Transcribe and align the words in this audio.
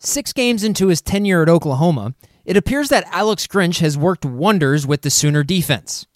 Six 0.00 0.32
games 0.32 0.62
into 0.62 0.88
his 0.88 1.02
tenure 1.02 1.42
at 1.42 1.48
Oklahoma, 1.48 2.14
it 2.44 2.56
appears 2.56 2.88
that 2.88 3.08
Alex 3.10 3.46
Grinch 3.46 3.80
has 3.80 3.98
worked 3.98 4.24
wonders 4.24 4.86
with 4.86 5.02
the 5.02 5.10
Sooner 5.10 5.42
defense. 5.42 6.06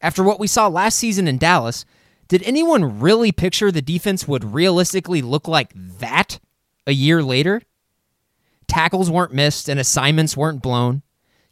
After 0.00 0.22
what 0.22 0.40
we 0.40 0.46
saw 0.46 0.66
last 0.66 0.98
season 0.98 1.28
in 1.28 1.38
Dallas, 1.38 1.84
did 2.26 2.42
anyone 2.42 3.00
really 3.00 3.32
picture 3.32 3.70
the 3.70 3.82
defense 3.82 4.26
would 4.26 4.52
realistically 4.52 5.22
look 5.22 5.46
like 5.46 5.72
that 5.74 6.40
a 6.86 6.92
year 6.92 7.22
later? 7.22 7.62
Tackles 8.66 9.10
weren't 9.10 9.32
missed 9.32 9.68
and 9.68 9.78
assignments 9.78 10.36
weren't 10.36 10.62
blown. 10.62 11.02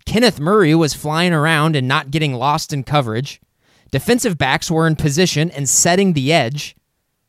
Kenneth 0.05 0.41
Murray 0.41 0.75
was 0.75 0.95
flying 0.95 1.33
around 1.33 1.77
and 1.77 1.87
not 1.87 2.11
getting 2.11 2.33
lost 2.33 2.73
in 2.73 2.83
coverage. 2.83 3.41
Defensive 3.91 4.39
backs 4.39 4.71
were 4.71 4.87
in 4.87 4.97
position 4.97 5.51
and 5.51 5.69
setting 5.69 6.13
the 6.13 6.33
edge. 6.33 6.77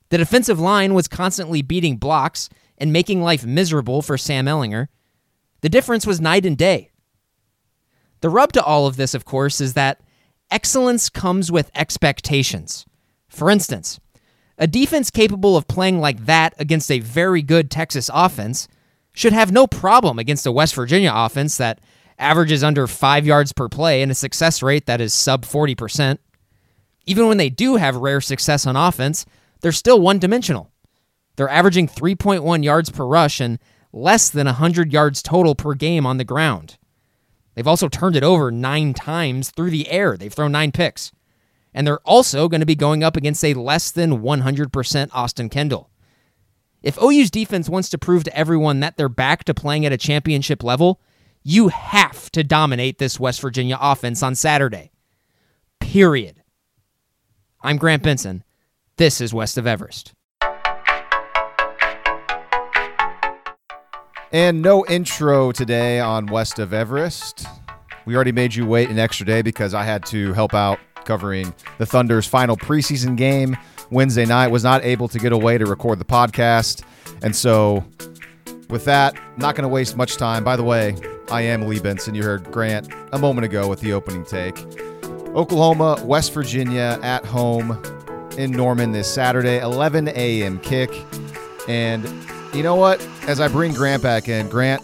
The 0.10 0.18
defensive 0.18 0.60
line 0.60 0.94
was 0.94 1.08
constantly 1.08 1.62
beating 1.62 1.98
blocks 1.98 2.50
and 2.80 2.93
making 2.93 3.21
life 3.21 3.46
miserable 3.46 4.02
for 4.02 4.18
Sam 4.18 4.46
Ehlinger. 4.46 4.88
The 5.61 5.70
difference 5.70 6.07
was 6.07 6.21
night 6.21 6.46
and 6.46 6.57
day. 6.57 6.92
The 8.21 8.29
rub 8.29 8.51
to 8.54 8.64
all 8.64 8.87
of 8.87 8.96
this, 8.96 9.14
of 9.14 9.25
course, 9.25 9.61
is 9.61 9.74
that 9.74 10.01
excellence 10.50 11.10
comes 11.10 11.51
with 11.51 11.71
expectations. 11.75 12.86
For 13.28 13.50
instance, 13.50 14.00
a 14.57 14.68
defense 14.68 15.10
capable 15.10 15.56
of 15.56 15.68
playing 15.68 16.00
like 16.00 16.25
that 16.25 16.54
against 16.57 16.92
a 16.92 17.00
very 17.00 17.42
good 17.42 17.71
Texas 17.71 18.10
offense 18.14 18.68
should 19.14 19.34
have 19.34 19.51
no 19.51 19.68
problem 19.68 20.20
against 20.20 20.46
a 20.46 20.51
West 20.51 20.75
Virginia 20.75 21.11
offense 21.14 21.57
that 21.57 21.79
averages 22.18 22.64
under 22.64 22.86
five 22.86 23.25
yards 23.25 23.54
per 23.54 23.70
play 23.70 24.01
and 24.01 24.11
a 24.11 24.15
success 24.15 24.61
rate 24.61 24.86
that 24.86 25.01
is 25.01 25.14
sub 25.14 25.46
40%. 25.46 26.18
Even 27.06 27.28
when 27.28 27.37
they 27.37 27.50
do 27.50 27.78
have 27.78 27.96
rare 27.96 28.21
success 28.21 28.68
on 28.68 28.75
offense, 28.75 29.25
they're 29.61 29.71
still 29.71 30.00
one 30.00 30.20
dimensional. 30.20 30.70
They're 31.39 31.48
averaging 31.48 31.88
3.1 31.88 32.66
yards 32.66 32.89
per 32.89 33.06
rush 33.06 33.39
and 33.39 33.59
less 33.94 34.30
than 34.30 34.45
100 34.45 34.92
yards 34.92 35.23
total 35.23 35.56
per 35.56 35.73
game 35.73 36.06
on 36.06 36.17
the 36.17 36.25
ground. 36.25 36.78
They've 37.56 37.66
also 37.66 37.88
turned 37.88 38.17
it 38.17 38.25
over 38.25 38.52
nine 38.52 38.94
times 38.94 39.50
through 39.50 39.70
the 39.70 39.90
air. 39.90 40.17
They've 40.17 40.34
thrown 40.34 40.52
nine 40.52 40.73
picks. 40.73 41.14
And 41.73 41.88
they're 41.88 42.02
also 42.02 42.50
going 42.50 42.60
to 42.60 42.66
be 42.66 42.76
going 42.76 43.06
up 43.06 43.16
against 43.16 43.45
a 43.45 43.54
less 43.54 43.90
than 43.90 44.22
100% 44.22 45.10
Austin 45.14 45.48
Kendall. 45.48 45.90
If 46.84 47.02
OU's 47.02 47.32
defense 47.32 47.70
wants 47.70 47.88
to 47.92 47.98
prove 47.98 48.26
to 48.26 48.38
everyone 48.38 48.82
that 48.82 48.98
they're 48.98 49.08
back 49.08 49.45
to 49.45 49.54
playing 49.54 49.86
at 49.86 49.94
a 49.94 49.98
championship 49.98 50.62
level, 50.62 51.00
you 51.42 51.70
have 51.70 52.30
to 52.32 52.44
dominate 52.44 52.98
this 52.98 53.17
West 53.17 53.40
Virginia 53.40 53.78
offense 53.80 54.22
on 54.22 54.36
Saturday. 54.36 54.92
Period. 55.80 56.44
I'm 57.62 57.78
Grant 57.78 58.04
Benson. 58.04 58.44
This 58.98 59.22
is 59.22 59.34
West 59.34 59.58
of 59.58 59.66
Everest. 59.66 60.14
And 64.32 64.62
no 64.62 64.86
intro 64.86 65.52
today 65.52 66.00
on 66.00 66.28
West 66.28 66.60
of 66.60 66.72
Everest. 66.72 67.48
We 68.06 68.16
already 68.16 68.32
made 68.32 68.54
you 68.54 68.66
wait 68.66 68.90
an 68.90 69.00
extra 69.00 69.26
day 69.26 69.42
because 69.42 69.74
I 69.74 69.84
had 69.84 70.06
to 70.08 70.34
help 70.34 70.54
out 70.54 70.80
covering 71.04 71.52
the 71.80 71.86
Thunder's 71.88 72.28
final 72.28 72.56
preseason 72.56 73.18
game 73.18 73.58
Wednesday 73.90 74.26
night. 74.26 74.50
Was 74.50 74.64
not 74.64 74.86
able 74.86 75.08
to 75.08 75.18
get 75.18 75.32
away 75.32 75.58
to 75.58 75.66
record 75.66 75.98
the 75.98 76.06
podcast. 76.06 76.84
And 77.24 77.36
so, 77.36 77.84
with 78.70 78.86
that, 78.86 79.16
not 79.38 79.56
going 79.56 79.64
to 79.64 79.68
waste 79.68 79.98
much 79.98 80.18
time. 80.18 80.44
By 80.44 80.56
the 80.56 80.64
way, 80.64 80.96
I 81.32 81.42
am 81.42 81.68
Lee 81.68 81.80
Benson. 81.80 82.14
You 82.14 82.22
heard 82.22 82.52
Grant 82.52 82.88
a 83.12 83.18
moment 83.18 83.46
ago 83.46 83.68
with 83.68 83.80
the 83.80 83.94
opening 83.94 84.26
take. 84.26 84.60
Oklahoma, 85.36 86.00
West 86.04 86.34
Virginia 86.34 87.00
at 87.02 87.26
home 87.26 87.82
in 88.38 88.52
Norman 88.52 88.92
this 88.92 89.12
Saturday, 89.12 89.60
11 89.60 90.10
a.m. 90.10 90.60
kick. 90.60 90.92
And 91.68 92.06
you 92.53 92.64
know 92.64 92.75
what? 92.75 93.05
As 93.28 93.39
I 93.39 93.47
bring 93.47 93.73
Grant 93.73 94.02
back 94.02 94.28
in, 94.28 94.50
Grant, 94.50 94.81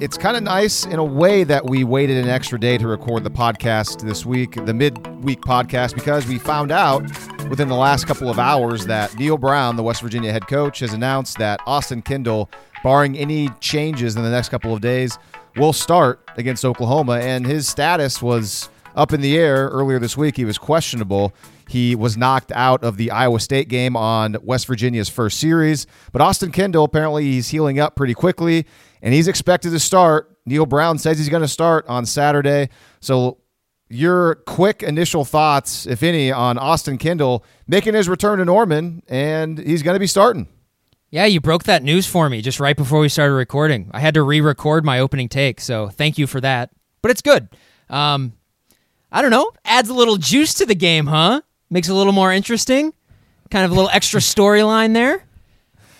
it's 0.00 0.18
kind 0.18 0.36
of 0.36 0.42
nice 0.42 0.84
in 0.84 0.98
a 0.98 1.04
way 1.04 1.44
that 1.44 1.66
we 1.66 1.84
waited 1.84 2.16
an 2.16 2.28
extra 2.28 2.58
day 2.58 2.78
to 2.78 2.88
record 2.88 3.24
the 3.24 3.30
podcast 3.30 4.04
this 4.04 4.26
week, 4.26 4.64
the 4.64 4.74
mid-week 4.74 5.40
podcast, 5.42 5.94
because 5.94 6.26
we 6.26 6.38
found 6.38 6.72
out 6.72 7.02
within 7.48 7.68
the 7.68 7.76
last 7.76 8.06
couple 8.06 8.28
of 8.28 8.38
hours 8.38 8.86
that 8.86 9.16
Neal 9.16 9.38
Brown, 9.38 9.76
the 9.76 9.82
West 9.82 10.02
Virginia 10.02 10.32
head 10.32 10.46
coach, 10.48 10.80
has 10.80 10.92
announced 10.92 11.38
that 11.38 11.60
Austin 11.66 12.02
Kendall, 12.02 12.50
barring 12.82 13.16
any 13.16 13.48
changes 13.60 14.16
in 14.16 14.22
the 14.22 14.30
next 14.30 14.48
couple 14.48 14.74
of 14.74 14.80
days, 14.80 15.18
will 15.56 15.72
start 15.72 16.20
against 16.36 16.64
Oklahoma. 16.64 17.18
And 17.18 17.46
his 17.46 17.68
status 17.68 18.20
was 18.20 18.68
up 18.96 19.12
in 19.12 19.20
the 19.20 19.36
air 19.36 19.68
earlier 19.68 19.98
this 19.98 20.16
week. 20.16 20.36
He 20.36 20.44
was 20.44 20.58
questionable. 20.58 21.32
He 21.74 21.96
was 21.96 22.16
knocked 22.16 22.52
out 22.52 22.84
of 22.84 22.98
the 22.98 23.10
Iowa 23.10 23.40
State 23.40 23.66
game 23.66 23.96
on 23.96 24.36
West 24.44 24.68
Virginia's 24.68 25.08
first 25.08 25.40
series. 25.40 25.88
But 26.12 26.22
Austin 26.22 26.52
Kendall, 26.52 26.84
apparently, 26.84 27.24
he's 27.24 27.48
healing 27.48 27.80
up 27.80 27.96
pretty 27.96 28.14
quickly 28.14 28.64
and 29.02 29.12
he's 29.12 29.26
expected 29.26 29.70
to 29.70 29.80
start. 29.80 30.38
Neal 30.46 30.66
Brown 30.66 30.98
says 30.98 31.18
he's 31.18 31.28
going 31.28 31.42
to 31.42 31.48
start 31.48 31.84
on 31.88 32.06
Saturday. 32.06 32.68
So, 33.00 33.38
your 33.88 34.36
quick 34.46 34.84
initial 34.84 35.24
thoughts, 35.24 35.84
if 35.84 36.04
any, 36.04 36.30
on 36.30 36.58
Austin 36.58 36.96
Kendall 36.96 37.44
making 37.66 37.94
his 37.94 38.08
return 38.08 38.38
to 38.38 38.44
Norman 38.44 39.02
and 39.08 39.58
he's 39.58 39.82
going 39.82 39.96
to 39.96 40.00
be 40.00 40.06
starting. 40.06 40.46
Yeah, 41.10 41.24
you 41.24 41.40
broke 41.40 41.64
that 41.64 41.82
news 41.82 42.06
for 42.06 42.30
me 42.30 42.40
just 42.40 42.60
right 42.60 42.76
before 42.76 43.00
we 43.00 43.08
started 43.08 43.34
recording. 43.34 43.90
I 43.92 43.98
had 43.98 44.14
to 44.14 44.22
re 44.22 44.40
record 44.40 44.84
my 44.84 45.00
opening 45.00 45.28
take, 45.28 45.60
so 45.60 45.88
thank 45.88 46.18
you 46.18 46.28
for 46.28 46.40
that. 46.40 46.70
But 47.02 47.10
it's 47.10 47.22
good. 47.22 47.48
Um, 47.90 48.34
I 49.10 49.22
don't 49.22 49.32
know, 49.32 49.50
adds 49.64 49.88
a 49.88 49.94
little 49.94 50.18
juice 50.18 50.54
to 50.54 50.66
the 50.66 50.76
game, 50.76 51.06
huh? 51.06 51.40
Makes 51.74 51.88
it 51.88 51.92
a 51.92 51.94
little 51.96 52.12
more 52.12 52.32
interesting. 52.32 52.94
Kind 53.50 53.64
of 53.64 53.72
a 53.72 53.74
little 53.74 53.90
extra 53.92 54.20
storyline 54.20 54.94
there. 54.94 55.24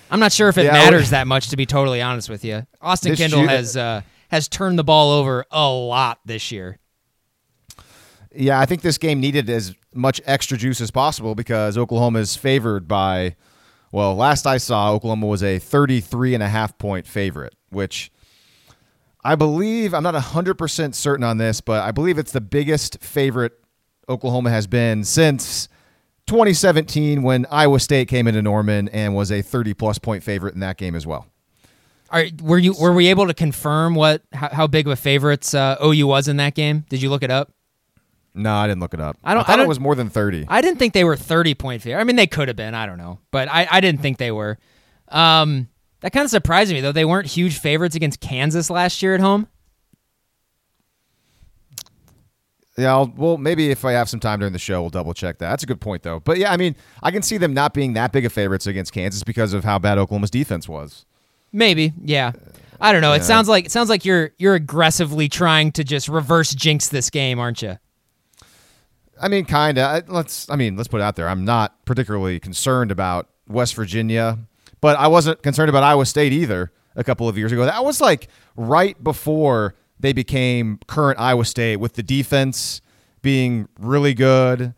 I'm 0.09 0.21
not 0.21 0.33
sure 0.33 0.49
if 0.49 0.57
it 0.57 0.67
Yeah, 0.67 0.73
matters 0.73 1.11
that 1.11 1.27
much, 1.27 1.49
to 1.49 1.57
be 1.57 1.67
totally 1.67 2.01
honest 2.01 2.31
with 2.31 2.45
you. 2.45 2.65
Austin 2.81 3.17
Kendall 3.17 3.41
year- 3.41 3.49
has 3.49 3.77
uh, 3.77 4.03
has 4.29 4.47
turned 4.47 4.79
the 4.79 4.85
ball 4.85 5.11
over 5.11 5.45
a 5.51 5.69
lot 5.69 6.21
this 6.25 6.53
year. 6.53 6.79
Yeah, 8.33 8.61
I 8.61 8.67
think 8.67 8.83
this 8.83 8.99
game 8.99 9.19
needed 9.19 9.51
as 9.51 9.75
much 9.93 10.21
extra 10.27 10.57
juice 10.57 10.81
as 10.81 10.93
possible 10.93 11.35
because 11.35 11.77
Oklahoma 11.77 12.21
is 12.21 12.37
favored 12.37 12.87
by, 12.87 13.35
well, 13.91 14.15
last 14.15 14.47
I 14.47 14.59
saw, 14.59 14.93
Oklahoma 14.93 15.27
was 15.27 15.43
a 15.43 15.59
33 15.59 16.35
and 16.35 16.43
a 16.43 16.49
half 16.49 16.79
point 16.79 17.05
favorite, 17.09 17.57
which 17.71 18.13
I 19.25 19.35
believe, 19.35 19.93
I'm 19.93 20.05
not 20.05 20.15
100% 20.15 20.95
certain 20.95 21.25
on 21.25 21.39
this, 21.39 21.61
but 21.61 21.83
I 21.83 21.91
believe 21.91 22.17
it's 22.17 22.33
the 22.33 22.41
biggest 22.41 23.01
favorite 23.01 23.55
Oklahoma 24.09 24.51
has 24.51 24.67
been 24.67 25.05
since 25.05 25.69
2017 26.27 27.23
when 27.23 27.47
Iowa 27.51 27.81
State 27.81 28.09
came 28.09 28.27
into 28.27 28.43
Norman 28.43 28.89
and 28.89 29.15
was 29.15 29.31
a 29.31 29.43
30 29.43 29.75
plus 29.75 29.99
point 29.99 30.23
favorite 30.23 30.55
in 30.55 30.61
that 30.61 30.77
game 30.79 30.95
as 30.95 31.07
well. 31.07 31.27
Are, 32.11 32.25
were 32.43 32.59
you 32.59 32.75
were 32.81 32.93
we 32.93 33.09
able 33.09 33.27
to 33.27 33.35
confirm 33.35 33.95
what 33.95 34.23
how, 34.33 34.49
how 34.51 34.67
big 34.67 34.87
of 34.87 34.93
a 34.93 34.97
favorites 34.97 35.53
uh, 35.55 35.77
OU 35.85 36.07
was 36.07 36.29
in 36.29 36.37
that 36.37 36.55
game? 36.55 36.85
Did 36.89 37.03
you 37.03 37.11
look 37.11 37.23
it 37.23 37.31
up? 37.31 37.53
No, 38.35 38.53
I 38.55 38.67
didn't 38.67 38.81
look 38.81 38.95
it 38.95 39.01
up. 39.01 39.17
I 39.25 39.35
don't- 39.35 39.45
thought 39.45 39.53
I 39.53 39.57
don't- 39.57 39.67
it 39.67 39.69
was 39.69 39.81
more 39.81 39.95
than 39.95 40.11
30. 40.11 40.47
I 40.49 40.61
didn't 40.61 40.79
think 40.79 40.93
they 40.93 41.05
were 41.05 41.17
30 41.17 41.55
point 41.55 41.83
favorite. 41.83 42.01
I 42.01 42.05
mean, 42.05 42.17
they 42.17 42.27
could 42.27 42.49
have 42.49 42.57
been. 42.57 42.75
I 42.75 42.87
don't 42.87 42.99
know. 42.99 43.19
But 43.31 43.49
I, 43.49 43.67
I 43.71 43.81
didn't 43.81 44.01
think 44.01 44.19
they 44.19 44.31
were. 44.33 44.59
Um, 45.09 45.69
that 46.01 46.13
kind 46.13 46.25
of 46.25 46.31
surprised 46.31 46.73
me, 46.73 46.81
though. 46.81 46.93
They 46.93 47.05
weren't 47.05 47.27
huge 47.29 47.59
favorites 47.59 47.95
against 47.97 48.21
Kansas 48.21 48.71
last 48.71 49.03
year 49.03 49.15
at 49.15 49.21
home. 49.21 49.47
Yeah, 52.77 52.93
I'll, 52.93 53.13
well, 53.17 53.37
maybe 53.39 53.71
if 53.71 53.85
I 53.85 53.93
have 53.93 54.09
some 54.09 54.19
time 54.19 54.41
during 54.41 54.53
the 54.53 54.59
show, 54.59 54.81
we'll 54.81 54.91
double 54.91 55.15
check 55.15 55.39
that. 55.39 55.49
That's 55.51 55.63
a 55.63 55.67
good 55.67 55.81
point, 55.81 56.03
though. 56.03 56.19
But 56.21 56.39
yeah, 56.39 56.53
I 56.53 56.57
mean, 56.57 56.75
I 57.05 57.13
can 57.13 57.23
see 57.23 57.37
them 57.37 57.55
not 57.55 57.73
being 57.73 57.93
that 57.93 58.11
big 58.11 58.25
of 58.25 58.33
favorites 58.33 58.67
against 58.67 58.93
Kansas 58.93 59.23
because 59.23 59.53
of 59.53 59.63
how 59.63 59.79
bad 59.79 59.97
Oklahoma's 59.99 60.31
defense 60.31 60.69
was. 60.69 61.05
Maybe. 61.53 61.93
Yeah. 62.03 62.33
I 62.81 62.91
don't 62.91 63.01
know. 63.01 63.13
It 63.13 63.19
Yeah. 63.19 63.23
sounds 63.23 63.49
like 63.49 63.67
it 63.67 63.71
sounds 63.71 63.89
like 63.89 64.05
you're 64.05 64.33
you're 64.39 64.57
aggressively 64.57 65.29
trying 65.29 65.71
to 65.73 65.85
just 65.85 66.09
reverse 66.09 66.53
jinx 66.53 66.89
this 66.89 67.11
game, 67.11 67.39
aren't 67.39 67.63
you? 67.63 67.79
I 69.21 69.29
mean, 69.29 69.45
kind 69.45 69.79
of. 69.79 70.09
Let's. 70.09 70.51
I 70.51 70.57
mean, 70.57 70.77
let's 70.77 70.89
put 70.89 71.01
it 71.01 71.05
out 71.05 71.15
there. 71.17 71.29
I'm 71.29 71.45
not 71.45 71.85
particularly 71.85 72.41
concerned 72.41 72.91
about 72.91 73.29
West 73.47 73.77
Virginia, 73.77 74.39
but 74.81 74.99
I 74.99 75.07
wasn't 75.07 75.43
concerned 75.43 75.69
about 75.69 75.85
Iowa 75.85 76.07
State 76.07 76.33
either. 76.33 76.73
A 76.97 77.03
couple 77.05 77.29
of 77.29 77.37
years 77.37 77.51
ago, 77.51 77.65
that 77.65 77.85
was 77.85 78.01
like 78.01 78.29
right 78.57 79.03
before 79.03 79.75
they 80.05 80.13
became 80.13 80.79
current 80.87 81.19
Iowa 81.19 81.47
State, 81.47 81.77
with 81.77 81.95
the 81.95 82.03
defense 82.03 82.83
being 83.23 83.69
really 83.81 84.13
good. 84.13 84.75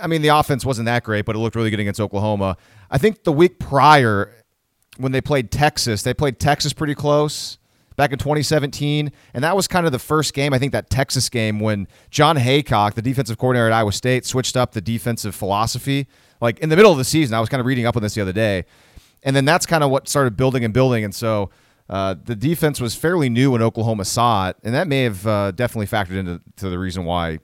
I 0.00 0.06
mean, 0.06 0.22
the 0.22 0.28
offense 0.28 0.64
wasn't 0.64 0.86
that 0.86 1.04
great, 1.04 1.26
but 1.26 1.36
it 1.36 1.38
looked 1.38 1.54
really 1.54 1.68
good 1.68 1.80
against 1.80 2.00
Oklahoma. 2.00 2.56
I 2.90 2.96
think 2.96 3.24
the 3.24 3.32
week 3.32 3.58
prior, 3.58 4.34
when 4.96 5.12
they 5.12 5.20
played 5.20 5.50
Texas, 5.50 6.02
they 6.02 6.14
played 6.14 6.40
Texas 6.40 6.72
pretty 6.72 6.94
close 6.94 7.58
back 7.96 8.10
in 8.10 8.18
2017. 8.18 9.12
And 9.34 9.44
that 9.44 9.54
was 9.54 9.68
kind 9.68 9.84
of 9.84 9.92
the 9.92 9.98
first 9.98 10.32
game, 10.32 10.54
I 10.54 10.58
think, 10.58 10.72
that 10.72 10.88
Texas 10.88 11.28
game 11.28 11.60
when 11.60 11.86
Jon 12.08 12.36
Heacock, 12.38 12.94
the 12.94 13.02
defensive 13.02 13.36
coordinator 13.36 13.66
at 13.66 13.74
Iowa 13.74 13.92
State, 13.92 14.24
switched 14.24 14.56
up 14.56 14.72
the 14.72 14.80
defensive 14.80 15.34
philosophy. 15.34 16.06
Like 16.40 16.58
in 16.60 16.70
the 16.70 16.76
middle 16.76 16.90
of 16.90 16.96
the 16.96 17.04
season, 17.04 17.34
I 17.34 17.40
was 17.40 17.50
kind 17.50 17.60
of 17.60 17.66
reading 17.66 17.84
up 17.84 17.96
on 17.96 18.02
this 18.02 18.14
the 18.14 18.22
other 18.22 18.32
day. 18.32 18.64
And 19.22 19.36
then 19.36 19.44
that's 19.44 19.66
kind 19.66 19.84
of 19.84 19.90
what 19.90 20.08
started 20.08 20.38
building 20.38 20.64
and 20.64 20.72
building. 20.72 21.04
And 21.04 21.14
so 21.14 21.50
uh, 21.88 22.14
the 22.22 22.34
defense 22.34 22.80
was 22.80 22.94
fairly 22.94 23.28
new 23.28 23.50
when 23.50 23.62
Oklahoma 23.62 24.04
saw 24.04 24.48
it. 24.48 24.56
And 24.64 24.74
that 24.74 24.88
may 24.88 25.02
have 25.02 25.26
uh, 25.26 25.50
definitely 25.50 25.86
factored 25.86 26.16
into 26.16 26.40
to 26.56 26.70
the 26.70 26.78
reason 26.78 27.04
why 27.04 27.40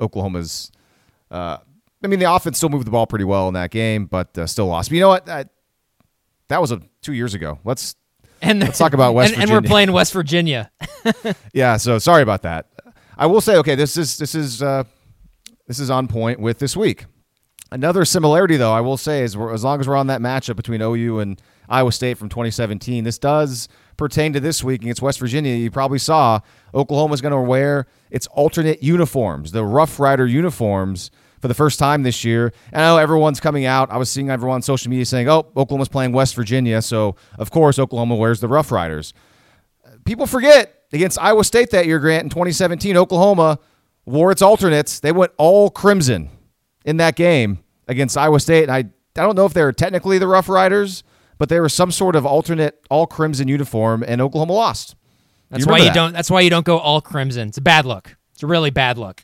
Oklahoma's. 0.00 0.70
Uh, 1.30 1.58
I 2.02 2.06
mean, 2.06 2.18
the 2.18 2.32
offense 2.32 2.56
still 2.56 2.70
moved 2.70 2.86
the 2.86 2.90
ball 2.90 3.06
pretty 3.06 3.24
well 3.24 3.48
in 3.48 3.54
that 3.54 3.70
game, 3.70 4.06
but 4.06 4.36
uh, 4.38 4.46
still 4.46 4.66
lost. 4.66 4.88
But 4.88 4.94
you 4.94 5.00
know 5.02 5.08
what? 5.08 5.26
That, 5.26 5.50
that 6.48 6.60
was 6.60 6.72
a, 6.72 6.80
two 7.02 7.12
years 7.12 7.34
ago. 7.34 7.58
Let's 7.64 7.94
And 8.40 8.60
let's 8.60 8.78
talk 8.78 8.94
about 8.94 9.14
West 9.14 9.32
and, 9.32 9.40
Virginia. 9.40 9.56
and 9.56 9.64
we're 9.64 9.68
playing 9.68 9.92
West 9.92 10.12
Virginia. 10.12 10.70
yeah, 11.52 11.76
so 11.76 11.98
sorry 11.98 12.22
about 12.22 12.42
that. 12.42 12.66
I 13.16 13.26
will 13.26 13.40
say, 13.40 13.56
okay, 13.56 13.74
this 13.74 13.96
is 13.96 14.16
this 14.16 14.34
is 14.34 14.62
uh, 14.62 14.84
this 15.66 15.78
is 15.78 15.90
on 15.90 16.08
point 16.08 16.40
with 16.40 16.58
this 16.58 16.76
week. 16.76 17.04
Another 17.72 18.04
similarity, 18.04 18.56
though, 18.56 18.72
I 18.72 18.80
will 18.80 18.96
say, 18.96 19.22
is 19.22 19.36
as 19.36 19.62
long 19.62 19.78
as 19.78 19.86
we're 19.86 19.96
on 19.96 20.08
that 20.08 20.20
matchup 20.20 20.56
between 20.56 20.82
OU 20.82 21.20
and 21.20 21.40
Iowa 21.68 21.92
State 21.92 22.18
from 22.18 22.28
2017, 22.28 23.04
this 23.04 23.18
does 23.18 23.68
pertain 23.96 24.32
to 24.32 24.40
this 24.40 24.64
week 24.64 24.82
against 24.82 25.02
West 25.02 25.20
Virginia. 25.20 25.54
You 25.54 25.70
probably 25.70 25.98
saw 25.98 26.40
Oklahoma's 26.74 27.20
going 27.20 27.32
to 27.32 27.40
wear 27.40 27.86
its 28.10 28.26
alternate 28.28 28.82
uniforms, 28.82 29.52
the 29.52 29.64
Rough 29.64 30.00
Rider 30.00 30.26
uniforms, 30.26 31.12
for 31.40 31.46
the 31.46 31.54
first 31.54 31.78
time 31.78 32.02
this 32.02 32.24
year. 32.24 32.52
And 32.72 32.82
I 32.82 32.88
know 32.88 32.98
everyone's 32.98 33.38
coming 33.38 33.66
out. 33.66 33.88
I 33.92 33.98
was 33.98 34.10
seeing 34.10 34.30
everyone 34.30 34.56
on 34.56 34.62
social 34.62 34.90
media 34.90 35.06
saying, 35.06 35.28
"Oh, 35.28 35.46
Oklahoma's 35.56 35.88
playing 35.88 36.12
West 36.12 36.34
Virginia, 36.34 36.82
so 36.82 37.14
of 37.38 37.52
course 37.52 37.78
Oklahoma 37.78 38.16
wears 38.16 38.40
the 38.40 38.48
Rough 38.48 38.72
Riders." 38.72 39.14
People 40.04 40.26
forget 40.26 40.74
against 40.92 41.18
Iowa 41.20 41.44
State 41.44 41.70
that 41.70 41.86
year, 41.86 42.00
Grant 42.00 42.24
in 42.24 42.30
2017, 42.30 42.96
Oklahoma 42.96 43.60
wore 44.06 44.32
its 44.32 44.42
alternates. 44.42 44.98
They 44.98 45.12
went 45.12 45.32
all 45.38 45.70
crimson 45.70 46.30
in 46.84 46.96
that 46.98 47.16
game 47.16 47.58
against 47.88 48.16
Iowa 48.16 48.40
State. 48.40 48.64
And 48.64 48.72
I, 48.72 48.78
I 48.78 49.24
don't 49.24 49.36
know 49.36 49.46
if 49.46 49.54
they 49.54 49.62
were 49.62 49.72
technically 49.72 50.18
the 50.18 50.26
Rough 50.26 50.48
Riders, 50.48 51.02
but 51.38 51.48
they 51.48 51.60
were 51.60 51.68
some 51.68 51.90
sort 51.90 52.16
of 52.16 52.24
alternate 52.26 52.84
all 52.90 53.06
crimson 53.06 53.48
uniform, 53.48 54.04
and 54.06 54.20
Oklahoma 54.20 54.52
lost. 54.52 54.94
That's 55.50 55.64
You 55.64 55.70
why 55.70 55.78
you 55.78 55.84
that? 55.86 55.94
don't. 55.94 56.12
That's 56.12 56.30
why 56.30 56.40
you 56.42 56.50
don't 56.50 56.64
go 56.66 56.78
all 56.78 57.00
crimson. 57.00 57.48
It's 57.48 57.58
a 57.58 57.62
bad 57.62 57.84
look. 57.86 58.16
It's 58.34 58.42
a 58.42 58.46
really 58.46 58.70
bad 58.70 58.98
look. 58.98 59.22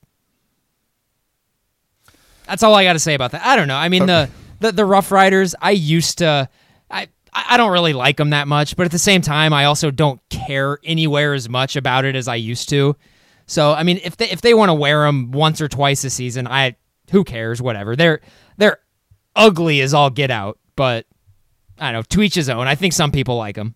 That's 2.47 2.63
all 2.63 2.75
I 2.75 2.85
got 2.85 2.93
to 2.95 2.99
say 2.99 3.15
about 3.15 3.33
that. 3.33 3.45
I 3.45 3.57
don't 3.57 3.69
know. 3.69 3.77
I 3.77 3.89
mean 3.89 4.07
the, 4.07 4.31
the 4.61 4.73
the 4.73 4.85
Rough 4.85 5.11
Riders. 5.11 5.55
I 5.61 5.73
used 5.73 6.19
to. 6.19 6.49
I 6.91 7.09
I 7.33 7.57
don't 7.57 7.73
really 7.73 7.93
like 7.93 8.17
them 8.17 8.31
that 8.31 8.49
much, 8.49 8.77
but 8.77 8.87
at 8.87 8.93
the 8.93 8.99
same 8.99 9.21
time, 9.21 9.53
I 9.53 9.65
also 9.67 9.91
don't 9.91 10.21
care 10.31 10.79
anywhere 10.85 11.35
as 11.35 11.49
much 11.49 11.77
about 11.77 12.05
it 12.05 12.17
as 12.17 12.29
I 12.29 12.37
used 12.37 12.69
to. 12.71 12.97
So 13.47 13.73
I 13.73 13.83
mean, 13.83 14.01
if 14.03 14.17
they 14.17 14.31
if 14.31 14.41
they 14.41 14.55
want 14.55 14.71
to 14.71 14.75
wear 14.75 15.03
them 15.05 15.33
once 15.33 15.61
or 15.61 15.69
twice 15.69 16.03
a 16.05 16.11
season, 16.11 16.47
I 16.47 16.77
who 17.11 17.25
cares? 17.25 17.61
Whatever. 17.63 17.97
They're 17.97 18.21
they're 18.57 18.79
ugly 19.35 19.81
as 19.81 19.95
all 19.95 20.11
get 20.11 20.31
out, 20.31 20.59
but 20.77 21.07
I 21.79 21.93
don't 21.93 22.01
know. 22.01 22.03
To 22.03 22.23
each 22.23 22.35
his 22.35 22.49
own. 22.49 22.67
I 22.67 22.75
think 22.75 22.93
some 22.93 23.13
people 23.13 23.37
like 23.37 23.57
them. 23.57 23.75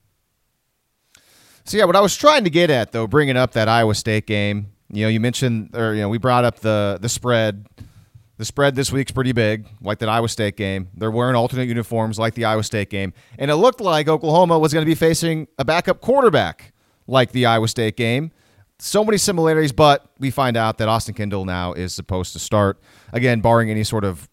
So 1.64 1.76
yeah, 1.76 1.84
what 1.84 1.96
I 1.96 2.00
was 2.00 2.16
trying 2.16 2.44
to 2.44 2.50
get 2.50 2.70
at 2.70 2.92
though, 2.92 3.06
bringing 3.06 3.36
up 3.36 3.52
that 3.52 3.68
Iowa 3.68 3.94
State 3.94 4.26
game, 4.26 4.72
you 4.90 5.04
know, 5.04 5.08
you 5.08 5.20
mentioned 5.20 5.76
or 5.76 5.94
you 5.94 6.00
know, 6.00 6.08
we 6.08 6.18
brought 6.18 6.44
up 6.44 6.60
the 6.60 6.98
the 7.00 7.08
spread. 7.08 7.66
The 8.38 8.46
spread 8.46 8.74
this 8.74 8.90
week's 8.90 9.12
pretty 9.12 9.32
big, 9.32 9.68
like 9.82 9.98
that 9.98 10.08
Iowa 10.08 10.26
State 10.26 10.56
game. 10.56 10.88
They're 10.94 11.10
wearing 11.10 11.36
alternate 11.36 11.68
uniforms 11.68 12.18
like 12.18 12.32
the 12.32 12.46
Iowa 12.46 12.62
State 12.62 12.88
game, 12.88 13.12
and 13.38 13.50
it 13.50 13.56
looked 13.56 13.82
like 13.82 14.08
Oklahoma 14.08 14.58
was 14.58 14.72
going 14.72 14.82
to 14.82 14.90
be 14.90 14.94
facing 14.94 15.46
a 15.58 15.64
backup 15.64 16.00
quarterback 16.00 16.72
like 17.06 17.32
the 17.32 17.44
Iowa 17.44 17.68
State 17.68 17.98
game. 17.98 18.32
So 18.80 19.04
many 19.04 19.18
similarities, 19.18 19.72
but 19.72 20.06
we 20.18 20.30
find 20.30 20.56
out 20.56 20.78
that 20.78 20.88
Austin 20.88 21.14
Kendall 21.14 21.44
now 21.44 21.74
is 21.74 21.94
supposed 21.94 22.32
to 22.32 22.38
start 22.38 22.80
again, 23.12 23.40
barring 23.40 23.70
any 23.70 23.84
sort 23.84 24.04
of 24.04 24.28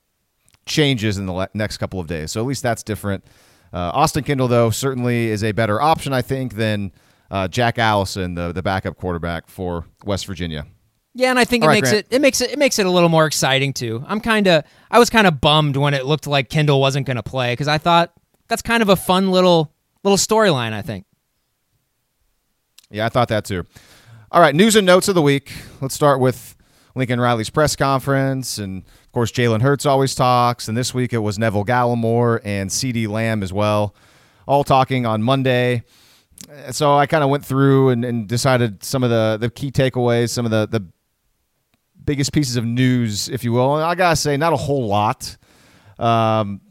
changes 0.65 1.17
in 1.17 1.25
the 1.25 1.33
le- 1.33 1.49
next 1.53 1.77
couple 1.77 1.99
of 1.99 2.07
days. 2.07 2.31
So 2.31 2.39
at 2.39 2.47
least 2.47 2.63
that's 2.63 2.83
different. 2.83 3.25
Uh, 3.73 3.91
Austin 3.93 4.23
Kendall, 4.23 4.47
though, 4.47 4.69
certainly 4.69 5.27
is 5.27 5.43
a 5.43 5.51
better 5.51 5.81
option, 5.81 6.13
I 6.13 6.21
think, 6.21 6.53
than 6.53 6.93
uh, 7.29 7.47
Jack 7.49 7.77
Allison, 7.77 8.35
the 8.35 8.53
the 8.53 8.63
backup 8.63 8.95
quarterback 8.97 9.49
for 9.49 9.85
West 10.05 10.25
Virginia. 10.25 10.65
Yeah, 11.13 11.31
and 11.31 11.39
I 11.39 11.45
think 11.45 11.63
All 11.63 11.69
it 11.69 11.73
right, 11.73 11.83
makes 11.83 11.89
Grant. 11.89 12.05
it 12.09 12.15
it 12.15 12.21
makes 12.21 12.41
it 12.41 12.51
it 12.51 12.59
makes 12.59 12.79
it 12.79 12.85
a 12.85 12.91
little 12.91 13.09
more 13.09 13.25
exciting 13.25 13.73
too. 13.73 14.05
I'm 14.07 14.21
kind 14.21 14.47
of 14.47 14.63
I 14.89 14.99
was 14.99 15.09
kind 15.09 15.27
of 15.27 15.41
bummed 15.41 15.75
when 15.75 15.93
it 15.93 16.05
looked 16.05 16.27
like 16.27 16.49
Kendall 16.49 16.79
wasn't 16.79 17.05
going 17.05 17.17
to 17.17 17.23
play 17.23 17.51
because 17.51 17.67
I 17.67 17.79
thought 17.79 18.13
that's 18.47 18.61
kind 18.61 18.81
of 18.81 18.87
a 18.87 18.95
fun 18.95 19.31
little 19.31 19.73
little 20.03 20.17
storyline. 20.17 20.71
I 20.71 20.81
think. 20.81 21.05
Yeah, 22.89 23.05
I 23.05 23.09
thought 23.09 23.27
that 23.27 23.43
too. 23.43 23.65
All 24.37 24.43
right, 24.43 24.53
news 24.53 24.75
and 24.75 24.85
notes 24.85 25.07
of 25.07 25.15
the 25.15 25.21
week. 25.23 25.51
Let's 25.81 25.95
start 25.95 26.19
with 26.19 26.55
Lincoln 26.93 27.19
Riley's 27.19 27.49
press 27.49 27.75
conference, 27.75 28.59
and 28.59 28.83
of 28.83 29.11
course, 29.11 29.31
Jalen 29.31 29.63
Hurts 29.63 29.83
always 29.83 30.13
talks. 30.13 30.67
And 30.67 30.77
this 30.77 30.93
week 30.93 31.11
it 31.11 31.17
was 31.17 31.39
Neville 31.39 31.65
Gallimore 31.65 32.41
and 32.43 32.69
CeeDee 32.69 33.07
Lamb 33.07 33.41
as 33.41 33.51
well, 33.51 33.95
all 34.47 34.63
talking 34.63 35.07
on 35.07 35.23
Monday. 35.23 35.81
So 36.69 36.95
I 36.95 37.07
kind 37.07 37.23
of 37.23 37.31
went 37.31 37.45
through 37.45 37.89
and, 37.89 38.05
and 38.05 38.27
decided 38.27 38.83
some 38.83 39.03
of 39.03 39.09
the, 39.09 39.37
the 39.41 39.49
key 39.49 39.71
takeaways, 39.71 40.29
some 40.29 40.45
of 40.45 40.51
the, 40.51 40.67
the 40.67 40.87
biggest 42.05 42.31
pieces 42.31 42.57
of 42.57 42.63
news, 42.63 43.29
if 43.29 43.43
you 43.43 43.53
will. 43.53 43.77
And 43.77 43.83
I 43.83 43.95
gotta 43.95 44.17
say, 44.17 44.37
not 44.37 44.53
a 44.53 44.57
whole 44.57 44.85
lot. 44.85 45.35
Um, 45.97 46.61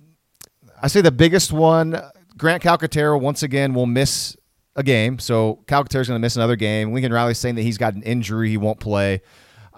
I 0.81 0.87
say 0.87 1.01
the 1.01 1.11
biggest 1.11 1.51
one, 1.51 2.01
Grant 2.39 2.63
Calcaterra 2.63 3.21
once 3.21 3.43
again 3.43 3.75
will 3.75 3.87
miss 3.87 4.37
a 4.77 4.83
game. 4.83 5.19
So 5.19 5.61
Calcaterra's 5.67 6.09
going 6.09 6.21
to 6.21 6.25
miss 6.25 6.37
another 6.37 6.57
game. 6.57 6.93
Lincoln 6.93 7.13
Riley's 7.13 7.39
saying 7.39 7.57
that 7.57 7.63
he's 7.63 7.79
got 7.79 7.95
an 7.95 8.03
injury, 8.03 8.51
he 8.51 8.57
won't 8.57 8.79
play. 8.79 9.23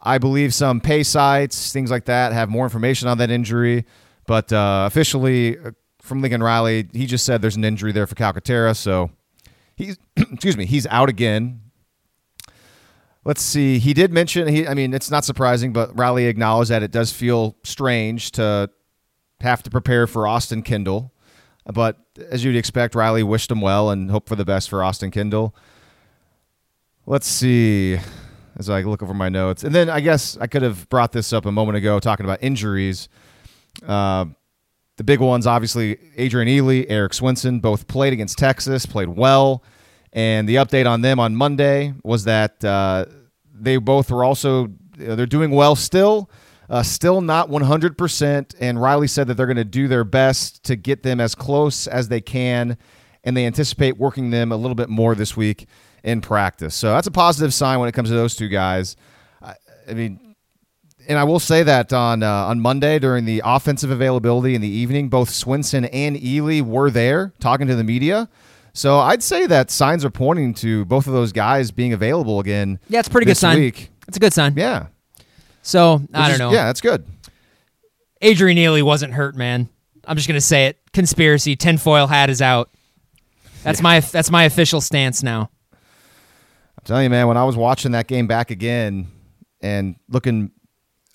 I 0.02 0.18
believe 0.18 0.54
some 0.54 0.80
pay 0.80 1.02
sites, 1.02 1.72
things 1.72 1.90
like 1.90 2.04
that, 2.04 2.32
have 2.32 2.48
more 2.48 2.64
information 2.64 3.08
on 3.08 3.18
that 3.18 3.30
injury. 3.30 3.84
But 4.26 4.52
uh, 4.52 4.84
officially, 4.86 5.58
uh, 5.58 5.70
from 6.02 6.20
Lincoln 6.20 6.42
Riley, 6.42 6.88
he 6.92 7.06
just 7.06 7.24
said 7.24 7.42
there's 7.42 7.56
an 7.56 7.64
injury 7.64 7.92
there 7.92 8.06
for 8.06 8.14
Calcaterra. 8.14 8.76
So 8.76 9.10
he's, 9.76 9.98
excuse 10.16 10.56
me, 10.56 10.66
he's 10.66 10.86
out 10.86 11.08
again. 11.08 11.62
Let's 13.24 13.42
see. 13.42 13.78
He 13.78 13.92
did 13.92 14.12
mention 14.12 14.48
he. 14.48 14.66
I 14.66 14.74
mean, 14.74 14.94
it's 14.94 15.10
not 15.10 15.24
surprising, 15.24 15.72
but 15.72 15.96
Riley 15.98 16.26
acknowledged 16.26 16.70
that 16.70 16.82
it 16.82 16.90
does 16.90 17.12
feel 17.12 17.56
strange 17.62 18.30
to 18.32 18.70
have 19.40 19.62
to 19.64 19.70
prepare 19.70 20.06
for 20.06 20.26
Austin 20.26 20.62
Kendall. 20.62 21.12
But 21.72 21.98
as 22.30 22.44
you'd 22.44 22.56
expect, 22.56 22.94
Riley 22.94 23.22
wished 23.22 23.50
him 23.50 23.60
well 23.60 23.90
and 23.90 24.10
hoped 24.10 24.28
for 24.28 24.36
the 24.36 24.44
best 24.44 24.70
for 24.70 24.82
Austin 24.82 25.10
Kendall. 25.10 25.54
Let's 27.06 27.26
see 27.26 27.98
as 28.58 28.68
I 28.68 28.82
look 28.82 29.02
over 29.02 29.14
my 29.14 29.28
notes. 29.28 29.64
And 29.64 29.74
then 29.74 29.88
I 29.88 30.00
guess 30.00 30.36
I 30.38 30.46
could 30.46 30.62
have 30.62 30.88
brought 30.88 31.12
this 31.12 31.32
up 31.32 31.46
a 31.46 31.52
moment 31.52 31.76
ago 31.78 32.00
talking 32.00 32.24
about 32.24 32.42
injuries. 32.42 33.08
Uh, 33.86 34.26
the 34.96 35.04
big 35.04 35.20
ones, 35.20 35.46
obviously, 35.46 35.98
Adrian 36.16 36.48
Ealy, 36.48 36.84
Erik 36.88 37.14
Swenson, 37.14 37.60
both 37.60 37.86
played 37.86 38.12
against 38.12 38.36
Texas, 38.36 38.84
played 38.84 39.08
well. 39.08 39.62
And 40.12 40.48
the 40.48 40.56
update 40.56 40.90
on 40.90 41.02
them 41.02 41.20
on 41.20 41.36
Monday 41.36 41.94
was 42.02 42.24
that 42.24 42.64
uh, 42.64 43.04
they 43.54 43.76
both 43.76 44.10
were 44.10 44.24
also 44.24 44.68
they're 44.96 45.26
doing 45.26 45.52
well 45.52 45.76
still, 45.76 46.28
uh, 46.68 46.82
still 46.82 47.20
not 47.20 47.48
100%. 47.48 48.54
And 48.60 48.80
Riley 48.80 49.08
said 49.08 49.26
that 49.28 49.34
they're 49.34 49.46
going 49.46 49.56
to 49.56 49.64
do 49.64 49.88
their 49.88 50.04
best 50.04 50.64
to 50.64 50.76
get 50.76 51.02
them 51.02 51.20
as 51.20 51.34
close 51.34 51.86
as 51.86 52.08
they 52.08 52.20
can, 52.20 52.76
and 53.24 53.36
they 53.36 53.46
anticipate 53.46 53.98
working 53.98 54.30
them 54.30 54.52
a 54.52 54.56
little 54.56 54.74
bit 54.74 54.88
more 54.88 55.14
this 55.14 55.36
week 55.36 55.66
in 56.02 56.20
practice. 56.20 56.74
So 56.74 56.92
that's 56.92 57.06
a 57.06 57.12
positive 57.12 57.52
sign 57.52 57.78
when 57.80 57.88
it 57.88 57.92
comes 57.92 58.08
to 58.08 58.14
those 58.14 58.36
two 58.36 58.48
guys. 58.48 58.96
I, 59.42 59.54
I 59.88 59.94
mean, 59.94 60.36
and 61.08 61.18
I 61.18 61.24
will 61.24 61.40
say 61.40 61.62
that 61.62 61.92
on 61.92 62.22
uh, 62.22 62.30
on 62.30 62.60
Monday 62.60 62.98
during 62.98 63.24
the 63.24 63.40
offensive 63.44 63.90
availability 63.90 64.54
in 64.54 64.60
the 64.60 64.68
evening, 64.68 65.08
both 65.08 65.30
Swenson 65.30 65.86
and 65.86 66.16
Ealy 66.16 66.60
were 66.60 66.90
there 66.90 67.32
talking 67.40 67.66
to 67.66 67.74
the 67.74 67.84
media. 67.84 68.28
So 68.74 68.98
I'd 68.98 69.22
say 69.22 69.46
that 69.46 69.70
signs 69.70 70.04
are 70.04 70.10
pointing 70.10 70.54
to 70.54 70.84
both 70.84 71.06
of 71.06 71.14
those 71.14 71.32
guys 71.32 71.70
being 71.70 71.92
available 71.92 72.40
again. 72.40 72.78
Yeah, 72.88 73.00
it's 73.00 73.08
a 73.08 73.10
pretty 73.10 73.24
good 73.24 73.38
sign. 73.38 73.58
Week. 73.58 73.90
It's 74.06 74.18
a 74.18 74.20
good 74.20 74.34
sign. 74.34 74.54
Yeah, 74.56 74.88
So 75.68 76.00
I 76.14 76.22
don't 76.22 76.32
is- 76.32 76.38
know. 76.38 76.50
Yeah, 76.50 76.64
that's 76.64 76.80
good. 76.80 77.04
Adrian 78.22 78.56
Ealy 78.56 78.82
wasn't 78.82 79.12
hurt, 79.12 79.36
man. 79.36 79.68
I'm 80.06 80.16
just 80.16 80.26
gonna 80.26 80.40
say 80.40 80.66
it. 80.66 80.78
Conspiracy. 80.94 81.56
Tinfoil 81.56 82.06
hat 82.06 82.30
is 82.30 82.40
out. 82.40 82.70
That's 83.62 83.82
my 83.82 84.00
that's 84.00 84.30
my 84.30 84.44
official 84.44 84.80
stance 84.80 85.22
now. 85.22 85.50
I'm 85.72 86.84
telling 86.84 87.04
you, 87.04 87.10
man, 87.10 87.28
when 87.28 87.36
I 87.36 87.44
was 87.44 87.54
watching 87.54 87.92
that 87.92 88.06
game 88.06 88.26
back 88.26 88.50
again 88.50 89.08
and 89.60 89.96
looking 90.08 90.52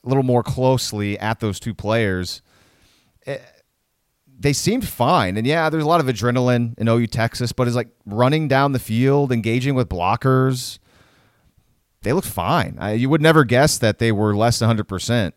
a 0.03 0.07
little 0.07 0.23
more 0.23 0.43
closely 0.43 1.17
at 1.17 1.39
those 1.39 1.59
two 1.59 1.73
players, 1.73 2.43
eh, 3.25 3.39
they 4.37 4.53
seemed 4.53 4.87
fine. 4.87 5.35
And 5.35 5.47
yeah, 5.47 5.71
there's 5.71 5.83
a 5.83 5.87
lot 5.87 5.99
of 5.99 6.05
adrenaline 6.05 6.77
in 6.77 6.87
OU 6.87 7.07
Texas, 7.07 7.51
but 7.53 7.65
it's 7.65 7.75
like 7.75 7.89
running 8.05 8.47
down 8.47 8.73
the 8.73 8.79
field, 8.79 9.31
engaging 9.31 9.73
with 9.73 9.89
blockers. 9.89 10.77
They 12.03 12.13
looked 12.13 12.27
fine. 12.27 12.77
I, 12.79 12.93
you 12.93 13.09
would 13.09 13.21
never 13.21 13.43
guess 13.43 13.77
that 13.79 13.99
they 13.99 14.11
were 14.11 14.35
less 14.35 14.59
than 14.59 14.69
100%. 14.75 15.33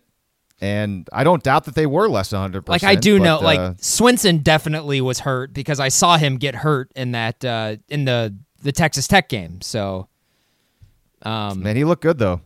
And 0.60 1.08
I 1.12 1.22
don't 1.22 1.42
doubt 1.42 1.64
that 1.64 1.74
they 1.74 1.86
were 1.86 2.08
less 2.08 2.30
than 2.30 2.52
100%. 2.52 2.68
Like 2.68 2.82
I 2.82 2.94
do 2.94 3.18
but, 3.18 3.24
know, 3.24 3.38
uh, 3.38 3.42
like 3.42 3.76
Swenson 3.80 4.38
definitely 4.38 5.00
was 5.00 5.20
hurt 5.20 5.52
because 5.52 5.80
I 5.80 5.88
saw 5.88 6.16
him 6.16 6.38
get 6.38 6.54
hurt 6.54 6.90
in 6.96 7.12
that 7.12 7.44
uh, 7.44 7.76
in 7.88 8.06
the 8.06 8.34
the 8.62 8.72
Texas 8.72 9.06
Tech 9.06 9.28
game. 9.28 9.60
So, 9.60 10.08
um, 11.22 11.62
man, 11.62 11.76
he 11.76 11.84
looked 11.84 12.02
good, 12.02 12.18
though. 12.18 12.40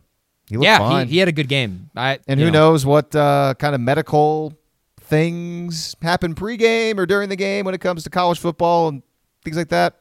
He 0.48 0.56
looked 0.56 0.64
yeah, 0.64 0.78
fine. 0.78 1.06
he, 1.06 1.14
he 1.14 1.18
had 1.18 1.28
a 1.28 1.32
good 1.32 1.48
game. 1.48 1.90
I 1.96 2.18
And 2.26 2.40
who 2.40 2.46
know, 2.46 2.70
knows 2.70 2.84
what 2.84 3.14
uh, 3.14 3.54
kind 3.58 3.76
of 3.76 3.80
medical 3.80 4.54
things 5.00 5.94
happen 6.02 6.34
pregame 6.34 6.98
or 6.98 7.06
during 7.06 7.28
the 7.28 7.36
game 7.36 7.64
when 7.64 7.74
it 7.74 7.80
comes 7.80 8.04
to 8.04 8.10
college 8.10 8.38
football 8.38 8.88
and 8.88 9.02
things 9.44 9.56
like 9.56 9.68
that. 9.68 10.00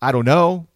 I 0.00 0.12
don't 0.12 0.24
know, 0.24 0.66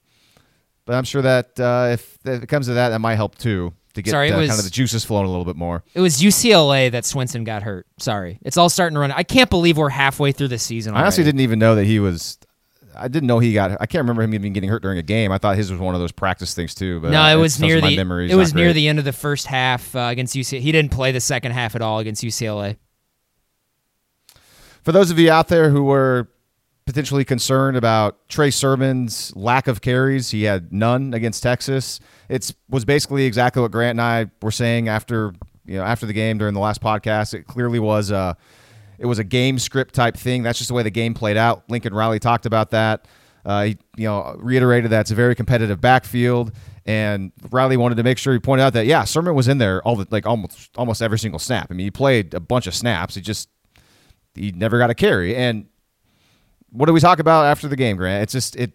but 0.90 0.97
I'm 0.97 1.04
sure 1.04 1.23
that 1.23 1.61
uh, 1.61 1.90
if, 1.92 2.18
if 2.25 2.42
it 2.42 2.49
comes 2.49 2.66
to 2.66 2.73
that, 2.73 2.88
that 2.88 2.99
might 2.99 3.14
help 3.14 3.38
too 3.38 3.73
to 3.94 4.02
get 4.02 4.11
Sorry, 4.11 4.32
uh, 4.32 4.40
was- 4.40 4.49
kind 4.49 4.59
of 4.59 4.64
the 4.64 4.73
juices 4.73 5.04
flowing 5.04 5.25
a 5.25 5.28
little 5.28 5.44
bit 5.44 5.54
more. 5.54 5.85
It 5.94 6.00
was 6.00 6.20
UCLA 6.20 6.90
that 6.90 7.04
Swenson 7.04 7.44
got 7.44 7.62
hurt. 7.62 7.87
Sorry, 8.00 8.40
it's 8.42 8.56
all 8.56 8.68
starting 8.68 8.94
to 8.94 9.00
run. 9.00 9.12
I 9.12 9.23
can't 9.23 9.49
believe 9.49 9.76
we're 9.78 9.88
halfway 9.88 10.32
through 10.32 10.49
the 10.49 10.59
season. 10.59 10.94
I 10.94 11.02
honestly 11.02 11.23
didn't 11.23 11.42
even 11.42 11.61
know 11.61 11.76
that 11.76 11.85
he 11.85 12.00
was 12.00 12.38
I 12.97 13.06
didn't 13.06 13.28
know 13.28 13.38
he 13.38 13.52
got. 13.52 13.70
I 13.80 13.87
can't 13.87 14.02
remember 14.02 14.23
him 14.23 14.35
even 14.35 14.52
getting 14.52 14.68
hurt 14.68 14.82
during 14.82 14.99
a 14.99 15.02
game. 15.02 15.30
I 15.30 15.38
thought 15.38 15.54
his 15.54 15.70
was 15.70 15.78
one 15.78 15.94
of 15.94 16.00
those 16.00 16.11
practice 16.11 16.54
things 16.54 16.75
too. 16.75 16.99
But 16.99 17.12
no, 17.12 17.25
it 17.25 17.37
was 17.40 17.61
near 17.61 17.80
the 17.80 17.97
memory's 17.97 18.32
it 18.32 18.35
was 18.35 18.52
near 18.52 18.73
the 18.73 18.88
end 18.88 18.99
of 18.99 19.04
the 19.04 19.12
first 19.12 19.47
half 19.47 19.94
uh, 19.94 20.09
against 20.11 20.35
UCLA. 20.35 20.59
He 20.59 20.73
didn't 20.73 20.90
play 20.90 21.12
the 21.12 21.20
second 21.20 21.52
half 21.52 21.76
at 21.76 21.82
all 21.82 22.00
against 22.00 22.25
UCLA. 22.25 22.78
For 24.82 24.90
those 24.90 25.12
of 25.12 25.20
you 25.20 25.30
out 25.30 25.47
there 25.47 25.70
who 25.70 25.85
were 25.85 26.28
potentially 26.90 27.25
concerned 27.25 27.76
about 27.76 28.28
Trey 28.28 28.50
Sermon's 28.50 29.35
lack 29.37 29.68
of 29.68 29.80
carries, 29.80 30.30
he 30.30 30.42
had 30.42 30.73
none 30.73 31.14
against 31.14 31.42
Texas. 31.42 32.00
It 32.28 32.52
was 32.68 32.85
basically 32.85 33.26
exactly 33.26 33.62
what 33.62 33.70
Grant 33.70 33.90
and 33.90 34.00
I 34.00 34.30
were 34.42 34.50
saying 34.50 34.88
after 34.88 35.32
you 35.64 35.76
know 35.76 35.85
after 35.85 36.04
the 36.04 36.12
game 36.12 36.37
during 36.37 36.52
the 36.54 36.61
last 36.61 36.82
podcast. 36.82 37.32
It 37.32 37.47
clearly 37.47 37.78
was 37.78 38.11
a 38.11 38.37
it 38.99 39.06
was 39.06 39.20
a 39.20 39.25
game 39.25 39.59
script 39.61 39.94
type 39.94 40.16
thing. 40.16 40.42
That's 40.42 40.59
just 40.59 40.68
the 40.68 40.75
way 40.75 40.82
the 40.82 40.90
game 40.90 41.14
played 41.14 41.37
out. 41.37 41.62
Lincoln 41.68 41.94
Riley 41.94 42.18
talked 42.18 42.44
about 42.44 42.73
that. 42.73 43.06
Uh, 43.44 43.64
he 43.64 43.78
you 43.97 44.09
know 44.09 44.35
reiterated 44.38 44.90
that 44.90 45.02
it's 45.02 45.11
a 45.12 45.14
very 45.14 45.37
competitive 45.37 45.80
backfield. 45.80 46.52
And 46.87 47.30
Riley 47.50 47.76
wanted 47.76 47.97
to 47.97 48.02
make 48.02 48.18
sure 48.18 48.32
he 48.32 48.40
pointed 48.40 48.64
out 48.64 48.73
that 48.73 48.87
yeah, 48.87 49.04
Sermon 49.04 49.37
was 49.37 49.47
in 49.47 49.59
there 49.59 49.80
all 49.82 49.94
the 49.94 50.09
like 50.11 50.26
almost 50.26 50.70
almost 50.76 51.02
every 51.02 51.20
single 51.20 51.38
snap. 51.38 51.68
I 51.70 51.75
mean, 51.75 51.85
he 51.85 51.90
played 51.92 52.35
a 52.35 52.40
bunch 52.40 52.66
of 52.66 52.75
snaps. 52.75 53.14
He 53.14 53.20
just 53.20 53.49
he 54.35 54.50
never 54.50 54.78
got 54.78 54.90
a 54.90 54.94
carry. 54.94 55.37
And 55.37 55.66
what 56.70 56.86
do 56.86 56.92
we 56.92 57.00
talk 57.00 57.18
about 57.18 57.46
after 57.46 57.68
the 57.68 57.76
game, 57.76 57.96
Grant? 57.96 58.22
It's 58.22 58.32
just 58.32 58.56
it 58.56 58.72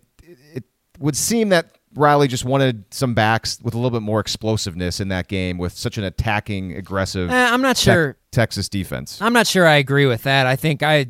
it 0.53 0.63
would 0.99 1.15
seem 1.15 1.49
that 1.49 1.77
Riley 1.95 2.27
just 2.27 2.43
wanted 2.45 2.83
some 2.93 3.13
backs 3.13 3.59
with 3.61 3.73
a 3.73 3.77
little 3.77 3.91
bit 3.91 4.01
more 4.03 4.19
explosiveness 4.19 4.99
in 4.99 5.07
that 5.09 5.27
game 5.27 5.57
with 5.57 5.73
such 5.73 5.97
an 5.97 6.03
attacking, 6.03 6.75
aggressive 6.75 7.29
Eh, 7.31 7.33
I'm 7.53 7.61
not 7.61 7.77
sure. 7.77 8.17
Texas 8.31 8.67
defense. 8.67 9.21
I'm 9.21 9.31
not 9.33 9.47
sure 9.47 9.65
I 9.65 9.75
agree 9.75 10.05
with 10.05 10.23
that. 10.23 10.45
I 10.45 10.57
think 10.57 10.83
I, 10.83 11.07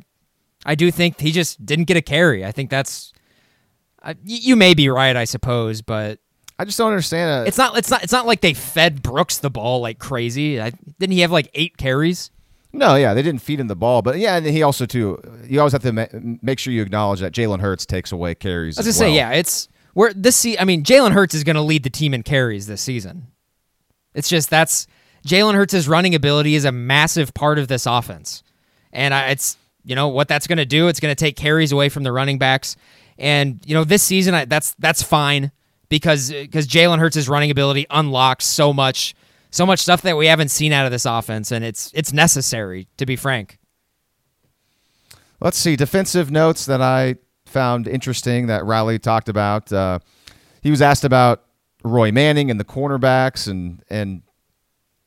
I 0.65 0.75
do 0.75 0.91
think 0.91 1.19
he 1.19 1.31
just 1.31 1.65
didn't 1.65 1.85
get 1.85 1.97
a 1.97 2.01
carry. 2.01 2.45
I 2.45 2.51
think 2.51 2.69
that's. 2.69 3.13
I, 4.03 4.15
you 4.23 4.55
may 4.55 4.75
be 4.75 4.87
right, 4.89 5.15
I 5.15 5.23
suppose, 5.25 5.81
but 5.81 6.19
I 6.59 6.65
just 6.65 6.77
don't 6.77 6.89
understand. 6.91 7.45
Uh, 7.45 7.47
it's 7.47 7.57
not. 7.57 7.75
It's 7.77 7.89
not. 7.89 8.03
It's 8.03 8.13
not 8.13 8.27
like 8.27 8.41
they 8.41 8.53
fed 8.53 9.01
Brooks 9.01 9.39
the 9.39 9.49
ball 9.49 9.81
like 9.81 9.97
crazy. 9.97 10.61
I, 10.61 10.69
didn't 10.99 11.13
he 11.13 11.21
have 11.21 11.31
like 11.31 11.49
eight 11.55 11.77
carries? 11.77 12.29
No, 12.77 12.95
yeah, 12.95 13.13
they 13.13 13.21
didn't 13.21 13.41
feed 13.41 13.59
him 13.59 13.67
the 13.67 13.75
ball, 13.75 14.01
but 14.01 14.17
yeah, 14.17 14.37
and 14.37 14.45
he 14.45 14.61
also 14.63 14.85
too. 14.85 15.19
You 15.47 15.59
always 15.59 15.73
have 15.73 15.81
to 15.83 15.93
ma- 15.93 16.07
make 16.41 16.59
sure 16.59 16.73
you 16.73 16.81
acknowledge 16.81 17.19
that 17.21 17.33
Jalen 17.33 17.59
Hurts 17.59 17.85
takes 17.85 18.11
away 18.11 18.35
carries. 18.35 18.77
I 18.77 18.81
was 18.81 18.87
as 18.87 18.97
gonna 18.97 19.09
well. 19.09 19.13
say, 19.13 19.17
yeah, 19.17 19.31
it's 19.31 19.67
we're 19.93 20.13
this. 20.13 20.35
Se- 20.35 20.57
I 20.57 20.65
mean, 20.65 20.83
Jalen 20.83 21.11
Hurts 21.11 21.33
is 21.33 21.43
going 21.43 21.55
to 21.55 21.61
lead 21.61 21.83
the 21.83 21.89
team 21.89 22.13
in 22.13 22.23
carries 22.23 22.67
this 22.67 22.81
season. 22.81 23.27
It's 24.13 24.29
just 24.29 24.49
that's 24.49 24.87
Jalen 25.25 25.55
Hurts' 25.55 25.87
running 25.87 26.15
ability 26.15 26.55
is 26.55 26.65
a 26.65 26.71
massive 26.71 27.33
part 27.33 27.57
of 27.59 27.67
this 27.67 27.85
offense, 27.85 28.43
and 28.91 29.13
I, 29.13 29.29
it's 29.29 29.57
you 29.83 29.95
know 29.95 30.07
what 30.07 30.27
that's 30.27 30.47
going 30.47 30.57
to 30.57 30.65
do. 30.65 30.87
It's 30.87 30.99
going 30.99 31.13
to 31.13 31.19
take 31.19 31.35
carries 31.35 31.71
away 31.71 31.89
from 31.89 32.03
the 32.03 32.11
running 32.11 32.37
backs, 32.37 32.75
and 33.17 33.59
you 33.65 33.73
know 33.73 33.83
this 33.83 34.03
season 34.03 34.33
I, 34.33 34.45
that's 34.45 34.75
that's 34.79 35.01
fine 35.01 35.51
because 35.89 36.29
because 36.29 36.67
Jalen 36.67 36.99
Hurts' 36.99 37.27
running 37.27 37.51
ability 37.51 37.85
unlocks 37.89 38.45
so 38.45 38.73
much 38.73 39.15
so 39.51 39.65
much 39.65 39.79
stuff 39.79 40.01
that 40.03 40.17
we 40.17 40.27
haven't 40.27 40.49
seen 40.49 40.73
out 40.73 40.85
of 40.85 40.91
this 40.91 41.05
offense, 41.05 41.51
and 41.51 41.63
it's 41.63 41.91
it's 41.93 42.11
necessary 42.11 42.87
to 42.97 43.05
be 43.05 43.15
frank. 43.15 43.59
Let's 45.39 45.57
see 45.57 45.75
defensive 45.75 46.31
notes 46.31 46.65
that 46.65 46.81
I 46.81 47.15
found 47.45 47.87
interesting 47.87 48.47
that 48.47 48.65
Riley 48.65 48.99
talked 48.99 49.29
about. 49.29 49.71
Uh, 49.71 49.99
he 50.61 50.71
was 50.71 50.81
asked 50.81 51.03
about 51.03 51.43
Roy 51.83 52.11
Manning 52.11 52.49
and 52.49 52.59
the 52.59 52.65
cornerbacks, 52.65 53.47
and 53.47 53.83
and 53.89 54.23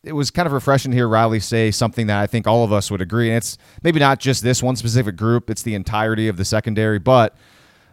it 0.04 0.12
was 0.12 0.30
kind 0.30 0.46
of 0.46 0.52
refreshing 0.52 0.92
to 0.92 0.96
hear 0.96 1.08
Riley 1.08 1.40
say 1.40 1.70
something 1.70 2.06
that 2.06 2.18
I 2.18 2.26
think 2.26 2.46
all 2.46 2.64
of 2.64 2.72
us 2.72 2.90
would 2.90 3.02
agree. 3.02 3.28
And 3.28 3.36
it's 3.36 3.58
maybe 3.82 4.00
not 4.00 4.20
just 4.20 4.42
this 4.42 4.62
one 4.62 4.76
specific 4.76 5.16
group; 5.16 5.50
it's 5.50 5.62
the 5.62 5.74
entirety 5.74 6.28
of 6.28 6.36
the 6.36 6.44
secondary. 6.44 6.98
But 6.98 7.36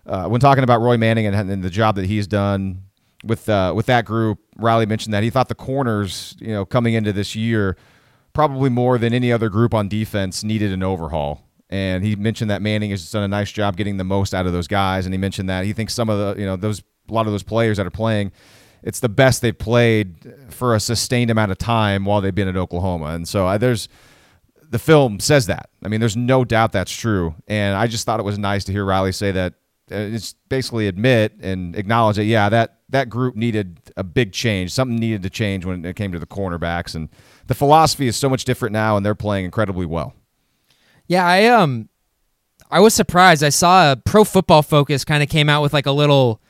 uh, 0.06 0.28
when 0.28 0.40
talking 0.40 0.64
about 0.64 0.82
Roy 0.82 0.98
Manning 0.98 1.26
and, 1.26 1.36
and 1.52 1.64
the 1.64 1.70
job 1.70 1.96
that 1.96 2.06
he's 2.06 2.28
done 2.28 2.84
with 3.26 3.50
uh, 3.50 3.74
with 3.76 3.88
that 3.88 4.06
group, 4.06 4.40
Riley 4.58 4.86
mentioned 4.86 5.14
that 5.14 5.24
he 5.24 5.30
thought 5.30 5.50
the 5.50 5.56
corners, 5.56 6.36
you 6.40 6.54
know, 6.54 6.66
coming 6.66 6.94
into 6.94 7.12
this 7.12 7.36
year, 7.36 7.76
probably 8.34 8.70
more 8.70 8.98
than 8.98 9.14
any 9.14 9.32
other 9.32 9.50
group 9.50 9.74
on 9.74 9.88
defense, 9.90 10.44
needed 10.44 10.72
an 10.72 10.84
overhaul. 10.84 11.42
And 11.70 12.04
he 12.04 12.16
mentioned 12.16 12.52
that 12.52 12.62
Manning 12.62 12.92
has 12.92 13.10
done 13.10 13.24
a 13.24 13.28
nice 13.28 13.52
job 13.52 13.76
getting 13.76 13.98
the 13.98 14.04
most 14.04 14.34
out 14.34 14.46
of 14.46 14.54
those 14.54 14.68
guys. 14.68 15.06
And 15.06 15.14
he 15.14 15.18
mentioned 15.18 15.50
that 15.50 15.66
he 15.66 15.74
thinks 15.74 15.94
some 15.94 16.10
of 16.10 16.20
the, 16.20 16.40
you 16.40 16.46
know, 16.46 16.56
those 16.56 16.84
a 17.10 17.14
lot 17.14 17.26
of 17.26 17.34
those 17.34 17.44
players 17.44 17.78
that 17.78 17.86
are 17.86 17.92
playing, 17.92 18.32
it's 18.84 19.00
the 19.00 19.10
best 19.10 19.42
they've 19.42 19.58
played 19.58 20.34
for 20.50 20.76
a 20.76 20.80
sustained 20.80 21.32
amount 21.32 21.52
of 21.52 21.58
time 21.58 22.06
while 22.06 22.22
they've 22.22 22.36
been 22.36 22.48
at 22.48 22.56
Oklahoma. 22.56 23.08
And 23.08 23.28
so 23.28 23.48
uh, 23.48 23.58
there's 23.58 23.90
the 24.70 24.80
film 24.80 25.20
says 25.20 25.48
that. 25.48 25.70
I 25.84 25.88
mean, 25.88 26.00
there's 26.00 26.18
no 26.18 26.44
doubt 26.46 26.72
that's 26.72 26.92
true. 26.92 27.36
And 27.48 27.76
I 27.76 27.88
just 27.88 28.06
thought 28.06 28.20
it 28.20 28.24
was 28.24 28.38
nice 28.38 28.64
to 28.66 28.72
hear 28.72 28.86
Riley 28.86 29.12
say 29.12 29.32
that. 29.32 29.56
Uh, 29.92 29.96
It's 30.14 30.34
basically 30.50 30.88
admit 30.88 31.34
and 31.42 31.76
acknowledge 31.76 32.16
that 32.18 32.26
yeah, 32.26 32.50
that 32.50 32.80
that 32.90 33.10
group 33.10 33.36
needed 33.36 33.80
a 33.98 34.04
big 34.04 34.32
change. 34.32 34.72
Something 34.72 34.98
needed 34.98 35.24
to 35.24 35.30
change 35.30 35.66
when 35.66 35.86
it 35.86 35.96
came 35.96 36.12
to 36.12 36.20
the 36.20 36.26
cornerbacks, 36.26 36.96
and 36.96 37.10
the 37.48 37.56
philosophy 37.56 38.08
is 38.08 38.16
so 38.16 38.30
much 38.30 38.46
different 38.46 38.74
now, 38.74 38.98
and 38.98 39.06
they're 39.06 39.16
playing 39.16 39.46
incredibly 39.46 39.86
well. 39.86 40.14
Yeah, 41.08 41.26
I 41.26 41.46
um 41.48 41.90
I 42.72 42.80
was 42.80 42.94
surprised. 42.94 43.44
I 43.44 43.50
saw 43.50 43.92
a 43.92 43.96
Pro 43.96 44.24
Football 44.24 44.64
Focus 44.64 45.06
kind 45.06 45.22
of 45.22 45.30
came 45.30 45.50
out 45.50 45.62
with 45.62 45.74
like 45.74 45.86
a 45.86 45.92
little 45.92 46.42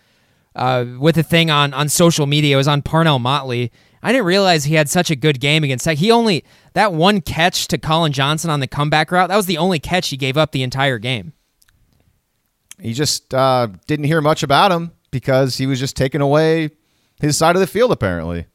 uh 0.56 0.86
with 1.00 1.18
a 1.18 1.24
thing 1.24 1.50
on 1.50 1.74
on 1.74 1.90
social 1.90 2.26
media. 2.26 2.56
It 2.56 2.58
was 2.58 2.68
on 2.68 2.82
Parnell 2.82 3.20
Motley. 3.20 3.72
I 4.02 4.12
didn't 4.12 4.28
realize 4.28 4.66
he 4.66 4.76
had 4.76 4.88
such 4.88 5.10
a 5.10 5.16
good 5.16 5.40
game 5.40 5.64
against 5.64 5.84
Tech. 5.84 5.98
He 5.98 6.12
only 6.12 6.46
that 6.74 6.94
one 6.94 7.22
catch 7.22 7.68
to 7.70 7.78
Collin 7.78 8.12
Johnson 8.14 8.50
on 8.50 8.60
the 8.60 8.68
comeback 8.68 9.12
route. 9.12 9.30
That 9.30 9.36
was 9.36 9.48
the 9.48 9.58
only 9.58 9.80
catch 9.80 10.10
he 10.10 10.18
gave 10.18 10.38
up 10.38 10.52
the 10.52 10.64
entire 10.64 11.00
game. 11.00 11.34
He 12.80 12.94
just 12.94 13.34
uh, 13.34 13.68
didn't 13.88 14.06
hear 14.06 14.22
much 14.22 14.44
about 14.44 14.72
him 14.72 14.92
because 15.12 15.58
he 15.58 15.66
was 15.68 15.80
just 15.80 15.96
taking 15.96 16.22
away 16.22 16.72
his 17.20 17.38
side 17.38 17.56
of 17.56 17.60
the 17.60 17.68
field. 17.68 17.92
Apparently, 17.92 18.46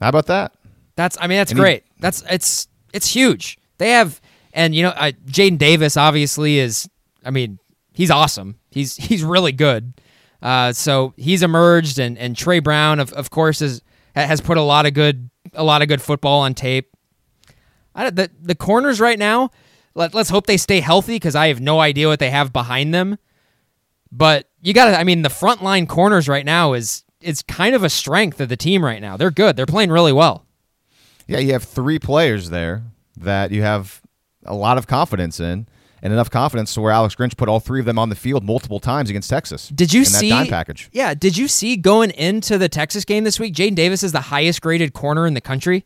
how 0.00 0.08
about 0.08 0.26
that? 0.26 0.52
That's 0.96 1.16
I 1.20 1.26
mean 1.26 1.38
that's 1.38 1.50
And 1.52 1.58
he- 1.58 1.62
great. 1.62 1.84
that's 2.00 2.22
it's 2.30 2.68
it's 2.92 3.08
huge. 3.12 3.58
They 3.78 3.90
have 3.90 4.20
and 4.52 4.74
you 4.74 4.82
know 4.82 4.90
uh, 4.90 5.12
Jaden 5.26 5.58
Davis 5.58 5.96
obviously 5.96 6.58
is 6.58 6.88
I 7.24 7.30
mean 7.30 7.58
he's 7.92 8.10
awesome. 8.10 8.58
He's 8.70 8.96
he's 9.08 9.22
really 9.24 9.52
good. 9.52 9.94
Uh, 10.40 10.72
so 10.72 11.14
he's 11.16 11.42
emerged 11.42 11.98
and 11.98 12.16
and 12.18 12.36
Tre 12.36 12.58
Brown 12.60 13.00
of 13.00 13.12
of 13.14 13.30
course 13.30 13.60
is 13.62 13.82
has 14.14 14.40
put 14.40 14.56
a 14.58 14.62
lot 14.62 14.86
of 14.86 14.94
good 14.94 15.30
a 15.54 15.64
lot 15.64 15.82
of 15.82 15.88
good 15.88 16.02
football 16.02 16.40
on 16.40 16.54
tape. 16.54 16.90
I, 17.94 18.10
the 18.10 18.30
the 18.40 18.54
corners 18.54 19.00
right 19.00 19.18
now. 19.18 19.50
Let, 19.94 20.14
let's 20.14 20.30
hope 20.30 20.46
they 20.46 20.56
stay 20.56 20.80
healthy 20.80 21.16
because 21.16 21.34
I 21.34 21.48
have 21.48 21.60
no 21.60 21.78
idea 21.80 22.08
what 22.08 22.18
they 22.18 22.30
have 22.30 22.50
behind 22.50 22.94
them. 22.94 23.18
But 24.12 24.48
you 24.60 24.74
got 24.74 24.90
to. 24.90 24.98
I 24.98 25.04
mean, 25.04 25.22
the 25.22 25.30
front 25.30 25.62
line 25.62 25.86
corners 25.86 26.28
right 26.28 26.44
now 26.44 26.74
is 26.74 27.02
is 27.22 27.42
kind 27.42 27.74
of 27.74 27.82
a 27.82 27.88
strength 27.88 28.40
of 28.40 28.48
the 28.48 28.56
team 28.56 28.84
right 28.84 29.00
now. 29.00 29.16
They're 29.16 29.30
good. 29.30 29.56
They're 29.56 29.64
playing 29.66 29.90
really 29.90 30.12
well. 30.12 30.44
Yeah, 31.26 31.38
you 31.38 31.52
have 31.52 31.64
three 31.64 31.98
players 31.98 32.50
there 32.50 32.82
that 33.16 33.52
you 33.52 33.62
have 33.62 34.02
a 34.44 34.54
lot 34.54 34.76
of 34.76 34.86
confidence 34.86 35.38
in, 35.40 35.66
and 36.02 36.12
enough 36.12 36.28
confidence 36.30 36.74
to 36.74 36.80
where 36.80 36.90
Alex 36.92 37.14
Grinch 37.14 37.36
put 37.36 37.48
all 37.48 37.60
three 37.60 37.78
of 37.80 37.86
them 37.86 37.98
on 37.98 38.08
the 38.08 38.16
field 38.16 38.44
multiple 38.44 38.80
times 38.80 39.08
against 39.08 39.30
Texas. 39.30 39.68
Did 39.68 39.92
you 39.94 40.00
in 40.00 40.06
see 40.06 40.28
that 40.30 40.36
dime 40.36 40.46
package? 40.48 40.90
Yeah, 40.92 41.14
did 41.14 41.36
you 41.36 41.46
see 41.48 41.76
going 41.76 42.10
into 42.10 42.58
the 42.58 42.68
Texas 42.68 43.04
game 43.04 43.24
this 43.24 43.38
week? 43.40 43.54
Jaden 43.54 43.76
Davis 43.76 44.02
is 44.02 44.12
the 44.12 44.20
highest 44.20 44.60
graded 44.60 44.92
corner 44.92 45.26
in 45.26 45.34
the 45.34 45.40
country. 45.40 45.84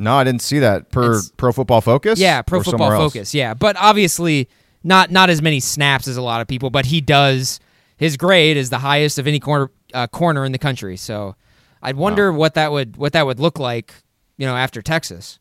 No, 0.00 0.16
I 0.16 0.24
didn't 0.24 0.42
see 0.42 0.58
that 0.58 0.90
per 0.90 1.04
It's- 1.12 1.32
Pro 1.36 1.52
Football 1.52 1.80
Focus. 1.80 2.18
Yeah, 2.18 2.42
Pro 2.42 2.58
Football 2.62 2.78
somewhere 2.88 2.96
else? 2.96 3.12
Focus. 3.12 3.34
Yeah, 3.34 3.54
but 3.54 3.76
obviously 3.78 4.48
not 4.84 5.10
not 5.10 5.30
as 5.30 5.42
many 5.42 5.58
snaps 5.58 6.06
as 6.06 6.16
a 6.16 6.22
lot 6.22 6.40
of 6.40 6.46
people, 6.46 6.70
but 6.70 6.86
he 6.86 7.00
does. 7.00 7.58
His 7.96 8.16
grade 8.16 8.56
is 8.56 8.70
the 8.70 8.78
highest 8.78 9.18
of 9.18 9.26
any 9.26 9.40
corner 9.40 9.70
uh, 9.92 10.06
corner 10.06 10.44
in 10.44 10.52
the 10.52 10.58
country. 10.58 10.96
So 10.96 11.34
I'd 11.82 11.96
wonder 11.96 12.32
what 12.32 12.54
that 12.54 12.70
would 12.70 12.96
what 12.96 13.14
that 13.14 13.26
would 13.26 13.40
look 13.40 13.58
like, 13.58 13.94
you 14.36 14.46
know, 14.46 14.54
after 14.54 14.82
Texas. 14.82 15.38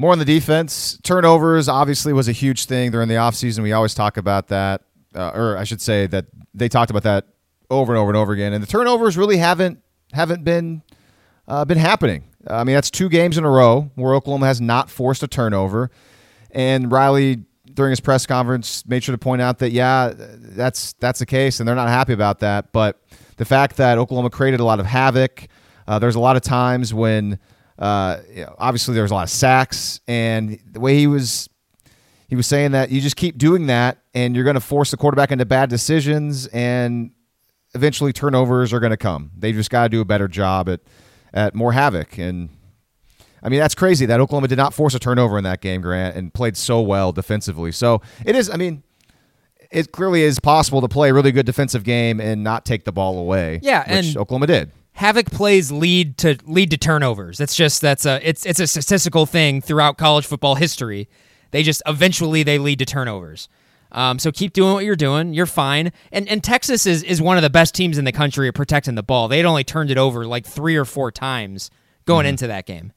More 0.00 0.12
on 0.12 0.20
the 0.20 0.24
defense. 0.24 0.96
Turnovers 1.02 1.68
obviously 1.68 2.12
was 2.12 2.28
a 2.28 2.32
huge 2.32 2.66
thing 2.66 2.92
during 2.92 3.08
the 3.08 3.16
offseason. 3.16 3.64
We 3.64 3.72
always 3.72 3.94
talk 3.94 4.16
about 4.16 4.46
that, 4.46 4.82
uh, 5.12 5.32
or 5.34 5.56
I 5.56 5.64
should 5.64 5.80
say 5.80 6.06
that 6.06 6.26
they 6.54 6.68
talked 6.68 6.90
about 6.92 7.02
that 7.02 7.26
over 7.68 7.92
and 7.92 7.98
over 7.98 8.10
and 8.10 8.16
over 8.16 8.32
again. 8.32 8.52
And 8.52 8.62
the 8.62 8.68
turnovers 8.68 9.16
really 9.16 9.38
haven't 9.38 9.82
haven't 10.12 10.44
been 10.44 10.82
uh, 11.48 11.64
been 11.64 11.78
happening. 11.78 12.22
I 12.46 12.62
mean, 12.62 12.74
that's 12.76 12.92
two 12.92 13.08
games 13.08 13.36
in 13.36 13.44
a 13.44 13.50
row 13.50 13.90
where 13.96 14.14
Oklahoma 14.14 14.46
has 14.46 14.60
not 14.60 14.88
forced 14.88 15.24
a 15.24 15.26
turnover. 15.26 15.90
And 16.50 16.90
Riley, 16.90 17.44
during 17.72 17.90
his 17.90 18.00
press 18.00 18.26
conference, 18.26 18.86
made 18.86 19.04
sure 19.04 19.12
to 19.12 19.18
point 19.18 19.42
out 19.42 19.58
that 19.58 19.70
yeah, 19.72 20.12
that's 20.16 20.94
that's 20.94 21.18
the 21.18 21.26
case, 21.26 21.60
and 21.60 21.68
they're 21.68 21.76
not 21.76 21.88
happy 21.88 22.12
about 22.12 22.40
that. 22.40 22.72
But 22.72 23.00
the 23.36 23.44
fact 23.44 23.76
that 23.76 23.98
Oklahoma 23.98 24.30
created 24.30 24.60
a 24.60 24.64
lot 24.64 24.80
of 24.80 24.86
havoc, 24.86 25.48
uh, 25.86 25.98
there's 25.98 26.14
a 26.14 26.20
lot 26.20 26.36
of 26.36 26.42
times 26.42 26.92
when 26.92 27.38
uh, 27.78 28.18
obviously 28.58 28.94
there 28.94 29.02
was 29.02 29.10
a 29.10 29.14
lot 29.14 29.24
of 29.24 29.30
sacks, 29.30 30.00
and 30.08 30.58
the 30.70 30.80
way 30.80 30.96
he 30.96 31.06
was 31.06 31.48
he 32.28 32.36
was 32.36 32.46
saying 32.46 32.72
that 32.72 32.90
you 32.90 33.00
just 33.00 33.16
keep 33.16 33.38
doing 33.38 33.66
that, 33.66 33.98
and 34.14 34.34
you're 34.34 34.44
going 34.44 34.54
to 34.54 34.60
force 34.60 34.90
the 34.90 34.96
quarterback 34.96 35.30
into 35.30 35.46
bad 35.46 35.70
decisions, 35.70 36.46
and 36.48 37.12
eventually 37.74 38.12
turnovers 38.12 38.72
are 38.72 38.80
going 38.80 38.90
to 38.90 38.96
come. 38.96 39.30
They 39.36 39.52
just 39.52 39.70
got 39.70 39.84
to 39.84 39.88
do 39.88 40.00
a 40.00 40.04
better 40.04 40.28
job 40.28 40.68
at 40.68 40.80
at 41.32 41.54
more 41.54 41.72
havoc 41.72 42.18
and. 42.18 42.50
I 43.42 43.48
mean, 43.48 43.60
that's 43.60 43.74
crazy 43.74 44.06
that 44.06 44.20
Oklahoma 44.20 44.48
did 44.48 44.58
not 44.58 44.74
force 44.74 44.94
a 44.94 44.98
turnover 44.98 45.38
in 45.38 45.44
that 45.44 45.60
game, 45.60 45.80
Grant, 45.80 46.16
and 46.16 46.32
played 46.32 46.56
so 46.56 46.80
well 46.80 47.12
defensively. 47.12 47.72
So 47.72 48.00
it 48.24 48.34
is, 48.36 48.50
I 48.50 48.56
mean, 48.56 48.82
it 49.70 49.92
clearly 49.92 50.22
is 50.22 50.40
possible 50.40 50.80
to 50.80 50.88
play 50.88 51.10
a 51.10 51.14
really 51.14 51.30
good 51.32 51.46
defensive 51.46 51.84
game 51.84 52.20
and 52.20 52.42
not 52.42 52.64
take 52.64 52.84
the 52.84 52.92
ball 52.92 53.18
away. 53.18 53.60
Yeah, 53.62 53.80
which 53.80 54.06
and- 54.08 54.16
Oklahoma 54.16 54.46
did. 54.46 54.72
havoc 54.92 55.26
plays 55.30 55.70
lead 55.70 56.18
to 56.18 56.38
lead 56.46 56.70
to 56.70 56.76
turnovers. 56.78 57.38
That's 57.38 57.54
just 57.54 57.80
that's 57.80 58.06
a 58.06 58.18
it's 58.28 58.44
it's 58.46 58.60
a 58.60 58.66
statistical 58.66 59.26
thing 59.26 59.60
throughout 59.60 59.98
college 59.98 60.26
football 60.26 60.54
history. 60.56 61.08
They 61.50 61.62
just 61.62 61.82
eventually 61.86 62.42
they 62.42 62.58
lead 62.58 62.78
to 62.80 62.84
turnovers. 62.86 63.48
Um, 63.92 64.18
so 64.18 64.30
keep 64.32 64.52
doing 64.52 64.74
what 64.74 64.84
you're 64.84 64.96
doing. 64.96 65.32
You're 65.32 65.46
fine. 65.46 65.92
And 66.12 66.28
and 66.28 66.42
Texas 66.42 66.84
is 66.86 67.02
is 67.02 67.22
one 67.22 67.36
of 67.36 67.42
the 67.42 67.50
best 67.50 67.74
teams 67.74 67.96
in 67.98 68.04
the 68.04 68.12
country 68.12 68.48
at 68.48 68.54
protecting 68.54 68.96
the 68.96 69.02
ball. 69.02 69.28
They'd 69.28 69.44
only 69.46 69.64
turned 69.64 69.90
it 69.90 69.96
over 69.98 70.26
like 70.26 70.44
three 70.46 70.76
or 70.76 70.84
four 70.84 71.12
times 71.12 71.70
going 72.04 72.26
into 72.26 72.46
that 72.48 72.66
game. 72.66 72.92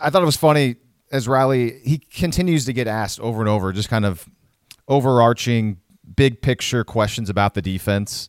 I 0.00 0.10
thought 0.10 0.22
it 0.22 0.26
was 0.26 0.36
funny 0.36 0.76
as 1.10 1.28
Riley 1.28 1.78
he 1.84 1.98
continues 1.98 2.64
to 2.66 2.72
get 2.72 2.86
asked 2.86 3.20
over 3.20 3.40
and 3.40 3.48
over, 3.48 3.72
just 3.72 3.88
kind 3.88 4.04
of 4.04 4.26
overarching 4.88 5.78
big 6.16 6.42
picture 6.42 6.84
questions 6.84 7.30
about 7.30 7.54
the 7.54 7.62
defense, 7.62 8.28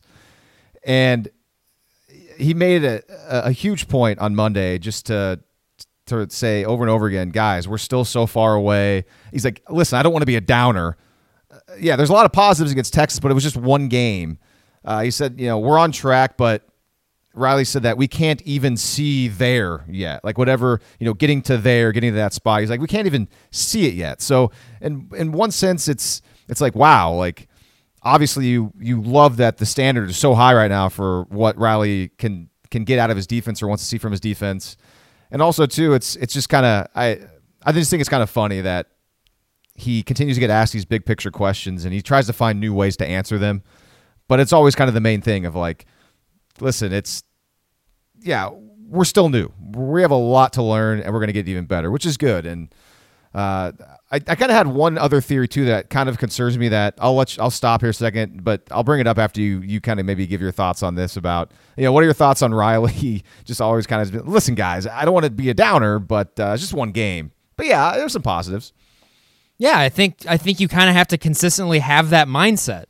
and 0.84 1.28
he 2.38 2.54
made 2.54 2.84
a, 2.84 3.02
a 3.28 3.50
huge 3.52 3.88
point 3.88 4.18
on 4.18 4.34
Monday 4.34 4.78
just 4.78 5.06
to 5.06 5.40
to 6.06 6.28
say 6.28 6.64
over 6.64 6.82
and 6.84 6.90
over 6.90 7.06
again, 7.06 7.30
guys, 7.30 7.66
we're 7.66 7.78
still 7.78 8.04
so 8.04 8.26
far 8.26 8.54
away. 8.54 9.04
He's 9.32 9.44
like, 9.44 9.62
listen, 9.70 9.98
I 9.98 10.02
don't 10.02 10.12
want 10.12 10.22
to 10.22 10.26
be 10.26 10.36
a 10.36 10.40
downer. 10.40 10.96
Uh, 11.50 11.56
yeah, 11.78 11.96
there's 11.96 12.10
a 12.10 12.12
lot 12.12 12.26
of 12.26 12.32
positives 12.32 12.72
against 12.72 12.92
Texas, 12.92 13.20
but 13.20 13.30
it 13.30 13.34
was 13.34 13.42
just 13.42 13.56
one 13.56 13.88
game. 13.88 14.38
Uh, 14.84 15.00
he 15.00 15.10
said, 15.10 15.40
you 15.40 15.46
know, 15.46 15.58
we're 15.58 15.78
on 15.78 15.92
track, 15.92 16.36
but 16.36 16.63
Riley 17.34 17.64
said 17.64 17.82
that 17.82 17.98
we 17.98 18.08
can't 18.08 18.40
even 18.42 18.76
see 18.76 19.28
there 19.28 19.84
yet. 19.88 20.24
Like 20.24 20.38
whatever, 20.38 20.80
you 20.98 21.06
know, 21.06 21.14
getting 21.14 21.42
to 21.42 21.58
there, 21.58 21.92
getting 21.92 22.12
to 22.12 22.16
that 22.16 22.32
spot. 22.32 22.60
He's 22.60 22.70
like, 22.70 22.80
we 22.80 22.86
can't 22.86 23.06
even 23.06 23.28
see 23.50 23.86
it 23.86 23.94
yet. 23.94 24.20
So 24.22 24.50
in 24.80 25.08
in 25.16 25.32
one 25.32 25.50
sense, 25.50 25.88
it's 25.88 26.22
it's 26.48 26.60
like, 26.60 26.74
wow, 26.74 27.12
like 27.12 27.48
obviously 28.02 28.46
you 28.46 28.72
you 28.78 29.02
love 29.02 29.36
that 29.38 29.58
the 29.58 29.66
standard 29.66 30.10
is 30.10 30.16
so 30.16 30.34
high 30.34 30.54
right 30.54 30.68
now 30.68 30.88
for 30.88 31.24
what 31.24 31.58
Riley 31.58 32.08
can 32.18 32.48
can 32.70 32.84
get 32.84 32.98
out 32.98 33.10
of 33.10 33.16
his 33.16 33.26
defense 33.26 33.62
or 33.62 33.68
wants 33.68 33.82
to 33.82 33.88
see 33.88 33.98
from 33.98 34.12
his 34.12 34.20
defense. 34.20 34.76
And 35.30 35.42
also 35.42 35.66
too, 35.66 35.94
it's 35.94 36.16
it's 36.16 36.34
just 36.34 36.48
kind 36.48 36.64
of 36.64 36.86
I 36.94 37.20
I 37.64 37.72
just 37.72 37.90
think 37.90 38.00
it's 38.00 38.10
kind 38.10 38.22
of 38.22 38.30
funny 38.30 38.60
that 38.60 38.88
he 39.74 40.02
continues 40.02 40.36
to 40.36 40.40
get 40.40 40.50
asked 40.50 40.72
these 40.72 40.84
big 40.84 41.04
picture 41.04 41.30
questions 41.30 41.84
and 41.84 41.92
he 41.92 42.00
tries 42.00 42.26
to 42.26 42.32
find 42.32 42.60
new 42.60 42.72
ways 42.72 42.96
to 42.98 43.06
answer 43.06 43.38
them. 43.38 43.62
But 44.28 44.40
it's 44.40 44.52
always 44.52 44.74
kind 44.74 44.88
of 44.88 44.94
the 44.94 45.00
main 45.00 45.20
thing 45.20 45.44
of 45.44 45.54
like, 45.54 45.86
listen, 46.60 46.92
it's 46.92 47.22
yeah, 48.20 48.50
we're 48.88 49.04
still 49.04 49.28
new. 49.28 49.52
We 49.72 50.02
have 50.02 50.10
a 50.10 50.16
lot 50.16 50.54
to 50.54 50.62
learn, 50.62 51.00
and 51.00 51.12
we're 51.12 51.20
going 51.20 51.28
to 51.28 51.32
get 51.32 51.48
even 51.48 51.66
better, 51.66 51.90
which 51.90 52.06
is 52.06 52.16
good. 52.16 52.46
And 52.46 52.74
uh, 53.34 53.72
I, 54.12 54.16
I 54.16 54.34
kind 54.36 54.50
of 54.50 54.50
had 54.50 54.68
one 54.68 54.96
other 54.96 55.20
theory 55.20 55.48
too 55.48 55.64
that 55.66 55.90
kind 55.90 56.08
of 56.08 56.18
concerns 56.18 56.56
me. 56.56 56.68
That 56.68 56.94
I'll 56.98 57.16
let 57.16 57.36
you, 57.36 57.42
I'll 57.42 57.50
stop 57.50 57.80
here 57.80 57.90
a 57.90 57.94
second, 57.94 58.44
but 58.44 58.62
I'll 58.70 58.84
bring 58.84 59.00
it 59.00 59.06
up 59.06 59.18
after 59.18 59.40
you 59.40 59.60
you 59.60 59.80
kind 59.80 59.98
of 59.98 60.06
maybe 60.06 60.26
give 60.26 60.40
your 60.40 60.52
thoughts 60.52 60.82
on 60.82 60.94
this 60.94 61.16
about 61.16 61.50
you 61.76 61.84
know 61.84 61.92
what 61.92 62.02
are 62.02 62.04
your 62.04 62.14
thoughts 62.14 62.42
on 62.42 62.54
Riley? 62.54 63.24
Just 63.44 63.60
always 63.60 63.86
kind 63.86 64.02
of 64.02 64.28
listen, 64.28 64.54
guys. 64.54 64.86
I 64.86 65.04
don't 65.04 65.14
want 65.14 65.24
to 65.24 65.30
be 65.30 65.50
a 65.50 65.54
downer, 65.54 65.98
but 65.98 66.38
uh, 66.38 66.52
it's 66.54 66.62
just 66.62 66.74
one 66.74 66.92
game. 66.92 67.32
But 67.56 67.66
yeah, 67.66 67.96
there's 67.96 68.12
some 68.12 68.22
positives. 68.22 68.72
Yeah, 69.58 69.78
I 69.78 69.88
think 69.88 70.24
I 70.28 70.36
think 70.36 70.60
you 70.60 70.68
kind 70.68 70.88
of 70.88 70.96
have 70.96 71.08
to 71.08 71.18
consistently 71.18 71.80
have 71.80 72.10
that 72.10 72.28
mindset. 72.28 72.86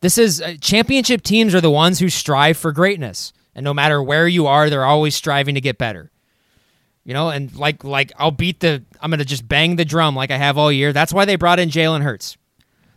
This 0.00 0.16
is 0.16 0.40
uh, 0.40 0.54
championship 0.60 1.22
teams 1.22 1.54
are 1.54 1.60
the 1.60 1.70
ones 1.70 1.98
who 1.98 2.08
strive 2.08 2.56
for 2.56 2.72
greatness, 2.72 3.32
and 3.54 3.64
no 3.64 3.74
matter 3.74 4.02
where 4.02 4.26
you 4.26 4.46
are, 4.46 4.70
they're 4.70 4.84
always 4.84 5.14
striving 5.14 5.54
to 5.56 5.60
get 5.60 5.78
better. 5.78 6.10
You 7.04 7.14
know, 7.14 7.28
and 7.28 7.54
like 7.54 7.84
like 7.84 8.12
I'll 8.16 8.30
beat 8.30 8.60
the 8.60 8.82
I'm 9.00 9.10
gonna 9.10 9.24
just 9.24 9.46
bang 9.46 9.76
the 9.76 9.84
drum 9.84 10.14
like 10.14 10.30
I 10.30 10.36
have 10.36 10.56
all 10.56 10.72
year. 10.72 10.92
That's 10.92 11.12
why 11.12 11.24
they 11.24 11.36
brought 11.36 11.58
in 11.58 11.68
Jalen 11.68 12.02
Hurts. 12.02 12.36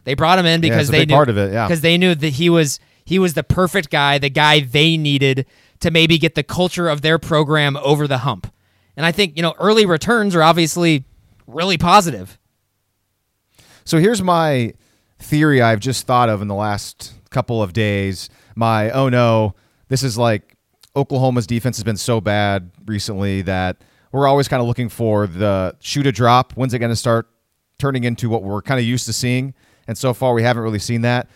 They 0.06 0.14
brought 0.14 0.40
him 0.40 0.46
in 0.46 0.62
because 0.62 0.90
a 0.90 0.92
they 0.92 1.06
knew 1.06 1.14
part 1.14 1.30
of 1.30 1.38
it, 1.38 1.54
yeah. 1.54 1.68
because 1.68 1.82
they 1.82 1.98
knew 1.98 2.16
that 2.16 2.34
he 2.34 2.50
was 2.50 2.80
he 3.06 3.20
was 3.20 3.34
the 3.34 3.44
perfect 3.44 3.90
guy, 3.90 4.18
the 4.18 4.30
guy 4.30 4.62
they 4.62 4.98
needed 4.98 5.46
to 5.80 5.92
maybe 5.92 6.18
get 6.18 6.36
the 6.36 6.44
culture 6.44 6.88
of 6.88 7.02
their 7.02 7.20
program 7.20 7.78
over 7.78 8.08
the 8.08 8.20
hump. 8.20 8.52
And 8.96 9.06
I 9.06 9.12
think 9.12 9.36
you 9.36 9.42
know 9.42 9.56
early 9.60 9.86
returns 9.86 10.36
are 10.36 10.44
obviously 10.44 11.06
really 11.48 11.78
positive. 11.78 12.38
So 13.86 13.98
here's 13.98 14.22
my 14.22 14.74
theory 15.24 15.62
I've 15.62 15.80
just 15.80 16.06
thought 16.06 16.30
of 16.30 16.42
in 16.42 16.48
the 16.48 16.56
last 16.56 17.14
couple 17.30 17.62
of 17.62 17.74
days. 17.74 18.30
My 18.56 18.92
oh 18.92 19.10
no, 19.10 19.56
this 19.88 20.04
is 20.04 20.18
like 20.18 20.56
Oklahoma's 20.96 21.48
defense 21.48 21.78
has 21.78 21.84
been 21.84 21.98
so 21.98 22.22
bad 22.22 22.72
recently 22.86 23.42
that 23.44 23.78
we're 24.12 24.28
always 24.28 24.48
kind 24.48 24.62
of 24.62 24.68
looking 24.68 24.90
for 24.90 25.26
the 25.26 25.76
shoot 25.80 26.06
a 26.06 26.12
drop. 26.12 26.54
When's 26.54 26.74
it 26.74 26.80
going 26.80 26.92
to 26.92 26.96
start 26.96 27.28
turning 27.80 28.04
into 28.04 28.30
what 28.30 28.44
we're 28.44 28.62
kind 28.62 28.80
of 28.80 28.86
used 28.86 29.06
to 29.08 29.14
seeing? 29.14 29.54
And 29.88 29.98
so 29.98 30.14
far, 30.14 30.34
we 30.34 30.44
haven't 30.44 30.64
really 30.64 30.80
seen 30.80 31.02
that. 31.02 31.30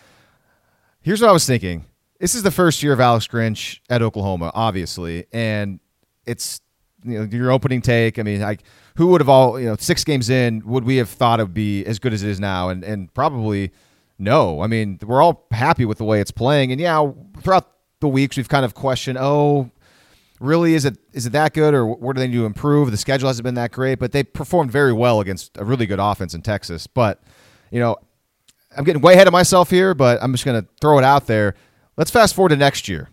Here's 1.00 1.20
what 1.20 1.28
I 1.28 1.32
was 1.32 1.46
thinking. 1.46 1.84
This 2.20 2.34
is 2.34 2.42
the 2.42 2.50
first 2.50 2.82
year 2.82 2.92
of 2.92 3.00
Alex 3.00 3.26
Grinch 3.26 3.80
at 3.90 4.02
Oklahoma, 4.02 4.50
obviously, 4.54 5.26
and 5.32 5.80
it's 6.26 6.60
you 7.04 7.18
know 7.18 7.24
your 7.24 7.50
opening 7.50 7.80
take. 7.80 8.18
I 8.18 8.22
mean, 8.22 8.40
like 8.40 8.62
who 8.98 9.06
would 9.06 9.20
have 9.20 9.28
all 9.28 9.60
you 9.60 9.66
know 9.66 9.76
six 9.78 10.02
games 10.02 10.28
in 10.28 10.60
would 10.66 10.82
we 10.82 10.96
have 10.96 11.08
thought 11.08 11.38
it 11.38 11.44
would 11.44 11.54
be 11.54 11.84
as 11.86 12.00
good 12.00 12.12
as 12.12 12.24
it 12.24 12.28
is 12.28 12.40
now? 12.40 12.68
And 12.68 12.82
and 12.82 13.14
probably 13.14 13.70
no. 14.18 14.60
I 14.60 14.66
mean, 14.66 14.98
we're 15.02 15.22
all 15.22 15.46
happy 15.52 15.84
with 15.84 15.98
the 15.98 16.04
way 16.04 16.20
it's 16.20 16.32
playing, 16.32 16.72
and 16.72 16.80
yeah, 16.80 17.08
throughout 17.40 17.70
the 18.00 18.08
weeks 18.08 18.36
we've 18.36 18.48
kind 18.48 18.64
of 18.64 18.74
questioned, 18.74 19.16
oh, 19.20 19.70
really 20.40 20.74
is 20.74 20.84
it 20.84 20.98
is 21.12 21.26
it 21.26 21.30
that 21.30 21.54
good 21.54 21.74
or 21.74 21.86
what 21.86 22.16
do 22.16 22.20
they 22.20 22.26
need 22.26 22.34
to 22.34 22.44
improve? 22.44 22.90
The 22.90 22.96
schedule 22.96 23.28
hasn't 23.28 23.44
been 23.44 23.54
that 23.54 23.70
great, 23.70 24.00
but 24.00 24.10
they 24.10 24.24
performed 24.24 24.72
very 24.72 24.92
well 24.92 25.20
against 25.20 25.56
a 25.56 25.64
really 25.64 25.86
good 25.86 26.00
offense 26.00 26.34
in 26.34 26.42
Texas. 26.42 26.88
But 26.88 27.22
you 27.70 27.78
know, 27.78 27.98
I'm 28.76 28.82
getting 28.82 29.00
way 29.00 29.14
ahead 29.14 29.28
of 29.28 29.32
myself 29.32 29.70
here, 29.70 29.94
but 29.94 30.18
I'm 30.20 30.32
just 30.32 30.44
going 30.44 30.60
to 30.60 30.68
throw 30.80 30.98
it 30.98 31.04
out 31.04 31.28
there. 31.28 31.54
Let's 31.96 32.10
fast 32.10 32.34
forward 32.34 32.48
to 32.48 32.56
next 32.56 32.88
year 32.88 33.10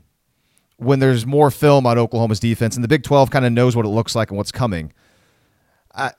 when 0.78 0.98
there's 0.98 1.28
more 1.28 1.52
film 1.52 1.86
on 1.86 2.00
Oklahoma's 2.00 2.39
defense 2.39 2.76
and 2.76 2.84
the 2.84 2.88
Big 2.88 3.04
12 3.04 3.30
kind 3.30 3.45
of 3.45 3.52
knows 3.52 3.76
what 3.76 3.86
it 3.86 3.89
looks 3.89 4.15
like 4.15 4.32
and 4.32 4.38
what's 4.38 4.52
coming. 4.52 4.91
I, 5.96 6.12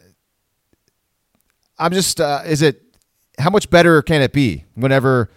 I'm 1.79 1.93
just, 1.93 2.21
uh, 2.21 2.43
is 2.47 2.63
it, 2.63 2.83
how 3.39 3.51
much 3.51 3.69
better 3.69 4.01
can 4.03 4.23
it 4.23 4.33
be 4.33 4.65
whenever, 4.75 5.31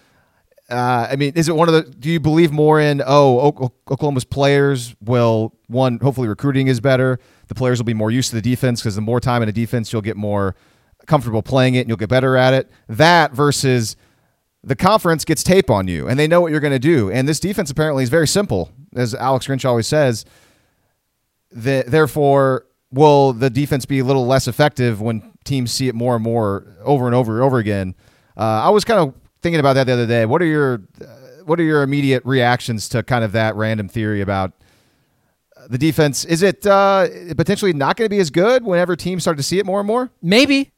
uh, 0.69 1.07
I 1.11 1.15
mean, 1.15 1.33
is 1.35 1.49
it 1.49 1.55
one 1.55 1.67
of 1.67 1.73
the, 1.73 1.81
do 1.91 2.09
you 2.09 2.19
believe 2.19 2.51
more 2.51 2.79
in, 2.79 3.01
oh, 3.05 3.73
Oklahoma's 3.89 4.23
players 4.23 4.95
will, 5.01 5.53
one, 5.67 5.99
hopefully 5.99 6.27
recruiting 6.27 6.67
is 6.67 6.79
better. 6.79 7.19
The 7.47 7.55
players 7.55 7.79
will 7.79 7.85
be 7.85 7.93
more 7.93 8.11
used 8.11 8.29
to 8.29 8.35
the 8.35 8.41
defense 8.41 8.81
because 8.81 8.95
the 8.95 9.01
more 9.01 9.19
time 9.19 9.43
in 9.43 9.49
a 9.49 9.51
defense, 9.51 9.91
you'll 9.91 10.01
get 10.01 10.15
more 10.15 10.55
comfortable 11.07 11.41
playing 11.41 11.75
it 11.75 11.81
and 11.81 11.89
you'll 11.89 11.97
get 11.97 12.09
better 12.09 12.37
at 12.37 12.53
it. 12.53 12.71
That 12.87 13.33
versus 13.33 13.97
the 14.63 14.75
conference 14.75 15.25
gets 15.25 15.43
tape 15.43 15.69
on 15.69 15.87
you 15.87 16.07
and 16.07 16.19
they 16.19 16.27
know 16.27 16.39
what 16.39 16.51
you're 16.51 16.59
going 16.59 16.71
to 16.73 16.79
do. 16.79 17.11
And 17.11 17.27
this 17.27 17.39
defense 17.39 17.71
apparently 17.71 18.03
is 18.03 18.09
very 18.09 18.27
simple, 18.27 18.71
as 18.95 19.13
Alex 19.15 19.47
Grinch 19.47 19.65
always 19.65 19.87
says. 19.87 20.23
The, 21.51 21.83
therefore, 21.87 22.65
will 22.91 23.33
the 23.33 23.49
defense 23.49 23.85
be 23.85 23.99
a 23.99 24.03
little 24.03 24.25
less 24.25 24.47
effective 24.47 25.01
when 25.01 25.31
teams 25.43 25.71
see 25.71 25.87
it 25.87 25.95
more 25.95 26.15
and 26.15 26.23
more 26.23 26.65
over 26.83 27.05
and 27.05 27.15
over 27.15 27.35
and 27.35 27.43
over 27.43 27.57
again? 27.57 27.95
Uh, 28.37 28.41
I 28.41 28.69
was 28.69 28.85
kind 28.85 28.99
of 28.99 29.13
thinking 29.41 29.59
about 29.59 29.73
that 29.73 29.85
the 29.85 29.93
other 29.93 30.07
day. 30.07 30.25
What 30.25 30.41
are 30.41 30.45
your 30.45 30.81
uh, 31.01 31.05
what 31.45 31.59
are 31.59 31.63
your 31.63 31.81
immediate 31.81 32.23
reactions 32.25 32.89
to 32.89 33.01
kind 33.03 33.23
of 33.23 33.31
that 33.31 33.55
random 33.55 33.87
theory 33.87 34.21
about 34.21 34.53
the 35.67 35.77
defense? 35.77 36.25
Is 36.25 36.43
it 36.43 36.65
uh, 36.65 37.07
potentially 37.35 37.73
not 37.73 37.95
going 37.95 38.05
to 38.05 38.09
be 38.09 38.19
as 38.19 38.29
good 38.29 38.63
whenever 38.63 38.95
teams 38.95 39.23
start 39.23 39.37
to 39.37 39.43
see 39.43 39.59
it 39.59 39.65
more 39.65 39.79
and 39.79 39.87
more? 39.87 40.11
Maybe. 40.21 40.71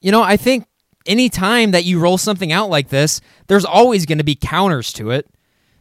You 0.00 0.12
know, 0.12 0.22
I 0.22 0.36
think 0.36 0.66
any 1.06 1.28
time 1.28 1.70
that 1.72 1.84
you 1.84 1.98
roll 1.98 2.18
something 2.18 2.52
out 2.52 2.70
like 2.70 2.88
this, 2.88 3.20
there's 3.46 3.64
always 3.64 4.06
going 4.06 4.18
to 4.18 4.24
be 4.24 4.34
counters 4.34 4.92
to 4.94 5.10
it. 5.10 5.28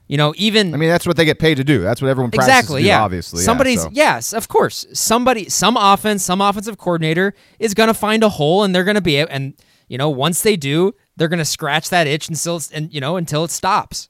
You 0.07 0.17
know, 0.17 0.33
even 0.37 0.73
I 0.73 0.77
mean, 0.77 0.89
that's 0.89 1.07
what 1.07 1.15
they 1.15 1.25
get 1.25 1.39
paid 1.39 1.55
to 1.55 1.63
do. 1.63 1.81
That's 1.81 2.01
what 2.01 2.09
everyone 2.09 2.31
practices 2.31 2.59
exactly, 2.59 2.81
do, 2.81 2.87
yeah. 2.89 3.03
obviously. 3.03 3.41
yeah, 3.41 3.45
somebody's 3.45 3.81
so. 3.81 3.89
yes, 3.91 4.33
of 4.33 4.47
course. 4.47 4.85
Somebody, 4.93 5.49
some 5.49 5.77
offense, 5.77 6.23
some 6.23 6.41
offensive 6.41 6.77
coordinator 6.77 7.33
is 7.57 7.73
going 7.73 7.87
to 7.87 7.93
find 7.93 8.21
a 8.21 8.29
hole, 8.29 8.63
and 8.63 8.75
they're 8.75 8.83
going 8.83 8.95
to 8.95 9.01
be 9.01 9.17
and 9.17 9.53
you 9.87 9.97
know 9.97 10.09
once 10.09 10.41
they 10.41 10.55
do, 10.55 10.93
they're 11.15 11.29
going 11.29 11.39
to 11.39 11.45
scratch 11.45 11.89
that 11.89 12.05
itch 12.05 12.27
until 12.27 12.57
it's, 12.57 12.69
and 12.71 12.93
you 12.93 12.99
know 12.99 13.15
until 13.15 13.43
it 13.45 13.51
stops. 13.51 14.09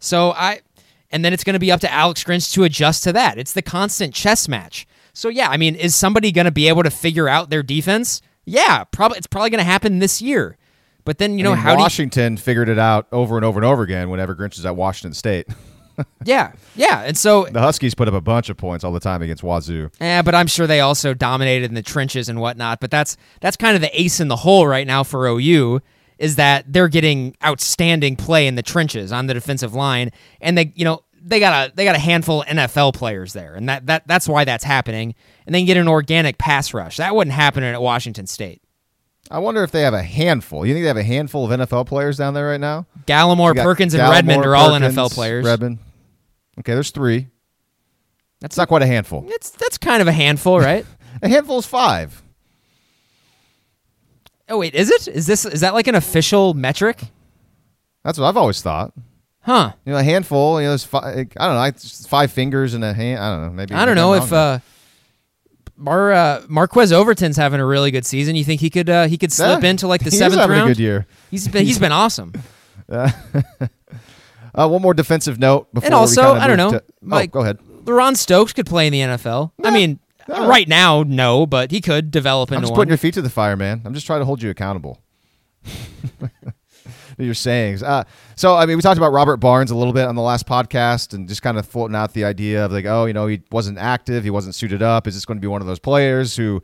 So 0.00 0.32
I, 0.32 0.60
and 1.10 1.24
then 1.24 1.32
it's 1.32 1.44
going 1.44 1.54
to 1.54 1.60
be 1.60 1.70
up 1.70 1.80
to 1.80 1.92
Alex 1.92 2.24
Grinch 2.24 2.52
to 2.54 2.64
adjust 2.64 3.04
to 3.04 3.12
that. 3.12 3.38
It's 3.38 3.52
the 3.52 3.62
constant 3.62 4.14
chess 4.14 4.48
match. 4.48 4.86
So 5.12 5.28
yeah, 5.28 5.48
I 5.48 5.56
mean, 5.56 5.76
is 5.76 5.94
somebody 5.94 6.32
going 6.32 6.46
to 6.46 6.50
be 6.50 6.68
able 6.68 6.82
to 6.82 6.90
figure 6.90 7.28
out 7.28 7.50
their 7.50 7.62
defense? 7.62 8.20
Yeah, 8.44 8.84
probably. 8.84 9.18
It's 9.18 9.26
probably 9.26 9.50
going 9.50 9.58
to 9.58 9.64
happen 9.64 10.00
this 10.00 10.20
year. 10.20 10.56
But 11.04 11.18
then 11.18 11.38
you 11.38 11.44
know 11.44 11.52
I 11.52 11.54
mean, 11.54 11.62
how 11.62 11.70
do 11.74 11.78
you, 11.78 11.84
Washington 11.84 12.36
figured 12.36 12.68
it 12.68 12.78
out 12.78 13.06
over 13.12 13.36
and 13.36 13.44
over 13.44 13.58
and 13.58 13.64
over 13.64 13.82
again 13.82 14.10
whenever 14.10 14.34
Grinch 14.34 14.58
is 14.58 14.66
at 14.66 14.76
Washington 14.76 15.14
State. 15.14 15.46
yeah, 16.24 16.52
yeah, 16.76 17.02
and 17.02 17.16
so 17.16 17.44
the 17.44 17.60
Huskies 17.60 17.94
put 17.94 18.08
up 18.08 18.14
a 18.14 18.20
bunch 18.20 18.48
of 18.48 18.56
points 18.56 18.84
all 18.84 18.92
the 18.92 19.00
time 19.00 19.22
against 19.22 19.42
Wazoo. 19.42 19.90
Yeah, 20.00 20.22
but 20.22 20.34
I'm 20.34 20.46
sure 20.46 20.66
they 20.66 20.80
also 20.80 21.14
dominated 21.14 21.66
in 21.66 21.74
the 21.74 21.82
trenches 21.82 22.28
and 22.28 22.40
whatnot. 22.40 22.80
But 22.80 22.90
that's 22.90 23.16
that's 23.40 23.56
kind 23.56 23.74
of 23.74 23.82
the 23.82 24.00
ace 24.00 24.20
in 24.20 24.28
the 24.28 24.36
hole 24.36 24.66
right 24.66 24.86
now 24.86 25.02
for 25.02 25.26
OU 25.26 25.80
is 26.18 26.36
that 26.36 26.70
they're 26.70 26.88
getting 26.88 27.34
outstanding 27.42 28.14
play 28.14 28.46
in 28.46 28.54
the 28.54 28.62
trenches 28.62 29.10
on 29.10 29.26
the 29.26 29.34
defensive 29.34 29.74
line, 29.74 30.10
and 30.40 30.56
they 30.56 30.72
you 30.76 30.84
know 30.84 31.02
they 31.22 31.40
got 31.40 31.70
a 31.70 31.74
they 31.74 31.84
got 31.84 31.96
a 31.96 32.00
handful 32.00 32.42
of 32.42 32.46
NFL 32.46 32.94
players 32.94 33.32
there, 33.32 33.54
and 33.54 33.68
that 33.68 33.86
that 33.86 34.06
that's 34.06 34.28
why 34.28 34.44
that's 34.44 34.64
happening. 34.64 35.14
And 35.46 35.54
then 35.54 35.64
get 35.64 35.76
an 35.76 35.88
organic 35.88 36.38
pass 36.38 36.72
rush 36.72 36.98
that 36.98 37.14
wouldn't 37.16 37.34
happen 37.34 37.64
at 37.64 37.80
Washington 37.80 38.26
State. 38.26 38.62
I 39.30 39.38
wonder 39.38 39.62
if 39.62 39.70
they 39.70 39.82
have 39.82 39.94
a 39.94 40.02
handful. 40.02 40.64
You 40.66 40.74
think 40.74 40.84
they 40.84 40.88
have 40.88 40.96
a 40.96 41.02
handful 41.02 41.50
of 41.50 41.60
NFL 41.60 41.86
players 41.86 42.16
down 42.16 42.34
there 42.34 42.48
right 42.48 42.60
now? 42.60 42.86
Gallimore, 43.06 43.54
Perkins, 43.56 43.94
and 43.94 44.00
Gallimore, 44.02 44.10
Redmond 44.12 44.44
are 44.44 44.56
all 44.56 44.70
Perkins, 44.78 44.94
NFL 44.96 45.12
players. 45.12 45.44
Redmond. 45.44 45.78
Okay, 46.60 46.74
there's 46.74 46.90
three. 46.90 47.28
That's 48.40 48.56
not 48.56 48.68
quite 48.68 48.82
a 48.82 48.86
handful. 48.86 49.24
It's 49.28 49.50
that's 49.50 49.78
kind 49.78 50.00
of 50.02 50.08
a 50.08 50.12
handful, 50.12 50.58
right? 50.58 50.86
A 51.22 51.28
handful 51.28 51.58
is 51.58 51.66
five. 51.66 52.22
oh 54.48 54.56
wait, 54.58 54.74
is 54.74 54.90
it? 54.90 55.08
Is 55.08 55.26
this 55.26 55.44
is 55.44 55.60
that 55.60 55.74
like 55.74 55.86
an 55.86 55.94
official 55.96 56.54
metric? 56.54 56.98
That's 58.04 58.18
what 58.18 58.26
I've 58.26 58.38
always 58.38 58.62
thought. 58.62 58.94
Huh. 59.40 59.72
You 59.84 59.92
know, 59.92 59.98
a 59.98 60.02
handful. 60.02 60.60
You 60.60 60.66
know, 60.66 60.70
there's 60.70 60.84
five. 60.84 61.28
I 61.36 61.46
don't 61.46 61.56
know. 61.56 61.72
Five 62.08 62.32
fingers 62.32 62.72
and 62.72 62.84
a 62.84 62.94
hand. 62.94 63.22
I 63.22 63.34
don't 63.34 63.42
know. 63.42 63.50
Maybe 63.50 63.74
I 63.74 63.84
don't 63.84 63.96
know 63.96 64.14
if 64.14 64.32
uh, 64.32 64.60
Mar 65.80 66.12
uh, 66.12 66.42
Marquise 66.48 66.92
Overton's 66.92 67.36
having 67.36 67.58
a 67.58 67.64
really 67.66 67.90
good 67.90 68.04
season. 68.06 68.36
You 68.36 68.44
think 68.44 68.60
he 68.60 68.68
could 68.70 68.88
uh, 68.90 69.06
he 69.08 69.16
could 69.18 69.32
slip 69.32 69.62
Yeah, 69.62 69.70
into 69.70 69.88
like 69.88 70.04
the 70.04 70.10
he's 70.10 70.18
seventh 70.18 70.40
having 70.40 70.56
round? 70.56 70.70
a 70.70 70.74
good 70.74 70.80
year. 70.80 71.06
He's 71.30 71.48
been 71.48 71.64
he's 71.66 71.78
been 71.78 71.92
awesome. 71.92 72.32
Uh, 74.52 74.66
one 74.68 74.82
more 74.82 74.92
defensive 74.94 75.38
note 75.38 75.72
before 75.72 75.86
And 75.86 75.94
also, 75.94 76.32
I 76.34 76.48
don't 76.48 76.56
know, 76.56 76.72
to- 76.72 76.84
like- 77.02 77.30
oh, 77.30 77.34
go 77.34 77.40
ahead. 77.42 77.58
LaRon 77.84 78.16
Stokes 78.16 78.52
could 78.52 78.66
play 78.66 78.88
in 78.88 78.92
the 78.92 78.98
NFL. 79.00 79.52
I 79.62 79.70
mean, 79.70 80.00
no. 80.28 80.48
right 80.48 80.66
now, 80.66 81.04
no, 81.04 81.46
but 81.46 81.70
he 81.70 81.80
could 81.80 82.10
develop 82.10 82.50
into. 82.50 82.56
I'm 82.56 82.62
just 82.62 82.72
one. 82.72 82.78
putting 82.78 82.88
your 82.90 82.98
feet 82.98 83.14
to 83.14 83.22
the 83.22 83.30
fire, 83.30 83.56
man. 83.56 83.80
I'm 83.84 83.94
just 83.94 84.06
trying 84.06 84.20
to 84.20 84.24
hold 84.24 84.42
you 84.42 84.50
accountable. 84.50 85.00
your 87.24 87.34
sayings. 87.34 87.82
Uh, 87.82 88.04
so, 88.36 88.56
I 88.56 88.66
mean, 88.66 88.76
we 88.76 88.82
talked 88.82 88.98
about 88.98 89.12
Robert 89.12 89.38
Barnes 89.38 89.70
a 89.70 89.76
little 89.76 89.92
bit 89.92 90.06
on 90.06 90.14
the 90.14 90.22
last 90.22 90.46
podcast 90.46 91.14
and 91.14 91.28
just 91.28 91.42
kind 91.42 91.58
of 91.58 91.66
floating 91.66 91.96
out 91.96 92.12
the 92.12 92.24
idea 92.24 92.64
of 92.64 92.72
like, 92.72 92.86
oh, 92.86 93.06
you 93.06 93.12
know, 93.12 93.26
he 93.26 93.42
wasn't 93.50 93.78
active, 93.78 94.24
he 94.24 94.30
wasn't 94.30 94.54
suited 94.54 94.82
up. 94.82 95.06
Is 95.06 95.14
this 95.14 95.24
going 95.24 95.38
to 95.38 95.42
be 95.42 95.48
one 95.48 95.60
of 95.60 95.66
those 95.66 95.78
players 95.78 96.36
who, 96.36 96.62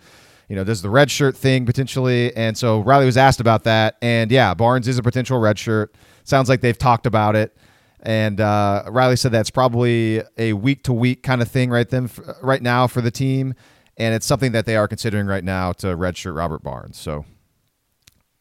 you 0.48 0.56
know, 0.56 0.64
does 0.64 0.82
the 0.82 0.90
red 0.90 1.10
shirt 1.10 1.36
thing 1.36 1.66
potentially? 1.66 2.34
And 2.36 2.56
so 2.56 2.80
Riley 2.80 3.06
was 3.06 3.16
asked 3.16 3.40
about 3.40 3.64
that. 3.64 3.96
And 4.00 4.30
yeah, 4.30 4.54
Barnes 4.54 4.88
is 4.88 4.98
a 4.98 5.02
potential 5.02 5.38
red 5.38 5.58
shirt. 5.58 5.94
Sounds 6.24 6.48
like 6.48 6.60
they've 6.60 6.78
talked 6.78 7.06
about 7.06 7.36
it. 7.36 7.56
And 8.00 8.40
uh, 8.40 8.84
Riley 8.88 9.16
said 9.16 9.32
that's 9.32 9.50
probably 9.50 10.22
a 10.38 10.52
week 10.52 10.84
to 10.84 10.92
week 10.92 11.22
kind 11.24 11.42
of 11.42 11.48
thing 11.48 11.70
right 11.70 11.88
then, 11.88 12.08
right 12.40 12.62
now 12.62 12.86
for 12.86 13.00
the 13.00 13.10
team, 13.10 13.54
and 13.96 14.14
it's 14.14 14.26
something 14.26 14.52
that 14.52 14.66
they 14.66 14.76
are 14.76 14.86
considering 14.86 15.26
right 15.26 15.42
now 15.42 15.72
to 15.72 15.88
redshirt 15.88 16.36
Robert 16.36 16.62
Barnes. 16.62 16.96
So 16.98 17.24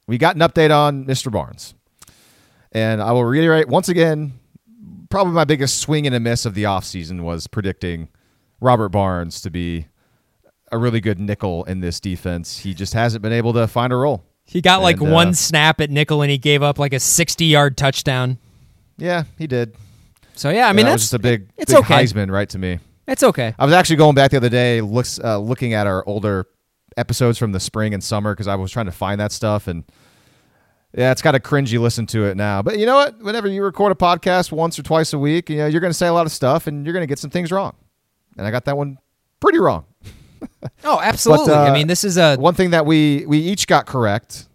we 0.05 0.17
got 0.17 0.35
an 0.35 0.41
update 0.41 0.75
on 0.75 1.05
Mr. 1.05 1.31
Barnes, 1.31 1.73
and 2.75 3.01
I 3.01 3.13
will 3.13 3.23
reiterate 3.23 3.69
once 3.69 3.89
again. 3.89 4.33
Probably 5.09 5.33
my 5.33 5.45
biggest 5.45 5.79
swing 5.79 6.05
and 6.05 6.15
a 6.15 6.19
miss 6.19 6.45
of 6.45 6.55
the 6.55 6.63
offseason 6.63 7.21
was 7.21 7.47
predicting 7.47 8.09
Robert 8.59 8.89
Barnes 8.89 9.39
to 9.41 9.49
be 9.49 9.87
a 10.71 10.77
really 10.77 10.99
good 10.99 11.19
nickel 11.19 11.63
in 11.63 11.79
this 11.79 11.99
defense. 12.01 12.59
He 12.59 12.73
just 12.73 12.93
hasn't 12.93 13.21
been 13.21 13.31
able 13.31 13.53
to 13.53 13.65
find 13.67 13.93
a 13.93 13.95
role. 13.95 14.25
he 14.43 14.61
got 14.61 14.81
like 14.81 14.97
And, 14.99 15.09
uh, 15.09 15.13
one 15.13 15.33
snap 15.33 15.79
at 15.79 15.89
nickel 15.89 16.21
and 16.21 16.29
he 16.29 16.37
gave 16.37 16.61
up 16.61 16.77
like 16.77 16.91
a 16.91 16.99
sixty-yard 16.99 17.77
touchdown. 17.77 18.39
Yeah, 18.97 19.23
he 19.37 19.47
did. 19.47 19.75
So 20.33 20.49
yeah, 20.49 20.67
I 20.67 20.73
mean 20.73 20.85
that 20.85 20.91
that's 20.91 20.95
was 20.95 21.01
just 21.03 21.13
a 21.13 21.19
big, 21.19 21.49
it's 21.57 21.71
big 21.71 21.83
okay. 21.83 22.03
Heisman 22.03 22.29
right 22.29 22.49
to 22.49 22.57
me. 22.57 22.79
It's 23.07 23.23
okay. 23.23 23.55
I 23.57 23.63
was 23.65 23.73
actually 23.73 23.97
going 23.97 24.15
back 24.15 24.31
the 24.31 24.37
other 24.37 24.49
day, 24.49 24.81
looks 24.81 25.17
uh, 25.23 25.37
looking 25.39 25.73
at 25.73 25.87
our 25.87 26.05
older 26.07 26.47
episodes 26.97 27.37
from 27.37 27.53
the 27.53 27.59
spring 27.59 27.93
and 27.93 28.03
summer 28.03 28.33
because 28.33 28.47
I 28.47 28.55
was 28.55 28.71
trying 28.71 28.87
to 28.87 28.91
find 28.91 29.21
that 29.21 29.31
stuff, 29.31 29.67
and 29.67 29.83
yeah, 30.97 31.11
it's 31.11 31.21
kind 31.21 31.35
of 31.35 31.43
cringy 31.43 31.77
listen 31.79 32.05
to 32.07 32.25
it 32.25 32.37
now. 32.37 32.61
But 32.61 32.79
you 32.79 32.85
know 32.85 32.95
what? 32.95 33.19
Whenever 33.21 33.47
you 33.47 33.63
record 33.63 33.91
a 33.91 33.95
podcast 33.95 34.51
once 34.51 34.79
or 34.79 34.83
twice 34.83 35.11
a 35.11 35.19
week, 35.19 35.49
you 35.49 35.57
know 35.57 35.67
you're 35.67 35.81
going 35.81 35.91
to 35.91 35.97
say 35.97 36.07
a 36.07 36.13
lot 36.13 36.25
of 36.25 36.31
stuff, 36.31 36.67
and 36.67 36.85
you're 36.85 36.93
going 36.93 37.03
to 37.03 37.07
get 37.07 37.19
some 37.19 37.29
things 37.29 37.51
wrong. 37.51 37.75
And 38.37 38.47
I 38.47 38.51
got 38.51 38.65
that 38.65 38.77
one 38.77 38.97
pretty 39.39 39.59
wrong. 39.59 39.85
Oh, 40.83 40.99
absolutely. 41.01 41.53
uh, 41.53 41.63
I 41.63 41.73
mean, 41.73 41.87
this 41.87 42.03
is 42.03 42.17
a 42.17 42.35
One 42.35 42.53
thing 42.53 42.69
that 42.71 42.85
we 42.85 43.25
we 43.25 43.39
each 43.39 43.65
got 43.65 43.87
correct, 43.87 44.47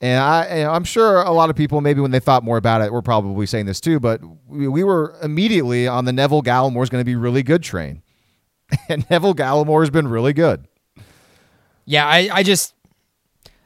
and 0.00 0.18
I 0.20 0.64
I'm 0.64 0.82
sure 0.82 1.22
a 1.22 1.30
lot 1.30 1.48
of 1.48 1.54
people 1.54 1.80
maybe 1.80 2.00
when 2.00 2.10
they 2.10 2.18
thought 2.18 2.42
more 2.42 2.56
about 2.56 2.80
it 2.80 2.92
were 2.92 3.02
probably 3.02 3.46
saying 3.46 3.66
this 3.66 3.80
too, 3.80 4.00
but 4.00 4.20
we, 4.48 4.66
we 4.66 4.82
were 4.82 5.16
immediately 5.22 5.86
on 5.86 6.06
the 6.06 6.12
Neville 6.12 6.42
Gallimore's 6.42 6.88
going 6.90 7.02
to 7.02 7.04
be 7.04 7.14
really 7.14 7.44
good 7.44 7.62
train, 7.62 8.02
and 8.88 9.08
Neville 9.10 9.34
Gallimore 9.34 9.82
has 9.82 9.90
been 9.90 10.08
really 10.08 10.32
good. 10.32 10.66
Yeah, 11.84 12.06
I, 12.06 12.28
I 12.32 12.42
just 12.42 12.74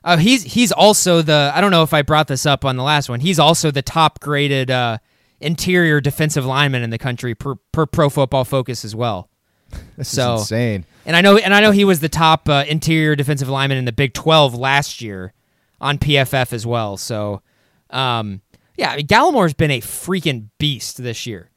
uh, 0.07 0.17
he's 0.17 0.43
he's 0.45 0.73
also 0.73 1.21
the 1.21 1.53
I 1.55 1.61
don't 1.61 1.71
know 1.71 1.83
if 1.83 1.93
I 1.93 2.01
brought 2.03 2.29
this 2.29 2.47
up 2.47 2.65
on 2.65 2.77
the 2.77 2.83
last 2.83 3.09
one. 3.11 3.21
He's 3.21 3.39
also 3.39 3.71
the 3.71 3.83
top 3.83 4.21
graded 4.21 4.71
uh, 4.71 4.99
interior 5.41 6.01
defensive 6.01 6.47
lineman 6.47 6.83
in 6.83 6.89
the 6.91 6.97
country 6.99 7.35
per, 7.35 7.57
per 7.73 7.85
Pro 7.85 8.09
Football 8.09 8.45
Focus 8.45 8.85
as 8.85 8.95
well. 8.95 9.29
This 9.99 10.09
So- 10.09 10.37
is 10.37 10.41
insane. 10.43 10.87
And 11.05 11.15
I 11.17 11.21
know 11.21 11.37
and 11.37 11.53
I 11.55 11.61
know 11.61 11.73
he 11.73 11.85
was 11.85 12.01
the 12.01 12.09
top 12.09 12.49
uh, 12.49 12.65
interior 12.67 13.15
defensive 13.17 13.49
lineman 13.49 13.79
in 13.79 13.85
the 13.85 13.93
Big 13.93 14.13
12 14.15 14.55
last 14.55 15.01
year 15.03 15.33
on 15.81 15.99
PFF 15.99 16.53
as 16.53 16.65
well. 16.67 16.97
So 16.97 17.43
um, 17.91 18.41
yeah, 18.77 18.91
I 18.91 18.97
mean, 18.97 19.07
Gallimore's 19.07 19.55
been 19.55 19.71
a 19.71 19.81
freaking 19.81 20.49
beast 20.59 21.03
this 21.03 21.27
year. 21.27 21.51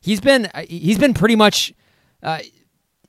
He's 0.00 0.20
been 0.20 0.46
uh, 0.54 0.64
he's 0.68 0.98
been 0.98 1.14
pretty 1.14 1.36
much 1.36 1.72
uh, 2.22 2.40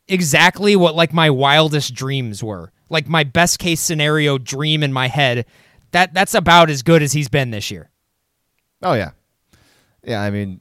exactly 0.07 0.75
what 0.75 0.95
like 0.95 1.13
my 1.13 1.29
wildest 1.29 1.93
dreams 1.93 2.43
were. 2.43 2.71
Like 2.89 3.07
my 3.07 3.23
best 3.23 3.59
case 3.59 3.79
scenario 3.79 4.37
dream 4.37 4.83
in 4.83 4.91
my 4.91 5.07
head. 5.07 5.45
That 5.91 6.13
that's 6.13 6.33
about 6.33 6.69
as 6.69 6.81
good 6.83 7.01
as 7.01 7.13
he's 7.13 7.29
been 7.29 7.51
this 7.51 7.71
year. 7.71 7.89
Oh 8.81 8.93
yeah, 8.93 9.11
yeah. 10.03 10.21
I 10.21 10.29
mean, 10.29 10.59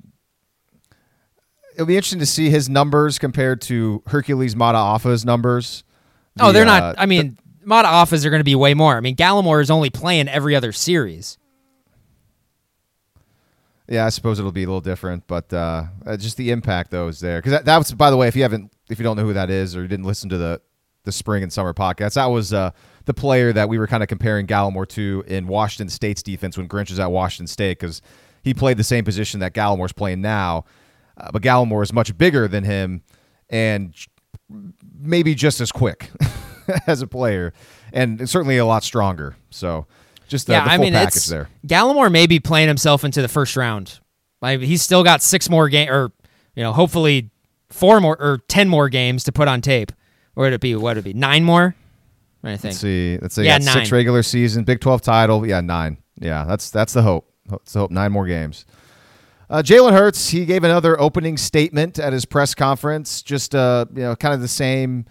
it'll 1.74 1.86
be 1.86 1.96
interesting 1.96 2.20
to 2.20 2.26
see 2.26 2.50
his 2.50 2.68
numbers 2.68 3.18
compared 3.18 3.60
to 3.62 4.02
Hercules 4.06 4.54
Mata'afa's 4.54 5.24
numbers. 5.24 5.84
Oh, 6.40 6.52
they're 6.52 6.62
uh, 6.62 6.80
not. 6.80 6.94
I 6.98 7.06
mean, 7.06 7.38
Mata'afa's 7.64 8.24
are 8.24 8.30
going 8.30 8.40
to 8.40 8.44
be 8.44 8.54
way 8.54 8.74
more. 8.74 8.96
I 8.96 9.00
mean, 9.00 9.16
Gallimore 9.16 9.60
is 9.60 9.70
only 9.70 9.90
playing 9.90 10.28
every 10.28 10.56
other 10.56 10.72
series. 10.72 11.38
Yeah, 13.88 14.04
I 14.04 14.10
suppose 14.10 14.38
it'll 14.38 14.52
be 14.52 14.64
a 14.64 14.66
little 14.66 14.82
different, 14.82 15.26
but 15.26 15.50
uh, 15.52 15.84
uh, 16.04 16.16
just 16.18 16.36
the 16.36 16.50
impact 16.50 16.90
though 16.90 17.08
is 17.08 17.20
there. 17.20 17.38
Because 17.38 17.52
that, 17.52 17.64
that 17.64 17.78
was, 17.78 17.92
by 17.92 18.10
the 18.10 18.16
way, 18.16 18.28
if 18.28 18.36
you 18.36 18.42
haven't, 18.42 18.70
if 18.90 18.98
you 18.98 19.02
don't 19.02 19.16
know 19.16 19.24
who 19.24 19.32
that 19.32 19.48
is 19.48 19.74
or 19.74 19.82
you 19.82 19.88
didn't 19.88 20.04
listen 20.04 20.28
to 20.28 20.36
the 20.36 20.60
the 21.04 21.12
spring 21.12 21.42
and 21.42 21.52
summer 21.52 21.72
podcast, 21.72 22.14
that 22.14 22.26
was 22.26 22.52
uh, 22.52 22.70
the 23.04 23.14
player 23.14 23.52
that 23.52 23.68
we 23.68 23.78
were 23.78 23.86
kind 23.86 24.02
of 24.02 24.08
comparing 24.08 24.46
Gallimore 24.46 24.88
to 24.88 25.24
in 25.26 25.46
Washington 25.46 25.88
State's 25.88 26.22
defense 26.22 26.56
when 26.56 26.68
Grinch 26.68 26.90
was 26.90 26.98
at 26.98 27.10
Washington 27.10 27.46
State 27.46 27.78
because 27.78 28.02
he 28.42 28.54
played 28.54 28.76
the 28.76 28.84
same 28.84 29.04
position 29.04 29.40
that 29.40 29.54
Gallimore's 29.54 29.92
playing 29.92 30.20
now, 30.20 30.64
uh, 31.16 31.30
but 31.32 31.42
Gallimore 31.42 31.82
is 31.82 31.92
much 31.92 32.16
bigger 32.16 32.48
than 32.48 32.64
him 32.64 33.02
and 33.50 33.94
maybe 35.00 35.34
just 35.34 35.60
as 35.60 35.72
quick 35.72 36.10
as 36.86 37.02
a 37.02 37.06
player, 37.06 37.52
and 37.92 38.28
certainly 38.28 38.58
a 38.58 38.66
lot 38.66 38.82
stronger. 38.82 39.36
So. 39.50 39.86
Just 40.28 40.46
the, 40.46 40.52
yeah, 40.52 40.64
the 40.64 40.72
I 40.72 40.76
mean, 40.76 40.92
package 40.92 41.16
it's 41.16 41.26
there. 41.28 41.48
Gallimore 41.66 42.12
may 42.12 42.26
be 42.26 42.38
playing 42.38 42.68
himself 42.68 43.02
into 43.02 43.22
the 43.22 43.28
first 43.28 43.56
round. 43.56 43.98
Like 44.42 44.60
he's 44.60 44.82
still 44.82 45.02
got 45.02 45.22
six 45.22 45.48
more 45.48 45.70
game, 45.70 45.88
or 45.88 46.12
you 46.54 46.62
know, 46.62 46.74
hopefully 46.74 47.30
four 47.70 48.00
more 48.00 48.20
or 48.20 48.38
ten 48.48 48.68
more 48.68 48.88
games 48.88 49.24
to 49.24 49.32
put 49.32 49.48
on 49.48 49.60
tape. 49.60 49.90
Or 50.38 50.42
would 50.44 50.52
it 50.52 50.60
be? 50.60 50.76
What 50.76 50.94
would 50.94 50.98
it 50.98 51.02
be? 51.02 51.14
Nine 51.14 51.42
more? 51.42 51.74
I 52.44 52.56
think. 52.56 52.62
Let's 52.64 52.78
see. 52.78 53.18
Let's 53.20 53.34
see. 53.34 53.42
Yeah, 53.42 53.58
six 53.58 53.90
regular 53.90 54.22
season, 54.22 54.62
Big 54.62 54.80
Twelve 54.80 55.02
title. 55.02 55.44
Yeah, 55.44 55.60
nine. 55.60 55.98
Yeah, 56.20 56.44
that's 56.44 56.70
that's 56.70 56.92
the 56.92 57.02
hope. 57.02 57.28
That's 57.46 57.72
the 57.72 57.80
hope. 57.80 57.90
Nine 57.90 58.12
more 58.12 58.24
games. 58.24 58.64
Uh, 59.50 59.62
Jalen 59.62 59.94
Hurts. 59.94 60.28
He 60.28 60.44
gave 60.44 60.62
another 60.62 60.98
opening 61.00 61.36
statement 61.38 61.98
at 61.98 62.12
his 62.12 62.24
press 62.24 62.54
conference. 62.54 63.20
Just 63.20 63.52
uh, 63.52 63.86
you 63.92 64.02
know, 64.02 64.14
kind 64.14 64.32
of 64.32 64.40
the 64.40 64.46
same 64.46 65.06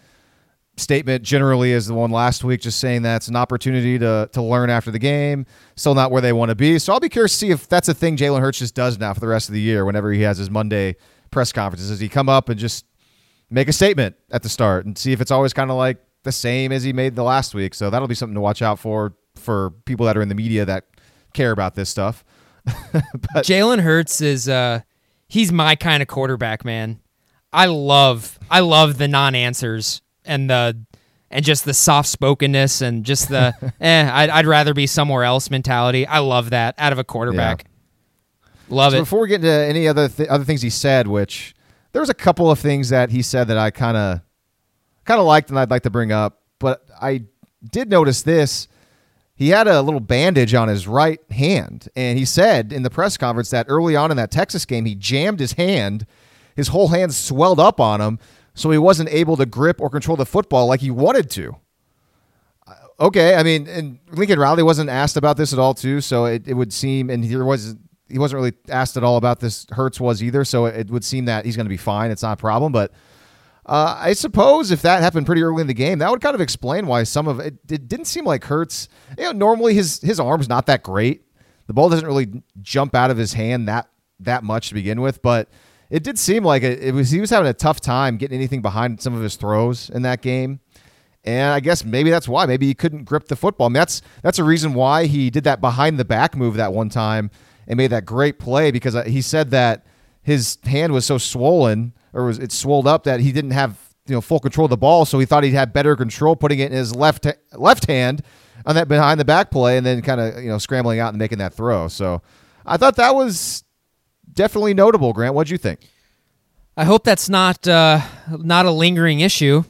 statement 0.77 1.23
generally 1.23 1.73
as 1.73 1.87
the 1.87 1.93
one 1.93 2.09
last 2.11 2.45
week. 2.45 2.61
Just 2.61 2.79
saying 2.79 3.01
that 3.01 3.17
it's 3.17 3.27
an 3.27 3.35
opportunity 3.35 3.99
to 3.99 4.29
to 4.31 4.41
learn 4.41 4.69
after 4.69 4.91
the 4.91 4.99
game. 4.99 5.45
Still 5.75 5.93
not 5.93 6.09
where 6.09 6.21
they 6.21 6.31
want 6.31 6.49
to 6.49 6.55
be. 6.55 6.79
So 6.79 6.93
I'll 6.93 7.01
be 7.01 7.09
curious 7.09 7.33
to 7.33 7.37
see 7.37 7.49
if 7.49 7.67
that's 7.67 7.89
a 7.89 7.93
thing 7.93 8.15
Jalen 8.15 8.39
Hurts 8.39 8.59
just 8.59 8.75
does 8.75 8.97
now 8.97 9.13
for 9.13 9.19
the 9.19 9.27
rest 9.27 9.49
of 9.49 9.53
the 9.53 9.61
year. 9.61 9.83
Whenever 9.83 10.13
he 10.13 10.21
has 10.21 10.37
his 10.37 10.49
Monday 10.49 10.95
press 11.31 11.51
conferences, 11.51 11.89
does 11.89 11.99
he 11.99 12.07
come 12.07 12.29
up 12.29 12.47
and 12.47 12.57
just 12.57 12.85
make 13.49 13.67
a 13.67 13.73
statement 13.73 14.15
at 14.31 14.43
the 14.43 14.49
start 14.49 14.86
and 14.86 14.97
see 14.97 15.12
if 15.12 15.21
it's 15.21 15.31
always 15.31 15.53
kind 15.53 15.71
of 15.71 15.77
like 15.77 15.97
the 16.23 16.31
same 16.31 16.71
as 16.71 16.83
he 16.83 16.91
made 16.93 17.15
the 17.15 17.23
last 17.23 17.53
week. 17.55 17.73
So 17.73 17.89
that'll 17.89 18.07
be 18.07 18.15
something 18.15 18.36
to 18.36 18.41
watch 18.41 18.62
out 18.62 18.79
for 18.79 19.13
for 19.36 19.71
people 19.86 20.05
that 20.07 20.17
are 20.17 20.21
in 20.21 20.29
the 20.29 20.36
media 20.36 20.65
that 20.65 20.86
care 21.33 21.51
about 21.51 21.75
this 21.75 21.89
stuff. 21.89 22.25
Jalen 23.38 23.79
Hurts 23.81 24.21
is 24.21 24.49
uh 24.49 24.81
he's 25.27 25.51
my 25.51 25.75
kind 25.75 26.01
of 26.01 26.07
quarterback, 26.07 26.65
man. 26.65 26.99
I 27.53 27.67
love 27.67 28.38
I 28.49 28.60
love 28.62 28.97
the 28.97 29.07
non-answers 29.07 30.01
and 30.25 30.49
the 30.49 30.77
and 31.29 31.43
just 31.45 31.65
the 31.65 31.73
soft 31.73 32.10
spokenness 32.10 32.81
and 32.81 33.05
just 33.05 33.29
the 33.29 33.53
eh 33.79 34.10
I'd, 34.12 34.29
I'd 34.29 34.45
rather 34.47 34.73
be 34.73 34.88
somewhere 34.88 35.23
else 35.23 35.49
mentality. 35.49 36.05
I 36.05 36.19
love 36.19 36.49
that 36.49 36.75
out 36.77 36.91
of 36.91 36.99
a 36.99 37.03
quarterback. 37.03 37.65
Love 38.69 38.91
So 38.91 38.97
it. 38.97 39.01
before 39.01 39.21
we 39.21 39.27
get 39.29 39.36
into 39.36 39.49
any 39.49 39.88
other 39.88 40.10
th- 40.10 40.27
other 40.27 40.43
things 40.43 40.62
he 40.62 40.69
said, 40.69 41.07
which 41.07 41.53
there 41.97 42.01
was 42.03 42.12
a 42.12 42.13
couple 42.13 42.51
of 42.51 42.60
things 42.60 42.89
that 42.89 43.10
he 43.10 43.23
said 43.23 43.47
that 43.47 43.57
I 43.57 43.71
kind 43.71 43.97
of 43.97 44.21
kind 45.05 45.19
of 45.19 45.25
liked 45.25 45.49
and 45.49 45.57
I'd 45.57 45.71
like 45.71 45.81
to 45.81 45.89
bring 45.89 46.12
up, 46.12 46.43
but 46.60 46.86
I 47.01 47.23
did 47.71 47.89
notice 47.89 48.21
this. 48.21 48.67
He 49.33 49.49
had 49.49 49.67
a 49.67 49.81
little 49.81 49.99
bandage 49.99 50.53
on 50.53 50.67
his 50.67 50.88
right 50.88 51.19
hand, 51.31 51.89
and 51.95 52.19
he 52.19 52.23
said 52.23 52.71
in 52.71 52.83
the 52.83 52.91
press 52.91 53.17
conference 53.17 53.49
that 53.49 53.65
early 53.67 53.95
on 53.95 54.12
in 54.12 54.17
that 54.17 54.29
Texas 54.29 54.63
game, 54.63 54.86
he 54.86 54.93
jammed 54.93 55.39
his 55.39 55.53
hand, 55.53 56.05
his 56.55 56.67
whole 56.67 56.89
hand 56.89 57.15
swelled 57.15 57.60
up 57.60 57.79
on 57.79 57.99
him, 57.99 58.19
so 58.53 58.69
he 58.69 58.77
wasn't 58.77 59.10
able 59.10 59.36
to 59.36 59.47
grip 59.47 59.81
or 59.81 59.89
control 59.89 60.17
the 60.17 60.23
football 60.23 60.67
like 60.67 60.81
he 60.81 60.91
wanted 60.91 61.31
to. 61.31 61.55
Uh, 62.67 62.75
okay. 62.99 63.33
I 63.33 63.41
mean, 63.41 63.67
and 63.67 63.97
Lincoln 64.12 64.38
Riley 64.38 64.62
wasn't 64.62 64.91
asked 64.91 65.17
about 65.17 65.36
this 65.36 65.51
at 65.51 65.57
all, 65.57 65.73
too. 65.73 66.01
So 66.01 66.25
it, 66.25 66.47
it 66.47 66.53
would 66.53 66.71
seem, 66.71 67.10
and 67.10 67.23
there 67.23 67.43
was 67.43 67.75
he 68.10 68.20
wasn't 68.20 68.38
really 68.38 68.54
asked 68.70 68.98
at 68.98 69.04
all 69.04 69.17
about 69.17 69.39
this. 69.39 69.65
Hurts 69.72 70.00
was 70.00 70.24
either, 70.24 70.43
so 70.46 70.65
it 70.65 70.89
would 70.89 71.04
seem 71.04 71.26
that 71.26 71.46
he's 71.46 71.56
going 71.56 71.65
to 71.65 71.70
be 71.70 71.78
fine. 71.78 72.12
It's 72.12 72.24
not 72.24 72.34
a 72.34 72.41
problem, 72.41 72.72
but. 72.72 72.91
Uh, 73.70 73.98
I 74.00 74.13
suppose 74.13 74.72
if 74.72 74.82
that 74.84 75.02
happened 75.02 75.26
pretty 75.26 75.43
early 75.43 75.60
in 75.60 75.67
the 75.67 75.74
game, 75.74 76.00
that 76.00 76.10
would 76.10 76.22
kind 76.22 76.34
of 76.34 76.39
explain 76.39 76.88
why 76.88 77.04
some 77.04 77.28
of 77.28 77.41
it, 77.41 77.56
it 77.70 77.89
didn't 77.89 78.06
seem 78.06 78.24
like 78.24 78.46
Hurts. 78.46 78.88
You 79.17 79.26
know, 79.26 79.32
normally 79.34 79.74
his 79.74 80.00
his 80.00 80.22
arm's 80.22 80.48
not 80.48 80.67
that 80.67 80.84
great. 80.84 81.24
The 81.67 81.74
ball 81.74 81.89
doesn't 81.89 82.08
really 82.08 82.43
jump 82.62 82.96
out 82.96 83.12
of 83.12 83.17
his 83.17 83.34
hand 83.34 83.67
that 83.67 83.89
that 84.22 84.46
much 84.46 84.70
to 84.70 84.74
begin 84.74 85.02
with, 85.02 85.22
but 85.22 85.50
it 85.89 86.04
did 86.04 86.17
seem 86.17 86.43
like 86.43 86.63
it, 86.63 86.82
it 86.82 86.93
was 86.93 87.12
he 87.12 87.20
was 87.20 87.30
having 87.30 87.50
a 87.50 87.54
tough 87.54 87.80
time 87.80 88.17
getting 88.17 88.38
anything 88.38 88.62
behind 88.62 89.02
some 89.02 89.13
of 89.13 89.22
his 89.22 89.36
throws 89.36 89.89
in 89.89 90.02
that 90.04 90.22
game. 90.22 90.60
And 91.24 91.54
I 91.54 91.60
guess 91.60 91.84
maybe 91.84 92.10
that's 92.10 92.28
why. 92.28 92.46
Maybe 92.46 92.67
he 92.67 92.74
couldn't 92.74 93.04
grip 93.04 93.28
the 93.28 93.36
football. 93.36 93.67
I 93.67 93.70
mean, 93.70 93.74
that's 93.74 94.02
that's 94.22 94.39
a 94.39 94.43
reason 94.43 94.74
why 94.74 95.08
he 95.08 95.30
did 95.30 95.43
that 95.43 95.60
behind 95.60 96.00
the 96.00 96.06
back 96.06 96.38
move 96.38 96.56
that 96.56 96.72
one 96.72 96.89
time 96.89 97.32
and 97.67 97.77
made 97.77 97.91
that 97.91 98.06
great 98.06 98.39
play 98.39 98.71
because 98.71 98.95
uh, 98.95 99.03
he 99.03 99.21
said 99.21 99.51
that 99.51 99.86
his 100.21 100.58
hand 100.63 100.93
was 100.93 101.06
so 101.06 101.17
swollen 101.17 101.93
or 102.13 102.25
was 102.25 102.39
it 102.39 102.51
swelled 102.51 102.88
up 102.88 103.03
that 103.03 103.19
he 103.19 103.32
didn't 103.32 103.51
have 103.51 103.77
you 104.08 104.15
know 104.15 104.21
full 104.21 104.39
control 104.39 104.65
of 104.65 104.69
the 104.69 104.77
ball, 104.77 105.06
so 105.06 105.19
he 105.19 105.25
thought 105.25 105.43
he'd 105.43 105.51
have 105.51 105.73
better 105.73 105.95
control 105.95 106.36
putting 106.36 106.60
it 106.60 106.71
in 106.71 106.77
his 106.77 106.95
left 106.95 107.27
left 107.53 107.86
hand 107.88 108.23
on 108.65 108.75
that 108.75 108.88
behind 108.88 109.19
the 109.19 109.25
back 109.25 109.51
play, 109.51 109.77
and 109.77 109.86
then 109.86 110.01
kind 110.01 110.19
of 110.19 110.41
you 110.41 110.49
know 110.49 110.58
scrambling 110.58 110.99
out 110.99 111.10
and 111.10 111.17
making 111.17 111.38
that 111.39 111.53
throw. 111.53 111.88
So 111.88 112.21
I 112.65 112.77
thought 112.77 112.95
that 112.95 113.15
was 113.15 113.63
definitely 114.32 114.73
notable. 114.73 115.13
Grant, 115.13 115.36
what'd 115.36 115.51
you 115.51 115.58
think? 115.58 115.82
I 116.75 116.86
hope 116.86 117.03
that's 117.03 117.30
not 117.30 117.67
uh, 117.67 118.01
not 118.30 118.65
a 118.65 118.71
lingering 118.71 119.19
issue 119.19 119.63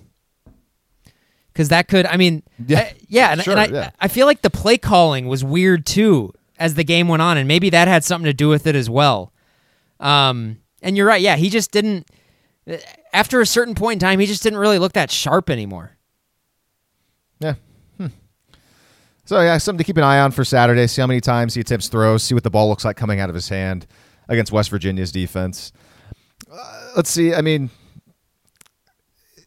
because 1.51 1.69
that 1.69 1.87
could. 1.87 2.05
I 2.05 2.17
mean, 2.17 2.43
yeah, 2.65 2.79
I, 2.79 2.93
yeah, 3.07 3.31
and, 3.31 3.41
sure, 3.41 3.57
and 3.57 3.75
I, 3.75 3.79
yeah. 3.79 3.89
I 3.99 4.07
feel 4.07 4.27
like 4.27 4.41
the 4.41 4.49
play 4.49 4.77
calling 4.77 5.27
was 5.27 5.43
weird 5.43 5.85
too 5.85 6.33
as 6.59 6.75
the 6.75 6.83
game 6.83 7.07
went 7.07 7.21
on, 7.21 7.37
and 7.37 7.47
maybe 7.47 7.69
that 7.69 7.87
had 7.87 8.03
something 8.03 8.25
to 8.25 8.33
do 8.33 8.49
with 8.49 8.67
it 8.67 8.75
as 8.75 8.89
well. 8.89 9.33
Um, 9.99 10.57
and 10.81 10.95
you're 10.97 11.07
right. 11.07 11.21
Yeah, 11.21 11.35
he 11.35 11.49
just 11.49 11.71
didn't 11.71 12.07
after 13.13 13.41
a 13.41 13.45
certain 13.45 13.75
point 13.75 14.01
in 14.01 14.07
time, 14.07 14.19
he 14.19 14.25
just 14.25 14.43
didn't 14.43 14.59
really 14.59 14.79
look 14.79 14.93
that 14.93 15.11
sharp 15.11 15.49
anymore. 15.49 15.97
Yeah. 17.39 17.55
Hmm. 17.97 18.07
So 19.25 19.41
yeah, 19.41 19.57
something 19.57 19.79
to 19.79 19.83
keep 19.83 19.97
an 19.97 20.03
eye 20.03 20.19
on 20.19 20.31
for 20.31 20.43
Saturday. 20.43 20.87
See 20.87 21.01
how 21.01 21.07
many 21.07 21.21
times 21.21 21.53
he 21.53 21.61
attempts 21.61 21.87
throws. 21.87 22.23
See 22.23 22.33
what 22.33 22.43
the 22.43 22.49
ball 22.49 22.67
looks 22.69 22.85
like 22.85 22.97
coming 22.97 23.19
out 23.19 23.29
of 23.29 23.35
his 23.35 23.49
hand 23.49 23.87
against 24.27 24.51
West 24.51 24.69
Virginia's 24.69 25.11
defense. 25.11 25.71
Uh, 26.51 26.91
let's 26.95 27.09
see. 27.09 27.33
I 27.33 27.41
mean, 27.41 27.69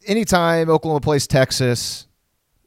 anytime 0.06 0.70
Oklahoma 0.70 1.00
plays 1.00 1.26
Texas, 1.26 2.06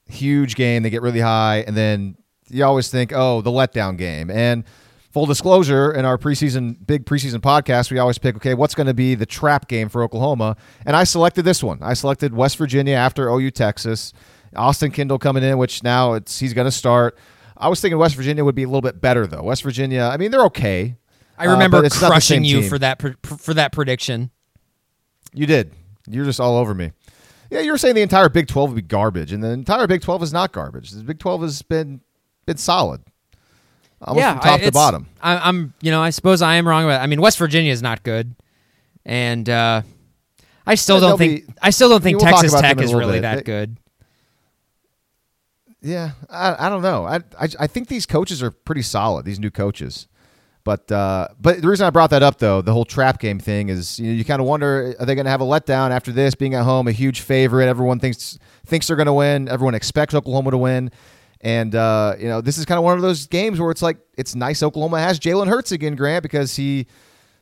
huge 0.07 0.55
game, 0.55 0.83
they 0.83 0.89
get 0.89 1.01
really 1.01 1.19
high, 1.19 1.63
and 1.65 1.75
then 1.75 2.15
you 2.49 2.63
always 2.63 2.89
think, 2.89 3.11
oh, 3.13 3.41
the 3.41 3.51
letdown 3.51 3.97
game, 3.97 4.29
and 4.29 4.63
full 5.11 5.25
disclosure, 5.25 5.91
in 5.91 6.05
our 6.05 6.17
preseason 6.17 6.75
big 6.85 7.05
preseason 7.05 7.39
podcast, 7.39 7.91
we 7.91 7.99
always 7.99 8.17
pick 8.17 8.35
okay, 8.35 8.53
what's 8.53 8.75
going 8.75 8.87
to 8.87 8.93
be 8.93 9.15
the 9.15 9.25
trap 9.25 9.67
game 9.67 9.89
for 9.89 10.03
Oklahoma, 10.03 10.55
and 10.85 10.95
I 10.95 11.03
selected 11.03 11.43
this 11.43 11.63
one. 11.63 11.79
I 11.81 11.93
selected 11.93 12.33
West 12.33 12.57
Virginia 12.57 12.95
after 12.95 13.29
OU 13.29 13.51
Texas. 13.51 14.13
Austin 14.55 14.91
Kendall 14.91 15.17
coming 15.17 15.43
in, 15.43 15.57
which 15.57 15.83
now 15.83 16.13
it's 16.13 16.39
he's 16.39 16.53
going 16.53 16.65
to 16.65 16.71
start. 16.71 17.17
I 17.57 17.69
was 17.69 17.81
thinking 17.81 17.97
West 17.97 18.15
Virginia 18.15 18.43
would 18.43 18.55
be 18.55 18.63
a 18.63 18.67
little 18.67 18.81
bit 18.81 19.01
better 19.01 19.25
though. 19.25 19.43
West 19.43 19.63
Virginia, 19.63 20.09
I 20.11 20.17
mean, 20.17 20.31
they're 20.31 20.45
okay. 20.45 20.95
I 21.37 21.45
remember 21.45 21.83
uh, 21.83 21.89
crushing 21.89 22.43
you 22.43 22.61
team. 22.61 22.69
for 22.69 22.79
that 22.79 23.01
for 23.25 23.53
that 23.53 23.71
prediction. 23.71 24.31
You 25.33 25.45
did. 25.45 25.73
You're 26.07 26.25
just 26.25 26.39
all 26.39 26.57
over 26.57 26.73
me. 26.73 26.91
Yeah, 27.49 27.59
you 27.59 27.71
were 27.71 27.77
saying 27.77 27.95
the 27.95 28.01
entire 28.01 28.29
Big 28.29 28.47
12 28.47 28.71
would 28.71 28.75
be 28.75 28.81
garbage, 28.81 29.31
and 29.31 29.43
the 29.43 29.49
entire 29.49 29.87
Big 29.87 30.01
12 30.01 30.23
is 30.23 30.33
not 30.33 30.51
garbage. 30.51 30.91
The 30.91 31.03
Big 31.03 31.19
12 31.19 31.41
has 31.41 31.61
been 31.61 32.01
been 32.45 32.57
solid 32.57 33.01
almost 34.03 34.21
yeah, 34.21 34.33
from 34.33 34.41
top 34.41 34.59
I, 34.59 34.63
to 34.63 34.71
bottom. 34.71 35.07
I, 35.21 35.49
am 35.49 35.73
you 35.81 35.91
know, 35.91 36.01
I 36.01 36.09
suppose 36.09 36.41
I 36.41 36.55
am 36.55 36.67
wrong 36.67 36.83
about. 36.83 37.01
It. 37.01 37.03
I 37.03 37.07
mean, 37.07 37.21
West 37.21 37.37
Virginia 37.37 37.71
is 37.71 37.81
not 37.81 38.03
good, 38.03 38.35
and 39.05 39.49
uh, 39.49 39.81
I 40.65 40.75
still 40.75 41.01
yeah, 41.01 41.09
don't 41.09 41.17
think 41.17 41.47
be, 41.47 41.53
I 41.61 41.69
still 41.69 41.89
don't 41.89 42.03
think 42.03 42.19
Texas 42.19 42.53
Tech 42.53 42.79
is 42.81 42.93
really 42.93 43.17
bit. 43.17 43.21
that 43.21 43.35
they, 43.37 43.43
good. 43.43 43.77
Yeah, 45.81 46.11
I, 46.29 46.67
I 46.67 46.69
don't 46.69 46.81
know. 46.81 47.05
I, 47.05 47.17
I 47.39 47.47
I 47.59 47.67
think 47.67 47.87
these 47.87 48.05
coaches 48.05 48.41
are 48.43 48.51
pretty 48.51 48.83
solid. 48.83 49.25
These 49.25 49.39
new 49.39 49.51
coaches. 49.51 50.07
But 50.65 50.89
uh, 50.93 51.27
but 51.41 51.61
the 51.61 51.67
reason 51.67 51.85
I 51.85 51.89
brought 51.89 52.11
that 52.11 52.23
up 52.23 52.39
though, 52.39 52.61
the 52.61 52.71
whole 52.71 52.85
trap 52.85 53.19
game 53.19 53.37
thing 53.37 53.67
is 53.67 53.99
you 53.99 54.07
know 54.07 54.13
you 54.13 54.23
kind 54.23 54.39
of 54.39 54.47
wonder 54.47 54.95
are 54.97 55.05
they 55.05 55.13
going 55.13 55.25
to 55.25 55.31
have 55.31 55.41
a 55.41 55.45
letdown 55.45 55.91
after 55.91 56.13
this 56.13 56.35
being 56.35 56.53
at 56.53 56.63
home, 56.63 56.87
a 56.87 56.93
huge 56.93 57.19
favorite, 57.19 57.67
everyone 57.67 57.99
thinks 57.99 58.39
thinks 58.65 58.87
they're 58.87 58.95
going 58.95 59.07
to 59.07 59.13
win, 59.13 59.49
everyone 59.49 59.75
expects 59.75 60.13
Oklahoma 60.15 60.51
to 60.51 60.57
win, 60.57 60.89
and 61.43 61.75
uh, 61.75 62.15
you 62.17 62.27
know, 62.27 62.39
this 62.39 62.57
is 62.57 62.65
kind 62.65 62.77
of 62.77 62.85
one 62.85 62.95
of 62.95 63.01
those 63.01 63.27
games 63.27 63.59
where 63.59 63.69
it's 63.69 63.81
like 63.81 63.97
it's 64.17 64.33
nice 64.33 64.63
Oklahoma 64.63 64.99
has 64.99 65.19
Jalen 65.19 65.47
Hurts 65.47 65.73
again, 65.73 65.95
Grant, 65.95 66.23
because 66.23 66.55
he 66.55 66.87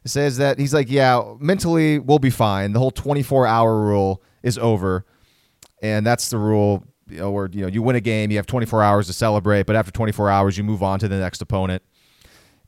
says 0.06 0.38
that 0.38 0.58
he's 0.58 0.74
like, 0.74 0.90
yeah, 0.90 1.22
mentally 1.40 2.00
we'll 2.00 2.18
be 2.18 2.32
fine. 2.32 2.74
The 2.74 2.80
whole 2.80 2.90
24 2.90 3.46
hour 3.46 3.80
rule 3.80 4.24
is 4.42 4.58
over, 4.58 5.06
and 5.84 6.06
that's 6.06 6.32
the 6.32 6.40
rule. 6.40 6.84
You 7.08 7.18
know, 7.18 7.32
where 7.32 7.48
you 7.52 7.62
know 7.62 7.68
you 7.68 7.84
win 7.84 7.96
a 7.96 8.02
game, 8.02 8.32
you 8.32 8.38
have 8.38 8.48
24 8.48 8.82
hours 8.82 9.06
to 9.08 9.14
celebrate, 9.14 9.68
but 9.68 9.76
after 9.76 9.92
24 9.92 10.30
hours, 10.32 10.58
you 10.58 10.64
move 10.64 10.82
on 10.82 10.98
to 11.00 11.08
the 11.08 11.20
next 11.20 11.42
opponent. 11.42 11.84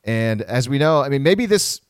And 0.04 0.40
as 0.42 0.68
we 0.68 0.78
know, 0.78 1.02
I 1.02 1.08
mean, 1.08 1.24
maybe 1.24 1.46
this 1.46 1.80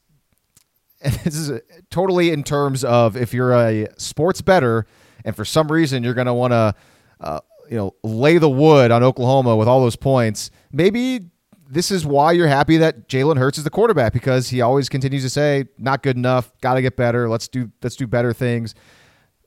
this 1.03 1.37
is 1.37 1.61
totally 1.91 2.31
in 2.31 2.45
terms 2.45 2.83
of 2.83 3.15
if 3.15 3.35
you're 3.35 3.53
a 3.53 3.89
sports 3.99 4.41
bettor, 4.41 4.87
and 5.23 5.37
for 5.37 5.45
some 5.45 5.71
reason 5.71 6.03
you're 6.03 6.15
going 6.15 6.29
to 6.29 6.35
want 6.35 6.53
to 6.53 6.75
uh, 7.21 7.41
you 7.71 7.77
know 7.77 7.95
lay 8.03 8.39
the 8.39 8.49
wood 8.49 8.91
on 8.91 9.03
Oklahoma 9.03 9.57
with 9.57 9.69
all 9.69 9.81
those 9.81 9.97
points, 9.97 10.51
maybe 10.73 11.31
this 11.69 11.91
is 11.91 12.05
why 12.05 12.33
you're 12.33 12.49
happy 12.49 12.77
that 12.77 13.09
Jalen 13.09 13.39
Hurts 13.39 13.59
is 13.59 13.65
the 13.65 13.71
quarterback 13.71 14.13
because 14.13 14.49
he 14.49 14.61
always 14.61 14.89
continues 14.89 15.23
to 15.23 15.31
say, 15.31 15.65
"Not 15.79 16.03
good 16.03 16.17
enough. 16.17 16.53
Got 16.61 16.75
to 16.75 16.83
get 16.83 16.97
better. 16.97 17.29
Let's 17.29 17.49
do 17.49 17.71
let's 17.83 17.97
do 17.97 18.07
better 18.07 18.33
things." 18.33 18.75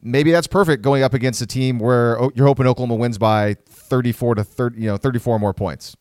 Maybe 0.01 0.31
that's 0.31 0.47
perfect 0.47 0.83
going 0.83 1.01
up 1.03 1.13
against 1.13 1.41
a 1.41 1.47
team 1.47 1.79
where 1.79 2.21
oh, 2.21 2.31
you're 2.35 2.45
hoping 2.45 2.67
Oklahoma 2.67 2.95
wins 2.95 3.17
by 3.17 3.55
34 3.67 4.35
to 4.35 4.43
30, 4.43 4.79
you 4.79 4.87
know, 4.87 4.95
34 4.95 5.39
more 5.39 5.55
points. 5.55 5.95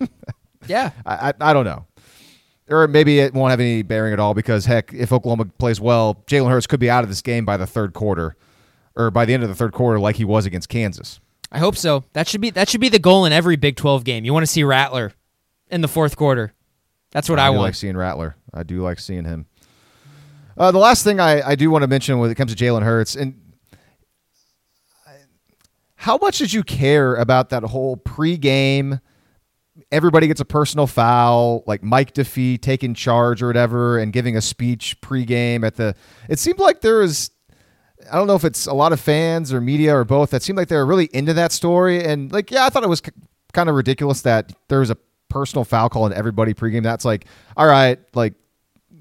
yeah, 0.66 0.90
I, 1.06 1.28
I, 1.28 1.50
I 1.50 1.52
don't 1.52 1.64
know 1.64 1.86
or 2.68 2.88
maybe 2.88 3.20
it 3.20 3.34
won't 3.34 3.50
have 3.50 3.60
any 3.60 3.82
bearing 3.82 4.12
at 4.12 4.20
all 4.20 4.34
because 4.34 4.64
heck, 4.66 4.92
if 4.92 5.12
Oklahoma 5.12 5.46
plays 5.58 5.80
well, 5.80 6.22
Jalen 6.26 6.50
Hurts 6.50 6.66
could 6.66 6.80
be 6.80 6.90
out 6.90 7.04
of 7.04 7.08
this 7.08 7.22
game 7.22 7.44
by 7.44 7.56
the 7.56 7.66
third 7.66 7.92
quarter, 7.92 8.36
or 8.96 9.10
by 9.10 9.24
the 9.24 9.34
end 9.34 9.42
of 9.42 9.48
the 9.48 9.54
third 9.54 9.72
quarter, 9.72 10.00
like 10.00 10.16
he 10.16 10.24
was 10.24 10.46
against 10.46 10.68
Kansas. 10.68 11.20
I 11.52 11.58
hope 11.58 11.76
so. 11.76 12.04
That 12.12 12.28
should 12.28 12.40
be 12.40 12.50
that 12.50 12.68
should 12.68 12.80
be 12.80 12.88
the 12.88 12.98
goal 12.98 13.24
in 13.24 13.32
every 13.32 13.56
Big 13.56 13.76
12 13.76 14.04
game. 14.04 14.24
You 14.24 14.32
want 14.32 14.42
to 14.42 14.50
see 14.50 14.64
Rattler 14.64 15.12
in 15.70 15.80
the 15.80 15.88
fourth 15.88 16.16
quarter. 16.16 16.52
That's 17.12 17.28
what 17.28 17.38
I, 17.38 17.50
want. 17.50 17.56
I 17.56 17.58
want. 17.58 17.68
like 17.68 17.74
seeing 17.74 17.96
Rattler. 17.96 18.36
I 18.52 18.62
do 18.62 18.82
like 18.82 18.98
seeing 18.98 19.24
him. 19.24 19.46
Uh, 20.58 20.72
the 20.72 20.78
last 20.78 21.04
thing 21.04 21.20
I, 21.20 21.50
I 21.50 21.54
do 21.54 21.70
want 21.70 21.82
to 21.82 21.88
mention 21.88 22.18
when 22.18 22.30
it 22.30 22.34
comes 22.34 22.54
to 22.54 22.64
Jalen 22.64 22.82
Hurts 22.82 23.14
and 23.14 23.40
how 26.06 26.18
much 26.18 26.38
did 26.38 26.52
you 26.52 26.62
care 26.62 27.16
about 27.16 27.48
that 27.48 27.64
whole 27.64 27.96
pregame? 27.96 29.00
Everybody 29.90 30.28
gets 30.28 30.40
a 30.40 30.44
personal 30.44 30.86
foul, 30.86 31.64
like 31.66 31.82
Mike 31.82 32.12
Defee 32.12 32.58
taking 32.58 32.94
charge 32.94 33.42
or 33.42 33.48
whatever, 33.48 33.98
and 33.98 34.12
giving 34.12 34.36
a 34.36 34.40
speech 34.40 35.00
pregame 35.00 35.66
at 35.66 35.74
the. 35.74 35.96
It 36.28 36.38
seemed 36.38 36.60
like 36.60 36.80
there 36.80 36.98
was 36.98 37.30
I 38.10 38.16
don't 38.16 38.26
know 38.26 38.34
if 38.34 38.44
it's 38.44 38.66
a 38.66 38.72
lot 38.72 38.92
of 38.92 39.00
fans 39.00 39.52
or 39.52 39.60
media 39.60 39.96
or 39.96 40.04
both 40.04 40.30
that 40.30 40.42
seemed 40.42 40.56
like 40.56 40.68
they 40.68 40.76
were 40.76 40.86
really 40.86 41.08
into 41.12 41.34
that 41.34 41.52
story. 41.52 42.04
And 42.04 42.32
like, 42.32 42.50
yeah, 42.50 42.66
I 42.66 42.70
thought 42.70 42.82
it 42.82 42.88
was 42.88 43.02
c- 43.04 43.12
kind 43.52 43.68
of 43.68 43.74
ridiculous 43.74 44.22
that 44.22 44.52
there 44.68 44.80
was 44.80 44.90
a 44.90 44.96
personal 45.28 45.64
foul 45.64 45.88
call 45.88 46.06
in 46.06 46.12
everybody 46.12 46.54
pregame. 46.54 46.82
That's 46.82 47.04
like, 47.04 47.26
all 47.56 47.66
right, 47.66 47.98
like 48.14 48.34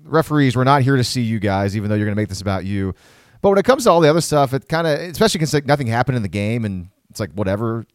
referees, 0.04 0.56
we're 0.56 0.63
not 0.63 0.82
here 0.82 0.96
to 0.96 1.04
see 1.04 1.22
you 1.22 1.39
guys, 1.39 1.76
even 1.76 1.89
though 1.89 1.96
you're 1.96 2.06
going 2.06 2.15
to 2.15 2.22
make 2.22 2.30
this 2.30 2.41
about 2.41 2.65
you. 2.65 2.94
But 3.41 3.50
when 3.50 3.58
it 3.60 3.65
comes 3.65 3.84
to 3.84 3.91
all 3.91 4.02
the 4.02 4.10
other 4.10 4.22
stuff, 4.22 4.54
it 4.54 4.68
kind 4.68 4.88
of, 4.88 5.00
especially 5.00 5.39
because 5.39 5.54
like 5.54 5.65
nothing 5.65 5.88
happened 5.88 6.18
in 6.18 6.24
the 6.24 6.30
game 6.30 6.65
and 6.65 6.89
it's 7.10 7.20
like 7.20 7.32
whatever. 7.34 7.86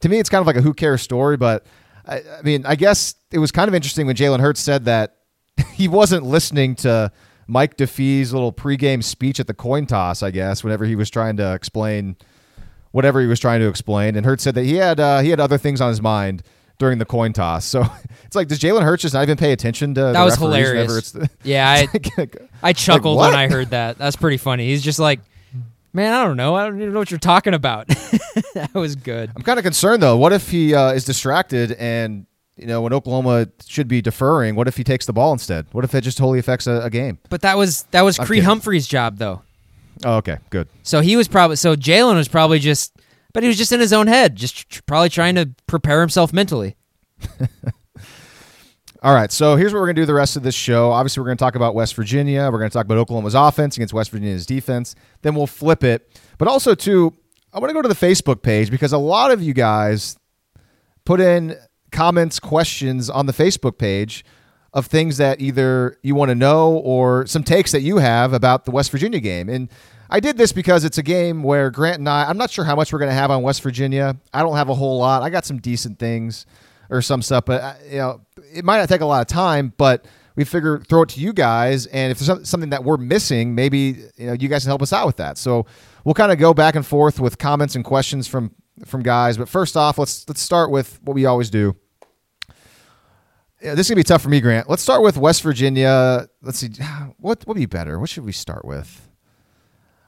To 0.00 0.08
me, 0.08 0.18
it's 0.18 0.28
kind 0.28 0.40
of 0.40 0.46
like 0.46 0.56
a 0.56 0.60
who 0.60 0.74
cares 0.74 1.02
story. 1.02 1.36
But 1.36 1.66
I, 2.06 2.18
I 2.38 2.42
mean, 2.42 2.66
I 2.66 2.76
guess 2.76 3.14
it 3.30 3.38
was 3.38 3.50
kind 3.50 3.68
of 3.68 3.74
interesting 3.74 4.06
when 4.06 4.16
Jalen 4.16 4.40
Hurts 4.40 4.60
said 4.60 4.84
that 4.84 5.16
he 5.72 5.88
wasn't 5.88 6.24
listening 6.24 6.74
to 6.76 7.10
Mike 7.48 7.76
Defee's 7.76 8.32
little 8.32 8.52
pregame 8.52 9.02
speech 9.02 9.40
at 9.40 9.46
the 9.46 9.54
coin 9.54 9.86
toss, 9.86 10.22
I 10.22 10.30
guess, 10.30 10.62
whenever 10.62 10.84
he 10.84 10.94
was 10.94 11.08
trying 11.08 11.38
to 11.38 11.54
explain 11.54 12.16
whatever 12.92 13.20
he 13.20 13.26
was 13.26 13.40
trying 13.40 13.60
to 13.60 13.68
explain. 13.68 14.16
And 14.16 14.24
Hurts 14.24 14.44
said 14.44 14.54
that 14.54 14.64
he 14.64 14.74
had 14.74 15.00
uh, 15.00 15.20
he 15.20 15.30
had 15.30 15.40
other 15.40 15.58
things 15.58 15.80
on 15.80 15.88
his 15.88 16.02
mind 16.02 16.42
during 16.78 16.98
the 16.98 17.06
coin 17.06 17.32
toss. 17.32 17.64
So 17.64 17.84
it's 18.24 18.36
like, 18.36 18.48
does 18.48 18.58
Jalen 18.60 18.82
Hurts 18.82 19.02
just 19.02 19.14
not 19.14 19.22
even 19.22 19.38
pay 19.38 19.52
attention 19.52 19.94
to 19.94 20.12
that 20.12 20.22
was 20.22 20.36
hilarious? 20.36 21.12
The, 21.12 21.30
yeah, 21.42 21.86
I, 21.86 22.28
I 22.62 22.72
chuckled 22.74 23.16
like, 23.16 23.30
when 23.30 23.38
I 23.38 23.48
heard 23.48 23.70
that. 23.70 23.96
That's 23.96 24.16
pretty 24.16 24.36
funny. 24.36 24.66
He's 24.68 24.82
just 24.82 24.98
like, 24.98 25.20
man, 25.94 26.12
I 26.12 26.24
don't 26.24 26.36
know. 26.36 26.54
I 26.54 26.66
don't 26.66 26.80
even 26.80 26.92
know 26.92 26.98
what 26.98 27.10
you're 27.10 27.18
talking 27.18 27.54
about. 27.54 27.88
that 27.88 28.70
was 28.74 28.94
good. 28.94 29.32
I'm 29.34 29.42
kind 29.42 29.58
of 29.58 29.64
concerned 29.64 30.02
though. 30.02 30.18
What 30.18 30.34
if 30.34 30.50
he 30.50 30.74
uh, 30.74 30.92
is 30.92 31.04
distracted 31.04 31.72
and 31.72 32.26
you 32.58 32.66
know, 32.66 32.82
when 32.82 32.92
Oklahoma 32.92 33.48
should 33.66 33.88
be 33.88 34.02
deferring, 34.02 34.56
what 34.56 34.68
if 34.68 34.76
he 34.76 34.84
takes 34.84 35.06
the 35.06 35.12
ball 35.12 35.32
instead? 35.32 35.66
What 35.72 35.84
if 35.84 35.94
it 35.94 36.02
just 36.02 36.18
totally 36.18 36.38
affects 36.38 36.66
a, 36.66 36.82
a 36.82 36.90
game? 36.90 37.18
But 37.30 37.42
that 37.42 37.56
was 37.56 37.84
that 37.92 38.02
was 38.02 38.18
Creed 38.18 38.44
Humphrey's 38.44 38.86
job 38.86 39.18
though. 39.18 39.42
Oh, 40.04 40.16
okay, 40.16 40.38
good. 40.50 40.68
So 40.82 41.00
he 41.00 41.16
was 41.16 41.28
probably 41.28 41.56
so 41.56 41.76
Jalen 41.76 42.14
was 42.16 42.28
probably 42.28 42.58
just. 42.58 42.96
But 43.34 43.42
he 43.42 43.48
was 43.48 43.58
just 43.58 43.72
in 43.72 43.78
his 43.78 43.92
own 43.92 44.06
head, 44.06 44.36
just 44.36 44.70
tr- 44.70 44.80
probably 44.86 45.10
trying 45.10 45.34
to 45.34 45.50
prepare 45.66 46.00
himself 46.00 46.32
mentally. 46.32 46.76
All 49.02 49.14
right, 49.14 49.30
so 49.30 49.54
here's 49.54 49.72
what 49.72 49.80
we're 49.80 49.86
going 49.86 49.96
to 49.96 50.02
do 50.02 50.06
the 50.06 50.14
rest 50.14 50.36
of 50.36 50.42
this 50.42 50.54
show. 50.54 50.90
Obviously, 50.90 51.20
we're 51.20 51.26
going 51.26 51.36
to 51.36 51.44
talk 51.44 51.54
about 51.54 51.74
West 51.74 51.94
Virginia. 51.94 52.48
We're 52.50 52.58
going 52.58 52.70
to 52.70 52.72
talk 52.72 52.86
about 52.86 52.98
Oklahoma's 52.98 53.34
offense 53.34 53.76
against 53.76 53.94
West 53.94 54.10
Virginia's 54.10 54.46
defense. 54.46 54.96
Then 55.22 55.34
we'll 55.34 55.46
flip 55.46 55.84
it. 55.84 56.18
But 56.38 56.48
also, 56.48 56.74
too, 56.74 57.14
I 57.52 57.60
want 57.60 57.68
to 57.68 57.74
go 57.74 57.82
to 57.82 57.88
the 57.88 57.94
Facebook 57.94 58.42
page 58.42 58.70
because 58.70 58.92
a 58.92 58.98
lot 58.98 59.30
of 59.30 59.40
you 59.40 59.54
guys 59.54 60.16
put 61.04 61.20
in 61.20 61.54
comments, 61.90 62.38
questions 62.38 63.08
on 63.10 63.26
the 63.26 63.32
Facebook 63.32 63.78
page 63.78 64.24
of 64.72 64.86
things 64.86 65.16
that 65.16 65.40
either 65.40 65.96
you 66.02 66.14
want 66.14 66.28
to 66.28 66.34
know 66.34 66.72
or 66.72 67.26
some 67.26 67.42
takes 67.42 67.72
that 67.72 67.80
you 67.80 67.98
have 67.98 68.32
about 68.32 68.64
the 68.64 68.70
West 68.70 68.90
Virginia 68.90 69.20
game. 69.20 69.48
And 69.48 69.68
I 70.10 70.20
did 70.20 70.36
this 70.36 70.52
because 70.52 70.84
it's 70.84 70.98
a 70.98 71.02
game 71.02 71.42
where 71.42 71.70
Grant 71.70 71.98
and 71.98 72.08
I, 72.08 72.28
I'm 72.28 72.38
not 72.38 72.50
sure 72.50 72.64
how 72.64 72.76
much 72.76 72.92
we're 72.92 72.98
going 72.98 73.10
to 73.10 73.14
have 73.14 73.30
on 73.30 73.42
West 73.42 73.62
Virginia. 73.62 74.16
I 74.32 74.42
don't 74.42 74.56
have 74.56 74.68
a 74.68 74.74
whole 74.74 74.98
lot. 74.98 75.22
I 75.22 75.30
got 75.30 75.44
some 75.44 75.58
decent 75.58 75.98
things 75.98 76.46
or 76.90 77.02
some 77.02 77.22
stuff, 77.22 77.44
but 77.44 77.62
uh, 77.62 77.74
you 77.90 77.98
know, 77.98 78.20
it 78.54 78.64
might 78.64 78.78
not 78.78 78.88
take 78.88 79.00
a 79.00 79.06
lot 79.06 79.20
of 79.20 79.26
time, 79.26 79.72
but 79.76 80.06
we 80.36 80.44
figure 80.44 80.78
throw 80.78 81.02
it 81.02 81.10
to 81.10 81.20
you 81.20 81.32
guys. 81.32 81.86
And 81.86 82.10
if 82.10 82.18
there's 82.18 82.48
something 82.48 82.70
that 82.70 82.84
we're 82.84 82.96
missing, 82.96 83.54
maybe 83.54 84.04
you 84.16 84.26
know 84.28 84.32
you 84.34 84.48
guys 84.48 84.62
can 84.62 84.70
help 84.70 84.82
us 84.82 84.92
out 84.92 85.06
with 85.06 85.16
that. 85.16 85.36
So 85.36 85.66
we'll 86.04 86.14
kind 86.14 86.32
of 86.32 86.38
go 86.38 86.54
back 86.54 86.74
and 86.74 86.86
forth 86.86 87.20
with 87.20 87.38
comments 87.38 87.74
and 87.74 87.84
questions 87.84 88.28
from 88.28 88.54
from 88.86 89.02
guys. 89.02 89.36
But 89.36 89.48
first 89.48 89.76
off, 89.76 89.98
let's 89.98 90.28
let's 90.28 90.40
start 90.40 90.70
with 90.70 91.00
what 91.02 91.14
we 91.14 91.26
always 91.26 91.50
do. 91.50 91.76
Yeah, 93.60 93.74
this 93.74 93.86
is 93.86 93.90
gonna 93.90 93.96
be 93.96 94.04
tough 94.04 94.22
for 94.22 94.28
me, 94.28 94.40
Grant. 94.40 94.68
Let's 94.68 94.82
start 94.82 95.02
with 95.02 95.16
West 95.16 95.42
Virginia. 95.42 96.28
Let's 96.42 96.58
see, 96.58 96.70
what 97.18 97.46
would 97.46 97.56
be 97.56 97.66
better? 97.66 97.98
What 97.98 98.08
should 98.08 98.24
we 98.24 98.32
start 98.32 98.64
with? 98.64 99.08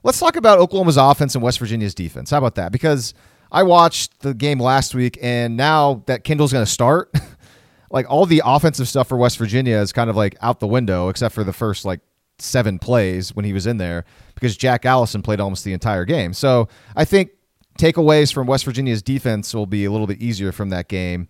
Let's 0.03 0.19
talk 0.19 0.37
about 0.37 0.59
Oklahoma's 0.59 0.97
offense 0.97 1.35
and 1.35 1.45
West 1.45 1.59
Virginia's 1.59 1.95
defense. 1.95 2.31
How 2.31 2.39
about 2.39 2.55
that? 2.55 2.73
Because 2.73 3.13
I 3.53 3.65
watched 3.65 4.21
the 4.21 4.33
game 4.33 4.59
last 4.59 4.95
week, 4.95 5.19
and 5.21 5.57
now 5.57 6.03
that 6.07 6.25
Kendall's 6.25 6.53
to 6.53 6.65
start, 6.65 7.13
like 7.91 8.09
all 8.09 8.25
the 8.25 8.43
offensive 8.45 8.89
stuff 8.89 9.09
for 9.09 9.19
West 9.19 9.37
Virginia 9.37 9.77
is 9.77 9.93
kind 9.93 10.09
of 10.09 10.17
like 10.17 10.37
out 10.41 10.61
the 10.61 10.67
window, 10.67 11.09
except 11.09 11.35
for 11.35 11.45
the 11.45 11.53
first 11.53 11.85
like 11.85 12.01
seven 12.39 12.79
plays 12.79 13.35
when 13.35 13.45
he 13.45 13.53
was 13.53 13.67
in 13.67 13.77
there, 13.77 14.05
because 14.35 14.57
Jack 14.57 14.87
Allison 14.87 15.21
played 15.21 15.41
almost 15.41 15.65
the 15.65 15.73
entire 15.73 16.05
game. 16.05 16.33
So 16.33 16.69
I 16.97 17.05
think 17.05 17.31
takeaways 17.79 18.33
from 18.33 18.47
West 18.47 18.65
Virginia's 18.65 19.03
defense 19.03 19.55
will 19.55 19.67
be 19.67 19.85
a 19.85 19.91
little 19.91 20.07
bit 20.07 20.21
easier 20.21 20.53
from 20.53 20.71
that 20.71 20.89
game. 20.89 21.29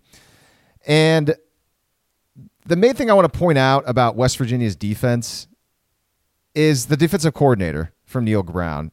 And 0.85 1.35
the 2.65 2.75
main 2.75 2.93
thing 2.93 3.09
I 3.09 3.13
want 3.13 3.31
to 3.31 3.39
point 3.39 3.57
out 3.57 3.83
about 3.87 4.15
West 4.15 4.37
Virginia's 4.37 4.75
defense 4.75 5.47
is 6.53 6.87
the 6.87 6.97
defensive 6.97 7.33
coordinator 7.33 7.93
from 8.05 8.25
Neal 8.25 8.43
Brown. 8.43 8.91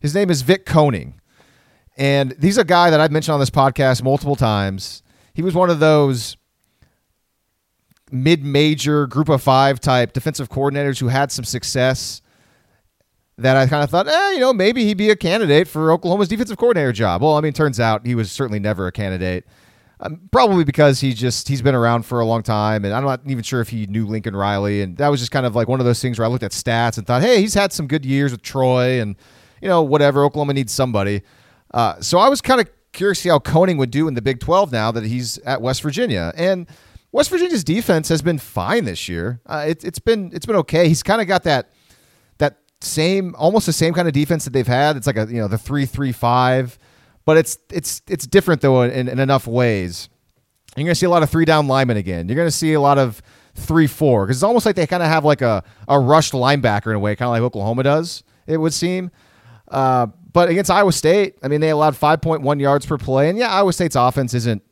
His 0.00 0.14
name 0.14 0.30
is 0.30 0.42
Vic 0.42 0.66
Koenning. 0.66 1.14
And 1.96 2.34
he's 2.40 2.58
a 2.58 2.64
guy 2.64 2.90
that 2.90 3.00
I've 3.00 3.12
mentioned 3.12 3.34
on 3.34 3.40
this 3.40 3.50
podcast 3.50 4.02
multiple 4.02 4.36
times. 4.36 5.02
He 5.34 5.42
was 5.42 5.54
one 5.54 5.70
of 5.70 5.80
those 5.80 6.36
mid-major 8.10 9.06
group 9.06 9.28
of 9.28 9.42
five 9.42 9.80
type 9.80 10.12
defensive 10.12 10.48
coordinators 10.48 11.00
who 11.00 11.08
had 11.08 11.32
some 11.32 11.44
success 11.44 12.22
that 13.38 13.56
I 13.56 13.66
kind 13.66 13.82
of 13.82 13.90
thought, 13.90 14.08
eh, 14.08 14.32
you 14.32 14.40
know, 14.40 14.52
maybe 14.52 14.84
he'd 14.84 14.98
be 14.98 15.10
a 15.10 15.16
candidate 15.16 15.68
for 15.68 15.90
Oklahoma's 15.92 16.28
defensive 16.28 16.56
coordinator 16.58 16.92
job. 16.92 17.22
Well, 17.22 17.36
I 17.36 17.40
mean, 17.40 17.52
turns 17.52 17.80
out 17.80 18.06
he 18.06 18.14
was 18.14 18.30
certainly 18.30 18.60
never 18.60 18.86
a 18.86 18.92
candidate. 18.92 19.46
Um, 20.00 20.20
probably 20.32 20.64
because 20.64 21.00
he 21.00 21.14
just 21.14 21.46
he's 21.46 21.62
been 21.62 21.76
around 21.76 22.04
for 22.04 22.18
a 22.18 22.24
long 22.24 22.42
time, 22.42 22.84
and 22.84 22.92
I'm 22.92 23.04
not 23.04 23.20
even 23.24 23.44
sure 23.44 23.60
if 23.60 23.68
he 23.68 23.86
knew 23.86 24.04
Lincoln 24.04 24.34
Riley. 24.34 24.82
And 24.82 24.96
that 24.96 25.08
was 25.08 25.20
just 25.20 25.30
kind 25.30 25.46
of 25.46 25.54
like 25.54 25.68
one 25.68 25.78
of 25.78 25.86
those 25.86 26.02
things 26.02 26.18
where 26.18 26.26
I 26.26 26.28
looked 26.28 26.42
at 26.42 26.50
stats 26.50 26.98
and 26.98 27.06
thought, 27.06 27.22
hey, 27.22 27.40
he's 27.40 27.54
had 27.54 27.72
some 27.72 27.86
good 27.86 28.04
years 28.04 28.32
with 28.32 28.42
Troy, 28.42 29.00
and 29.00 29.14
you 29.60 29.68
know, 29.68 29.82
whatever. 29.82 30.24
Oklahoma 30.24 30.54
needs 30.54 30.72
somebody. 30.72 31.22
Uh, 31.72 32.00
so 32.00 32.18
I 32.18 32.28
was 32.28 32.40
kind 32.40 32.60
of 32.60 32.68
curious 32.92 33.18
to 33.18 33.22
see 33.22 33.28
how 33.28 33.38
Koenning 33.38 33.78
would 33.78 33.92
do 33.92 34.08
in 34.08 34.14
the 34.14 34.22
Big 34.22 34.40
12 34.40 34.72
now 34.72 34.90
that 34.90 35.04
he's 35.04 35.38
at 35.38 35.62
West 35.62 35.82
Virginia. 35.82 36.32
And 36.36 36.66
West 37.12 37.30
Virginia's 37.30 37.64
defense 37.64 38.08
has 38.08 38.22
been 38.22 38.38
fine 38.38 38.84
this 38.84 39.08
year. 39.08 39.40
Uh, 39.46 39.66
it, 39.68 39.84
it's 39.84 39.98
been 39.98 40.30
it's 40.34 40.46
been 40.46 40.56
okay. 40.56 40.88
He's 40.88 41.02
kind 41.02 41.20
of 41.20 41.28
got 41.28 41.44
that 41.44 41.70
same 42.82 43.34
almost 43.36 43.66
the 43.66 43.72
same 43.72 43.94
kind 43.94 44.08
of 44.08 44.14
defense 44.14 44.44
that 44.44 44.52
they've 44.52 44.66
had. 44.66 44.96
It's 44.96 45.06
like 45.06 45.16
a 45.16 45.26
you 45.28 45.40
know 45.40 45.48
the 45.48 45.58
three 45.58 45.86
three 45.86 46.12
five, 46.12 46.78
but 47.24 47.36
it's 47.36 47.58
it's 47.70 48.02
it's 48.08 48.26
different 48.26 48.60
though 48.60 48.82
in, 48.82 49.08
in 49.08 49.18
enough 49.18 49.46
ways. 49.46 50.08
You're 50.76 50.84
gonna 50.84 50.94
see 50.94 51.06
a 51.06 51.10
lot 51.10 51.22
of 51.22 51.30
three 51.30 51.44
down 51.44 51.66
linemen 51.66 51.96
again. 51.96 52.28
You're 52.28 52.36
gonna 52.36 52.50
see 52.50 52.72
a 52.72 52.80
lot 52.80 52.98
of 52.98 53.22
three 53.54 53.86
four 53.86 54.24
because 54.24 54.38
it's 54.38 54.42
almost 54.42 54.66
like 54.66 54.76
they 54.76 54.86
kind 54.86 55.02
of 55.02 55.08
have 55.08 55.24
like 55.24 55.42
a 55.42 55.62
a 55.88 55.98
rushed 55.98 56.32
linebacker 56.32 56.88
in 56.88 56.96
a 56.96 57.00
way, 57.00 57.14
kind 57.16 57.28
of 57.28 57.32
like 57.32 57.42
Oklahoma 57.42 57.82
does. 57.82 58.22
It 58.46 58.56
would 58.56 58.74
seem. 58.74 59.10
Uh, 59.68 60.06
but 60.32 60.48
against 60.48 60.70
Iowa 60.70 60.92
State, 60.92 61.36
I 61.42 61.48
mean, 61.48 61.60
they 61.60 61.70
allowed 61.70 61.94
5.1 61.94 62.60
yards 62.60 62.86
per 62.86 62.98
play, 62.98 63.28
and 63.28 63.38
yeah, 63.38 63.50
Iowa 63.50 63.72
State's 63.72 63.96
offense 63.96 64.34
isn't, 64.34 64.62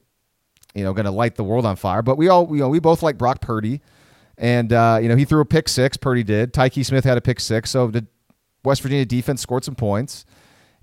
you 0.75 0.85
know, 0.85 0.92
going 0.92 1.05
to 1.05 1.11
light 1.11 1.37
the 1.37 1.44
world 1.44 1.66
on 1.66 1.77
fire. 1.77 2.03
But 2.03 2.16
we 2.16 2.29
all, 2.29 2.49
you 2.51 2.61
know, 2.61 2.68
we 2.68 2.81
both 2.81 3.03
like 3.03 3.18
Brock 3.18 3.40
Purdy, 3.40 3.81
and 4.40 4.72
uh, 4.72 4.98
you 5.00 5.09
know, 5.09 5.14
he 5.14 5.24
threw 5.24 5.40
a 5.40 5.44
pick 5.44 5.68
six. 5.68 5.96
Purdy 5.96 6.24
did. 6.24 6.53
Tykee 6.53 6.85
Smith 6.85 7.05
had 7.05 7.16
a 7.16 7.20
pick 7.20 7.38
six, 7.38 7.70
so 7.70 7.87
the 7.87 8.07
West 8.64 8.83
Virginia 8.83 9.05
defense 9.05 9.40
scored 9.40 9.64
some 9.64 9.76
points. 9.76 10.24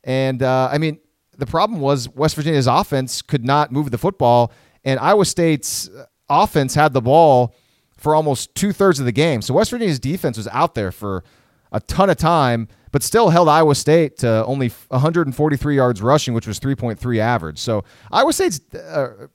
And 0.04 0.41
uh, 0.41 0.70
I 0.72 0.78
mean, 0.78 1.00
the 1.38 1.48
problem 1.48 1.82
was 1.82 2.08
West 2.08 2.36
Virginia's 2.36 2.67
offense 2.67 3.22
could 3.22 3.43
not 3.43 3.72
move 3.72 3.91
the 3.91 3.98
football, 3.98 4.54
and 4.86 5.00
Iowa 5.00 5.26
State's 5.26 5.89
offense 6.30 6.76
had 6.76 6.93
the 6.93 7.02
ball 7.02 7.56
for 7.98 8.13
almost 8.13 8.54
two 8.54 8.72
thirds 8.72 9.00
of 9.00 9.06
the 9.06 9.12
game. 9.12 9.41
So 9.41 9.56
West 9.56 9.72
Virginia's 9.72 10.00
defense 10.00 10.38
was 10.38 10.48
out 10.50 10.76
there 10.76 10.91
for 10.91 11.24
a 11.72 11.80
ton 11.82 12.10
of 12.10 12.17
time 12.17 12.67
but 12.91 13.04
still 13.04 13.30
held 13.30 13.50
Iowa 13.50 13.76
State 13.76 14.17
to 14.20 14.46
only 14.46 14.70
143 14.88 15.76
yards 15.76 16.02
rushing, 16.02 16.34
which 16.34 16.48
was 16.48 16.60
3.3 16.60 17.20
average. 17.20 17.60
So 17.60 17.84
Iowa 18.12 18.34
State's 18.34 18.60
uh, 18.74 19.28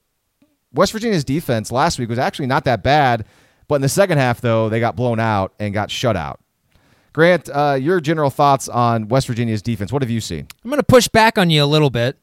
West 0.72 0.92
Virginia's 0.92 1.24
defense 1.24 1.70
last 1.70 1.98
week 1.98 2.08
was 2.08 2.18
actually 2.18 2.46
not 2.46 2.64
that 2.64 2.82
bad, 2.82 3.26
but 3.72 3.76
in 3.76 3.82
the 3.82 3.88
second 3.88 4.18
half 4.18 4.42
though 4.42 4.68
they 4.68 4.80
got 4.80 4.96
blown 4.96 5.18
out 5.18 5.54
and 5.58 5.72
got 5.72 5.90
shut 5.90 6.14
out. 6.14 6.40
Grant, 7.14 7.48
uh, 7.48 7.78
your 7.80 8.00
general 8.00 8.28
thoughts 8.28 8.68
on 8.68 9.08
West 9.08 9.26
Virginia's 9.28 9.62
defense? 9.62 9.90
What 9.90 10.02
have 10.02 10.10
you 10.10 10.20
seen? 10.20 10.46
I'm 10.62 10.68
going 10.68 10.78
to 10.78 10.84
push 10.84 11.08
back 11.08 11.38
on 11.38 11.48
you 11.48 11.64
a 11.64 11.64
little 11.64 11.88
bit. 11.88 12.18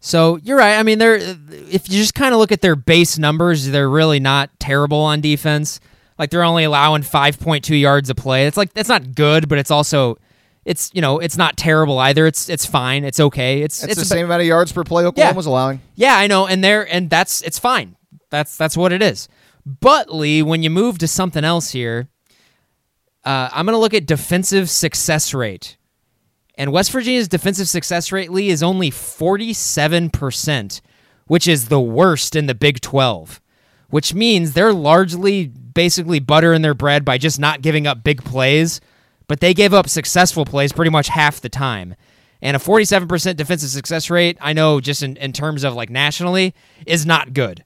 So 0.00 0.40
you're 0.42 0.58
right. 0.58 0.76
I 0.76 0.82
mean, 0.82 0.98
they're 0.98 1.14
if 1.14 1.88
you 1.88 1.98
just 1.98 2.14
kind 2.14 2.34
of 2.34 2.40
look 2.40 2.50
at 2.50 2.62
their 2.62 2.74
base 2.74 3.16
numbers, 3.16 3.68
they're 3.68 3.88
really 3.88 4.18
not 4.18 4.50
terrible 4.58 4.98
on 4.98 5.20
defense. 5.20 5.78
Like 6.18 6.30
they're 6.30 6.42
only 6.42 6.64
allowing 6.64 7.02
5.2 7.02 7.80
yards 7.80 8.10
a 8.10 8.16
play. 8.16 8.48
It's 8.48 8.56
like 8.56 8.72
that's 8.72 8.88
not 8.88 9.14
good, 9.14 9.48
but 9.48 9.58
it's 9.58 9.70
also 9.70 10.18
it's 10.64 10.90
you 10.94 11.00
know 11.00 11.20
it's 11.20 11.36
not 11.36 11.56
terrible 11.56 12.00
either. 12.00 12.26
It's 12.26 12.48
it's 12.48 12.66
fine. 12.66 13.04
It's 13.04 13.20
okay. 13.20 13.62
It's 13.62 13.84
it's, 13.84 13.92
it's 13.92 14.00
the 14.00 14.06
same 14.06 14.24
amount 14.26 14.40
of 14.40 14.48
yards 14.48 14.72
per 14.72 14.82
play 14.82 15.04
Oklahoma 15.04 15.32
yeah. 15.32 15.36
was 15.36 15.46
allowing. 15.46 15.80
Yeah, 15.94 16.16
I 16.16 16.26
know, 16.26 16.48
and 16.48 16.64
there 16.64 16.92
and 16.92 17.08
that's 17.08 17.40
it's 17.42 17.60
fine. 17.60 17.94
That's 18.30 18.56
that's 18.56 18.76
what 18.76 18.92
it 18.92 19.00
is. 19.00 19.28
But 19.66 20.14
Lee, 20.14 20.42
when 20.42 20.62
you 20.62 20.70
move 20.70 20.98
to 20.98 21.08
something 21.08 21.44
else 21.44 21.70
here, 21.70 22.08
uh, 23.24 23.50
I'm 23.52 23.66
going 23.66 23.74
to 23.74 23.80
look 23.80 23.94
at 23.94 24.06
defensive 24.06 24.70
success 24.70 25.34
rate, 25.34 25.76
and 26.54 26.72
West 26.72 26.92
Virginia's 26.92 27.28
defensive 27.28 27.68
success 27.68 28.12
rate, 28.12 28.30
Lee, 28.30 28.48
is 28.48 28.62
only 28.62 28.90
47 28.90 30.10
percent, 30.10 30.80
which 31.26 31.48
is 31.48 31.68
the 31.68 31.80
worst 31.80 32.36
in 32.36 32.46
the 32.46 32.54
Big 32.54 32.80
12. 32.80 33.40
Which 33.90 34.14
means 34.14 34.52
they're 34.52 34.72
largely 34.72 35.46
basically 35.46 36.20
buttering 36.20 36.62
their 36.62 36.74
bread 36.74 37.04
by 37.04 37.18
just 37.18 37.38
not 37.38 37.62
giving 37.62 37.86
up 37.86 38.02
big 38.02 38.24
plays 38.24 38.80
but 39.28 39.40
they 39.40 39.54
gave 39.54 39.74
up 39.74 39.88
successful 39.88 40.44
plays 40.44 40.72
pretty 40.72 40.90
much 40.90 41.08
half 41.08 41.40
the 41.40 41.48
time. 41.48 41.94
And 42.42 42.56
a 42.56 42.60
47% 42.60 43.36
defensive 43.36 43.70
success 43.70 44.10
rate, 44.10 44.38
I 44.40 44.52
know 44.52 44.80
just 44.80 45.02
in, 45.02 45.16
in 45.16 45.32
terms 45.32 45.64
of 45.64 45.74
like 45.74 45.90
nationally, 45.90 46.54
is 46.86 47.06
not 47.06 47.32
good. 47.32 47.64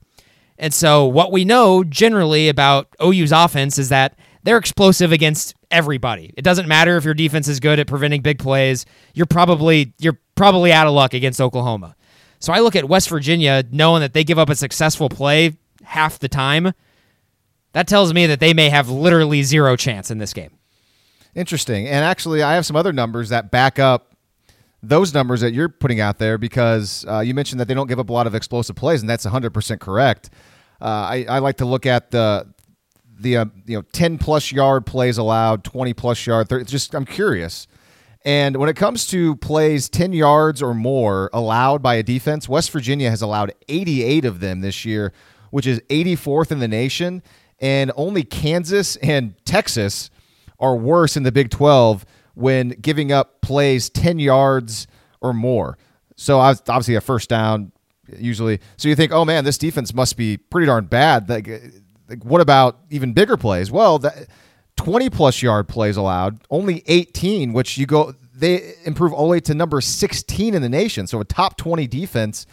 And 0.61 0.71
so 0.71 1.05
what 1.05 1.31
we 1.31 1.43
know 1.43 1.83
generally 1.83 2.47
about 2.47 2.87
OU's 3.03 3.31
offense 3.31 3.79
is 3.79 3.89
that 3.89 4.15
they're 4.43 4.59
explosive 4.59 5.11
against 5.11 5.55
everybody. 5.71 6.33
It 6.37 6.43
doesn't 6.43 6.67
matter 6.67 6.97
if 6.97 7.03
your 7.03 7.15
defense 7.15 7.47
is 7.47 7.59
good 7.59 7.79
at 7.79 7.87
preventing 7.87 8.21
big 8.21 8.37
plays. 8.37 8.85
You're 9.15 9.25
probably 9.25 9.93
you're 9.99 10.19
probably 10.35 10.71
out 10.71 10.85
of 10.85 10.93
luck 10.93 11.15
against 11.15 11.41
Oklahoma. 11.41 11.95
So 12.39 12.53
I 12.53 12.59
look 12.59 12.75
at 12.75 12.87
West 12.87 13.09
Virginia 13.09 13.63
knowing 13.71 14.01
that 14.01 14.13
they 14.13 14.23
give 14.23 14.37
up 14.37 14.49
a 14.49 14.55
successful 14.55 15.09
play 15.09 15.57
half 15.83 16.19
the 16.19 16.29
time. 16.29 16.73
That 17.73 17.87
tells 17.87 18.13
me 18.13 18.27
that 18.27 18.39
they 18.39 18.53
may 18.53 18.69
have 18.69 18.87
literally 18.87 19.41
zero 19.41 19.75
chance 19.75 20.11
in 20.11 20.19
this 20.19 20.33
game. 20.33 20.51
Interesting. 21.33 21.87
And 21.87 22.05
actually, 22.05 22.43
I 22.43 22.53
have 22.53 22.67
some 22.67 22.75
other 22.75 22.93
numbers 22.93 23.29
that 23.29 23.49
back 23.49 23.79
up 23.79 24.11
those 24.83 25.13
numbers 25.13 25.41
that 25.41 25.53
you're 25.53 25.69
putting 25.69 25.99
out 25.99 26.17
there 26.17 26.37
because 26.37 27.05
uh, 27.07 27.19
you 27.19 27.33
mentioned 27.33 27.59
that 27.59 27.67
they 27.67 27.73
don't 27.73 27.87
give 27.87 27.99
up 27.99 28.09
a 28.09 28.13
lot 28.13 28.27
of 28.27 28.35
explosive 28.35 28.75
plays, 28.75 29.01
and 29.01 29.09
that's 29.09 29.25
100% 29.25 29.79
correct. 29.79 30.29
Uh, 30.81 30.85
I, 30.85 31.25
I, 31.29 31.39
like 31.39 31.57
to 31.57 31.65
look 31.65 31.85
at 31.85 32.09
the 32.09 32.47
the 33.19 33.37
uh, 33.37 33.45
you 33.65 33.77
know 33.77 33.83
10 33.93 34.17
plus 34.17 34.51
yard 34.51 34.85
plays 34.85 35.17
allowed, 35.17 35.63
20 35.63 35.93
plus 35.93 36.25
yard. 36.25 36.49
30, 36.49 36.65
just 36.65 36.95
I'm 36.95 37.05
curious. 37.05 37.67
And 38.23 38.57
when 38.57 38.69
it 38.69 38.75
comes 38.75 39.07
to 39.07 39.35
plays 39.37 39.89
10 39.89 40.13
yards 40.13 40.61
or 40.61 40.73
more 40.73 41.29
allowed 41.33 41.81
by 41.81 41.95
a 41.95 42.03
defense, 42.03 42.47
West 42.47 42.71
Virginia 42.71 43.09
has 43.09 43.21
allowed 43.21 43.53
88 43.67 44.25
of 44.25 44.39
them 44.39 44.61
this 44.61 44.85
year, 44.85 45.11
which 45.49 45.65
is 45.65 45.79
84th 45.89 46.51
in 46.51 46.59
the 46.59 46.67
nation. 46.67 47.23
And 47.59 47.91
only 47.95 48.23
Kansas 48.23 48.95
and 48.97 49.33
Texas 49.45 50.09
are 50.59 50.75
worse 50.75 51.17
in 51.17 51.23
the 51.23 51.31
Big 51.31 51.49
12 51.49 52.05
when 52.35 52.69
giving 52.69 53.11
up 53.11 53.41
plays 53.41 53.89
10 53.89 54.19
yards 54.19 54.87
or 55.19 55.33
more. 55.33 55.77
So 56.15 56.39
obviously 56.39 56.95
a 56.95 57.01
first 57.01 57.29
down 57.29 57.71
usually. 58.17 58.59
So 58.77 58.89
you 58.89 58.95
think, 58.95 59.11
oh 59.11 59.25
man, 59.25 59.43
this 59.43 59.57
defense 59.57 59.93
must 59.93 60.17
be 60.17 60.37
pretty 60.37 60.67
darn 60.67 60.85
bad. 60.85 61.29
Like, 61.29 61.49
like 62.09 62.23
what 62.25 62.41
about 62.41 62.79
even 62.89 63.13
bigger 63.13 63.37
plays? 63.37 63.71
Well, 63.71 63.99
that 63.99 64.27
20 64.77 65.09
plus 65.09 65.41
yard 65.41 65.67
plays 65.67 65.97
allowed, 65.97 66.39
only 66.49 66.83
18, 66.87 67.53
which 67.53 67.77
you 67.77 67.85
go 67.85 68.15
they 68.41 68.73
improve 68.85 69.13
way 69.13 69.39
to 69.39 69.53
number 69.53 69.79
16 69.79 70.53
in 70.53 70.61
the 70.61 70.69
nation. 70.69 71.07
So 71.07 71.21
a 71.21 71.25
top 71.25 71.57
20 71.57 71.87
defense 71.87 72.47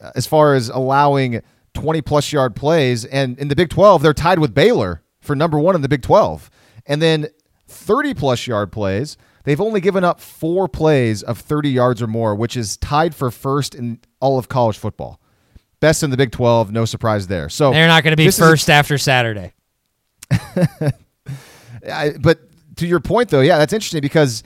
uh, 0.00 0.10
as 0.14 0.26
far 0.26 0.54
as 0.54 0.70
allowing 0.70 1.42
20 1.74 2.00
plus 2.02 2.32
yard 2.32 2.56
plays. 2.56 3.04
And 3.04 3.38
in 3.38 3.48
the 3.48 3.54
Big 3.54 3.68
12, 3.68 4.02
they're 4.02 4.14
tied 4.14 4.38
with 4.38 4.54
Baylor 4.54 5.02
for 5.20 5.36
number 5.36 5.58
one 5.58 5.74
in 5.74 5.82
the 5.82 5.88
Big 5.88 6.02
12. 6.02 6.50
And 6.86 7.02
then 7.02 7.28
30 7.68 8.14
plus 8.14 8.46
yard 8.46 8.72
plays. 8.72 9.16
They've 9.44 9.60
only 9.60 9.80
given 9.80 10.04
up 10.04 10.20
four 10.20 10.68
plays 10.68 11.22
of 11.22 11.38
30 11.38 11.70
yards 11.70 12.02
or 12.02 12.06
more, 12.06 12.34
which 12.34 12.56
is 12.56 12.76
tied 12.78 13.14
for 13.14 13.30
first 13.30 13.74
in 13.74 14.00
all 14.20 14.38
of 14.38 14.48
college 14.48 14.78
football. 14.78 15.20
Best 15.80 16.02
in 16.02 16.10
the 16.10 16.16
Big 16.16 16.30
12, 16.30 16.72
no 16.72 16.84
surprise 16.84 17.26
there. 17.26 17.48
So 17.48 17.72
they're 17.72 17.88
not 17.88 18.04
going 18.04 18.12
to 18.12 18.16
be 18.16 18.30
first 18.30 18.68
a, 18.68 18.72
after 18.72 18.98
Saturday. 18.98 19.54
I, 20.30 22.12
but 22.20 22.40
to 22.76 22.86
your 22.86 23.00
point, 23.00 23.30
though, 23.30 23.40
yeah, 23.40 23.58
that's 23.58 23.72
interesting 23.72 24.02
because 24.02 24.42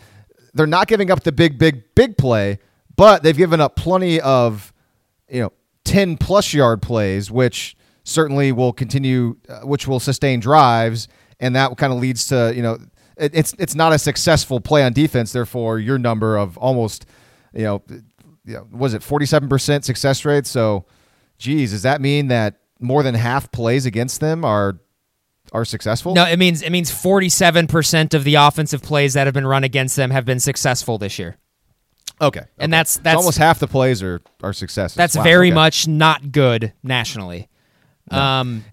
they're 0.54 0.66
not 0.66 0.86
giving 0.86 1.10
up 1.10 1.24
the 1.24 1.32
big, 1.32 1.58
big, 1.58 1.82
big 1.94 2.16
play, 2.16 2.60
but 2.96 3.22
they've 3.22 3.36
given 3.36 3.60
up 3.60 3.74
plenty 3.74 4.20
of, 4.20 4.72
you 5.28 5.40
know, 5.40 5.52
10 5.84 6.16
plus 6.16 6.54
yard 6.54 6.80
plays, 6.80 7.30
which 7.30 7.76
certainly 8.04 8.52
will 8.52 8.72
continue, 8.72 9.36
uh, 9.48 9.60
which 9.60 9.88
will 9.88 10.00
sustain 10.00 10.38
drives. 10.40 11.08
And 11.40 11.56
that 11.56 11.76
kind 11.76 11.92
of 11.92 11.98
leads 11.98 12.28
to, 12.28 12.52
you 12.54 12.62
know, 12.62 12.78
it, 13.16 13.32
it's 13.34 13.54
it's 13.58 13.74
not 13.74 13.92
a 13.92 13.98
successful 13.98 14.60
play 14.60 14.84
on 14.84 14.92
defense. 14.92 15.32
Therefore, 15.32 15.78
your 15.78 15.98
number 15.98 16.36
of 16.36 16.56
almost, 16.58 17.06
you 17.52 17.64
know, 17.64 17.82
you 18.44 18.54
know 18.54 18.68
was 18.70 18.94
it 18.94 19.02
47% 19.02 19.84
success 19.84 20.24
rate? 20.24 20.46
So, 20.46 20.84
geez, 21.38 21.72
does 21.72 21.82
that 21.82 22.00
mean 22.00 22.28
that 22.28 22.60
more 22.80 23.02
than 23.02 23.14
half 23.14 23.50
plays 23.50 23.86
against 23.86 24.20
them 24.20 24.44
are 24.44 24.78
are 25.52 25.64
successful? 25.64 26.14
No, 26.14 26.24
it 26.24 26.38
means 26.38 26.62
it 26.62 26.70
means 26.70 26.90
47% 26.90 28.14
of 28.14 28.24
the 28.24 28.34
offensive 28.36 28.82
plays 28.82 29.14
that 29.14 29.26
have 29.26 29.34
been 29.34 29.46
run 29.46 29.64
against 29.64 29.96
them 29.96 30.10
have 30.10 30.24
been 30.24 30.40
successful 30.40 30.98
this 30.98 31.18
year. 31.18 31.36
Okay. 32.20 32.40
okay. 32.40 32.48
And 32.58 32.72
that's 32.72 32.98
that's 32.98 33.14
so 33.14 33.18
almost 33.18 33.38
half 33.38 33.58
the 33.58 33.68
plays 33.68 34.02
are 34.02 34.20
are 34.42 34.52
successes. 34.52 34.96
That's 34.96 35.16
wow, 35.16 35.22
very 35.22 35.48
okay. 35.48 35.54
much 35.54 35.88
not 35.88 36.32
good 36.32 36.72
nationally. 36.82 37.48
No. 38.10 38.18
Um 38.18 38.64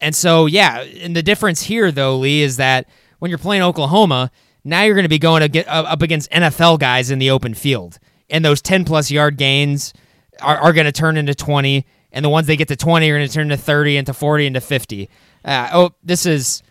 and 0.00 0.14
so 0.14 0.46
yeah, 0.46 0.82
and 0.82 1.14
the 1.14 1.22
difference 1.22 1.62
here 1.62 1.90
though, 1.90 2.16
Lee, 2.16 2.42
is 2.42 2.56
that 2.58 2.88
when 3.18 3.30
you're 3.30 3.38
playing 3.38 3.62
Oklahoma, 3.62 4.30
now 4.64 4.82
you're 4.82 4.94
going 4.94 5.04
to 5.04 5.10
be 5.10 5.18
going 5.18 5.40
to 5.40 5.48
get 5.48 5.66
up 5.68 6.02
against 6.02 6.30
NFL 6.30 6.78
guys 6.78 7.10
in 7.10 7.18
the 7.18 7.30
open 7.30 7.54
field. 7.54 7.98
And 8.30 8.44
those 8.44 8.62
10 8.62 8.84
plus 8.84 9.10
yard 9.10 9.36
gains 9.36 9.92
are, 10.40 10.56
are 10.58 10.72
going 10.72 10.86
to 10.86 10.92
turn 10.92 11.16
into 11.16 11.34
20 11.34 11.84
and 12.12 12.24
the 12.24 12.28
ones 12.28 12.46
they 12.46 12.56
get 12.56 12.68
to 12.68 12.76
20 12.76 13.08
are 13.08 13.16
going 13.16 13.28
to 13.28 13.32
turn 13.32 13.48
to 13.50 13.56
30 13.56 13.96
into 13.96 14.12
40 14.12 14.46
into 14.46 14.60
50. 14.60 15.08
Uh, 15.44 15.68
oh, 15.72 15.90
this 16.02 16.26
is 16.26 16.62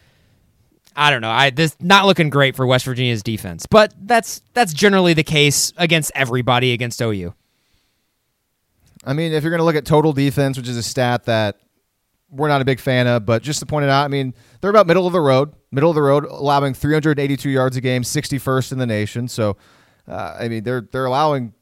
I 0.95 1.11
don't 1.11 1.21
know. 1.21 1.31
I 1.31 1.49
this 1.49 1.77
not 1.79 2.05
looking 2.05 2.29
great 2.29 2.57
for 2.57 2.67
West 2.67 2.83
Virginia's 2.83 3.23
defense, 3.23 3.65
but 3.65 3.93
that's 4.01 4.41
that's 4.53 4.73
generally 4.73 5.13
the 5.13 5.23
case 5.23 5.71
against 5.77 6.11
everybody 6.13 6.73
against 6.73 7.01
OU. 7.01 7.33
I 9.05 9.13
mean, 9.13 9.31
if 9.31 9.43
you're 9.43 9.51
going 9.51 9.59
to 9.59 9.63
look 9.63 9.77
at 9.77 9.85
total 9.85 10.11
defense, 10.11 10.57
which 10.57 10.67
is 10.67 10.75
a 10.75 10.83
stat 10.83 11.23
that 11.25 11.57
we're 12.29 12.49
not 12.49 12.61
a 12.61 12.65
big 12.65 12.81
fan 12.81 13.07
of, 13.07 13.25
but 13.25 13.41
just 13.41 13.61
to 13.61 13.65
point 13.65 13.85
it 13.85 13.89
out, 13.89 14.03
I 14.03 14.07
mean, 14.09 14.33
they're 14.59 14.69
about 14.69 14.87
middle 14.87 15.07
of 15.07 15.13
the 15.13 15.21
road, 15.21 15.53
middle 15.71 15.89
of 15.89 15.95
the 15.95 16.01
road, 16.01 16.25
allowing 16.25 16.73
382 16.73 17.49
yards 17.49 17.77
a 17.77 17.81
game, 17.81 18.01
61st 18.03 18.73
in 18.73 18.77
the 18.77 18.85
nation. 18.85 19.29
So, 19.29 19.55
uh, 20.09 20.37
I 20.39 20.47
mean, 20.47 20.63
they're 20.63 20.81
they're 20.81 21.05
allowing 21.05 21.53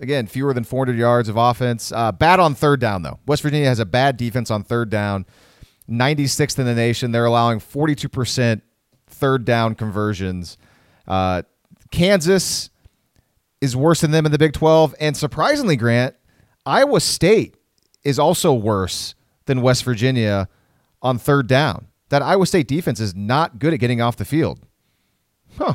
again 0.00 0.26
fewer 0.26 0.54
than 0.54 0.64
400 0.64 0.96
yards 0.98 1.28
of 1.28 1.36
offense. 1.36 1.92
Uh, 1.92 2.12
bad 2.12 2.40
on 2.40 2.54
third 2.54 2.80
down 2.80 3.02
though. 3.02 3.18
West 3.26 3.42
Virginia 3.42 3.68
has 3.68 3.78
a 3.78 3.86
bad 3.86 4.16
defense 4.16 4.50
on 4.50 4.62
third 4.62 4.90
down. 4.90 5.26
96th 5.90 6.58
in 6.58 6.64
the 6.64 6.74
nation. 6.74 7.12
They're 7.12 7.24
allowing 7.24 7.58
42% 7.58 8.62
third 9.08 9.44
down 9.44 9.74
conversions. 9.74 10.56
Uh, 11.06 11.42
Kansas 11.90 12.70
is 13.60 13.76
worse 13.76 14.00
than 14.00 14.10
them 14.10 14.24
in 14.24 14.32
the 14.32 14.38
Big 14.38 14.52
12. 14.52 14.94
And 15.00 15.16
surprisingly, 15.16 15.76
Grant, 15.76 16.14
Iowa 16.64 17.00
State 17.00 17.56
is 18.04 18.18
also 18.18 18.52
worse 18.52 19.14
than 19.46 19.60
West 19.60 19.84
Virginia 19.84 20.48
on 21.02 21.18
third 21.18 21.46
down. 21.46 21.88
That 22.08 22.22
Iowa 22.22 22.46
State 22.46 22.68
defense 22.68 23.00
is 23.00 23.14
not 23.14 23.58
good 23.58 23.74
at 23.74 23.80
getting 23.80 24.00
off 24.00 24.16
the 24.16 24.24
field. 24.24 24.60
Huh. 25.58 25.74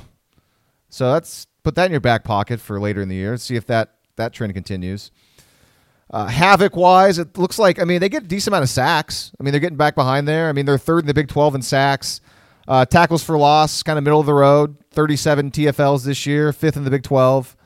So 0.89 1.11
that's 1.11 1.47
put 1.67 1.75
that 1.75 1.87
in 1.87 1.91
your 1.91 1.99
back 1.99 2.23
pocket 2.23 2.61
for 2.61 2.79
later 2.79 3.01
in 3.01 3.09
the 3.09 3.15
year. 3.15 3.35
See 3.35 3.57
if 3.57 3.65
that 3.65 3.95
that 4.15 4.31
trend 4.31 4.53
continues. 4.53 5.11
Uh, 6.09 6.27
havoc 6.27 6.77
wise, 6.77 7.19
it 7.19 7.37
looks 7.37 7.59
like 7.59 7.77
I 7.77 7.83
mean 7.83 7.99
they 7.99 8.07
get 8.07 8.23
a 8.23 8.27
decent 8.27 8.53
amount 8.53 8.63
of 8.63 8.69
sacks. 8.69 9.33
I 9.37 9.43
mean 9.43 9.51
they're 9.51 9.59
getting 9.59 9.77
back 9.77 9.93
behind 9.93 10.29
there. 10.29 10.47
I 10.47 10.53
mean 10.53 10.65
they're 10.65 10.77
third 10.77 10.99
in 10.99 11.07
the 11.07 11.13
Big 11.13 11.27
12 11.27 11.55
in 11.55 11.61
sacks. 11.61 12.21
Uh, 12.69 12.85
tackles 12.85 13.21
for 13.21 13.37
loss, 13.37 13.83
kind 13.83 13.97
of 13.97 14.05
middle 14.05 14.21
of 14.21 14.25
the 14.25 14.33
road. 14.33 14.77
37 14.91 15.51
TFLs 15.51 16.05
this 16.05 16.25
year, 16.25 16.53
fifth 16.53 16.77
in 16.77 16.85
the 16.85 16.89
Big 16.89 17.03
12, 17.03 17.57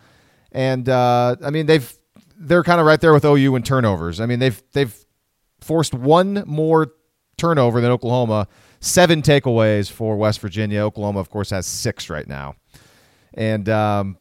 and 0.52 0.89
uh, 0.89 1.36
I 1.43 1.52
mean 1.52 1.68
they've 1.68 1.93
they're 2.38 2.64
kind 2.64 2.80
of 2.80 2.88
right 2.88 2.99
there 2.99 3.14
with 3.14 3.24
OU 3.24 3.56
in 3.56 3.62
turnovers. 3.62 4.20
I 4.20 4.26
mean 4.26 4.39
they've 4.39 4.64
they've 4.72 4.95
forced 5.60 5.93
one 5.93 6.43
more 6.47 6.93
turnover 7.38 7.80
than 7.82 7.91
Oklahoma. 7.91 8.47
Seven 8.80 9.22
takeaways 9.22 9.91
for 9.91 10.18
West 10.18 10.39
Virginia. 10.39 10.80
Oklahoma, 10.80 11.20
of 11.20 11.30
course, 11.30 11.52
has 11.52 11.68
six 11.68 12.10
right 12.10 12.28
now. 12.28 12.56
And 13.34 13.67
um, 13.69 14.17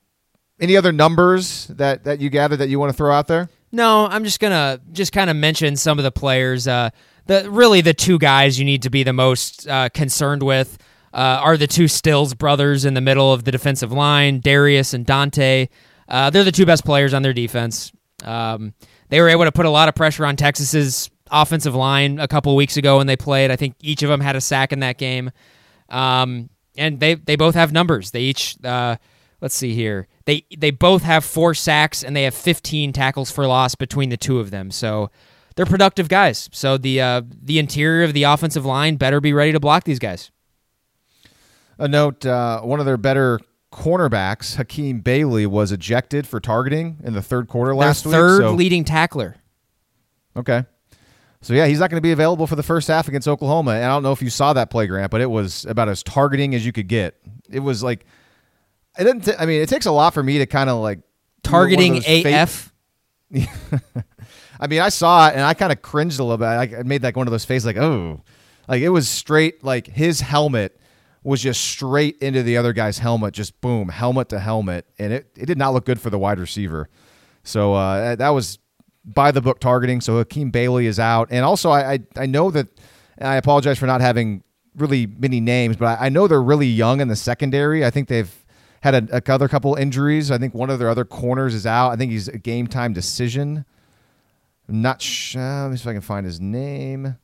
any 0.61 0.77
other 0.77 0.93
numbers 0.93 1.67
that 1.69 2.05
that 2.05 2.21
you 2.21 2.31
gather 2.31 2.57
that 2.57 2.69
you 2.69 2.79
want 2.79 2.91
to 2.91 2.97
throw 2.97 3.13
out 3.13 3.27
there? 3.27 3.49
No, 3.73 4.07
I'm 4.07 4.25
just 4.25 4.41
gonna 4.41 4.81
just 4.93 5.13
kind 5.13 5.31
of 5.31 5.37
mention 5.37 5.77
some 5.77 5.99
of 5.99 6.05
the 6.05 6.13
players. 6.13 6.67
Uh, 6.67 6.91
the 7.27 7.49
really 7.51 7.81
the 7.81 7.95
two 7.95 8.19
guys 8.19 8.59
you 8.59 8.65
need 8.65 8.83
to 8.83 8.91
be 8.91 9.03
the 9.03 9.13
most 9.13 9.69
uh, 9.69 9.89
concerned 9.91 10.43
with 10.43 10.79
uh, 11.13 11.41
are 11.43 11.57
the 11.57 11.67
two 11.67 11.89
Stills 11.89 12.35
brothers 12.35 12.85
in 12.85 12.95
the 12.95 13.01
middle 13.01 13.33
of 13.33 13.45
the 13.45 13.53
defensive 13.53 13.93
line, 13.93 14.41
Darius 14.41 14.95
and 14.95 15.07
Dante. 15.07 15.69
Uh, 16.09 16.31
they're 16.31 16.45
the 16.45 16.53
two 16.53 16.67
best 16.67 16.85
players 16.85 17.15
on 17.15 17.23
their 17.23 17.33
defense. 17.33 17.93
Um, 18.25 18.75
they 19.09 19.21
were 19.21 19.29
able 19.29 19.45
to 19.45 19.53
put 19.53 19.67
a 19.67 19.71
lot 19.71 19.89
of 19.89 19.95
pressure 19.95 20.27
on 20.27 20.37
Texas's 20.37 21.11
offensive 21.31 21.75
line 21.75 22.19
a 22.19 22.29
couple 22.29 22.55
weeks 22.57 22.77
ago 22.77 22.99
when 22.99 23.07
they 23.07 23.17
played. 23.17 23.51
I 23.51 23.57
think 23.57 23.77
each 23.81 24.03
of 24.03 24.09
them 24.09 24.21
had 24.21 24.37
a 24.37 24.41
sack 24.41 24.73
in 24.73 24.81
that 24.81 24.99
game. 24.99 25.31
Um, 25.89 26.51
and 26.77 27.01
they 27.01 27.15
they 27.15 27.37
both 27.37 27.55
have 27.55 27.73
numbers. 27.73 28.11
They 28.11 28.21
each 28.21 28.57
uh, 28.65 28.97
let's 29.41 29.55
see 29.55 29.75
here. 29.75 30.09
They 30.25 30.45
they 30.57 30.71
both 30.71 31.03
have 31.03 31.25
four 31.25 31.55
sacks 31.55 32.03
and 32.03 32.15
they 32.15 32.25
have 32.25 32.35
15 32.35 32.93
tackles 32.93 33.31
for 33.31 33.47
loss 33.47 33.75
between 33.75 34.11
the 34.11 34.17
two 34.17 34.39
of 34.39 34.51
them. 34.51 34.71
So 34.71 35.11
they're 35.57 35.67
productive 35.67 36.09
guys. 36.09 36.49
So 36.53 36.79
the 36.79 37.01
uh, 37.01 37.23
the 37.43 37.59
interior 37.59 38.05
of 38.05 38.15
the 38.15 38.25
offensive 38.25 38.65
line 38.65 38.97
better 38.97 39.21
be 39.21 39.33
ready 39.33 39.53
to 39.53 39.61
block 39.61 39.85
these 39.85 39.99
guys. 39.99 40.31
A 41.79 41.89
note: 41.89 42.25
uh, 42.27 42.61
one 42.61 42.81
of 42.81 42.87
their 42.87 42.97
better 42.97 43.41
cornerbacks, 43.73 44.57
Hakeem 44.57 45.01
Bailey, 45.01 45.47
was 45.47 45.73
ejected 45.73 46.27
for 46.27 46.41
targeting 46.41 46.99
in 47.05 47.15
the 47.15 47.23
third 47.23 47.49
quarter 47.49 47.75
last 47.75 48.05
their 48.05 48.11
week. 48.11 48.19
Third 48.19 48.41
so. 48.41 48.53
leading 48.53 48.85
tackler. 48.85 49.37
Okay. 50.37 50.65
So 51.43 51.55
yeah, 51.55 51.67
he's 51.67 51.79
not 51.79 51.91
going 51.91 51.97
to 51.97 52.03
be 52.03 52.13
available 52.13 52.47
for 52.47 52.57
the 52.57 52.63
first 52.63 52.89
half 52.89 53.09
against 53.09 53.27
Oklahoma. 53.27 53.73
And 53.73 53.85
I 53.85 53.89
don't 53.89 54.03
know 54.03 54.13
if 54.13 54.21
you 54.21 54.29
saw 54.31 54.53
that 54.53 54.69
play, 54.71 54.87
Grant, 54.87 55.11
but 55.11 55.21
it 55.21 55.31
was 55.31 55.65
about 55.65 55.89
as 55.89 56.03
targeting 56.03 56.55
as 56.55 56.67
you 56.67 56.73
could 56.73 56.89
get. 56.89 57.19
It 57.49 57.61
was 57.61 57.83
like 57.83 58.05
it 58.99 59.05
didn't. 59.05 59.25
T- 59.25 59.33
I 59.39 59.47
mean, 59.47 59.63
it 59.63 59.69
takes 59.69 59.87
a 59.87 59.93
lot 59.93 60.13
for 60.13 60.23
me 60.23 60.39
to 60.39 60.47
kind 60.47 60.69
of 60.69 60.79
like 60.81 61.01
targeting 61.43 62.03
AF. 62.07 62.73
I 64.61 64.67
mean, 64.67 64.81
I 64.81 64.91
saw 64.91 65.29
it 65.29 65.35
and 65.35 65.43
I 65.43 65.55
kind 65.55 65.73
of 65.73 65.81
cringed 65.81 66.21
a 66.21 66.25
little 66.25 66.39
bit. 66.39 66.47
I 66.47 66.83
made 66.83 67.03
like 67.03 67.17
one 67.17 67.27
of 67.27 67.31
those 67.31 67.47
faces, 67.47 67.65
like 67.65 67.79
oh, 67.79 68.21
like 68.69 68.83
it 68.83 68.91
was 68.91 69.09
straight. 69.09 69.65
Like 69.65 69.87
his 69.87 70.21
helmet 70.21 70.79
was 71.23 71.41
just 71.43 71.63
straight 71.63 72.19
into 72.19 72.43
the 72.43 72.57
other 72.59 72.73
guy's 72.73 72.99
helmet, 72.99 73.33
just 73.33 73.61
boom, 73.61 73.89
helmet 73.89 74.29
to 74.31 74.39
helmet, 74.41 74.87
and 74.99 75.13
it 75.13 75.31
it 75.37 75.47
did 75.47 75.57
not 75.57 75.73
look 75.73 75.87
good 75.87 76.01
for 76.01 76.11
the 76.11 76.19
wide 76.19 76.39
receiver. 76.39 76.91
So 77.45 77.73
uh, 77.73 78.17
that 78.17 78.31
was 78.31 78.59
by 79.05 79.31
the 79.31 79.41
book 79.41 79.61
targeting. 79.61 80.01
So 80.01 80.19
Hakeem 80.19 80.51
Bailey 80.51 80.87
is 80.87 80.99
out, 80.99 81.29
and 81.31 81.45
also 81.45 81.71
I 81.71 81.93
I, 81.93 81.99
I 82.17 82.27
know 82.27 82.51
that. 82.51 82.69
I 83.23 83.37
apologize 83.37 83.79
for 83.79 83.85
not 83.85 84.01
having 84.01 84.43
really 84.77 85.07
many 85.07 85.41
names, 85.41 85.77
but 85.77 86.01
I, 86.01 86.07
I 86.07 86.09
know 86.09 86.27
they're 86.27 86.43
really 86.43 86.67
young 86.67 87.03
in 87.03 87.09
the 87.09 87.17
secondary. 87.17 87.85
I 87.85 87.91
think 87.91 88.09
they've 88.09 88.35
had 88.81 88.95
a, 88.95 89.17
a 89.17 89.33
other 89.33 89.49
couple 89.49 89.75
injuries. 89.75 90.31
I 90.31 90.39
think 90.39 90.55
one 90.55 90.71
of 90.71 90.79
their 90.79 90.89
other 90.89 91.05
corners 91.05 91.55
is 91.55 91.67
out. 91.67 91.91
I 91.91 91.97
think 91.97 92.13
he's 92.13 92.29
a 92.29 92.39
game 92.39 92.67
time 92.67 92.93
decision. 92.93 93.65
I'm 94.69 94.83
not 94.83 95.03
sure. 95.03 95.43
Let 95.63 95.71
me 95.71 95.77
see 95.77 95.83
if 95.83 95.87
I 95.89 95.93
can 95.93 96.01
find 96.01 96.25
his 96.25 96.41
name. 96.41 97.17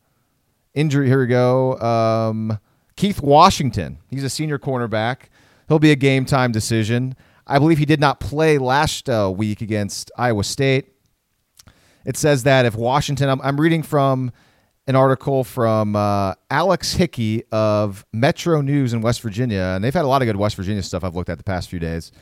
Injury. 0.75 1.07
Here 1.07 1.21
we 1.21 1.27
go. 1.27 1.79
Um, 1.79 2.59
Keith 2.97 3.23
Washington. 3.23 3.99
He's 4.09 4.25
a 4.25 4.31
senior 4.31 4.59
cornerback. 4.59 5.29
He'll 5.69 5.79
be 5.79 5.93
a 5.93 5.97
game 5.97 6.25
time 6.25 6.53
decision. 6.53 7.17
I 7.47 7.59
believe 7.59 7.79
he 7.79 7.87
did 7.87 8.01
not 8.01 8.21
play 8.21 8.59
last 8.59 9.09
uh, 9.09 9.33
week 9.35 9.63
against 9.63 10.11
Iowa 10.19 10.45
State. 10.45 10.93
It 12.07 12.17
says 12.17 12.45
that 12.45 12.65
if 12.65 12.75
Washington, 12.75 13.29
I'm, 13.29 13.43
I'm 13.43 13.61
reading 13.61 13.83
from 13.83 14.33
an 14.87 14.97
article 14.97 15.45
from 15.45 15.97
uh, 15.97 16.35
Alex 16.49 16.95
Hickey 16.95 17.43
of 17.53 18.07
Metro 18.13 18.63
News 18.63 18.95
in 18.95 19.03
West 19.03 19.21
Virginia, 19.21 19.73
and 19.75 19.85
they've 19.85 19.93
had 19.93 20.05
a 20.05 20.09
lot 20.09 20.23
of 20.23 20.27
good 20.27 20.37
West 20.37 20.57
Virginia 20.57 20.83
stuff 20.83 21.05
I've 21.05 21.17
looked 21.17 21.29
at 21.29 21.37
the 21.37 21.45
past 21.45 21.69
few 21.69 21.81
days. 21.81 22.13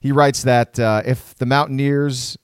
He 0.00 0.10
writes 0.10 0.42
that 0.44 0.80
uh, 0.80 1.02
if 1.04 1.34
the 1.36 1.46
Mountaineers 1.46 2.38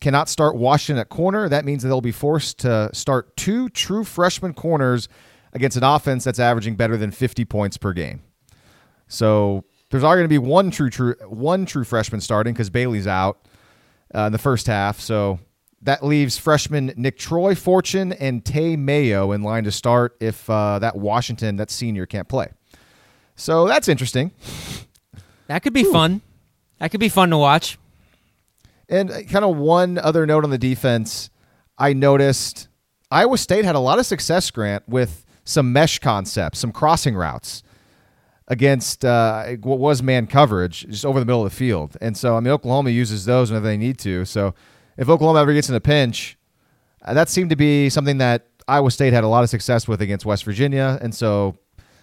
cannot 0.00 0.28
start 0.28 0.56
Washington 0.56 0.98
at 0.98 1.08
corner. 1.08 1.48
That 1.48 1.64
means 1.64 1.82
that 1.82 1.88
they'll 1.88 2.00
be 2.00 2.12
forced 2.12 2.58
to 2.60 2.90
start 2.92 3.36
two 3.36 3.68
true 3.68 4.02
freshman 4.02 4.54
corners 4.54 5.08
against 5.52 5.76
an 5.76 5.84
offense 5.84 6.24
that's 6.24 6.38
averaging 6.38 6.76
better 6.76 6.96
than 6.96 7.10
50 7.10 7.44
points 7.44 7.76
per 7.76 7.92
game. 7.92 8.22
So 9.08 9.64
there's 9.90 10.04
already 10.04 10.20
going 10.20 10.28
to 10.30 10.34
be 10.34 10.38
one 10.38 10.70
true 10.70 10.88
true 10.88 11.14
one 11.28 11.66
true 11.66 11.84
freshman 11.84 12.20
starting 12.20 12.54
because 12.54 12.70
Bailey's 12.70 13.06
out 13.06 13.46
uh, 14.14 14.22
in 14.22 14.32
the 14.32 14.38
first 14.38 14.66
half. 14.66 15.00
So 15.00 15.38
that 15.82 16.04
leaves 16.04 16.36
freshman 16.36 16.92
Nicktroy 16.96 17.54
Fortune 17.54 18.12
and 18.12 18.44
Tae 18.44 18.76
Mayo 18.76 19.32
in 19.32 19.42
line 19.42 19.64
to 19.64 19.72
start 19.72 20.16
if 20.20 20.48
uh, 20.50 20.78
that 20.78 20.96
Washington 20.96 21.56
that 21.56 21.70
senior 21.70 22.06
can't 22.06 22.28
play. 22.28 22.48
So 23.34 23.66
that's 23.66 23.88
interesting. 23.88 24.32
That 25.46 25.62
could 25.62 25.72
be 25.72 25.84
Ooh. 25.84 25.92
fun. 25.92 26.20
That 26.78 26.90
could 26.90 27.00
be 27.00 27.08
fun 27.08 27.30
to 27.30 27.38
watch. 27.38 27.78
And 28.88 29.10
kind 29.30 29.44
of 29.44 29.56
one 29.56 29.98
other 29.98 30.26
note 30.26 30.44
on 30.44 30.50
the 30.50 30.58
defense, 30.58 31.30
I 31.78 31.92
noticed 31.92 32.68
Iowa 33.10 33.38
State 33.38 33.64
had 33.64 33.74
a 33.74 33.80
lot 33.80 33.98
of 33.98 34.06
success, 34.06 34.50
Grant, 34.50 34.88
with 34.88 35.24
some 35.44 35.72
mesh 35.72 35.98
concepts, 35.98 36.58
some 36.58 36.72
crossing 36.72 37.14
routes 37.14 37.62
against 38.48 39.04
uh, 39.04 39.52
what 39.62 39.78
was 39.78 40.02
man 40.02 40.26
coverage 40.26 40.86
just 40.88 41.06
over 41.06 41.20
the 41.20 41.26
middle 41.26 41.44
of 41.44 41.50
the 41.50 41.56
field. 41.56 41.96
And 42.00 42.16
so, 42.16 42.36
I 42.36 42.40
mean, 42.40 42.52
Oklahoma 42.52 42.90
uses 42.90 43.24
those 43.24 43.50
whenever 43.50 43.66
they 43.66 43.76
need 43.76 43.98
to. 44.00 44.24
So 44.24 44.54
if 45.00 45.08
Oklahoma 45.08 45.40
ever 45.40 45.54
gets 45.54 45.70
in 45.70 45.74
a 45.74 45.80
pinch, 45.80 46.36
uh, 47.02 47.14
that 47.14 47.30
seemed 47.30 47.48
to 47.50 47.56
be 47.56 47.88
something 47.88 48.18
that 48.18 48.46
Iowa 48.68 48.90
State 48.90 49.14
had 49.14 49.24
a 49.24 49.28
lot 49.28 49.42
of 49.42 49.48
success 49.48 49.88
with 49.88 50.02
against 50.02 50.26
West 50.26 50.44
Virginia. 50.44 50.98
And 51.00 51.14
so 51.14 51.56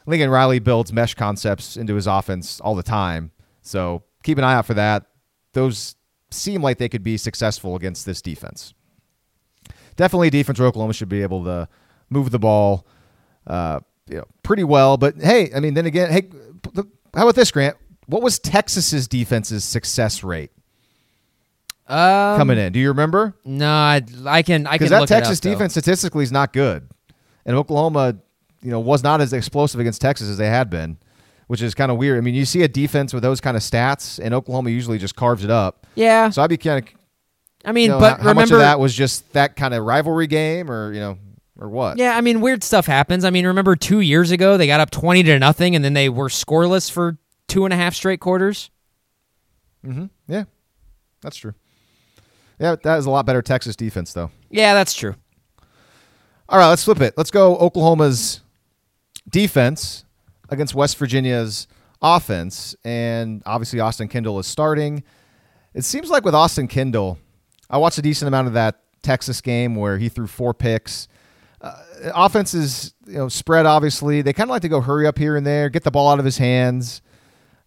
Lincoln 0.08 0.32
Riley 0.32 0.58
builds 0.58 0.92
mesh 0.92 1.14
concepts 1.14 1.78
into 1.78 1.94
his 1.94 2.08
offense 2.08 2.60
all 2.60 2.74
the 2.74 2.84
time. 2.84 3.32
So 3.62 4.04
keep 4.24 4.40
an 4.40 4.44
eye 4.44 4.56
out 4.56 4.66
for 4.66 4.74
that. 4.74 5.06
Those 5.54 5.96
seem 6.32 6.64
like 6.64 6.80
they 6.80 6.90
could 6.90 7.04
be 7.04 7.18
successful 7.18 7.76
against 7.76 8.08
this 8.08 8.20
defense. 8.20 8.74
Definitely, 9.96 10.32
defense 10.32 10.60
where 10.60 10.68
Oklahoma 10.68 10.94
should 10.94 11.10
be 11.10 11.22
able 11.22 11.44
to 11.46 11.70
move 12.10 12.32
the 12.32 12.40
ball 12.40 12.88
uh, 13.46 13.80
you 14.10 14.18
know, 14.18 14.26
pretty 14.42 14.64
well. 14.64 14.98
But 14.98 15.22
hey, 15.22 15.52
I 15.56 15.60
mean, 15.60 15.76
then 15.76 15.86
again, 15.86 16.12
hey, 16.12 16.30
how 17.14 17.24
about 17.24 17.36
this, 17.36 17.52
Grant? 17.52 17.78
What 18.08 18.24
was 18.24 18.40
Texas's 18.40 19.08
defense's 19.08 19.64
success 19.64 20.24
rate 20.24 20.52
um, 21.88 22.38
coming 22.38 22.58
in? 22.58 22.74
Do 22.74 22.80
you 22.80 22.90
remember? 22.90 23.36
No, 23.46 23.70
I, 23.70 24.02
I 24.26 24.42
can. 24.42 24.68
I 24.68 24.78
can. 24.78 24.86
Because 24.86 24.90
that 24.90 25.08
Texas 25.08 25.40
up, 25.40 25.44
defense 25.44 25.74
statistically 25.74 26.24
is 26.24 26.32
not 26.32 26.54
good, 26.54 26.88
and 27.46 27.56
Oklahoma, 27.56 28.18
you 28.62 28.72
know, 28.72 28.80
was 28.80 29.04
not 29.04 29.22
as 29.22 29.34
explosive 29.34 29.80
against 29.80 30.02
Texas 30.02 30.30
as 30.30 30.38
they 30.38 30.48
had 30.48 30.70
been, 30.70 30.98
which 31.48 31.62
is 31.62 31.74
kind 31.74 31.92
of 31.92 31.98
weird. 31.98 32.18
I 32.18 32.22
mean, 32.22 32.36
you 32.36 32.46
see 32.46 32.64
a 32.64 32.68
defense 32.68 33.14
with 33.14 33.24
those 33.24 33.40
kind 33.40 33.56
of 33.56 33.64
stats, 33.64 34.20
and 34.24 34.34
Oklahoma 34.34 34.70
usually 34.70 34.98
just 34.98 35.16
carves 35.16 35.44
it 35.44 35.50
up. 35.50 35.88
Yeah. 35.96 36.30
So 36.30 36.42
I'd 36.42 36.50
be 36.50 36.58
kind 36.58 36.86
of. 36.86 36.94
I 37.66 37.72
mean, 37.72 37.84
you 37.86 37.90
know, 37.90 38.00
but 38.00 38.20
how, 38.20 38.30
remember, 38.30 38.42
much 38.42 38.52
of 38.52 38.60
that 38.60 38.80
was 38.80 38.94
just 38.94 39.34
that 39.34 39.56
kind 39.56 39.74
of 39.74 39.84
rivalry 39.84 40.28
game, 40.28 40.70
or 40.72 40.94
you 40.94 41.00
know, 41.00 41.18
or 41.60 41.70
what? 41.70 41.98
Yeah, 41.98 42.16
I 42.16 42.22
mean, 42.22 42.42
weird 42.42 42.64
stuff 42.64 42.86
happens. 42.86 43.26
I 43.26 43.30
mean, 43.30 43.48
remember 43.48 43.76
two 43.76 44.00
years 44.02 44.32
ago 44.32 44.58
they 44.58 44.68
got 44.68 44.80
up 44.80 44.92
twenty 44.92 45.24
to 45.24 45.40
nothing, 45.40 45.76
and 45.76 45.84
then 45.84 45.94
they 45.94 46.10
were 46.10 46.30
scoreless 46.30 46.90
for 46.92 47.18
two 47.48 47.66
and 47.66 47.74
a 47.74 47.78
half 47.78 47.94
straight 47.94 48.20
quarters. 48.20 48.70
Mm-hmm. 49.86 50.06
Yeah, 50.28 50.44
that's 51.22 51.38
true. 51.38 51.54
Yeah, 52.60 52.76
that 52.84 52.98
is 52.98 53.06
a 53.06 53.10
lot 53.10 53.26
better 53.26 53.42
Texas 53.42 53.76
defense, 53.76 54.14
though. 54.14 54.32
Yeah, 54.50 54.74
that's 54.74 54.94
true. 54.94 55.16
All 56.50 56.58
right, 56.58 56.70
let's 56.70 56.84
flip 56.84 57.02
it. 57.02 57.14
Let's 57.18 57.32
go 57.32 57.58
Oklahoma's 57.58 58.42
defense 59.30 60.06
against 60.50 60.74
West 60.74 60.98
Virginia's 60.98 61.68
offense, 62.02 62.76
and 62.84 63.44
obviously 63.46 63.80
Austin 63.80 64.08
Kendall 64.08 64.40
is 64.40 64.48
starting. 64.48 65.04
It 65.74 65.84
seems 65.84 66.10
like 66.10 66.24
with 66.24 66.34
Austin 66.34 66.68
Kendall, 66.68 67.20
I 67.70 67.78
watched 67.78 67.98
a 67.98 68.02
decent 68.02 68.28
amount 68.28 68.48
of 68.48 68.54
that 68.54 68.80
Texas 69.04 69.42
game 69.42 69.76
where 69.76 69.98
he 69.98 70.10
threw 70.10 70.26
four 70.26 70.54
picks 70.54 71.08
uh, 71.62 71.84
offense 72.14 72.54
is 72.54 72.94
you 73.06 73.18
know 73.18 73.30
spread. 73.30 73.66
Obviously, 73.66 74.22
they 74.22 74.34
kind 74.34 74.50
of 74.50 74.52
like 74.52 74.62
to 74.62 74.70
go 74.70 74.82
hurry 74.82 75.08
up 75.08 75.18
here 75.18 75.36
and 75.36 75.46
there, 75.46 75.70
get 75.70 75.84
the 75.84 75.92
ball 75.92 76.10
out 76.10 76.20
of 76.20 76.26
his 76.26 76.38
hands. 76.38 77.02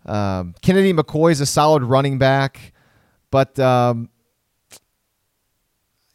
Um, 0.07 0.55
Kennedy 0.63 0.93
McKoy 0.93 1.33
is 1.33 1.41
a 1.41 1.47
solid 1.47 1.83
running 1.83 2.19
back, 2.19 2.73
but 3.31 3.59
um, 3.59 4.09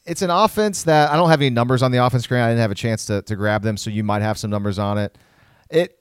it's 0.05 0.21
an 0.21 0.29
offense 0.29 0.83
that 0.83 1.11
I 1.11 1.15
don't 1.15 1.29
have 1.29 1.41
any 1.41 1.49
numbers 1.49 1.81
on 1.81 1.91
the 1.91 2.03
offense 2.03 2.23
screen. 2.23 2.41
I 2.41 2.49
didn't 2.49 2.61
have 2.61 2.71
a 2.71 2.75
chance 2.75 3.05
to, 3.05 3.21
to 3.23 3.35
grab 3.35 3.63
them, 3.63 3.77
so 3.77 3.89
you 3.89 4.03
might 4.03 4.21
have 4.21 4.37
some 4.37 4.51
numbers 4.51 4.77
on 4.77 4.97
it. 4.97 5.17
It 5.69 5.97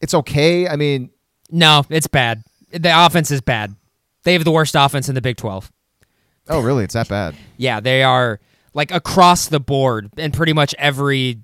it's 0.00 0.12
okay. 0.12 0.68
I 0.68 0.76
mean, 0.76 1.10
no, 1.50 1.84
it's 1.88 2.06
bad. 2.06 2.42
The 2.70 3.06
offense 3.06 3.30
is 3.30 3.40
bad. 3.40 3.74
They 4.24 4.34
have 4.34 4.44
the 4.44 4.50
worst 4.50 4.74
offense 4.74 5.08
in 5.08 5.14
the 5.14 5.22
Big 5.22 5.36
Twelve. 5.36 5.72
Oh, 6.48 6.60
really? 6.60 6.84
It's 6.84 6.94
that 6.94 7.08
bad? 7.08 7.34
yeah, 7.56 7.80
they 7.80 8.02
are 8.02 8.40
like 8.74 8.90
across 8.90 9.48
the 9.48 9.60
board 9.60 10.10
in 10.18 10.32
pretty 10.32 10.52
much 10.52 10.74
every 10.78 11.38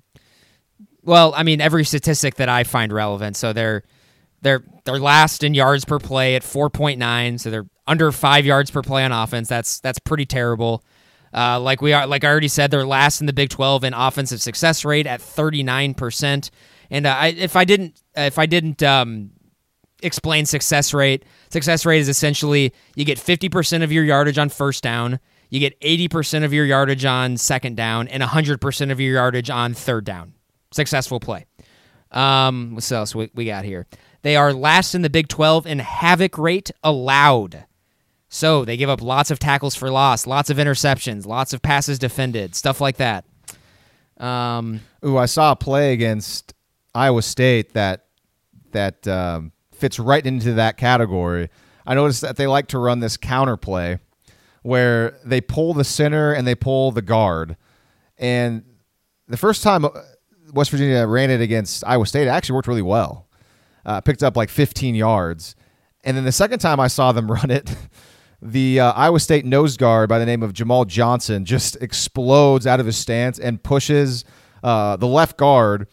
well, 1.01 1.33
I 1.35 1.43
mean 1.43 1.59
every 1.59 1.85
statistic 1.85 2.35
that 2.35 2.49
I 2.49 2.63
find 2.63 2.93
relevant. 2.93 3.35
So 3.35 3.51
they're 3.51 3.83
they're 4.41 4.63
they're 4.85 4.99
last 4.99 5.43
in 5.43 5.53
yards 5.55 5.85
per 5.85 5.97
play 5.97 6.35
at 6.35 6.43
4.9, 6.43 7.39
so 7.39 7.49
they're 7.49 7.65
under 7.87 8.11
5 8.11 8.45
yards 8.45 8.69
per 8.69 8.81
play 8.81 9.03
on 9.03 9.11
offense. 9.11 9.49
That's 9.49 9.79
that's 9.79 9.99
pretty 9.99 10.25
terrible. 10.25 10.83
Uh, 11.33 11.59
like 11.59 11.81
we 11.81 11.93
are, 11.93 12.05
like 12.05 12.23
I 12.23 12.27
already 12.27 12.47
said, 12.47 12.71
they're 12.71 12.85
last 12.85 13.21
in 13.21 13.27
the 13.27 13.33
Big 13.33 13.49
12 13.49 13.83
in 13.83 13.93
offensive 13.93 14.41
success 14.41 14.85
rate 14.85 15.07
at 15.07 15.21
39 15.21 15.93
percent. 15.93 16.51
And 16.89 17.07
uh, 17.07 17.15
I, 17.17 17.27
if 17.29 17.55
I 17.55 17.65
didn't, 17.65 18.01
if 18.15 18.37
I 18.37 18.45
didn't 18.45 18.83
um, 18.83 19.31
explain 20.01 20.45
success 20.45 20.93
rate, 20.93 21.25
success 21.49 21.85
rate 21.85 21.99
is 21.99 22.09
essentially 22.09 22.73
you 22.95 23.05
get 23.05 23.17
50 23.17 23.49
percent 23.49 23.83
of 23.83 23.91
your 23.91 24.03
yardage 24.03 24.37
on 24.37 24.49
first 24.49 24.83
down, 24.83 25.19
you 25.53 25.59
get 25.59 25.79
80% 25.81 26.43
of 26.43 26.51
your 26.51 26.65
yardage 26.65 27.05
on 27.05 27.37
second 27.37 27.77
down 27.77 28.07
and 28.07 28.23
100% 28.23 28.91
of 28.91 28.99
your 28.99 29.13
yardage 29.13 29.51
on 29.51 29.75
third 29.75 30.03
down. 30.03 30.33
Successful 30.71 31.19
play. 31.19 31.45
Um, 32.09 32.73
what 32.73 32.91
else 32.91 33.13
we, 33.13 33.29
we 33.35 33.45
got 33.45 33.63
here? 33.63 33.85
They 34.23 34.35
are 34.35 34.51
last 34.51 34.95
in 34.95 35.03
the 35.03 35.11
Big 35.11 35.27
12 35.27 35.67
in 35.67 35.77
havoc 35.77 36.39
rate 36.39 36.71
allowed. 36.83 37.65
So 38.33 38.65
they 38.65 38.77
give 38.77 38.89
up 38.89 38.99
lots 38.99 39.29
of 39.29 39.37
tackles 39.37 39.75
for 39.75 39.91
loss, 39.91 40.25
lots 40.25 40.49
of 40.49 40.57
interceptions, 40.57 41.27
lots 41.27 41.53
of 41.53 41.61
passes 41.61 41.99
defended, 41.99 42.55
stuff 42.55 42.81
like 42.81 42.97
that. 42.97 43.25
Um, 44.17 44.81
Ooh, 45.05 45.19
I 45.19 45.27
saw 45.27 45.51
a 45.51 45.55
play 45.55 45.93
against 45.93 46.55
Iowa 46.95 47.21
State 47.21 47.73
that 47.73 48.05
that 48.71 49.07
um, 49.07 49.51
fits 49.71 49.99
right 49.99 50.25
into 50.25 50.53
that 50.53 50.77
category. 50.77 51.49
I 51.85 51.93
noticed 51.93 52.21
that 52.21 52.37
they 52.37 52.47
like 52.47 52.65
to 52.69 52.79
run 52.79 53.01
this 53.01 53.17
counter 53.17 53.55
play 53.55 53.99
where 54.63 55.19
they 55.23 55.39
pull 55.39 55.75
the 55.75 55.83
center 55.83 56.33
and 56.33 56.47
they 56.47 56.55
pull 56.55 56.91
the 56.91 57.03
guard. 57.03 57.55
And 58.17 58.63
the 59.27 59.37
first 59.37 59.61
time 59.61 59.85
uh, 59.85 59.89
West 60.53 60.71
Virginia 60.71 61.05
ran 61.05 61.29
it 61.29 61.39
against 61.39 61.83
Iowa 61.85 62.07
State, 62.07 62.23
it 62.23 62.29
actually 62.29 62.55
worked 62.55 62.67
really 62.67 62.81
well. 62.81 63.27
Uh, 63.85 64.01
picked 64.01 64.23
up 64.23 64.35
like 64.35 64.49
15 64.49 64.95
yards. 64.95 65.55
And 66.03 66.17
then 66.17 66.23
the 66.23 66.31
second 66.31 66.57
time 66.57 66.79
I 66.79 66.87
saw 66.87 67.11
them 67.11 67.29
run 67.31 67.51
it, 67.51 67.69
the 68.43 68.79
uh, 68.79 68.91
Iowa 68.93 69.19
State 69.19 69.45
nose 69.45 69.77
guard 69.77 70.09
by 70.09 70.19
the 70.19 70.25
name 70.25 70.43
of 70.43 70.53
Jamahl 70.53 70.85
Johnson 70.85 71.45
just 71.45 71.75
explodes 71.81 72.67
out 72.67 72.79
of 72.79 72.85
his 72.85 72.97
stance 72.97 73.39
and 73.39 73.61
pushes 73.61 74.25
uh, 74.63 74.97
the 74.97 75.07
left 75.07 75.37
guard 75.37 75.87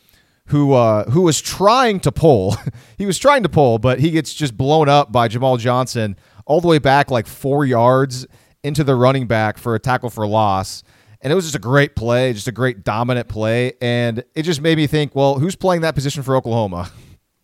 who 0.47 0.73
uh, 0.73 1.09
who 1.11 1.23
was 1.23 1.41
trying 1.41 2.01
to 2.01 2.11
pull. 2.13 2.57
he 2.99 3.07
was 3.07 3.19
trying 3.19 3.45
to 3.45 3.49
pull, 3.49 3.79
but 3.79 4.01
he 4.01 4.11
gets 4.11 4.35
just 4.35 4.57
blown 4.57 4.89
up 4.89 5.13
by 5.13 5.29
Jamahl 5.29 5.59
Johnson 5.59 6.17
all 6.45 6.61
the 6.61 6.69
way 6.69 6.79
back 6.79 7.11
like 7.11 7.27
four 7.27 7.65
yards 7.65 8.27
into 8.65 8.83
the 8.83 8.95
running 8.95 9.27
back 9.27 9.57
for 9.57 9.75
a 9.75 9.79
tackle 9.79 10.11
for 10.11 10.27
loss. 10.27 10.83
And 11.23 11.33
it 11.33 11.37
was 11.37 11.45
just 11.45 11.55
a 11.55 11.61
great 11.61 11.95
play, 11.95 12.33
just 12.33 12.49
a 12.49 12.53
great 12.53 12.83
dominant 12.83 13.29
play. 13.29 13.75
And 13.81 14.25
it 14.35 14.43
just 14.43 14.61
made 14.61 14.77
me 14.77 14.87
think, 14.87 15.15
well, 15.15 15.39
who's 15.39 15.55
playing 15.55 15.83
that 15.83 15.95
position 15.95 16.23
for 16.23 16.35
Oklahoma? 16.35 16.91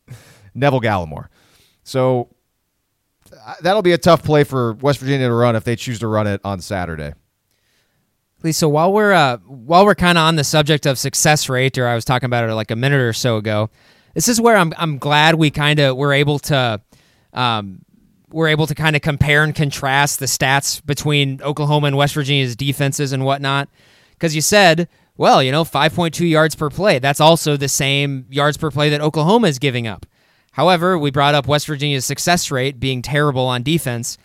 Neville 0.55 0.81
Gallimore. 0.81 1.27
So 1.85 2.31
that'll 3.61 3.83
be 3.83 3.93
a 3.93 3.99
tough 3.99 4.23
play 4.23 4.45
for 4.45 4.75
West 4.75 5.01
Virginia 5.01 5.29
to 5.29 5.35
run 5.35 5.57
if 5.57 5.65
they 5.65 5.77
choose 5.77 5.99
to 6.01 6.09
run 6.09 6.27
it 6.27 6.41
on 6.45 6.61
Saturday. 6.61 7.15
Lisa, 8.43 8.69
while 8.69 8.93
we're 8.93 9.13
uh, 9.13 9.39
while 9.39 9.85
we're 9.85 9.95
kind 9.95 10.19
of 10.19 10.23
on 10.23 10.37
the 10.37 10.45
subject 10.45 10.87
of 10.87 10.99
success 10.99 11.49
rate, 11.49 11.79
or 11.79 11.89
I 11.89 11.95
was 11.95 12.05
talking 12.05 12.27
about 12.27 12.49
it 12.49 12.55
like 12.55 12.71
a 12.71 12.77
minute 12.77 13.01
or 13.01 13.13
so 13.13 13.37
ago, 13.37 13.71
this 14.15 14.29
is 14.29 14.41
where 14.41 14.57
I'm 14.57 14.73
I'm 14.77 14.99
glad 14.99 15.35
we 15.37 15.51
kind 15.51 15.79
of 15.79 15.97
were 15.97 16.13
able 16.13 16.39
to 16.41 16.81
um, 17.33 17.81
we're 18.31 18.49
able 18.49 18.67
to 18.67 18.75
kind 18.75 18.97
of 18.97 19.03
compare 19.03 19.43
and 19.45 19.55
contrast 19.55 20.19
the 20.21 20.27
stats 20.27 20.85
between 20.85 21.41
Oklahoma 21.43 21.89
and 21.89 21.97
West 21.97 22.15
Virginia's 22.15 22.57
defenses 22.57 23.13
and 23.13 23.25
whatnot. 23.25 23.69
Because 24.11 24.35
you 24.35 24.41
said, 24.41 24.89
well, 25.17 25.43
you 25.43 25.53
know, 25.53 25.65
5.2 25.65 26.29
yards 26.29 26.55
per 26.55 26.71
play. 26.71 26.99
That's 26.99 27.21
also 27.21 27.57
the 27.57 27.69
same 27.69 28.27
yards 28.31 28.57
per 28.57 28.71
play 28.71 28.91
that 28.91 29.01
Oklahoma 29.01 29.49
is 29.49 29.59
giving 29.59 29.87
up. 29.87 30.07
However, 30.57 30.99
we 30.99 31.11
brought 31.11 31.35
up 31.35 31.47
West 31.47 31.67
Virginia's 31.67 32.07
success 32.07 32.51
rate 32.51 32.81
being 32.81 33.03
terrible 33.03 33.45
on 33.45 33.63
defense. 33.63 34.17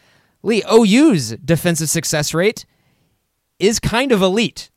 Lee, 0.44 0.64
OU's 0.72 1.32
defensive 1.32 1.90
success 1.90 2.34
rate 2.34 2.66
is 3.60 3.82
kind 3.82 4.14
of 4.14 4.22
elite 4.22 4.70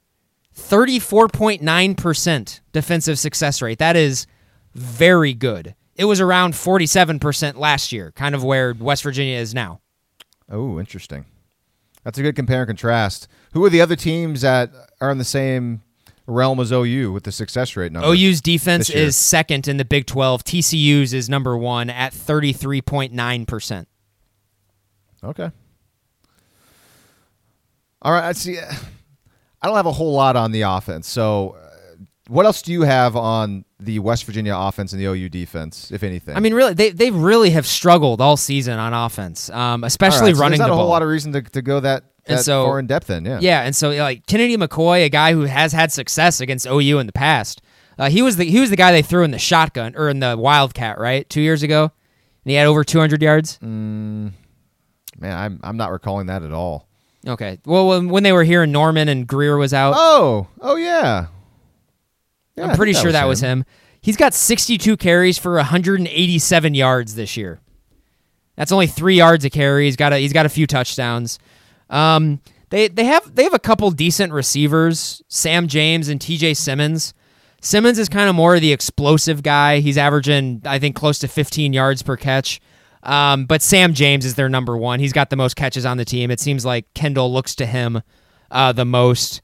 34.9% 0.59 2.61
defensive 2.72 3.20
success 3.20 3.62
rate. 3.62 3.78
That 3.78 3.94
is 3.94 4.26
very 4.74 5.32
good. 5.32 5.76
It 5.94 6.07
was 6.07 6.20
around 6.20 6.55
47% 6.55 7.55
last 7.55 7.92
year, 7.92 8.11
kind 8.16 8.34
of 8.34 8.42
where 8.42 8.74
West 8.74 9.05
Virginia 9.05 9.38
is 9.38 9.55
now. 9.55 9.80
Oh, 10.50 10.80
interesting. 10.80 11.24
That's 12.02 12.18
a 12.18 12.22
good 12.22 12.34
compare 12.34 12.62
and 12.62 12.68
contrast. 12.68 13.28
Who 13.52 13.64
are 13.64 13.70
the 13.70 13.80
other 13.80 13.94
teams 13.94 14.40
that 14.40 14.72
are 15.00 15.12
in 15.12 15.18
the 15.18 15.24
same 15.24 15.82
realm 16.27 16.59
as 16.61 16.72
OU 16.72 17.12
with 17.12 17.25
the 17.25 17.33
success 17.33 17.77
rate 17.77 17.93
number? 17.93 18.09
OU's 18.09 18.41
defense 18.41 18.91
is 18.91 19.16
second 19.16 19.68
in 19.68 19.77
the 19.77 19.85
Big 19.85 20.07
12. 20.07 20.45
TCU's 20.45 21.12
is 21.12 21.29
number 21.29 21.57
one 21.57 21.91
at 21.91 22.12
33.9%. 22.12 23.87
Okay. 25.22 25.51
All 28.03 28.12
right. 28.12 28.25
I 28.25 28.33
see. 28.33 28.59
I 28.59 29.66
don't 29.66 29.77
have 29.77 29.87
a 29.87 29.93
whole 29.93 30.12
lot 30.12 30.37
on 30.37 30.53
the 30.53 30.62
offense. 30.62 31.09
So, 31.09 31.57
uh, 31.59 31.70
what 32.29 32.45
else 32.45 32.61
do 32.62 32.72
you 32.72 32.83
have 32.83 33.16
on 33.16 33.64
the 33.81 33.99
West 33.99 34.25
Virginia 34.25 34.55
offense 34.57 34.93
and 34.93 35.01
the 35.01 35.07
OU 35.07 35.31
defense, 35.31 35.91
if 35.91 36.03
anything? 36.03 36.37
I 36.37 36.41
mean, 36.41 36.53
really, 36.55 36.75
they, 36.75 36.91
they 36.91 37.11
really 37.11 37.51
have 37.51 37.66
struggled 37.66 38.20
all 38.20 38.37
season 38.37 38.79
on 38.79 38.93
offense, 38.93 39.49
um, 39.51 39.85
especially 39.85 40.29
right, 40.33 40.37
so 40.37 40.41
running 40.41 40.59
There's 40.59 40.61
not 40.61 40.66
the 40.68 40.72
a 40.72 40.77
ball. 40.77 40.85
whole 40.85 40.91
lot 40.91 41.03
of 41.03 41.09
reason 41.09 41.33
to, 41.33 41.43
to 41.43 41.62
go 41.62 41.81
that, 41.81 42.05
And 42.27 42.41
so- 42.41 42.64
far 42.66 42.79
in 42.79 42.87
depth. 42.87 43.07
Then, 43.09 43.25
yeah. 43.25 43.39
Yeah, 43.41 43.62
and 43.62 43.75
so 43.77 43.91
like 43.91 44.27
Kennedy 44.27 44.57
McKoy, 44.57 45.05
a 45.05 45.09
guy 45.09 45.33
who 45.33 45.43
has 45.43 45.72
had 45.72 45.93
success 45.93 46.41
against 46.41 46.66
OU 46.66 46.99
in 46.99 47.07
the 47.07 47.12
past, 47.12 47.61
uh, 47.99 48.09
he 48.09 48.22
was 48.22 48.37
the 48.37 48.45
he 48.45 48.61
was 48.61 48.70
the 48.70 48.77
guy 48.77 48.93
they 48.93 49.03
threw 49.03 49.25
in 49.25 49.31
the 49.31 49.39
shotgun 49.39 49.95
or 49.97 50.09
in 50.09 50.20
the 50.20 50.37
Wildcat, 50.37 50.99
right, 50.99 51.29
two 51.29 51.41
years 51.41 51.62
ago, 51.62 51.83
and 51.85 52.51
he 52.51 52.55
had 52.55 52.66
over 52.66 52.83
200 52.83 53.22
yards. 53.22 53.59
Man, 53.62 54.33
I'm 55.22 55.61
I'm 55.62 55.77
not 55.77 55.91
recalling 55.93 56.27
that 56.27 56.43
at 56.43 56.53
all. 56.53 56.89
Okay, 57.27 57.59
well 57.64 58.03
when, 58.09 58.22
they 58.22 58.33
were 58.33 58.45
here 58.45 58.62
in 58.64 58.72
Norman 58.72 59.09
and 59.09 59.27
Grier 59.27 59.57
was 59.57 59.72
out, 59.72 59.95
Oh, 59.97 60.49
oh 60.61 60.77
yeah. 60.77 61.27
Yeah, 62.57 62.66
I'm 62.66 62.77
pretty 62.77 62.93
sure 62.93 63.11
that 63.12 63.27
was 63.27 63.41
him. 63.41 63.64
He's 64.01 64.16
got 64.16 64.35
62 64.35 64.97
carries 64.99 65.39
for 65.39 65.55
187 65.55 66.75
yards 66.75 67.14
this 67.14 67.37
year. 67.37 67.61
That's 68.57 68.70
only 68.70 68.87
three 68.87 69.16
yards 69.16 69.45
a 69.45 69.51
carry. 69.51 69.87
He's 69.87 69.97
got 69.97 70.12
a 70.12 70.18
he's 70.18 70.33
got 70.33 70.47
a 70.47 70.51
few 70.51 70.66
touchdowns. 70.66 71.39
Um, 71.91 72.41
they 72.70 72.89
they 72.89 73.05
have 73.05 73.35
they 73.35 73.45
have 73.45 73.55
a 73.55 73.59
couple 73.59 73.91
decent 73.91 74.32
receivers, 74.32 75.22
Sam 75.28 75.68
James 75.68 76.09
and 76.09 76.20
T.J. 76.20 76.55
Simmons. 76.55 77.14
Simmons 77.61 77.99
is 77.99 78.09
kind 78.09 78.28
of 78.28 78.35
more 78.35 78.55
of 78.57 78.61
the 78.61 78.72
explosive 78.72 79.43
guy. 79.43 79.80
He's 79.80 79.97
averaging 79.97 80.62
I 80.64 80.78
think 80.78 80.97
close 80.97 81.18
to 81.20 81.28
15 81.28 81.72
yards 81.72 82.03
per 82.03 82.16
catch. 82.16 82.61
Um, 83.03 83.45
but 83.45 83.62
Sam 83.62 83.93
James 83.95 84.24
is 84.24 84.35
their 84.35 84.49
number 84.49 84.76
one. 84.76 84.99
He's 84.99 85.12
got 85.12 85.30
the 85.30 85.37
most 85.37 85.57
catches 85.57 85.85
on 85.85 85.99
the 85.99 86.05
team. 86.05 86.30
It 86.30 86.41
seems 86.41 86.64
like 86.64 86.93
Kendall 86.95 87.32
looks 87.32 87.55
to 87.57 87.66
him 87.66 88.03
uh, 88.51 88.72
the 88.72 88.85
most. 88.85 89.43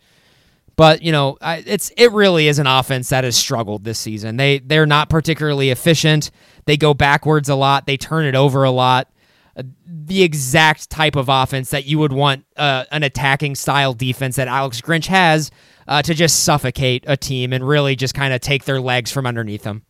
But 0.76 1.02
you 1.02 1.12
know, 1.12 1.36
I, 1.42 1.62
it's 1.66 1.90
it 1.96 2.10
really 2.12 2.48
is 2.48 2.58
an 2.58 2.66
offense 2.66 3.10
that 3.10 3.24
has 3.24 3.36
struggled 3.36 3.84
this 3.84 3.98
season. 3.98 4.38
They 4.38 4.60
they're 4.60 4.86
not 4.86 5.10
particularly 5.10 5.70
efficient. 5.70 6.30
They 6.64 6.78
go 6.78 6.94
backwards 6.94 7.48
a 7.48 7.54
lot. 7.54 7.86
They 7.86 7.98
turn 7.98 8.24
it 8.24 8.34
over 8.34 8.64
a 8.64 8.70
lot. 8.70 9.08
Uh, 9.56 9.62
the 9.84 10.22
exact 10.22 10.90
type 10.90 11.16
of 11.16 11.28
offense 11.28 11.70
that 11.70 11.84
you 11.84 11.98
would 11.98 12.12
want 12.12 12.44
uh, 12.56 12.84
an 12.92 13.02
attacking 13.02 13.54
style 13.54 13.92
defense 13.92 14.36
that 14.36 14.46
Alex 14.48 14.80
Grinch 14.80 15.06
has 15.06 15.50
uh, 15.88 16.00
to 16.02 16.14
just 16.14 16.44
suffocate 16.44 17.04
a 17.06 17.16
team 17.16 17.52
and 17.52 17.66
really 17.66 17.96
just 17.96 18.14
kind 18.14 18.32
of 18.32 18.40
take 18.40 18.64
their 18.64 18.80
legs 18.80 19.10
from 19.10 19.26
underneath 19.26 19.64
them. 19.64 19.82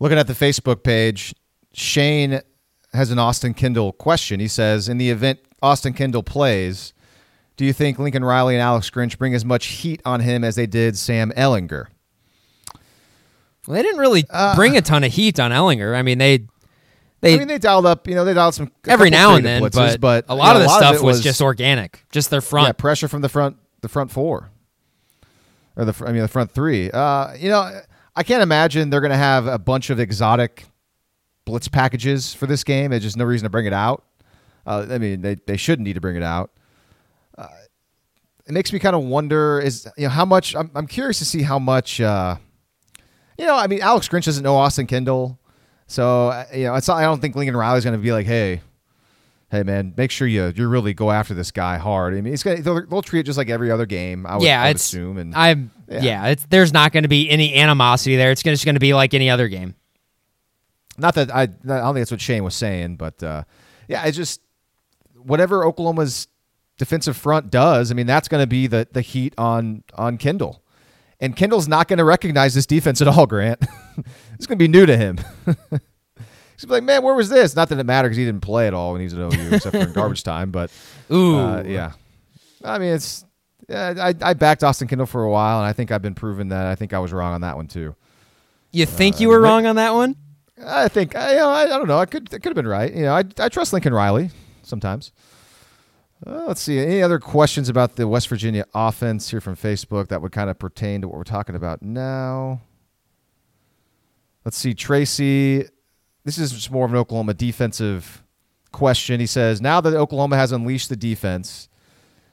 Looking 0.00 0.18
at 0.18 0.26
the 0.26 0.32
Facebook 0.32 0.82
page, 0.82 1.34
Shane 1.74 2.40
has 2.92 3.10
an 3.10 3.18
Austin 3.18 3.54
Kendall 3.54 3.92
question. 3.92 4.40
He 4.40 4.48
says, 4.48 4.88
"In 4.88 4.98
the 4.98 5.10
event 5.10 5.38
Austin 5.62 5.92
Kendall 5.92 6.22
plays, 6.22 6.92
do 7.56 7.64
you 7.64 7.72
think 7.72 7.98
Lincoln 7.98 8.24
Riley 8.24 8.54
and 8.54 8.62
Alex 8.62 8.90
Grinch 8.90 9.16
bring 9.18 9.34
as 9.34 9.44
much 9.44 9.66
heat 9.66 10.00
on 10.04 10.20
him 10.20 10.42
as 10.42 10.56
they 10.56 10.66
did 10.66 10.96
Sam 10.98 11.30
Ehlinger?" 11.36 11.86
Well, 13.66 13.76
they 13.76 13.82
didn't 13.82 14.00
really 14.00 14.24
Uh, 14.28 14.56
bring 14.56 14.76
a 14.76 14.80
ton 14.82 15.04
of 15.04 15.12
heat 15.12 15.38
on 15.38 15.52
Ehlinger. 15.52 15.94
I 15.94 16.02
mean, 16.02 16.18
they 16.18 16.46
they 17.22 17.34
I 17.34 17.38
mean, 17.38 17.46
they 17.46 17.58
dialed 17.58 17.86
up. 17.86 18.08
You 18.08 18.16
know, 18.16 18.24
they 18.24 18.34
dialed 18.34 18.54
some 18.54 18.72
every 18.86 19.08
now 19.08 19.36
and 19.36 19.46
then, 19.46 19.62
blitzes, 19.62 19.98
but, 20.00 20.00
but 20.00 20.24
a 20.28 20.32
you 20.34 20.38
lot 20.38 20.54
know, 20.54 20.60
of 20.60 20.62
the 20.64 20.76
stuff 20.76 20.96
it 20.96 21.02
was, 21.02 21.20
just 21.20 21.40
organic, 21.40 22.04
just 22.10 22.30
their 22.30 22.40
front. 22.40 22.66
Yeah, 22.66 22.72
pressure 22.72 23.06
from 23.06 23.22
the 23.22 23.28
front, 23.28 23.56
the 23.80 23.88
front 23.88 24.10
four, 24.10 24.50
or 25.76 25.84
the 25.84 26.04
I 26.04 26.10
mean 26.10 26.22
the 26.22 26.28
front 26.28 26.50
three. 26.50 26.90
Uh, 26.90 27.32
you 27.34 27.48
know, 27.48 27.80
I 28.16 28.24
can't 28.24 28.42
imagine 28.42 28.90
they're 28.90 29.00
going 29.00 29.12
to 29.12 29.16
have 29.16 29.46
a 29.46 29.58
bunch 29.58 29.88
of 29.88 30.00
exotic 30.00 30.64
blitz 31.44 31.68
packages 31.68 32.34
for 32.34 32.46
this 32.46 32.64
game. 32.64 32.90
There's 32.90 33.04
just 33.04 33.16
no 33.16 33.24
reason 33.24 33.44
to 33.44 33.50
bring 33.50 33.66
it 33.66 33.72
out. 33.72 34.04
Uh, 34.66 34.86
I 34.90 34.98
mean, 34.98 35.22
they 35.22 35.36
they 35.46 35.56
shouldn't 35.56 35.86
need 35.86 35.94
to 35.94 36.00
bring 36.00 36.16
it 36.16 36.24
out. 36.24 36.50
Uh, 37.38 37.46
it 38.46 38.52
makes 38.52 38.72
me 38.72 38.80
kind 38.80 38.96
of 38.96 39.04
wonder 39.04 39.60
is 39.60 39.88
you 39.96 40.04
know 40.04 40.10
how 40.10 40.24
much 40.24 40.56
I'm 40.56 40.72
I'm 40.74 40.88
curious 40.88 41.18
to 41.20 41.24
see 41.24 41.42
how 41.42 41.60
much. 41.60 42.00
Uh, 42.00 42.36
you 43.38 43.46
know, 43.46 43.56
I 43.56 43.68
mean, 43.68 43.80
Alex 43.80 44.08
Grinch 44.08 44.24
doesn't 44.24 44.42
know 44.42 44.56
Austin 44.56 44.86
Kendall, 44.86 45.38
so 45.92 46.28
uh, 46.28 46.46
you 46.54 46.64
know, 46.64 46.74
it's 46.74 46.88
not, 46.88 46.96
I 46.96 47.02
don't 47.02 47.20
think 47.20 47.36
Lincoln 47.36 47.56
Riley's 47.56 47.84
going 47.84 47.96
to 47.96 48.02
be 48.02 48.12
like, 48.12 48.26
hey 48.26 48.60
hey 49.52 49.62
man, 49.62 49.92
make 49.96 50.10
sure 50.10 50.26
you 50.26 50.52
you 50.56 50.66
really 50.66 50.94
go 50.94 51.10
after 51.10 51.34
this 51.34 51.50
guy 51.50 51.76
hard. 51.76 52.14
I 52.14 52.20
mean, 52.20 52.32
it's 52.32 52.42
gonna 52.42 52.62
they'll, 52.62 52.84
they'll 52.86 53.02
treat 53.02 53.20
it 53.20 53.24
just 53.24 53.38
like 53.38 53.50
every 53.50 53.70
other 53.70 53.86
game. 53.86 54.26
I 54.26 54.36
would, 54.36 54.44
yeah, 54.44 54.62
I 54.62 54.68
would 54.68 54.76
it's 54.76 54.84
assume. 54.84 55.18
And 55.18 55.34
I'm 55.34 55.70
Yeah. 55.88 56.00
yeah, 56.00 56.26
it's 56.28 56.46
there's 56.46 56.72
not 56.72 56.92
going 56.92 57.04
to 57.04 57.08
be 57.08 57.30
any 57.30 57.54
animosity 57.54 58.16
there. 58.16 58.32
It's 58.32 58.42
just 58.42 58.64
going 58.64 58.74
to 58.74 58.80
be 58.80 58.94
like 58.94 59.14
any 59.14 59.30
other 59.30 59.48
game. 59.48 59.74
not 60.98 61.14
that 61.14 61.30
I 61.32 61.42
I 61.42 61.46
don't 61.46 61.94
think 61.94 61.98
that's 61.98 62.10
what 62.10 62.20
Shane 62.20 62.42
was 62.42 62.54
saying, 62.56 62.96
but 62.96 63.22
uh, 63.22 63.44
yeah, 63.86 64.04
it's 64.06 64.16
just 64.16 64.40
whatever 65.22 65.64
Oklahoma's 65.64 66.26
defensive 66.78 67.16
front 67.16 67.50
does. 67.50 67.90
I 67.90 67.94
mean, 67.94 68.06
that's 68.06 68.28
going 68.28 68.42
to 68.42 68.46
be 68.48 68.66
the 68.66 68.88
the 68.90 69.02
heat 69.02 69.34
on 69.36 69.84
on 69.94 70.16
Kendall. 70.16 70.61
And 71.22 71.34
Kendall's 71.36 71.68
not 71.68 71.86
going 71.88 71.98
to 71.98 72.04
recognize 72.04 72.52
this 72.52 72.66
defense 72.66 73.00
at 73.00 73.06
all, 73.08 73.26
Grant. 73.26 73.60
it's 74.34 74.46
going 74.46 74.58
to 74.58 74.62
be 74.62 74.66
new 74.68 74.84
to 74.86 74.96
him. 74.96 75.18
He's 76.56 76.68
like, 76.68 76.82
man, 76.82 77.02
where 77.02 77.14
was 77.14 77.28
this? 77.28 77.56
Not 77.56 77.68
that 77.70 77.78
it 77.78 77.84
mattered 77.84 78.08
because 78.08 78.16
he 78.18 78.24
didn't 78.24 78.42
play 78.42 78.66
at 78.66 78.74
all 78.74 78.92
when 78.92 79.00
he 79.00 79.04
was 79.04 79.14
at 79.14 79.20
OU, 79.20 79.54
except 79.54 79.76
for 79.76 79.82
in 79.82 79.92
garbage 79.94 80.22
time. 80.24 80.50
But 80.50 80.70
Ooh, 81.10 81.38
Uh, 81.38 81.62
yeah. 81.64 81.92
I 82.64 82.78
mean, 82.78 82.92
it's. 82.92 83.24
Yeah, 83.68 83.94
I, 83.98 84.30
I 84.30 84.34
backed 84.34 84.64
Austin 84.64 84.88
Kendall 84.88 85.06
for 85.06 85.22
a 85.22 85.30
while, 85.30 85.58
and 85.58 85.66
I 85.66 85.72
think 85.72 85.92
I've 85.92 86.02
been 86.02 86.14
proven 86.16 86.48
that 86.48 86.66
I 86.66 86.74
think 86.74 86.92
I 86.92 86.98
was 86.98 87.12
wrong 87.12 87.32
on 87.32 87.40
that 87.42 87.56
one 87.56 87.68
too. 87.68 87.94
you 88.72 88.84
think 88.84 89.20
you 89.20 89.28
were 89.28 89.40
wrong 89.40 89.66
on 89.66 89.76
that 89.76 89.94
one? 89.94 90.16
I 90.64 90.88
think 90.88 91.14
I, 91.14 91.30
you 91.30 91.36
know, 91.38 91.48
I, 91.50 91.62
I 91.64 91.68
don't 91.78 91.86
know. 91.86 91.98
I 91.98 92.06
could 92.06 92.24
it 92.34 92.42
could 92.42 92.46
have 92.50 92.56
been 92.56 92.66
right. 92.66 92.92
You 92.92 93.02
know, 93.02 93.14
I, 93.14 93.22
I 93.38 93.48
trust 93.48 93.72
Lincoln 93.72 93.94
Riley 93.94 94.30
sometimes. 94.62 95.12
Uh, 96.24 96.44
let's 96.46 96.60
see. 96.60 96.78
Any 96.78 97.02
other 97.02 97.18
questions 97.18 97.68
about 97.68 97.96
the 97.96 98.06
West 98.06 98.28
Virginia 98.28 98.64
offense 98.74 99.30
here 99.30 99.40
from 99.40 99.56
Facebook 99.56 100.08
that 100.08 100.22
would 100.22 100.32
kind 100.32 100.48
of 100.50 100.58
pertain 100.58 101.00
to 101.00 101.08
what 101.08 101.16
we're 101.16 101.24
talking 101.24 101.54
about 101.56 101.82
now? 101.82 102.60
Let's 104.44 104.56
see. 104.56 104.74
Tracy, 104.74 105.66
this 106.24 106.38
is 106.38 106.52
just 106.52 106.70
more 106.70 106.84
of 106.84 106.92
an 106.92 106.98
Oklahoma 106.98 107.34
defensive 107.34 108.22
question. 108.70 109.20
He 109.20 109.26
says, 109.26 109.60
"Now 109.60 109.80
that 109.80 109.94
Oklahoma 109.94 110.36
has 110.36 110.52
unleashed 110.52 110.88
the 110.88 110.96
defense, 110.96 111.68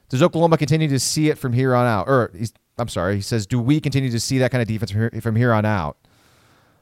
does 0.10 0.22
Oklahoma 0.22 0.58
continue 0.58 0.88
to 0.88 1.00
see 1.00 1.30
it 1.30 1.38
from 1.38 1.54
here 1.54 1.74
on 1.76 1.86
out?" 1.86 2.08
Or 2.08 2.32
he's, 2.36 2.54
I'm 2.78 2.88
sorry, 2.88 3.16
he 3.16 3.22
says, 3.22 3.46
"Do 3.48 3.60
we 3.60 3.80
continue 3.80 4.12
to 4.12 4.20
see 4.20 4.38
that 4.40 4.52
kind 4.52 4.62
of 4.62 4.68
defense 4.68 4.92
from 4.92 5.02
here, 5.02 5.22
from 5.22 5.36
here 5.36 5.54
on 5.54 5.66
out?" 5.66 5.98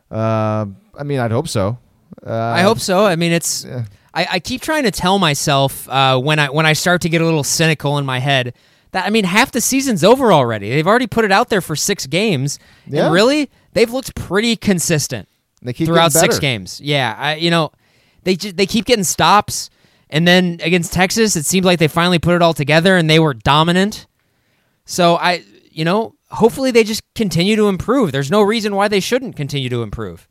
Uh, 0.10 0.66
I 0.98 1.04
mean, 1.04 1.20
I'd 1.20 1.32
hope 1.32 1.48
so. 1.48 1.78
Uh, 2.26 2.34
I 2.34 2.62
hope 2.62 2.80
so. 2.80 3.06
I 3.06 3.16
mean, 3.16 3.32
it's. 3.32 3.66
yeah. 3.66 3.86
I, 4.14 4.28
I 4.34 4.40
keep 4.40 4.62
trying 4.62 4.84
to 4.84 4.92
tell 4.92 5.20
myself 5.20 5.88
uh, 5.90 6.20
when 6.20 6.40
I 6.40 6.50
when 6.50 6.66
I 6.66 6.74
start 6.74 7.02
to 7.02 7.10
get 7.10 7.22
a 7.22 7.26
little 7.26 7.44
cynical 7.44 7.98
in 7.98 8.06
my 8.06 8.20
head 8.20 8.54
that 8.92 9.06
I 9.06 9.10
mean 9.10 9.26
half 9.26 9.52
the 9.52 9.62
season's 9.62 10.04
over 10.04 10.32
already. 10.34 10.70
They've 10.70 10.88
already 10.88 11.08
put 11.08 11.26
it 11.26 11.32
out 11.32 11.50
there 11.50 11.62
for 11.62 11.76
six 11.76 12.06
games, 12.08 12.58
Yeah. 12.88 13.06
and 13.06 13.14
really 13.14 13.50
they've 13.74 13.92
looked 13.92 14.16
pretty 14.16 14.56
consistent 14.56 15.28
They 15.62 15.74
keep 15.74 15.88
throughout 15.88 16.12
six 16.14 16.40
games. 16.40 16.80
Yeah, 16.82 17.16
I, 17.18 17.36
you 17.36 17.52
know 17.52 17.72
they 18.24 18.36
ju- 18.36 18.52
they 18.54 18.66
keep 18.66 18.86
getting 18.86 19.04
stops, 19.04 19.70
and 20.10 20.28
then 20.28 20.60
against 20.64 20.94
Texas, 20.94 21.36
it 21.36 21.46
seemed 21.46 21.66
like 21.66 21.80
they 21.80 21.88
finally 21.88 22.20
put 22.20 22.34
it 22.36 22.42
all 22.42 22.54
together 22.54 22.96
and 22.98 23.10
they 23.10 23.20
were 23.20 23.34
dominant. 23.34 24.08
So 24.86 25.16
I, 25.18 25.44
you 25.70 25.84
know, 25.86 26.16
hopefully 26.32 26.72
they 26.72 26.84
just 26.86 27.02
continue 27.14 27.56
to 27.58 27.68
improve. 27.68 28.12
There's 28.14 28.32
no 28.32 28.42
reason 28.42 28.74
why 28.74 28.88
they 28.88 29.02
shouldn't 29.02 29.36
continue 29.36 29.70
to 29.70 29.84
improve. 29.84 30.28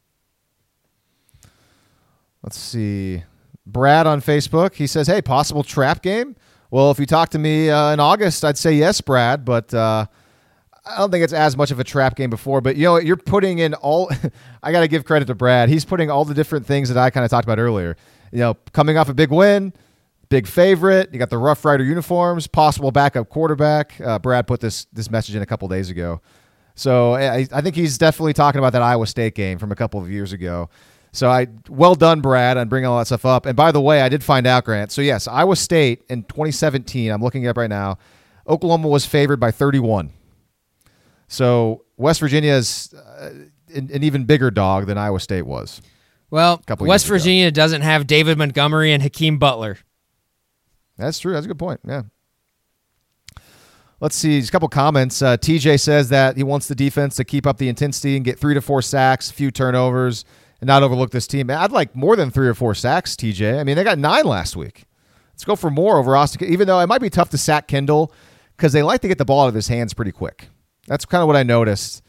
Let's 2.43 2.59
see. 2.59 3.23
Brad 3.67 4.07
on 4.07 4.21
Facebook, 4.21 4.75
he 4.75 4.87
says, 4.87 5.07
"Hey, 5.07 5.21
possible 5.21 5.63
trap 5.65 6.03
game." 6.03 6.37
Well, 6.71 6.91
if 6.91 6.99
you 6.99 7.07
talk 7.07 7.31
to 7.31 7.39
me 7.39 7.71
uh, 7.71 7.93
in 7.93 8.01
August, 8.01 8.45
I'd 8.45 8.59
say 8.59 8.73
yes, 8.73 9.01
Brad, 9.01 9.45
but 9.45 9.73
uh, 9.73 10.07
I 10.85 10.99
don't 10.99 11.11
think 11.11 11.25
it's 11.25 11.33
as 11.33 11.57
much 11.57 11.71
of 11.71 11.81
a 11.81 11.85
trap 11.85 12.17
game 12.17 12.31
before. 12.31 12.61
But 12.61 12.77
you 12.77 12.85
know, 12.85 12.99
you're 12.99 13.17
putting 13.17 13.59
in 13.59 13.75
all. 13.75 14.11
I 14.63 14.73
got 14.73 14.81
to 14.81 14.89
give 14.89 15.05
credit 15.05 15.27
to 15.27 15.35
Brad. 15.35 15.69
He's 15.69 15.85
putting 15.85 16.11
all 16.11 16.25
the 16.25 16.35
different 16.35 16.67
things 16.67 16.89
that 16.89 16.99
I 16.99 17.11
kind 17.11 17.25
of 17.25 17.31
talked 17.31 17.45
about 17.45 17.59
earlier. 17.59 17.97
You 18.33 18.41
know, 18.41 18.55
coming 18.73 18.99
off 18.99 19.09
a 19.09 19.15
big 19.15 19.31
win, 19.31 19.73
big 20.29 20.47
favorite. 20.47 21.13
You 21.13 21.19
got 21.19 21.31
the 21.31 21.39
Rough 21.39 21.65
Rider 21.65 21.85
uniforms, 21.85 22.47
possible 22.47 22.91
backup 22.91 23.29
quarterback. 23.29 24.01
Uh, 24.01 24.19
Brad 24.19 24.47
put 24.47 24.61
this 24.61 24.87
this 24.93 25.11
message 25.11 25.35
in 25.35 25.43
a 25.43 25.47
couple 25.47 25.67
days 25.69 25.91
ago. 25.91 26.21
So 26.75 27.15
I, 27.15 27.47
I 27.53 27.63
think 27.63 27.75
he's 27.75 27.97
definitely 27.97 28.35
talking 28.35 28.59
about 28.59 28.75
that 28.75 28.83
Iowa 28.83 29.07
State 29.07 29.35
game 29.35 29.59
from 29.59 29.73
a 29.73 29.75
couple 29.75 29.99
of 29.99 30.11
years 30.11 30.33
ago. 30.35 30.69
So 31.17 31.31
I 31.31 31.47
well 31.71 31.95
done, 31.95 32.21
Brad, 32.21 32.59
on 32.59 32.69
bringing 32.69 32.87
all 32.87 32.99
that 32.99 33.07
stuff 33.07 33.25
up. 33.25 33.47
And 33.47 33.57
by 33.57 33.73
the 33.73 33.81
way, 33.81 34.03
I 34.03 34.11
did 34.11 34.23
find 34.23 34.47
out, 34.47 34.65
Grant. 34.65 34.93
So 34.93 35.01
yes, 35.01 35.27
Iowa 35.27 35.57
State 35.57 36.05
in 36.11 36.25
2017. 36.25 37.11
I'm 37.11 37.23
looking 37.23 37.45
it 37.45 37.49
up 37.49 37.57
right 37.57 37.71
now. 37.71 37.97
Oklahoma 38.47 38.89
was 38.89 39.07
favored 39.07 39.41
by 39.41 39.51
31. 39.51 40.11
So 41.29 41.85
West 41.97 42.21
Virginia 42.21 42.53
is 42.53 42.95
uh, 42.95 43.31
an, 43.75 43.91
an 43.93 44.05
even 44.05 44.25
bigger 44.25 44.51
dog 44.51 44.87
than 44.87 44.99
Iowa 44.99 45.19
State 45.19 45.47
was. 45.47 45.81
Well, 46.29 46.63
West 46.81 46.81
years 46.81 47.05
ago. 47.05 47.15
Virginia 47.15 47.51
doesn't 47.51 47.81
have 47.81 48.07
David 48.07 48.37
Montgomery 48.37 48.93
and 48.93 49.03
Hakeem 49.03 49.39
Butler. 49.39 49.79
That's 50.99 51.19
true. 51.19 51.33
That's 51.33 51.47
a 51.47 51.49
good 51.49 51.59
point. 51.59 51.81
Yeah. 51.87 52.03
Let's 54.01 54.17
see. 54.17 54.39
Just 54.41 54.51
a 54.51 54.53
couple 54.53 54.69
comments. 54.69 55.23
Uh, 55.23 55.39
TJ 55.39 55.81
says 55.81 56.11
that 56.11 56.37
he 56.37 56.43
wants 56.43 56.69
the 56.69 56.75
defense 56.75 57.17
to 57.17 57.25
keep 57.25 57.47
up 57.47 57.57
the 57.57 57.71
intensity 57.71 58.17
and 58.17 58.25
get 58.25 58.39
three 58.39 58.53
to 58.53 58.61
four 58.61 58.83
sacks, 58.83 59.31
few 59.31 59.51
turnovers, 59.51 60.27
and 60.61 60.69
not 60.69 60.83
overlook 60.83 61.11
this 61.11 61.27
team. 61.27 61.51
I'd 61.51 61.73
like 61.73 61.95
more 61.95 62.17
than 62.17 62.31
three 62.31 62.49
or 62.49 62.55
four 62.55 62.75
sacks, 62.75 63.15
TJ. 63.15 63.59
I 63.61 63.65
mean, 63.65 63.77
they 63.77 63.85
got 63.85 63.99
nine 63.99 64.25
last 64.25 64.57
week. 64.57 64.85
Let's 65.33 65.45
go 65.45 65.57
for 65.57 65.71
more 65.71 65.99
over 65.99 66.17
Austin. 66.17 66.45
Even 66.49 66.67
though 66.67 66.81
it 66.81 66.87
might 66.87 67.01
be 67.01 67.11
tough 67.11 67.31
to 67.31 67.39
sack 67.39 67.69
Kendall 67.69 68.13
because 68.57 68.73
they 68.73 68.83
like 68.83 69.01
to 69.03 69.09
get 69.09 69.19
the 69.19 69.25
ball 69.25 69.43
out 69.43 69.49
of 69.49 69.55
his 69.55 69.69
hands 69.69 69.93
pretty 69.93 70.13
quick. 70.13 70.49
That's 70.87 71.05
kind 71.05 71.21
of 71.21 71.27
what 71.27 71.37
I 71.37 71.43
noticed 71.43 72.03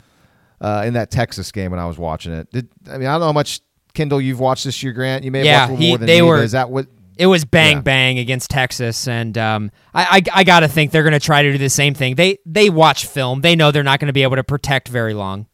uh, 0.62 0.84
in 0.86 0.94
that 0.94 1.12
Texas 1.12 1.52
game 1.52 1.72
when 1.72 1.80
I 1.80 1.86
was 1.88 1.98
watching 1.98 2.32
it. 2.34 2.50
Did 2.52 2.70
I 2.90 2.98
mean 2.98 3.08
I 3.08 3.14
don't 3.14 3.20
know 3.22 3.26
how 3.28 3.34
much 3.34 3.60
Kendall 3.94 4.22
you've 4.22 4.40
watched 4.40 4.64
this 4.64 4.82
year, 4.82 4.94
Grant? 4.94 5.24
You 5.24 5.32
may 5.32 5.40
have 5.40 5.46
Yeah, 5.46 5.60
watched 5.62 5.70
a 5.70 5.74
little 5.74 5.88
more 5.90 5.98
than 5.98 6.08
they 6.08 6.22
me, 6.22 6.28
were- 6.28 6.42
Is 6.42 6.52
that 6.54 6.70
what? 6.70 6.88
It 7.18 7.26
was 7.26 7.46
bang 7.46 7.78
Yeah. 7.78 7.82
bang 7.82 8.20
against 8.20 8.52
Texas, 8.52 9.08
and 9.08 9.36
um, 9.40 9.72
I, 9.94 10.22
I 10.34 10.40
I 10.42 10.44
gotta 10.44 10.68
think 10.68 10.92
they're 10.92 11.04
gonna 11.04 11.20
try 11.20 11.42
to 11.42 11.52
do 11.52 11.58
the 11.58 11.68
same 11.70 11.96
thing. 11.96 12.14
They 12.14 12.38
they 12.46 12.70
watch 12.70 13.08
film. 13.08 13.42
They 13.42 13.56
know 13.56 13.72
they're 13.72 13.82
not 13.84 14.00
gonna 14.00 14.14
be 14.14 14.22
able 14.22 14.36
to 14.36 14.44
protect 14.44 14.88
very 14.88 15.16
long. 15.16 15.48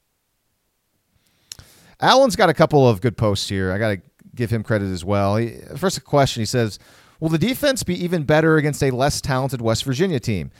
Allen's 2.03 2.35
got 2.35 2.49
a 2.49 2.53
couple 2.53 2.87
of 2.87 3.01
good 3.01 3.17
posts 3.17 3.47
here. 3.49 3.71
I 3.71 3.77
got 3.77 3.89
to 3.89 4.01
give 4.35 4.49
him 4.49 4.63
credit 4.63 4.91
as 4.91 5.05
well. 5.05 5.37
He, 5.37 5.51
first, 5.77 5.97
a 5.97 6.01
question. 6.01 6.41
He 6.41 6.45
says, 6.45 6.79
"Will 7.19 7.29
the 7.29 7.37
defense 7.37 7.83
be 7.83 8.03
even 8.03 8.23
better 8.23 8.57
against 8.57 8.83
a 8.83 8.91
less 8.91 9.21
talented 9.21 9.61
West 9.61 9.83
Virginia 9.85 10.19
team? 10.19 10.51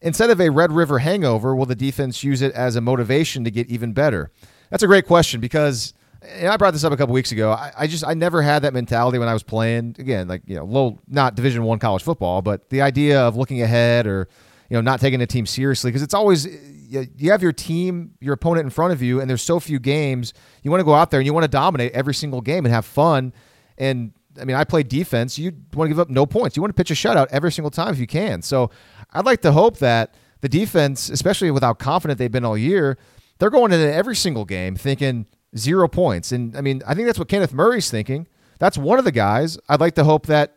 Instead 0.00 0.30
of 0.30 0.40
a 0.40 0.50
Red 0.50 0.70
River 0.70 1.00
hangover, 1.00 1.54
will 1.56 1.66
the 1.66 1.74
defense 1.74 2.22
use 2.22 2.42
it 2.42 2.52
as 2.52 2.76
a 2.76 2.80
motivation 2.80 3.44
to 3.44 3.50
get 3.50 3.68
even 3.68 3.92
better?" 3.92 4.30
That's 4.70 4.82
a 4.82 4.86
great 4.86 5.06
question 5.06 5.40
because 5.40 5.94
and 6.26 6.48
I 6.48 6.56
brought 6.56 6.72
this 6.72 6.84
up 6.84 6.92
a 6.92 6.96
couple 6.96 7.12
weeks 7.12 7.32
ago. 7.32 7.50
I, 7.52 7.72
I 7.76 7.86
just 7.86 8.06
I 8.06 8.14
never 8.14 8.42
had 8.42 8.62
that 8.62 8.72
mentality 8.72 9.18
when 9.18 9.28
I 9.28 9.32
was 9.32 9.42
playing. 9.42 9.96
Again, 9.98 10.28
like 10.28 10.42
you 10.46 10.56
know, 10.56 10.64
low 10.64 10.98
not 11.08 11.34
Division 11.34 11.64
One 11.64 11.78
college 11.78 12.02
football, 12.02 12.42
but 12.42 12.70
the 12.70 12.82
idea 12.82 13.20
of 13.20 13.36
looking 13.36 13.62
ahead 13.62 14.06
or 14.06 14.28
you 14.68 14.76
know 14.76 14.80
not 14.80 15.00
taking 15.00 15.20
a 15.20 15.26
team 15.26 15.46
seriously 15.46 15.90
because 15.90 16.02
it's 16.02 16.14
always 16.14 16.46
you 16.86 17.06
you 17.16 17.30
have 17.30 17.42
your 17.42 17.52
team, 17.52 18.14
your 18.20 18.34
opponent 18.34 18.64
in 18.64 18.70
front 18.70 18.92
of 18.92 19.02
you, 19.02 19.20
and 19.20 19.28
there's 19.28 19.42
so 19.42 19.60
few 19.60 19.78
games. 19.78 20.32
You 20.62 20.70
want 20.70 20.80
to 20.80 20.84
go 20.84 20.94
out 20.94 21.10
there 21.10 21.20
and 21.20 21.26
you 21.26 21.34
want 21.34 21.44
to 21.44 21.48
dominate 21.48 21.92
every 21.92 22.14
single 22.14 22.40
game 22.40 22.64
and 22.64 22.74
have 22.74 22.84
fun. 22.84 23.32
And 23.78 24.12
I 24.40 24.44
mean, 24.44 24.56
I 24.56 24.64
play 24.64 24.82
defense. 24.82 25.38
You 25.38 25.52
want 25.74 25.88
to 25.88 25.94
give 25.94 26.00
up 26.00 26.10
no 26.10 26.26
points. 26.26 26.56
You 26.56 26.62
want 26.62 26.74
to 26.76 26.80
pitch 26.80 26.90
a 26.90 26.94
shutout 26.94 27.28
every 27.30 27.52
single 27.52 27.70
time 27.70 27.92
if 27.92 27.98
you 27.98 28.06
can. 28.06 28.42
So 28.42 28.70
I'd 29.12 29.26
like 29.26 29.42
to 29.42 29.52
hope 29.52 29.78
that 29.78 30.14
the 30.40 30.48
defense, 30.48 31.08
especially 31.08 31.50
with 31.50 31.62
how 31.62 31.74
confident 31.74 32.18
they've 32.18 32.30
been 32.30 32.44
all 32.44 32.58
year, 32.58 32.98
they're 33.38 33.50
going 33.50 33.72
into 33.72 33.92
every 33.92 34.16
single 34.16 34.44
game 34.44 34.76
thinking 34.76 35.26
zero 35.56 35.88
points. 35.88 36.32
And 36.32 36.56
I 36.56 36.60
mean, 36.60 36.82
I 36.86 36.94
think 36.94 37.06
that's 37.06 37.18
what 37.18 37.28
Kenneth 37.28 37.52
Murray's 37.52 37.90
thinking. 37.90 38.26
That's 38.58 38.78
one 38.78 38.98
of 38.98 39.04
the 39.04 39.12
guys. 39.12 39.58
I'd 39.68 39.80
like 39.80 39.94
to 39.96 40.04
hope 40.04 40.26
that 40.26 40.56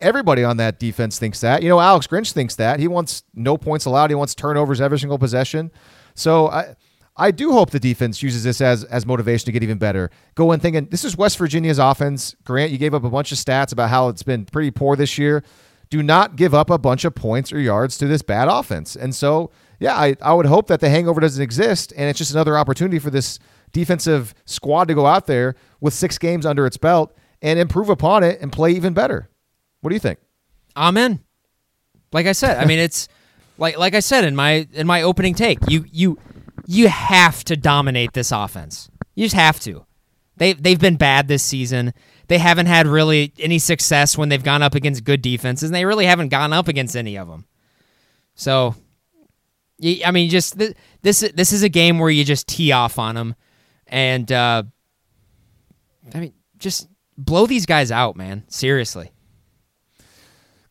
everybody 0.00 0.44
on 0.44 0.56
that 0.58 0.78
defense 0.78 1.18
thinks 1.18 1.40
that. 1.40 1.62
You 1.62 1.68
know, 1.68 1.80
Alex 1.80 2.06
Grinch 2.06 2.32
thinks 2.32 2.56
that. 2.56 2.80
He 2.80 2.88
wants 2.88 3.24
no 3.34 3.56
points 3.56 3.84
allowed. 3.84 4.10
He 4.10 4.14
wants 4.14 4.34
turnovers 4.34 4.80
every 4.80 4.98
single 4.98 5.18
possession. 5.18 5.70
So 6.14 6.48
I 6.48 6.74
I 7.16 7.30
do 7.30 7.52
hope 7.52 7.70
the 7.70 7.80
defense 7.80 8.22
uses 8.22 8.44
this 8.44 8.60
as 8.60 8.84
as 8.84 9.04
motivation 9.04 9.46
to 9.46 9.52
get 9.52 9.62
even 9.62 9.78
better. 9.78 10.10
Go 10.34 10.52
in 10.52 10.60
thinking 10.60 10.86
this 10.86 11.04
is 11.04 11.16
West 11.16 11.36
Virginia's 11.38 11.78
offense. 11.78 12.34
Grant, 12.44 12.70
you 12.72 12.78
gave 12.78 12.94
up 12.94 13.04
a 13.04 13.10
bunch 13.10 13.32
of 13.32 13.38
stats 13.38 13.72
about 13.72 13.90
how 13.90 14.08
it's 14.08 14.22
been 14.22 14.46
pretty 14.46 14.70
poor 14.70 14.96
this 14.96 15.18
year. 15.18 15.42
Do 15.90 16.02
not 16.02 16.36
give 16.36 16.54
up 16.54 16.70
a 16.70 16.78
bunch 16.78 17.04
of 17.04 17.14
points 17.14 17.52
or 17.52 17.58
yards 17.58 17.98
to 17.98 18.06
this 18.06 18.22
bad 18.22 18.46
offense. 18.46 18.94
And 18.94 19.12
so, 19.12 19.50
yeah, 19.80 19.96
I, 19.96 20.14
I 20.22 20.32
would 20.32 20.46
hope 20.46 20.68
that 20.68 20.78
the 20.78 20.88
hangover 20.88 21.20
doesn't 21.20 21.42
exist 21.42 21.92
and 21.96 22.08
it's 22.08 22.18
just 22.18 22.32
another 22.32 22.56
opportunity 22.56 23.00
for 23.00 23.10
this 23.10 23.40
defensive 23.72 24.32
squad 24.44 24.86
to 24.86 24.94
go 24.94 25.04
out 25.04 25.26
there 25.26 25.56
with 25.80 25.92
six 25.92 26.16
games 26.16 26.46
under 26.46 26.64
its 26.64 26.76
belt 26.76 27.12
and 27.42 27.58
improve 27.58 27.88
upon 27.88 28.22
it 28.22 28.40
and 28.40 28.52
play 28.52 28.70
even 28.70 28.94
better. 28.94 29.28
What 29.80 29.90
do 29.90 29.94
you 29.96 30.00
think? 30.00 30.18
Amen. 30.76 31.20
Like 32.12 32.26
I 32.26 32.32
said, 32.32 32.58
I 32.58 32.64
mean 32.64 32.78
it's 32.78 33.08
like 33.58 33.78
like 33.78 33.94
I 33.94 34.00
said 34.00 34.24
in 34.24 34.34
my 34.36 34.66
in 34.72 34.86
my 34.86 35.02
opening 35.02 35.34
take, 35.34 35.58
you 35.68 35.84
you 35.90 36.18
you 36.66 36.88
have 36.88 37.44
to 37.44 37.56
dominate 37.56 38.12
this 38.12 38.32
offense. 38.32 38.90
You 39.14 39.24
just 39.24 39.36
have 39.36 39.60
to. 39.60 39.84
They 40.36 40.54
they've 40.54 40.80
been 40.80 40.96
bad 40.96 41.28
this 41.28 41.42
season. 41.42 41.92
They 42.28 42.38
haven't 42.38 42.66
had 42.66 42.86
really 42.86 43.32
any 43.38 43.58
success 43.58 44.16
when 44.16 44.28
they've 44.28 44.42
gone 44.42 44.62
up 44.62 44.74
against 44.74 45.04
good 45.04 45.20
defenses, 45.20 45.68
and 45.68 45.74
they 45.74 45.84
really 45.84 46.06
haven't 46.06 46.28
gone 46.28 46.52
up 46.52 46.68
against 46.68 46.96
any 46.96 47.18
of 47.18 47.28
them. 47.28 47.44
So, 48.34 48.74
I 49.82 50.10
mean, 50.12 50.30
just 50.30 50.58
th- 50.58 50.76
this 51.02 51.20
this 51.34 51.52
is 51.52 51.62
a 51.62 51.68
game 51.68 51.98
where 51.98 52.08
you 52.08 52.24
just 52.24 52.46
tee 52.46 52.72
off 52.72 52.98
on 52.98 53.16
them, 53.16 53.34
and 53.86 54.30
uh, 54.32 54.62
I 56.14 56.20
mean, 56.20 56.32
just 56.56 56.88
blow 57.18 57.46
these 57.46 57.66
guys 57.66 57.90
out, 57.90 58.16
man. 58.16 58.44
Seriously. 58.48 59.10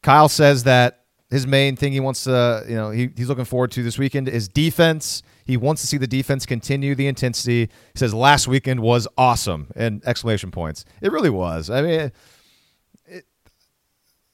Kyle 0.10 0.28
says 0.28 0.64
that 0.64 1.01
his 1.30 1.45
main 1.45 1.76
thing 1.76 1.93
he 1.93 1.99
wants 1.99 2.24
to, 2.24 2.66
you 2.68 2.74
know, 2.74 2.89
he, 2.89 3.12
he's 3.16 3.30
looking 3.30 3.45
forward 3.45 3.70
to 3.74 3.84
this 3.84 3.99
weekend 3.99 4.28
is 4.28 4.47
defense. 4.47 5.22
He 5.45 5.55
wants 5.55 5.84
to 5.84 5.88
see 5.88 5.97
the 5.97 6.07
defense 6.07 6.47
continue 6.47 6.95
the 6.95 7.05
intensity. 7.05 7.66
He 7.66 7.70
says 7.93 8.12
last 8.12 8.47
weekend 8.47 8.80
was 8.80 9.07
awesome 9.20 9.68
and 9.76 10.03
exclamation 10.07 10.49
points. 10.49 10.84
It 10.99 11.12
really 11.12 11.30
was. 11.30 11.70
I 11.70 11.84
mean, 11.84 12.12
it, 13.05 13.26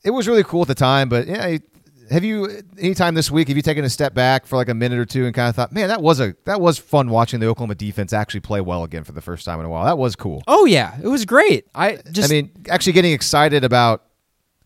it 0.05 0.11
was 0.11 0.29
really 0.29 0.45
cool 0.45 0.61
at 0.61 0.69
the 0.69 0.75
time, 0.75 1.09
but 1.09 1.27
yeah, 1.27 1.57
have 2.09 2.23
you 2.23 2.61
anytime 2.77 3.13
this 3.13 3.29
week 3.29 3.49
have 3.49 3.57
you 3.57 3.63
taken 3.63 3.83
a 3.83 3.89
step 3.89 4.13
back 4.13 4.45
for 4.45 4.55
like 4.55 4.69
a 4.69 4.73
minute 4.73 4.97
or 4.97 5.05
two 5.05 5.25
and 5.25 5.35
kind 5.35 5.49
of 5.49 5.57
thought, 5.57 5.73
man, 5.73 5.89
that 5.89 6.01
was 6.01 6.21
a 6.21 6.37
that 6.45 6.61
was 6.61 6.77
fun 6.77 7.09
watching 7.09 7.41
the 7.41 7.47
Oklahoma 7.47 7.75
defense 7.75 8.13
actually 8.13 8.39
play 8.39 8.61
well 8.61 8.85
again 8.85 9.03
for 9.03 9.11
the 9.11 9.21
first 9.21 9.43
time 9.43 9.59
in 9.59 9.65
a 9.65 9.69
while. 9.69 9.83
That 9.83 9.97
was 9.97 10.15
cool. 10.15 10.41
Oh 10.47 10.63
yeah, 10.63 10.97
it 11.03 11.09
was 11.09 11.25
great. 11.25 11.65
I 11.75 11.97
just 12.11 12.31
I 12.31 12.33
mean, 12.33 12.51
actually 12.69 12.93
getting 12.93 13.11
excited 13.11 13.65
about. 13.65 14.03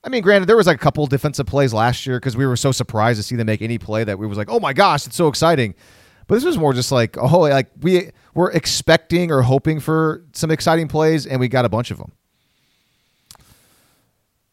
I 0.04 0.10
mean, 0.10 0.24
granted, 0.24 0.48
there 0.48 0.56
was 0.56 0.68
like 0.68 0.78
a 0.78 0.80
couple 0.80 1.06
defensive 1.08 1.46
plays 1.46 1.74
last 1.74 2.06
year 2.06 2.20
because 2.20 2.38
we 2.38 2.46
were 2.46 2.56
so 2.56 2.72
surprised 2.72 3.20
to 3.20 3.24
see 3.24 3.36
them 3.36 3.48
make 3.48 3.62
any 3.62 3.78
play 3.78 4.04
that 4.04 4.18
we 4.18 4.28
was 4.28 4.38
like, 4.38 4.50
oh 4.50 4.60
my 4.60 4.74
gosh, 4.74 5.06
it's 5.06 5.16
so 5.16 5.28
exciting. 5.28 5.76
But 6.28 6.36
this 6.36 6.46
was 6.46 6.58
more 6.58 6.74
just 6.74 6.92
like, 6.92 7.18
oh, 7.18 7.40
like 7.40 7.70
we 7.82 8.12
were 8.34 8.52
expecting 8.52 9.32
or 9.32 9.42
hoping 9.42 9.80
for 9.80 10.24
some 10.34 10.52
exciting 10.52 10.88
plays, 10.88 11.26
and 11.26 11.40
we 11.40 11.48
got 11.48 11.66
a 11.66 11.70
bunch 11.70 11.92
of 11.92 11.98
them. 11.98 12.12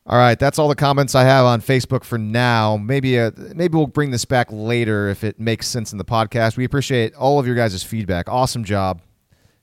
All 0.08 0.16
right, 0.16 0.38
that's 0.38 0.58
all 0.58 0.68
the 0.68 0.76
comments 0.76 1.14
I 1.14 1.24
have 1.24 1.44
on 1.44 1.60
Facebook 1.60 2.04
for 2.04 2.16
now. 2.16 2.76
Maybe 2.76 3.18
uh, 3.18 3.32
maybe 3.54 3.76
we'll 3.76 3.88
bring 3.88 4.12
this 4.12 4.24
back 4.24 4.48
later 4.50 5.08
if 5.08 5.22
it 5.22 5.38
makes 5.38 5.66
sense 5.66 5.92
in 5.92 5.98
the 5.98 6.04
podcast. 6.04 6.56
We 6.56 6.64
appreciate 6.64 7.14
all 7.14 7.38
of 7.38 7.46
your 7.46 7.56
guys' 7.56 7.82
feedback. 7.82 8.28
Awesome 8.28 8.64
job. 8.64 9.02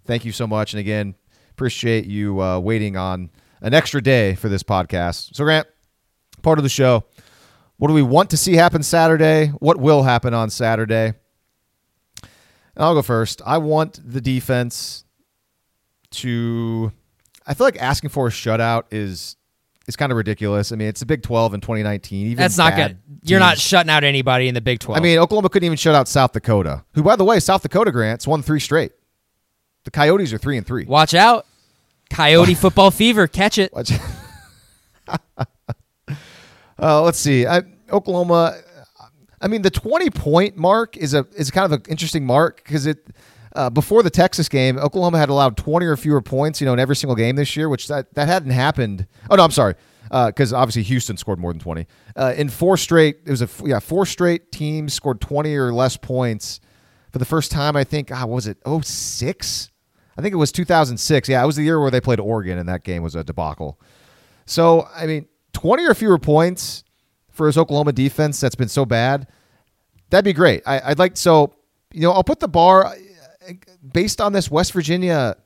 Thank 0.06 0.26
you 0.26 0.34
so 0.34 0.46
much. 0.46 0.74
And 0.74 0.82
again, 0.82 1.16
appreciate 1.52 2.06
you 2.06 2.42
uh, 2.42 2.60
waiting 2.60 2.98
on 2.98 3.32
an 3.62 3.74
extra 3.74 4.02
day 4.02 4.36
for 4.36 4.50
this 4.50 4.64
podcast. 4.64 5.34
So, 5.34 5.46
Grant, 5.46 5.68
part 6.44 6.60
of 6.60 6.64
the 6.64 6.70
show. 6.70 7.04
What 7.78 7.88
do 7.88 7.94
we 7.96 8.04
want 8.04 8.30
to 8.30 8.38
see 8.38 8.54
happen 8.54 8.84
Saturday? 8.84 9.48
What 9.48 9.78
will 9.78 10.04
happen 10.04 10.34
on 10.34 10.50
Saturday? 10.50 11.14
And 12.22 12.84
I'll 12.84 12.94
go 12.94 13.02
first. 13.02 13.42
I 13.46 13.58
want 13.58 14.00
the 14.04 14.22
defense 14.22 15.04
to. 16.12 16.92
I 17.46 17.54
feel 17.54 17.68
like 17.68 17.82
asking 17.82 18.10
for 18.12 18.28
a 18.28 18.30
shutout 18.30 18.84
is 18.92 19.36
is 19.88 19.96
kind 19.96 20.12
of 20.12 20.18
ridiculous. 20.18 20.72
I 20.72 20.76
mean, 20.76 20.88
it's 20.88 21.02
the 21.02 21.06
Big 21.06 21.24
Twelve 21.24 21.54
in 21.54 21.62
2019. 21.62 22.28
Even 22.28 22.38
that's 22.38 22.58
not 22.58 22.76
good. 22.76 22.98
You're 23.24 23.40
not 23.40 23.58
shutting 23.58 23.90
out 23.90 24.04
anybody 24.04 24.48
in 24.48 24.54
the 24.54 24.62
Big 24.62 24.80
Twelve. 24.80 24.98
I 24.98 25.02
mean, 25.02 25.18
Oklahoma 25.20 25.50
couldn't 25.50 25.66
even 25.66 25.78
shut 25.78 25.96
out 25.96 26.08
South 26.08 26.32
Dakota, 26.32 26.84
who, 26.94 27.04
by 27.04 27.16
the 27.16 27.26
way, 27.26 27.40
South 27.40 27.62
Dakota 27.62 27.92
Grants 27.92 28.26
won 28.28 28.42
three 28.42 28.60
straight. 28.60 28.92
The 29.84 29.92
Coyotes 29.92 30.32
are 30.32 30.38
three 30.38 30.58
and 30.58 30.66
three. 30.66 30.86
watch 30.86 31.14
out, 31.14 31.46
Coyote 32.10 32.54
football 32.56 32.92
fever. 32.92 33.28
Catch 33.28 33.58
it. 33.58 33.74
Uh, 36.82 37.02
let's 37.02 37.20
see. 37.20 37.46
I, 37.46 37.64
Oklahoma. 37.92 38.58
I 39.42 39.48
mean, 39.48 39.62
the 39.62 39.70
twenty 39.70 40.10
point 40.10 40.58
mark 40.58 40.96
is 40.98 41.14
a 41.14 41.26
is 41.36 41.52
kind 41.52 41.66
of 41.66 41.72
an 41.72 41.82
interesting 41.90 42.26
mark 42.26 42.64
because 42.64 42.86
it 42.86 43.08
uh, 43.56 43.70
before 43.70 44.02
the 44.02 44.10
Texas 44.10 44.50
game, 44.50 44.78
Oklahoma 44.78 45.18
had 45.18 45.30
allowed 45.30 45.58
twenty 45.58 45.86
or 45.86 45.98
fewer 45.98 46.22
points, 46.22 46.62
you 46.62 46.66
know, 46.66 46.74
in 46.74 46.80
every 46.80 46.96
single 46.96 47.16
game 47.16 47.36
this 47.36 47.56
year, 47.56 47.70
which 47.70 47.88
that 47.88 48.14
that 48.16 48.28
hadn't 48.28 48.52
happened. 48.52 49.06
Oh 49.30 49.36
no, 49.36 49.44
I'm 49.44 49.52
sorry, 49.52 49.76
because 50.10 50.54
obviously 50.54 50.84
Houston 50.84 51.18
scored 51.18 51.40
more 51.40 51.52
than 51.52 51.60
twenty 51.60 51.88
uh, 52.16 52.34
in 52.38 52.50
four 52.50 52.78
straight. 52.78 53.18
It 53.26 53.32
was 53.32 53.42
a 53.42 53.50
yeah 53.66 53.80
four 53.80 54.06
straight 54.06 54.52
teams 54.52 54.94
scored 54.94 55.20
twenty 55.20 55.56
or 55.56 55.74
less 55.74 55.98
points 55.98 56.62
for 57.12 57.20
the 57.20 57.26
first 57.26 57.52
time. 57.52 57.76
I 57.76 57.84
think 57.84 58.12
ah, 58.12 58.26
was 58.26 58.48
it? 58.48 58.58
Oh 58.66 58.82
six. 58.82 59.70
I 60.18 60.22
think 60.22 60.34
it 60.34 60.38
was 60.38 60.52
2006. 60.52 61.28
Yeah, 61.28 61.44
it 61.44 61.46
was 61.48 61.56
the 61.56 61.64
year 61.64 61.80
where 61.80 61.92
they 61.92 62.02
played 62.02 62.20
Oregon, 62.20 62.58
and 62.58 62.70
that 62.70 62.84
game 62.84 63.02
was 63.02 63.16
a 63.16 63.24
debacle. 63.24 63.80
So, 64.46 64.88
I 64.96 65.08
mean, 65.08 65.28
20 65.54 65.86
or 65.86 65.94
fewer 65.94 66.18
points 66.18 66.84
for 67.30 67.48
his 67.48 67.58
Oklahoma 67.58 67.94
defense 67.94 68.40
that's 68.40 68.56
been 68.56 68.70
so 68.70 68.86
bad, 68.86 69.28
that'd 70.10 70.26
be 70.26 70.34
great. 70.34 70.62
I, 70.66 70.82
I'd 70.86 71.00
like, 71.00 71.18
so, 71.18 71.54
you 71.92 72.02
know, 72.02 72.12
I'll 72.12 72.24
put 72.24 72.40
the 72.40 72.48
bar 72.48 72.96
based 73.92 74.22
on 74.22 74.34
this 74.34 74.50
West 74.50 74.74
Virginia 74.74 75.38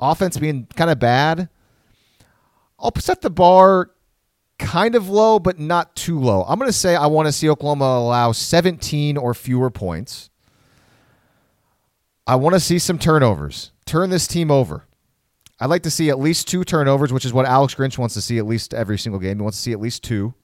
offense 0.00 0.36
being 0.36 0.66
kind 0.76 0.90
of 0.90 0.98
bad. 0.98 1.48
I'll 2.78 2.92
set 2.96 3.20
the 3.20 3.30
bar 3.30 3.90
kind 4.58 4.94
of 4.94 5.08
low, 5.08 5.38
but 5.38 5.58
not 5.58 5.94
too 5.94 6.18
low. 6.18 6.44
I'm 6.46 6.58
going 6.58 6.68
to 6.68 6.76
say 6.76 6.96
I 6.96 7.06
want 7.06 7.26
to 7.26 7.32
see 7.32 7.48
Oklahoma 7.48 7.84
allow 7.84 8.32
17 8.32 9.16
or 9.16 9.34
fewer 9.34 9.70
points. 9.70 10.30
I 12.26 12.36
want 12.36 12.54
to 12.54 12.60
see 12.60 12.78
some 12.78 12.98
turnovers. 12.98 13.72
Turn 13.86 14.10
this 14.10 14.26
team 14.26 14.50
over. 14.50 14.86
I'd 15.60 15.70
like 15.70 15.82
to 15.82 15.90
see 15.90 16.08
at 16.08 16.18
least 16.18 16.48
two 16.48 16.64
turnovers, 16.64 17.12
which 17.12 17.24
is 17.24 17.32
what 17.32 17.46
Alex 17.46 17.74
Grinch 17.74 17.98
wants 17.98 18.14
to 18.14 18.22
see 18.22 18.38
at 18.38 18.46
least 18.46 18.72
every 18.72 18.98
single 18.98 19.20
game. 19.20 19.36
He 19.36 19.42
wants 19.42 19.58
to 19.58 19.62
see 19.62 19.72
at 19.72 19.80
least 19.80 20.02
two. 20.02 20.34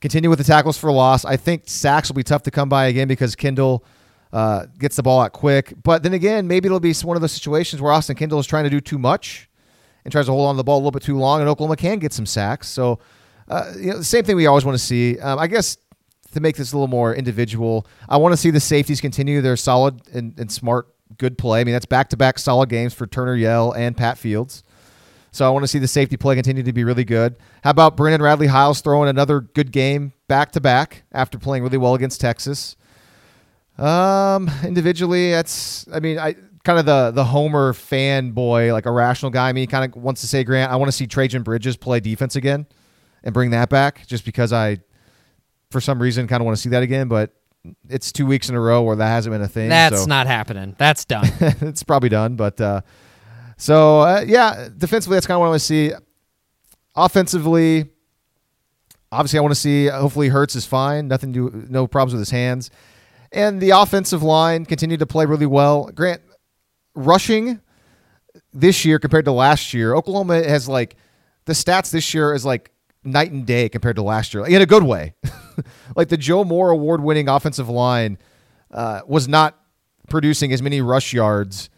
Continue 0.00 0.28
with 0.28 0.38
the 0.38 0.44
tackles 0.44 0.76
for 0.76 0.92
loss. 0.92 1.24
I 1.24 1.36
think 1.36 1.62
sacks 1.64 2.10
will 2.10 2.14
be 2.14 2.22
tough 2.22 2.42
to 2.42 2.50
come 2.50 2.68
by 2.68 2.86
again 2.86 3.08
because 3.08 3.34
Kendall 3.34 3.84
uh, 4.34 4.66
gets 4.78 4.96
the 4.96 5.02
ball 5.02 5.22
out 5.22 5.32
quick. 5.32 5.72
But 5.82 6.02
then 6.02 6.12
again, 6.12 6.46
maybe 6.46 6.66
it'll 6.66 6.78
be 6.78 6.92
one 7.02 7.16
of 7.16 7.22
those 7.22 7.32
situations 7.32 7.80
where 7.80 7.90
Austin 7.90 8.16
Kendall 8.16 8.38
is 8.38 8.46
trying 8.46 8.64
to 8.64 8.70
do 8.70 8.82
too 8.82 8.98
much 8.98 9.48
and 10.04 10.12
tries 10.12 10.26
to 10.26 10.32
hold 10.32 10.46
on 10.46 10.54
to 10.54 10.58
the 10.58 10.64
ball 10.64 10.76
a 10.76 10.80
little 10.80 10.90
bit 10.90 11.02
too 11.02 11.16
long, 11.16 11.40
and 11.40 11.48
Oklahoma 11.48 11.76
can 11.76 11.98
get 11.98 12.12
some 12.12 12.26
sacks. 12.26 12.68
So, 12.68 12.98
uh, 13.48 13.72
you 13.78 13.92
know, 13.92 13.96
the 13.96 14.04
same 14.04 14.24
thing 14.24 14.36
we 14.36 14.46
always 14.46 14.66
want 14.66 14.76
to 14.76 14.84
see. 14.84 15.18
Um, 15.18 15.38
I 15.38 15.46
guess 15.46 15.78
to 16.32 16.40
make 16.40 16.56
this 16.56 16.72
a 16.72 16.76
little 16.76 16.88
more 16.88 17.14
individual, 17.14 17.86
I 18.08 18.18
want 18.18 18.34
to 18.34 18.36
see 18.36 18.50
the 18.50 18.60
safeties 18.60 19.00
continue 19.00 19.40
their 19.40 19.56
solid 19.56 20.02
and, 20.12 20.38
and 20.38 20.52
smart, 20.52 20.93
good 21.18 21.38
play. 21.38 21.60
I 21.60 21.64
mean, 21.64 21.72
that's 21.72 21.86
back 21.86 22.08
to 22.10 22.16
back 22.16 22.38
solid 22.38 22.68
games 22.68 22.94
for 22.94 23.06
Turner 23.06 23.34
Yell 23.34 23.72
and 23.72 23.96
Pat 23.96 24.18
Fields. 24.18 24.62
So 25.32 25.44
I 25.44 25.50
want 25.50 25.64
to 25.64 25.68
see 25.68 25.80
the 25.80 25.88
safety 25.88 26.16
play 26.16 26.36
continue 26.36 26.62
to 26.62 26.72
be 26.72 26.84
really 26.84 27.04
good. 27.04 27.34
How 27.64 27.70
about 27.70 27.96
Brendan 27.96 28.22
Radley-Hiles 28.22 28.82
throwing 28.82 29.08
another 29.08 29.40
good 29.40 29.72
game 29.72 30.12
back 30.28 30.52
to 30.52 30.60
back 30.60 31.02
after 31.10 31.38
playing 31.38 31.64
really 31.64 31.76
well 31.76 31.94
against 31.94 32.20
Texas? 32.20 32.76
Um, 33.76 34.48
individually, 34.64 35.32
that's 35.32 35.86
I 35.92 35.98
mean, 35.98 36.18
I 36.20 36.36
kind 36.62 36.78
of 36.78 36.86
the 36.86 37.10
the 37.10 37.24
Homer 37.24 37.72
fanboy, 37.72 38.72
like 38.72 38.86
a 38.86 38.92
rational 38.92 39.30
guy. 39.30 39.52
Me 39.52 39.66
kind 39.66 39.92
of 39.92 40.00
wants 40.00 40.20
to 40.20 40.28
say, 40.28 40.44
Grant, 40.44 40.70
I 40.70 40.76
want 40.76 40.88
to 40.88 40.92
see 40.92 41.08
Trejan 41.08 41.42
Bridges 41.42 41.76
play 41.76 41.98
defense 41.98 42.36
again 42.36 42.66
and 43.24 43.34
bring 43.34 43.50
that 43.50 43.68
back, 43.70 44.06
just 44.06 44.24
because 44.24 44.52
I, 44.52 44.78
for 45.70 45.80
some 45.80 46.00
reason, 46.00 46.28
kind 46.28 46.40
of 46.40 46.44
want 46.44 46.56
to 46.56 46.62
see 46.62 46.68
that 46.68 46.84
again. 46.84 47.08
But 47.08 47.34
it's 47.88 48.12
two 48.12 48.26
weeks 48.26 48.48
in 48.48 48.54
a 48.54 48.60
row 48.60 48.82
where 48.82 48.96
that 48.96 49.08
hasn't 49.08 49.32
been 49.32 49.42
a 49.42 49.48
thing. 49.48 49.68
That's 49.68 50.02
so. 50.02 50.06
not 50.06 50.26
happening. 50.26 50.74
That's 50.78 51.04
done. 51.04 51.28
it's 51.40 51.82
probably 51.82 52.08
done, 52.08 52.36
but 52.36 52.60
uh, 52.60 52.82
so 53.56 54.00
uh, 54.00 54.24
yeah, 54.26 54.68
defensively, 54.76 55.16
that's 55.16 55.26
kind 55.26 55.36
of 55.36 55.40
what 55.40 55.46
I 55.46 55.50
want 55.50 55.60
to 55.60 55.66
see. 55.66 55.92
Offensively, 56.94 57.90
obviously, 59.10 59.38
I 59.38 59.42
want 59.42 59.52
to 59.52 59.60
see. 59.60 59.86
Hopefully, 59.86 60.28
Hurts 60.28 60.56
is 60.56 60.66
fine. 60.66 61.08
Nothing 61.08 61.32
to 61.32 61.66
no 61.68 61.86
problems 61.86 62.12
with 62.12 62.20
his 62.20 62.30
hands, 62.30 62.70
and 63.32 63.60
the 63.60 63.70
offensive 63.70 64.22
line 64.22 64.64
continued 64.64 65.00
to 65.00 65.06
play 65.06 65.26
really 65.26 65.46
well. 65.46 65.90
Grant 65.94 66.22
rushing 66.94 67.60
this 68.52 68.84
year 68.84 68.98
compared 68.98 69.24
to 69.24 69.32
last 69.32 69.74
year, 69.74 69.94
Oklahoma 69.94 70.42
has 70.44 70.68
like 70.68 70.96
the 71.46 71.52
stats 71.52 71.90
this 71.90 72.14
year 72.14 72.34
is 72.34 72.44
like 72.44 72.70
night 73.04 73.30
and 73.30 73.46
day 73.46 73.68
compared 73.68 73.96
to 73.96 74.02
last 74.02 74.34
year, 74.34 74.46
in 74.46 74.62
a 74.62 74.66
good 74.66 74.82
way. 74.82 75.14
like 75.96 76.08
the 76.08 76.16
Joe 76.16 76.44
Moore 76.44 76.70
award 76.70 77.02
winning 77.02 77.28
offensive 77.28 77.68
line 77.68 78.18
uh, 78.70 79.00
was 79.06 79.28
not 79.28 79.58
producing 80.08 80.52
as 80.52 80.62
many 80.62 80.80
rush 80.80 81.12
yards 81.12 81.70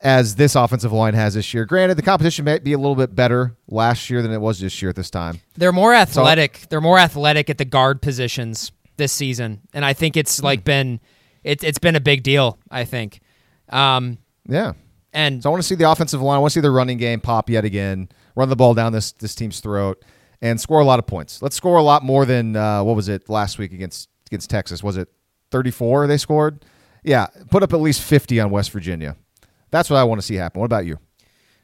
as 0.00 0.36
this 0.36 0.54
offensive 0.54 0.92
line 0.92 1.14
has 1.14 1.34
this 1.34 1.52
year. 1.52 1.64
Granted, 1.66 1.96
the 1.96 2.02
competition 2.02 2.44
might 2.44 2.64
be 2.64 2.72
a 2.72 2.78
little 2.78 2.94
bit 2.94 3.14
better 3.14 3.56
last 3.68 4.08
year 4.08 4.22
than 4.22 4.32
it 4.32 4.40
was 4.40 4.60
this 4.60 4.80
year 4.80 4.88
at 4.88 4.96
this 4.96 5.10
time. 5.10 5.40
They're 5.56 5.72
more 5.72 5.92
athletic. 5.92 6.56
So, 6.56 6.66
They're 6.70 6.80
more 6.80 6.98
athletic 6.98 7.50
at 7.50 7.58
the 7.58 7.64
guard 7.64 8.00
positions 8.00 8.72
this 8.96 9.12
season, 9.12 9.60
and 9.72 9.84
I 9.84 9.92
think 9.92 10.16
it's 10.16 10.42
like 10.42 10.64
been 10.64 11.00
it, 11.42 11.62
has 11.62 11.78
been 11.78 11.96
a 11.96 12.00
big 12.00 12.22
deal. 12.22 12.58
I 12.70 12.84
think. 12.84 13.20
Um, 13.68 14.18
yeah. 14.48 14.72
And 15.12 15.42
so 15.42 15.50
I 15.50 15.52
want 15.52 15.62
to 15.62 15.66
see 15.66 15.74
the 15.74 15.90
offensive 15.90 16.22
line. 16.22 16.36
I 16.36 16.38
want 16.38 16.52
to 16.52 16.54
see 16.54 16.60
the 16.60 16.70
running 16.70 16.98
game 16.98 17.20
pop 17.20 17.50
yet 17.50 17.64
again. 17.64 18.08
Run 18.36 18.48
the 18.48 18.56
ball 18.56 18.74
down 18.74 18.92
this 18.92 19.12
this 19.12 19.34
team's 19.34 19.60
throat 19.60 20.02
and 20.42 20.60
score 20.60 20.80
a 20.80 20.84
lot 20.84 20.98
of 20.98 21.06
points. 21.06 21.42
Let's 21.42 21.56
score 21.56 21.76
a 21.76 21.82
lot 21.82 22.02
more 22.02 22.24
than 22.24 22.56
uh, 22.56 22.82
what 22.82 22.96
was 22.96 23.08
it 23.08 23.28
last 23.28 23.58
week 23.58 23.72
against 23.72 24.08
against 24.26 24.50
Texas? 24.50 24.82
Was 24.82 24.96
it 24.96 25.08
34 25.50 26.06
they 26.06 26.16
scored? 26.16 26.64
Yeah, 27.02 27.26
put 27.50 27.62
up 27.62 27.72
at 27.72 27.80
least 27.80 28.02
50 28.02 28.40
on 28.40 28.50
West 28.50 28.70
Virginia. 28.70 29.16
That's 29.70 29.88
what 29.88 29.96
I 29.96 30.04
want 30.04 30.20
to 30.20 30.26
see 30.26 30.34
happen. 30.34 30.60
What 30.60 30.66
about 30.66 30.86
you? 30.86 30.98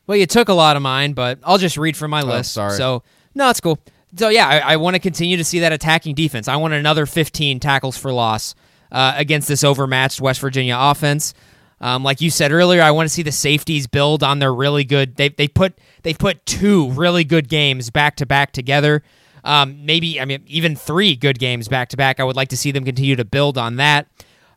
Well, 0.06 0.16
you 0.16 0.26
took 0.26 0.48
a 0.48 0.54
lot 0.54 0.76
of 0.76 0.82
mine, 0.82 1.12
but 1.12 1.40
I'll 1.42 1.58
just 1.58 1.76
read 1.76 1.96
from 1.96 2.10
my 2.10 2.22
oh, 2.22 2.26
list. 2.26 2.52
Sorry. 2.52 2.76
So, 2.76 3.02
no, 3.34 3.50
it's 3.50 3.60
cool. 3.60 3.78
So, 4.16 4.28
yeah, 4.28 4.48
I, 4.48 4.58
I 4.58 4.76
want 4.76 4.94
to 4.94 5.00
continue 5.00 5.36
to 5.36 5.44
see 5.44 5.60
that 5.60 5.72
attacking 5.72 6.14
defense. 6.14 6.48
I 6.48 6.56
want 6.56 6.74
another 6.74 7.06
15 7.06 7.60
tackles 7.60 7.98
for 7.98 8.12
loss 8.12 8.54
uh, 8.92 9.14
against 9.16 9.48
this 9.48 9.64
overmatched 9.64 10.20
West 10.20 10.40
Virginia 10.40 10.76
offense. 10.78 11.34
Um, 11.80 12.02
like 12.02 12.20
you 12.20 12.30
said 12.30 12.52
earlier, 12.52 12.80
I 12.82 12.90
want 12.90 13.08
to 13.08 13.14
see 13.14 13.22
the 13.22 13.32
safeties 13.32 13.86
build 13.86 14.22
on 14.22 14.38
their 14.38 14.54
really 14.54 14.84
good. 14.84 15.16
They 15.16 15.28
they 15.28 15.48
put 15.48 15.78
they 16.02 16.14
put 16.14 16.44
two 16.46 16.90
really 16.92 17.24
good 17.24 17.48
games 17.48 17.90
back 17.90 18.16
to 18.16 18.26
back 18.26 18.52
together. 18.52 19.02
Um, 19.44 19.84
maybe 19.84 20.20
I 20.20 20.24
mean 20.24 20.42
even 20.46 20.74
three 20.74 21.16
good 21.16 21.38
games 21.38 21.68
back 21.68 21.90
to 21.90 21.96
back. 21.96 22.18
I 22.18 22.24
would 22.24 22.36
like 22.36 22.48
to 22.48 22.56
see 22.56 22.70
them 22.70 22.84
continue 22.84 23.16
to 23.16 23.24
build 23.24 23.58
on 23.58 23.76
that. 23.76 24.08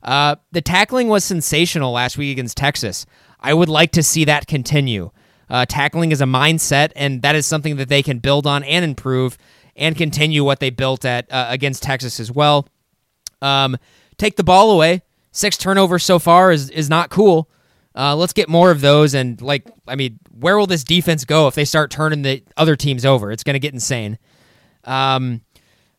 Uh, 0.02 0.38
the 0.52 0.62
tackling 0.62 1.10
was 1.10 1.26
sensational 1.26 1.92
last 1.92 2.18
week 2.18 2.32
against 2.32 2.56
Texas. 2.56 3.06
I 3.40 3.54
would 3.54 3.70
like 3.70 3.92
to 3.94 4.04
see 4.04 4.26
that 4.26 4.48
continue. 4.48 5.12
Uh, 5.50 5.66
tackling 5.66 6.12
is 6.12 6.22
a 6.22 6.26
mindset, 6.26 6.92
and 6.96 7.22
that 7.22 7.36
is 7.36 7.46
something 7.46 7.78
that 7.78 7.90
they 7.90 8.04
can 8.04 8.20
build 8.20 8.46
on 8.48 8.64
and 8.64 8.86
improve 8.86 9.38
and 9.76 9.96
continue 9.96 10.44
what 10.44 10.60
they 10.60 10.70
built 10.70 11.06
at 11.06 11.32
uh, 11.32 11.48
against 11.50 11.84
Texas 11.84 12.20
as 12.20 12.32
well. 12.32 12.68
Um, 13.42 13.78
take 14.18 14.36
the 14.36 14.44
ball 14.44 14.72
away. 14.72 15.02
Six 15.32 15.58
turnovers 15.58 16.04
so 16.04 16.20
far 16.20 16.52
is 16.52 16.70
is 16.70 16.90
not 16.90 17.10
cool. 17.10 17.50
Uh, 17.96 18.16
let's 18.16 18.34
get 18.34 18.48
more 18.48 18.72
of 18.72 18.82
those. 18.82 19.14
And 19.14 19.42
like, 19.42 19.66
I 19.88 19.96
mean, 19.96 20.20
where 20.32 20.58
will 20.58 20.68
this 20.68 20.84
defense 20.84 21.26
go 21.26 21.48
if 21.48 21.56
they 21.56 21.66
start 21.66 21.92
turning 21.92 22.22
the 22.22 22.44
other 22.56 22.76
teams 22.76 23.06
over? 23.06 23.32
It's 23.32 23.44
going 23.44 23.56
to 23.56 23.60
get 23.60 23.74
insane. 23.74 24.18
Um, 24.86 25.42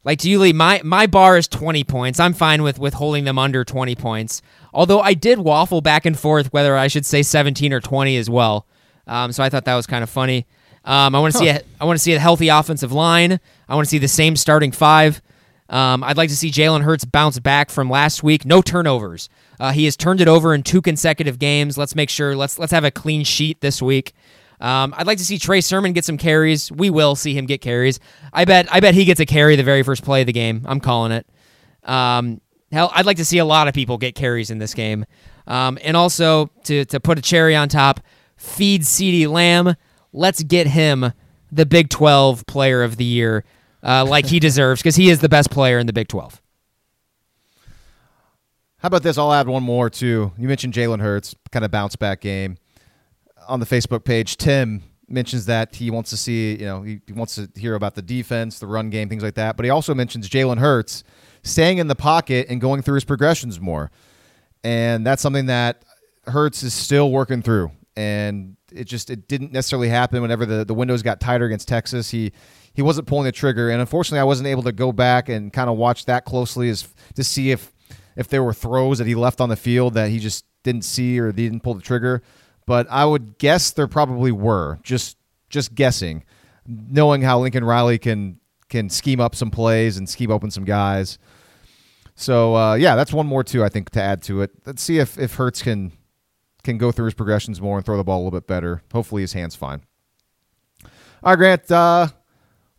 like 0.03 0.18
to 0.20 0.31
you, 0.31 0.39
Lee, 0.39 0.53
my 0.53 0.81
my 0.83 1.07
bar 1.07 1.37
is 1.37 1.47
20 1.47 1.85
points. 1.85 2.18
I'm 2.18 2.33
fine 2.33 2.62
with 2.62 2.78
with 2.78 2.95
holding 2.95 3.24
them 3.24 3.39
under 3.39 3.64
20 3.64 3.95
points. 3.97 4.41
Although 4.72 5.01
I 5.01 5.14
did 5.14 5.39
waffle 5.39 5.81
back 5.81 6.07
and 6.07 6.18
forth 6.18 6.53
whether 6.53 6.76
I 6.76 6.87
should 6.87 7.05
say 7.05 7.22
17 7.22 7.72
or 7.72 7.81
20 7.81 8.16
as 8.16 8.31
well. 8.31 8.66
Um, 9.07 9.33
so 9.33 9.43
I 9.43 9.51
thought 9.51 9.64
that 9.66 9.74
was 9.74 9.87
kind 9.87 10.03
of 10.03 10.09
funny. 10.09 10.47
Um, 10.85 11.14
I 11.14 11.20
want 11.20 11.35
to 11.35 11.39
huh. 11.39 11.45
see 11.45 11.51
a, 11.51 11.62
I 11.81 11.85
want 11.85 11.99
to 11.99 12.03
see 12.03 12.14
a 12.14 12.18
healthy 12.18 12.49
offensive 12.49 12.93
line. 12.93 13.39
I 13.68 13.74
want 13.74 13.85
to 13.87 13.91
see 13.91 13.99
the 13.99 14.09
same 14.09 14.37
starting 14.37 14.72
five. 14.72 15.20
Um, 15.70 16.02
I'd 16.02 16.16
like 16.16 16.28
to 16.28 16.36
see 16.36 16.50
Jalen 16.50 16.82
Hurts 16.82 17.04
bounce 17.04 17.38
back 17.38 17.70
from 17.70 17.88
last 17.88 18.22
week. 18.22 18.44
No 18.44 18.60
turnovers. 18.60 19.28
Uh, 19.58 19.70
he 19.70 19.84
has 19.84 19.96
turned 19.96 20.20
it 20.20 20.26
over 20.28 20.52
in 20.52 20.62
two 20.62 20.82
consecutive 20.82 21.38
games. 21.38 21.78
Let's 21.78 21.94
make 21.94 22.10
sure. 22.10 22.36
Let's 22.36 22.58
let's 22.58 22.72
have 22.72 22.84
a 22.84 22.90
clean 22.90 23.24
sheet 23.24 23.60
this 23.60 23.80
week. 23.80 24.12
Um, 24.60 24.92
I'd 24.96 25.06
like 25.06 25.18
to 25.18 25.24
see 25.24 25.38
Trey 25.38 25.60
Sermon 25.60 25.92
get 25.92 26.04
some 26.04 26.18
carries. 26.18 26.70
We 26.70 26.90
will 26.90 27.14
see 27.14 27.34
him 27.34 27.46
get 27.46 27.60
carries. 27.60 28.00
I 28.32 28.44
bet. 28.44 28.66
I 28.72 28.80
bet 28.80 28.94
he 28.94 29.04
gets 29.04 29.20
a 29.20 29.26
carry 29.26 29.56
the 29.56 29.62
very 29.62 29.82
first 29.82 30.04
play 30.04 30.20
of 30.22 30.26
the 30.26 30.32
game. 30.32 30.62
I'm 30.66 30.80
calling 30.80 31.12
it. 31.12 31.26
Um, 31.84 32.40
hell, 32.72 32.90
I'd 32.94 33.06
like 33.06 33.16
to 33.18 33.24
see 33.24 33.38
a 33.38 33.44
lot 33.44 33.68
of 33.68 33.74
people 33.74 33.96
get 33.96 34.14
carries 34.14 34.50
in 34.50 34.58
this 34.58 34.74
game. 34.74 35.06
Um, 35.46 35.78
and 35.82 35.96
also 35.96 36.50
to 36.64 36.84
to 36.86 36.98
put 36.98 37.16
a 37.16 37.22
cherry 37.22 37.54
on 37.54 37.68
top, 37.68 38.00
feed 38.36 38.82
CeeDee 38.82 39.28
Lamb. 39.28 39.76
Let's 40.12 40.42
get 40.42 40.66
him 40.66 41.12
the 41.52 41.66
Big 41.66 41.88
12 41.88 42.46
Player 42.46 42.82
of 42.82 42.96
the 42.96 43.04
Year, 43.04 43.44
uh, 43.83 44.05
like 44.05 44.26
he 44.26 44.41
deserves, 44.41 44.81
because 44.81 44.97
he 44.97 45.11
is 45.11 45.20
the 45.20 45.28
best 45.28 45.51
player 45.51 45.78
in 45.78 45.87
the 45.87 45.93
Big 45.93 46.09
12. 46.09 46.41
How 48.78 48.87
about 48.87 49.03
this? 49.03 49.18
I'll 49.18 49.33
add 49.33 49.47
one 49.47 49.62
more 49.62 49.91
too. 49.91 50.33
You 50.39 50.49
mentioned 50.49 50.72
Jalen 50.72 51.01
Hurts, 51.01 51.35
kind 51.53 51.64
of 51.64 51.70
bounce 51.70 51.97
back 51.97 52.20
game 52.20 52.57
on 53.51 53.61
the 53.61 53.66
Facebook 53.66 54.05
page, 54.05 54.37
Tim 54.37 54.83
mentions 55.09 55.47
that 55.47 55.74
he 55.74 55.91
wants 55.91 56.11
to 56.11 56.16
see, 56.16 56.53
you 56.53 56.66
know, 56.66 56.83
he, 56.83 57.01
he 57.07 57.12
wants 57.12 57.35
to 57.35 57.51
hear 57.57 57.74
about 57.74 57.97
the 57.97 58.03
defense, 58.03 58.61
the 58.61 58.66
run 58.66 58.91
game, 58.91 59.09
things 59.09 59.24
like 59.24 59.35
that. 59.35 59.57
But 59.57 59.64
he 59.64 59.70
also 59.70 59.93
mentions 59.93 60.28
Jalen 60.28 60.59
Hurts 60.59 61.03
staying 61.43 61.78
in 61.78 61.89
the 61.89 61.97
pocket 61.97 62.47
and 62.49 62.61
going 62.61 62.83
through 62.83 62.95
his 62.95 63.05
progressions 63.05 63.61
more. 63.61 63.91
And 64.62 65.05
that's 65.05 65.20
something 65.20 65.47
that 65.47 65.85
Hurts 66.26 66.62
is 66.62 66.72
still 66.72 67.11
working 67.11 67.43
through. 67.43 67.72
And 67.97 68.57
it 68.72 68.85
just 68.85 69.11
it 69.11 69.26
didn't 69.26 69.53
necessarily 69.53 69.89
happen 69.89 70.22
whenever 70.22 70.47
the, 70.47 70.64
the 70.64 70.74
windows 70.74 71.03
got 71.03 71.20
tighter 71.20 71.45
against 71.45 71.66
Texas. 71.66 72.11
He 72.11 72.33
he 72.74 72.82
wasn't 72.82 73.06
pulling 73.06 73.24
the 73.24 73.32
trigger. 73.32 73.70
And 73.70 73.80
unfortunately 73.80 74.20
I 74.20 74.24
wasn't 74.24 74.48
able 74.48 74.62
to 74.64 74.72
go 74.72 74.92
back 74.92 75.28
and 75.28 75.52
kind 75.52 75.70
of 75.70 75.76
watch 75.76 76.04
that 76.06 76.24
closely 76.24 76.68
as 76.68 76.88
to 77.14 77.24
see 77.24 77.50
if 77.50 77.72
if 78.16 78.28
there 78.28 78.42
were 78.42 78.52
throws 78.52 78.98
that 78.98 79.06
he 79.06 79.14
left 79.14 79.40
on 79.40 79.48
the 79.48 79.56
field 79.56 79.94
that 79.94 80.10
he 80.10 80.18
just 80.18 80.44
didn't 80.62 80.82
see 80.82 81.18
or 81.18 81.28
he 81.28 81.32
didn't 81.32 81.60
pull 81.60 81.74
the 81.74 81.80
trigger 81.80 82.22
but 82.70 82.86
I 82.88 83.04
would 83.04 83.36
guess 83.38 83.72
there 83.72 83.88
probably 83.88 84.30
were. 84.30 84.78
Just 84.84 85.16
just 85.48 85.74
guessing, 85.74 86.22
knowing 86.64 87.20
how 87.20 87.40
Lincoln 87.40 87.64
Riley 87.64 87.98
can 87.98 88.38
can 88.68 88.88
scheme 88.88 89.18
up 89.18 89.34
some 89.34 89.50
plays 89.50 89.96
and 89.96 90.08
scheme 90.08 90.30
open 90.30 90.52
some 90.52 90.64
guys. 90.64 91.18
So 92.14 92.54
uh, 92.54 92.74
yeah, 92.74 92.94
that's 92.94 93.12
one 93.12 93.26
more 93.26 93.42
too. 93.42 93.64
I 93.64 93.70
think 93.70 93.90
to 93.90 94.00
add 94.00 94.22
to 94.22 94.42
it. 94.42 94.52
Let's 94.64 94.84
see 94.84 94.98
if 94.98 95.18
if 95.18 95.34
Hurts 95.34 95.62
can 95.62 95.90
can 96.62 96.78
go 96.78 96.92
through 96.92 97.06
his 97.06 97.14
progressions 97.14 97.60
more 97.60 97.76
and 97.76 97.84
throw 97.84 97.96
the 97.96 98.04
ball 98.04 98.18
a 98.18 98.22
little 98.22 98.38
bit 98.38 98.46
better. 98.46 98.82
Hopefully 98.92 99.22
his 99.22 99.32
hands 99.32 99.56
fine. 99.56 99.82
All 101.24 101.32
right, 101.32 101.36
Grant. 101.36 101.70
Uh, 101.72 102.06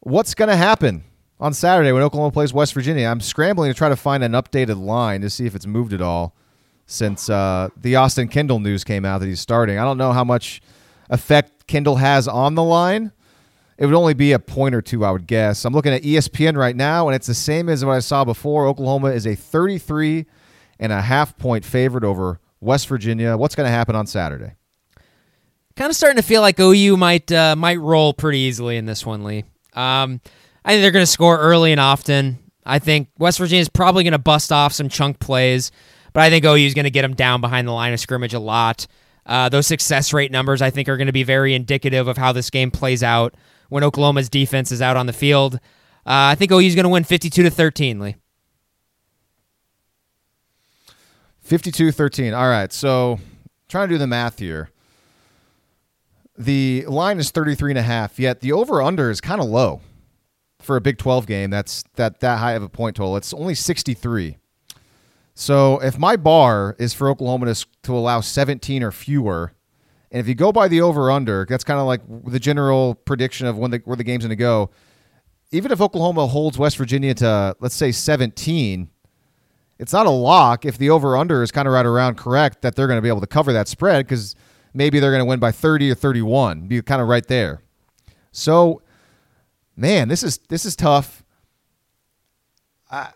what's 0.01 0.33
going 0.33 0.49
to 0.49 0.55
happen 0.55 1.03
on 1.39 1.53
Saturday 1.53 1.91
when 1.91 2.03
Oklahoma 2.03 2.31
plays 2.31 2.53
West 2.53 2.73
Virginia? 2.73 3.07
I'm 3.07 3.21
scrambling 3.21 3.71
to 3.71 3.77
try 3.77 3.89
to 3.89 3.95
find 3.95 4.23
an 4.23 4.33
updated 4.33 4.83
line 4.83 5.21
to 5.21 5.29
see 5.29 5.45
if 5.45 5.55
it's 5.55 5.65
moved 5.65 5.93
at 5.93 6.01
all 6.01 6.35
since 6.85 7.29
uh, 7.29 7.69
the 7.77 7.95
Austin 7.95 8.27
Kendall 8.27 8.59
news 8.59 8.83
came 8.83 9.05
out 9.05 9.19
that 9.19 9.27
he's 9.27 9.39
starting. 9.39 9.79
I 9.79 9.83
don't 9.83 9.97
know 9.97 10.11
how 10.11 10.23
much 10.23 10.61
effect 11.09 11.67
Kendall 11.67 11.95
has 11.97 12.27
on 12.27 12.55
the 12.55 12.63
line. 12.63 13.11
It 13.77 13.85
would 13.85 13.95
only 13.95 14.13
be 14.13 14.31
a 14.33 14.39
point 14.39 14.75
or 14.75 14.81
two, 14.81 15.05
I 15.05 15.11
would 15.11 15.25
guess. 15.25 15.65
I'm 15.65 15.73
looking 15.73 15.93
at 15.93 16.03
ESPN 16.03 16.55
right 16.55 16.75
now, 16.75 17.07
and 17.07 17.15
it's 17.15 17.27
the 17.27 17.33
same 17.33 17.69
as 17.69 17.83
what 17.83 17.93
I 17.93 17.99
saw 17.99 18.23
before. 18.23 18.67
Oklahoma 18.67 19.07
is 19.07 19.25
a 19.25 19.35
33 19.35 20.25
and 20.79 20.91
a 20.91 21.01
half 21.01 21.37
point 21.37 21.65
favorite 21.65 22.03
over 22.03 22.39
West 22.59 22.87
Virginia. 22.87 23.37
What's 23.37 23.55
going 23.55 23.65
to 23.65 23.71
happen 23.71 23.95
on 23.95 24.05
Saturday? 24.05 24.53
Kind 25.75 25.89
of 25.89 25.95
starting 25.95 26.21
to 26.21 26.27
feel 26.27 26.41
like 26.41 26.59
OU 26.59 26.97
might 26.97 27.31
uh, 27.31 27.55
might 27.55 27.79
roll 27.79 28.13
pretty 28.13 28.39
easily 28.39 28.77
in 28.77 28.85
this 28.85 29.05
one, 29.05 29.23
Lee. 29.23 29.45
Um, 29.73 30.21
I 30.63 30.71
think 30.71 30.81
they're 30.81 30.91
going 30.91 31.03
to 31.03 31.11
score 31.11 31.37
early 31.39 31.71
and 31.71 31.79
often. 31.79 32.39
I 32.65 32.79
think 32.79 33.09
West 33.17 33.39
Virginia 33.39 33.61
is 33.61 33.69
probably 33.69 34.03
going 34.03 34.11
to 34.11 34.19
bust 34.19 34.51
off 34.51 34.73
some 34.73 34.89
chunk 34.89 35.19
plays, 35.19 35.71
but 36.13 36.21
I 36.21 36.29
think 36.29 36.45
OU 36.45 36.55
is 36.55 36.73
going 36.73 36.83
to 36.83 36.91
get 36.91 37.01
them 37.01 37.15
down 37.15 37.41
behind 37.41 37.67
the 37.67 37.71
line 37.71 37.93
of 37.93 37.99
scrimmage 37.99 38.33
a 38.33 38.39
lot. 38.39 38.85
Uh, 39.25 39.49
those 39.49 39.67
success 39.67 40.13
rate 40.13 40.31
numbers, 40.31 40.61
I 40.61 40.69
think, 40.69 40.89
are 40.89 40.97
going 40.97 41.07
to 41.07 41.13
be 41.13 41.23
very 41.23 41.53
indicative 41.53 42.07
of 42.07 42.17
how 42.17 42.31
this 42.31 42.49
game 42.49 42.71
plays 42.71 43.03
out 43.03 43.35
when 43.69 43.83
Oklahoma's 43.83 44.29
defense 44.29 44.71
is 44.71 44.81
out 44.81 44.97
on 44.97 45.05
the 45.05 45.13
field. 45.13 45.55
Uh, 46.05 46.33
I 46.33 46.35
think 46.35 46.51
OU 46.51 46.59
is 46.59 46.75
going 46.75 46.83
to 46.83 46.89
win 46.89 47.03
52 47.03 47.43
to 47.43 47.49
13, 47.49 47.99
Lee. 47.99 48.15
52 51.51 51.91
13. 51.91 52.33
All 52.33 52.47
right. 52.47 52.71
So 52.71 53.19
trying 53.67 53.89
to 53.89 53.95
do 53.95 53.97
the 53.97 54.07
math 54.07 54.39
here. 54.39 54.69
The 56.41 56.85
line 56.87 57.19
is 57.19 57.29
33 57.29 57.71
and 57.71 57.77
a 57.77 57.83
half, 57.83 58.19
yet 58.19 58.39
the 58.39 58.51
over 58.51 58.81
under 58.81 59.11
is 59.11 59.21
kind 59.21 59.39
of 59.39 59.47
low 59.47 59.81
for 60.59 60.75
a 60.75 60.81
Big 60.81 60.97
12 60.97 61.27
game. 61.27 61.51
That's 61.51 61.83
that 61.95 62.19
that 62.21 62.39
high 62.39 62.53
of 62.53 62.63
a 62.63 62.69
point 62.69 62.95
total. 62.95 63.15
It's 63.15 63.33
only 63.33 63.53
63. 63.53 64.37
So 65.35 65.79
if 65.81 65.99
my 65.99 66.15
bar 66.15 66.75
is 66.79 66.93
for 66.93 67.09
Oklahoma 67.09 67.53
to, 67.53 67.65
to 67.83 67.95
allow 67.95 68.21
17 68.21 68.81
or 68.83 68.91
fewer, 68.91 69.53
and 70.11 70.19
if 70.19 70.27
you 70.27 70.35
go 70.35 70.51
by 70.51 70.67
the 70.67 70.81
over 70.81 71.11
under, 71.11 71.45
that's 71.47 71.63
kind 71.63 71.79
of 71.79 71.85
like 71.85 72.01
the 72.25 72.39
general 72.39 72.95
prediction 72.95 73.45
of 73.45 73.57
when 73.57 73.71
the 73.71 73.81
where 73.85 73.95
the 73.95 74.03
game's 74.03 74.23
going 74.23 74.29
to 74.29 74.35
go. 74.35 74.71
Even 75.51 75.71
if 75.71 75.79
Oklahoma 75.79 76.25
holds 76.27 76.57
West 76.57 76.77
Virginia 76.77 77.13
to 77.15 77.55
let's 77.59 77.75
say 77.75 77.91
17, 77.91 78.89
it's 79.77 79.93
not 79.93 80.07
a 80.07 80.11
lock 80.11 80.65
if 80.65 80.79
the 80.79 80.89
over 80.89 81.15
under 81.15 81.43
is 81.43 81.51
kind 81.51 81.67
of 81.67 81.73
right 81.73 81.85
around 81.85 82.17
correct 82.17 82.63
that 82.63 82.75
they're 82.75 82.87
going 82.87 82.97
to 82.97 83.01
be 83.01 83.09
able 83.09 83.21
to 83.21 83.27
cover 83.27 83.53
that 83.53 83.67
spread 83.67 84.07
because 84.07 84.35
maybe 84.73 84.99
they're 84.99 85.11
going 85.11 85.21
to 85.21 85.25
win 85.25 85.39
by 85.39 85.51
30 85.51 85.91
or 85.91 85.95
31, 85.95 86.67
be 86.67 86.81
kind 86.81 87.01
of 87.01 87.07
right 87.07 87.25
there. 87.27 87.61
So, 88.31 88.81
man, 89.75 90.07
this 90.07 90.23
is 90.23 90.37
this 90.49 90.65
is 90.65 90.75
tough. 90.75 91.23
I, 92.89 93.09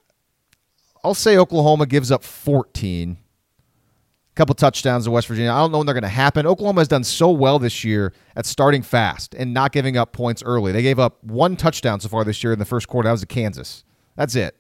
I'll 1.03 1.13
say 1.13 1.37
Oklahoma 1.37 1.85
gives 1.85 2.11
up 2.11 2.23
14. 2.23 3.17
A 3.17 4.35
couple 4.35 4.55
touchdowns 4.55 5.05
to 5.05 5.11
West 5.11 5.27
Virginia. 5.27 5.51
I 5.51 5.59
don't 5.59 5.71
know 5.71 5.77
when 5.77 5.87
they're 5.87 5.93
going 5.93 6.01
to 6.03 6.09
happen. 6.09 6.45
Oklahoma 6.45 6.81
has 6.81 6.89
done 6.89 7.05
so 7.05 7.31
well 7.31 7.57
this 7.57 7.85
year 7.85 8.11
at 8.35 8.45
starting 8.45 8.81
fast 8.81 9.33
and 9.33 9.53
not 9.53 9.71
giving 9.71 9.95
up 9.95 10.11
points 10.11 10.43
early. 10.43 10.73
They 10.73 10.81
gave 10.81 10.99
up 10.99 11.23
one 11.23 11.55
touchdown 11.55 12.01
so 12.01 12.09
far 12.09 12.25
this 12.25 12.43
year 12.43 12.51
in 12.51 12.59
the 12.59 12.65
first 12.65 12.89
quarter. 12.89 13.07
That 13.07 13.13
was 13.13 13.21
to 13.21 13.27
Kansas. 13.27 13.85
That's 14.17 14.35
it. 14.35 14.57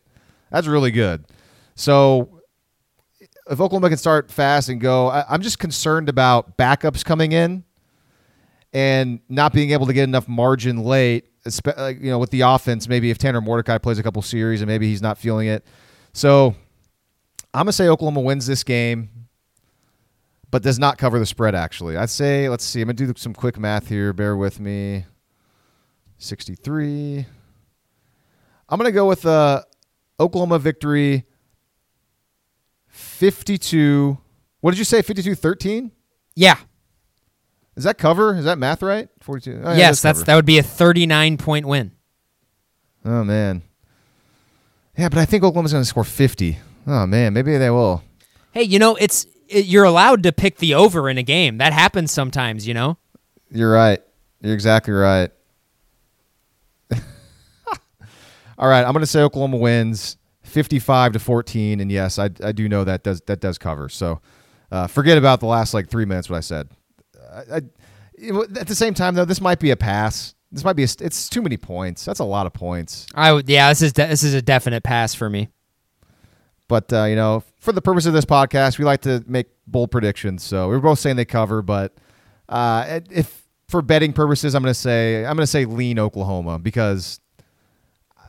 That's 0.49 0.67
really 0.67 0.91
good. 0.91 1.25
So 1.75 2.34
if 3.49 3.61
Oklahoma 3.61 3.89
can 3.89 3.97
start 3.97 4.31
fast 4.31 4.69
and 4.69 4.81
go, 4.81 5.07
I, 5.07 5.33
am 5.33 5.41
just 5.41 5.59
concerned 5.59 6.09
about 6.09 6.57
backups 6.57 7.05
coming 7.05 7.31
in 7.31 7.63
and 8.73 9.19
not 9.29 9.53
being 9.53 9.71
able 9.71 9.85
to 9.85 9.93
get 9.93 10.03
enough 10.03 10.27
margin 10.27 10.83
late. 10.83 11.27
You 11.45 12.09
know, 12.09 12.17
with 12.17 12.31
the 12.31 12.41
offense, 12.41 12.87
maybe 12.87 13.11
if 13.11 13.19
Tanner 13.19 13.39
Mordecai 13.39 13.77
plays 13.77 13.99
a 13.99 14.03
couple 14.03 14.21
series 14.23 14.61
and 14.61 14.67
maybe 14.67 14.87
he's 14.87 15.01
not 15.01 15.19
feeling 15.19 15.47
it. 15.47 15.63
So 16.11 16.55
I'm 17.53 17.61
gonna 17.61 17.71
say 17.71 17.87
Oklahoma 17.87 18.21
wins 18.21 18.47
this 18.47 18.63
game, 18.63 19.09
but 20.49 20.63
does 20.63 20.79
not 20.79 20.97
cover 20.97 21.19
the 21.19 21.25
spread. 21.25 21.53
Actually, 21.53 21.97
I'd 21.97 22.09
say 22.09 22.49
let's 22.49 22.63
see. 22.63 22.81
I'm 22.81 22.87
gonna 22.87 22.93
do 22.95 23.13
some 23.15 23.35
quick 23.35 23.59
math 23.59 23.89
here. 23.89 24.11
Bear 24.11 24.35
with 24.35 24.59
me. 24.59 25.05
63. 26.17 27.27
I'm 28.67 28.77
gonna 28.79 28.91
go 28.91 29.07
with 29.07 29.25
a 29.25 29.63
Oklahoma 30.19 30.57
victory 30.57 31.25
52. 33.15 34.17
What 34.59 34.71
did 34.71 34.77
you 34.77 34.83
say? 34.83 35.01
52 35.01 35.35
13? 35.35 35.91
Yeah. 36.35 36.57
Is 37.75 37.83
that 37.85 37.97
cover? 37.97 38.35
Is 38.35 38.45
that 38.45 38.57
math 38.57 38.81
right? 38.81 39.09
42. 39.21 39.61
Oh, 39.63 39.71
yeah, 39.71 39.77
yes, 39.77 40.01
that's 40.01 40.23
that 40.23 40.35
would 40.35 40.45
be 40.45 40.57
a 40.57 40.63
39 40.63 41.37
point 41.37 41.65
win. 41.65 41.91
Oh 43.03 43.23
man. 43.23 43.61
Yeah, 44.97 45.09
but 45.09 45.19
I 45.19 45.25
think 45.25 45.43
Oklahoma's 45.43 45.73
going 45.73 45.83
to 45.83 45.87
score 45.87 46.03
50. 46.03 46.57
Oh 46.87 47.05
man, 47.05 47.33
maybe 47.33 47.57
they 47.57 47.69
will. 47.69 48.03
Hey, 48.51 48.63
you 48.63 48.79
know, 48.79 48.95
it's 48.95 49.27
it, 49.47 49.65
you're 49.65 49.83
allowed 49.83 50.23
to 50.23 50.31
pick 50.31 50.57
the 50.57 50.73
over 50.75 51.09
in 51.09 51.17
a 51.17 51.23
game. 51.23 51.57
That 51.57 51.73
happens 51.73 52.11
sometimes, 52.11 52.67
you 52.67 52.73
know? 52.73 52.97
You're 53.51 53.71
right. 53.71 54.01
You're 54.41 54.53
exactly 54.53 54.93
right. 54.93 55.31
All 58.57 58.67
right, 58.67 58.83
I'm 58.83 58.93
going 58.93 59.01
to 59.01 59.07
say 59.07 59.21
Oklahoma 59.21 59.57
wins 59.57 60.17
55 60.55 61.11
to 61.11 61.19
14 61.19 61.81
and 61.81 61.91
yes 61.91 62.17
I, 62.17 62.29
I 62.41 62.53
do 62.53 62.69
know 62.69 62.85
that 62.85 63.03
does 63.03 63.19
that 63.27 63.41
does 63.41 63.57
cover. 63.57 63.89
So 63.89 64.21
uh, 64.71 64.87
forget 64.87 65.17
about 65.17 65.41
the 65.41 65.47
last 65.47 65.73
like 65.73 65.89
three 65.89 66.05
minutes 66.05 66.29
what 66.29 66.37
i 66.37 66.39
said. 66.39 66.69
I, 67.29 67.57
I, 67.57 67.61
at 68.57 68.67
the 68.67 68.75
same 68.75 68.93
time 68.93 69.15
though 69.15 69.25
this 69.25 69.41
might 69.41 69.59
be 69.59 69.71
a 69.71 69.75
pass. 69.75 70.33
This 70.53 70.63
might 70.63 70.77
be 70.77 70.83
a, 70.83 70.87
it's 71.01 71.27
too 71.27 71.41
many 71.41 71.57
points. 71.57 72.05
That's 72.05 72.21
a 72.21 72.23
lot 72.23 72.45
of 72.45 72.53
points. 72.53 73.05
I 73.13 73.33
would 73.33 73.49
yeah 73.49 73.67
this 73.67 73.81
is 73.81 73.91
de- 73.91 74.07
this 74.07 74.23
is 74.23 74.33
a 74.33 74.41
definite 74.41 74.81
pass 74.81 75.13
for 75.13 75.29
me. 75.29 75.49
But 76.69 76.91
uh, 76.93 77.03
you 77.03 77.17
know 77.17 77.43
for 77.59 77.73
the 77.73 77.81
purpose 77.81 78.05
of 78.05 78.13
this 78.13 78.25
podcast 78.25 78.79
we 78.79 78.85
like 78.85 79.01
to 79.01 79.25
make 79.27 79.47
bold 79.67 79.91
predictions. 79.91 80.41
So 80.41 80.69
we 80.69 80.75
are 80.75 80.79
both 80.79 80.99
saying 80.99 81.17
they 81.17 81.25
cover 81.25 81.61
but 81.61 81.95
uh, 82.47 83.01
if 83.11 83.43
for 83.67 83.81
betting 83.81 84.13
purposes 84.13 84.53
i'm 84.53 84.61
going 84.61 84.73
to 84.73 84.79
say 84.79 85.25
i'm 85.25 85.35
going 85.35 85.43
to 85.43 85.47
say 85.47 85.65
lean 85.65 85.97
oklahoma 85.97 86.59
because 86.59 87.19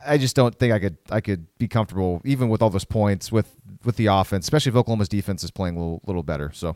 I 0.07 0.17
just 0.17 0.35
don't 0.35 0.57
think 0.57 0.73
I 0.73 0.79
could 0.79 0.97
I 1.09 1.21
could 1.21 1.47
be 1.57 1.67
comfortable 1.67 2.21
even 2.23 2.49
with 2.49 2.61
all 2.61 2.69
those 2.69 2.85
points 2.85 3.31
with 3.31 3.53
with 3.83 3.97
the 3.97 4.07
offense, 4.07 4.45
especially 4.45 4.71
if 4.71 4.75
Oklahoma's 4.75 5.09
defense 5.09 5.43
is 5.43 5.51
playing 5.51 5.75
a 5.75 5.79
little 5.79 6.01
little 6.05 6.23
better. 6.23 6.51
So, 6.53 6.75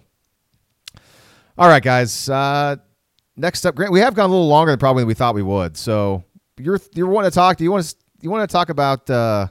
all 1.58 1.68
right, 1.68 1.84
guys. 1.84 2.30
Uh, 2.30 2.78
next 3.36 3.66
up, 3.66 3.76
Grant, 3.76 3.92
we 3.92 4.00
have 4.00 4.14
gone 4.14 4.30
a 4.30 4.34
little 4.34 4.48
longer 4.48 4.72
than 4.72 4.80
probably 4.80 5.04
we 5.04 5.14
thought 5.14 5.36
we 5.36 5.44
would. 5.44 5.78
So 5.78 6.24
you're 6.58 6.80
you 6.94 7.08
want 7.08 7.26
to 7.26 7.32
talk? 7.32 7.58
Do 7.58 7.64
you 7.64 7.72
want 7.72 7.86
to 7.86 7.96
you 8.22 8.30
want 8.30 8.48
to 8.48 8.52
talk 8.52 8.70
about 8.70 9.10
uh, 9.10 9.48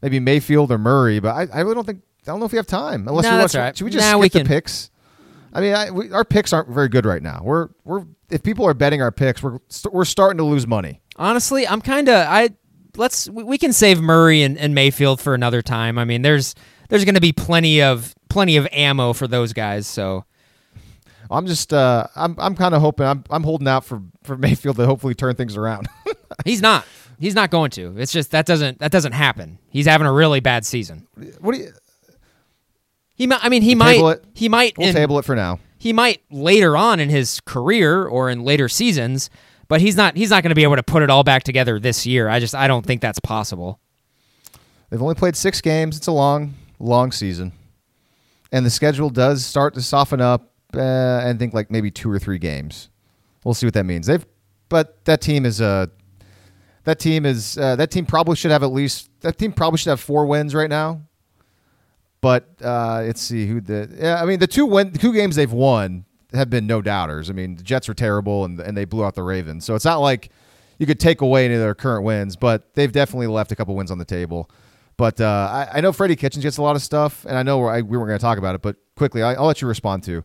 maybe 0.00 0.20
Mayfield 0.20 0.70
or 0.72 0.78
Murray? 0.78 1.20
But 1.20 1.34
I, 1.34 1.58
I 1.58 1.60
really 1.60 1.74
don't 1.74 1.86
think 1.86 2.02
I 2.22 2.30
don't 2.30 2.40
know 2.40 2.46
if 2.46 2.52
we 2.52 2.56
have 2.56 2.66
time. 2.66 3.08
Unless 3.08 3.24
no, 3.24 3.32
we 3.32 3.38
want, 3.38 3.54
right. 3.54 3.76
should 3.76 3.84
we 3.84 3.90
just 3.90 4.04
nah, 4.04 4.20
skip 4.20 4.34
we 4.34 4.42
the 4.42 4.48
picks? 4.48 4.90
I 5.54 5.60
mean, 5.60 5.74
I, 5.74 5.90
we, 5.90 6.10
our 6.12 6.24
picks 6.24 6.52
aren't 6.52 6.68
very 6.68 6.88
good 6.88 7.04
right 7.04 7.22
now. 7.22 7.42
We're 7.44 7.68
we're 7.84 8.04
if 8.30 8.42
people 8.42 8.66
are 8.66 8.74
betting 8.74 9.02
our 9.02 9.12
picks, 9.12 9.42
we're 9.42 9.58
we're 9.90 10.04
starting 10.04 10.38
to 10.38 10.44
lose 10.44 10.66
money. 10.66 11.00
Honestly, 11.16 11.66
I'm 11.66 11.82
kind 11.82 12.08
of 12.08 12.26
I 12.26 12.50
let's 12.96 13.28
we 13.28 13.58
can 13.58 13.72
save 13.72 14.00
Murray 14.00 14.42
and, 14.42 14.58
and 14.58 14.74
Mayfield 14.74 15.20
for 15.20 15.34
another 15.34 15.62
time. 15.62 15.98
I 15.98 16.04
mean, 16.04 16.22
there's 16.22 16.54
there's 16.88 17.04
going 17.04 17.14
to 17.14 17.20
be 17.20 17.32
plenty 17.32 17.82
of 17.82 18.14
plenty 18.28 18.56
of 18.56 18.66
ammo 18.72 19.12
for 19.12 19.26
those 19.26 19.52
guys. 19.52 19.86
So 19.86 20.24
I'm 21.30 21.46
just 21.46 21.72
uh, 21.72 22.06
I'm 22.14 22.36
I'm 22.38 22.54
kind 22.54 22.74
of 22.74 22.80
hoping 22.80 23.06
I'm 23.06 23.24
I'm 23.30 23.42
holding 23.42 23.68
out 23.68 23.84
for 23.84 24.02
for 24.22 24.36
Mayfield 24.36 24.76
to 24.76 24.86
hopefully 24.86 25.14
turn 25.14 25.34
things 25.34 25.56
around. 25.56 25.88
He's 26.44 26.62
not. 26.62 26.86
He's 27.18 27.34
not 27.34 27.50
going 27.50 27.70
to. 27.72 27.94
It's 27.98 28.12
just 28.12 28.32
that 28.32 28.46
doesn't 28.46 28.80
that 28.80 28.90
doesn't 28.90 29.12
happen. 29.12 29.58
He's 29.70 29.86
having 29.86 30.06
a 30.06 30.12
really 30.12 30.40
bad 30.40 30.64
season. 30.66 31.06
What 31.40 31.54
do 31.54 31.60
you? 31.60 31.72
He 33.14 33.26
might. 33.26 33.44
I 33.44 33.48
mean, 33.48 33.62
he 33.62 33.74
might. 33.74 34.20
He 34.34 34.48
might. 34.48 34.76
We'll 34.76 34.88
in, 34.88 34.94
table 34.94 35.18
it 35.18 35.24
for 35.24 35.36
now. 35.36 35.60
He 35.78 35.92
might 35.92 36.22
later 36.30 36.76
on 36.76 37.00
in 37.00 37.08
his 37.08 37.40
career 37.40 38.04
or 38.04 38.30
in 38.30 38.44
later 38.44 38.68
seasons 38.68 39.30
but 39.72 39.80
he's 39.80 39.96
not 39.96 40.14
he's 40.18 40.28
not 40.28 40.42
going 40.42 40.50
to 40.50 40.54
be 40.54 40.64
able 40.64 40.76
to 40.76 40.82
put 40.82 41.02
it 41.02 41.08
all 41.08 41.24
back 41.24 41.44
together 41.44 41.80
this 41.80 42.04
year. 42.04 42.28
I 42.28 42.40
just 42.40 42.54
I 42.54 42.68
don't 42.68 42.84
think 42.84 43.00
that's 43.00 43.18
possible. 43.18 43.80
They've 44.90 45.00
only 45.00 45.14
played 45.14 45.34
6 45.34 45.62
games. 45.62 45.96
It's 45.96 46.08
a 46.08 46.12
long 46.12 46.52
long 46.78 47.10
season. 47.10 47.52
And 48.52 48.66
the 48.66 48.70
schedule 48.70 49.08
does 49.08 49.46
start 49.46 49.72
to 49.72 49.80
soften 49.80 50.20
up 50.20 50.52
uh, 50.74 50.78
and 51.24 51.38
think 51.38 51.54
like 51.54 51.70
maybe 51.70 51.90
2 51.90 52.10
or 52.10 52.18
3 52.18 52.36
games. 52.36 52.90
We'll 53.44 53.54
see 53.54 53.64
what 53.64 53.72
that 53.72 53.86
means. 53.86 54.08
They've 54.08 54.26
but 54.68 55.02
that 55.06 55.22
team 55.22 55.46
is 55.46 55.62
a 55.62 55.66
uh, 55.66 55.86
that 56.84 56.98
team 56.98 57.24
is 57.24 57.56
uh, 57.56 57.74
that 57.76 57.90
team 57.90 58.04
probably 58.04 58.36
should 58.36 58.50
have 58.50 58.62
at 58.62 58.72
least 58.72 59.08
that 59.22 59.38
team 59.38 59.54
probably 59.54 59.78
should 59.78 59.88
have 59.88 60.00
4 60.00 60.26
wins 60.26 60.54
right 60.54 60.68
now. 60.68 61.00
But 62.20 62.46
uh, 62.62 63.04
let's 63.06 63.22
see 63.22 63.46
who 63.46 63.62
the 63.62 63.88
yeah, 63.98 64.22
I 64.22 64.26
mean 64.26 64.38
the 64.38 64.46
two 64.46 64.66
win 64.66 64.92
the 64.92 64.98
two 64.98 65.14
games 65.14 65.36
they've 65.36 65.50
won 65.50 66.04
have 66.34 66.50
been 66.50 66.66
no 66.66 66.82
doubters. 66.82 67.30
I 67.30 67.32
mean, 67.32 67.56
the 67.56 67.62
Jets 67.62 67.88
are 67.88 67.94
terrible 67.94 68.44
and 68.44 68.60
and 68.60 68.76
they 68.76 68.84
blew 68.84 69.04
out 69.04 69.14
the 69.14 69.22
Ravens. 69.22 69.64
So 69.64 69.74
it's 69.74 69.84
not 69.84 69.98
like 69.98 70.30
you 70.78 70.86
could 70.86 71.00
take 71.00 71.20
away 71.20 71.44
any 71.44 71.54
of 71.54 71.60
their 71.60 71.74
current 71.74 72.04
wins, 72.04 72.36
but 72.36 72.74
they've 72.74 72.92
definitely 72.92 73.28
left 73.28 73.52
a 73.52 73.56
couple 73.56 73.74
wins 73.74 73.90
on 73.90 73.98
the 73.98 74.04
table. 74.04 74.50
But 74.96 75.20
uh, 75.20 75.66
I, 75.72 75.78
I, 75.78 75.80
know 75.80 75.92
Freddie 75.92 76.16
Kitchens 76.16 76.44
gets 76.44 76.58
a 76.58 76.62
lot 76.62 76.76
of 76.76 76.82
stuff, 76.82 77.24
and 77.24 77.36
I 77.36 77.42
know 77.42 77.64
I, 77.64 77.80
we 77.80 77.96
weren't 77.96 78.08
going 78.08 78.18
to 78.18 78.22
talk 78.22 78.36
about 78.36 78.54
it, 78.54 78.62
but 78.62 78.76
quickly, 78.94 79.22
I, 79.22 79.34
will 79.34 79.46
let 79.46 79.62
you 79.62 79.68
respond 79.68 80.02
to. 80.04 80.22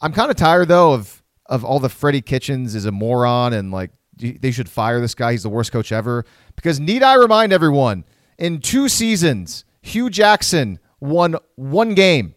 I'm 0.00 0.12
kind 0.12 0.30
of 0.30 0.36
tired 0.36 0.68
though 0.68 0.92
of 0.92 1.22
of 1.46 1.64
all 1.64 1.78
the 1.80 1.88
Freddie 1.88 2.22
Kitchens 2.22 2.74
is 2.74 2.86
a 2.86 2.92
moron 2.92 3.52
and 3.52 3.70
like 3.70 3.90
they 4.16 4.50
should 4.50 4.68
fire 4.68 5.00
this 5.00 5.14
guy. 5.14 5.32
He's 5.32 5.42
the 5.42 5.48
worst 5.48 5.72
coach 5.72 5.92
ever. 5.92 6.24
Because 6.54 6.78
need 6.78 7.02
I 7.02 7.14
remind 7.14 7.52
everyone, 7.52 8.04
in 8.38 8.60
two 8.60 8.88
seasons, 8.88 9.64
Hue 9.80 10.10
Jackson 10.10 10.78
won 11.00 11.36
one 11.56 11.94
game. 11.94 12.34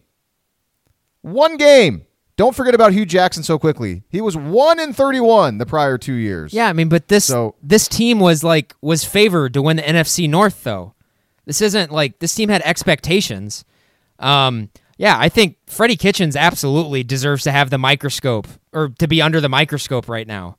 One 1.20 1.56
game. 1.56 2.05
Don't 2.36 2.54
forget 2.54 2.74
about 2.74 2.92
Hue 2.92 3.06
Jackson 3.06 3.42
so 3.42 3.58
quickly. 3.58 4.02
He 4.10 4.20
was 4.20 4.36
one 4.36 4.78
in 4.78 4.92
thirty-one 4.92 5.58
the 5.58 5.66
prior 5.66 5.96
two 5.96 6.12
years. 6.14 6.52
Yeah, 6.52 6.68
I 6.68 6.74
mean, 6.74 6.88
but 6.88 7.08
this 7.08 7.24
so, 7.24 7.54
this 7.62 7.88
team 7.88 8.20
was 8.20 8.44
like 8.44 8.74
was 8.82 9.04
favored 9.04 9.54
to 9.54 9.62
win 9.62 9.76
the 9.76 9.82
NFC 9.82 10.28
North, 10.28 10.62
though. 10.62 10.94
This 11.46 11.62
isn't 11.62 11.90
like 11.90 12.18
this 12.18 12.34
team 12.34 12.50
had 12.50 12.60
expectations. 12.62 13.64
Um, 14.18 14.70
yeah, 14.98 15.16
I 15.18 15.28
think 15.28 15.56
Freddie 15.66 15.96
Kitchens 15.96 16.36
absolutely 16.36 17.02
deserves 17.04 17.44
to 17.44 17.52
have 17.52 17.70
the 17.70 17.78
microscope 17.78 18.48
or 18.72 18.90
to 18.98 19.08
be 19.08 19.22
under 19.22 19.40
the 19.40 19.48
microscope 19.48 20.08
right 20.08 20.26
now. 20.26 20.58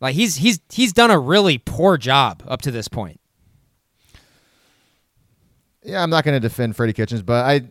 Like 0.00 0.14
he's 0.14 0.36
he's 0.36 0.60
he's 0.70 0.92
done 0.92 1.10
a 1.10 1.18
really 1.18 1.58
poor 1.58 1.96
job 1.98 2.42
up 2.46 2.62
to 2.62 2.70
this 2.70 2.88
point. 2.88 3.20
Yeah, 5.84 6.02
I'm 6.02 6.10
not 6.10 6.24
going 6.24 6.34
to 6.34 6.40
defend 6.40 6.76
Freddie 6.76 6.92
Kitchens, 6.92 7.22
but 7.22 7.44
I, 7.44 7.62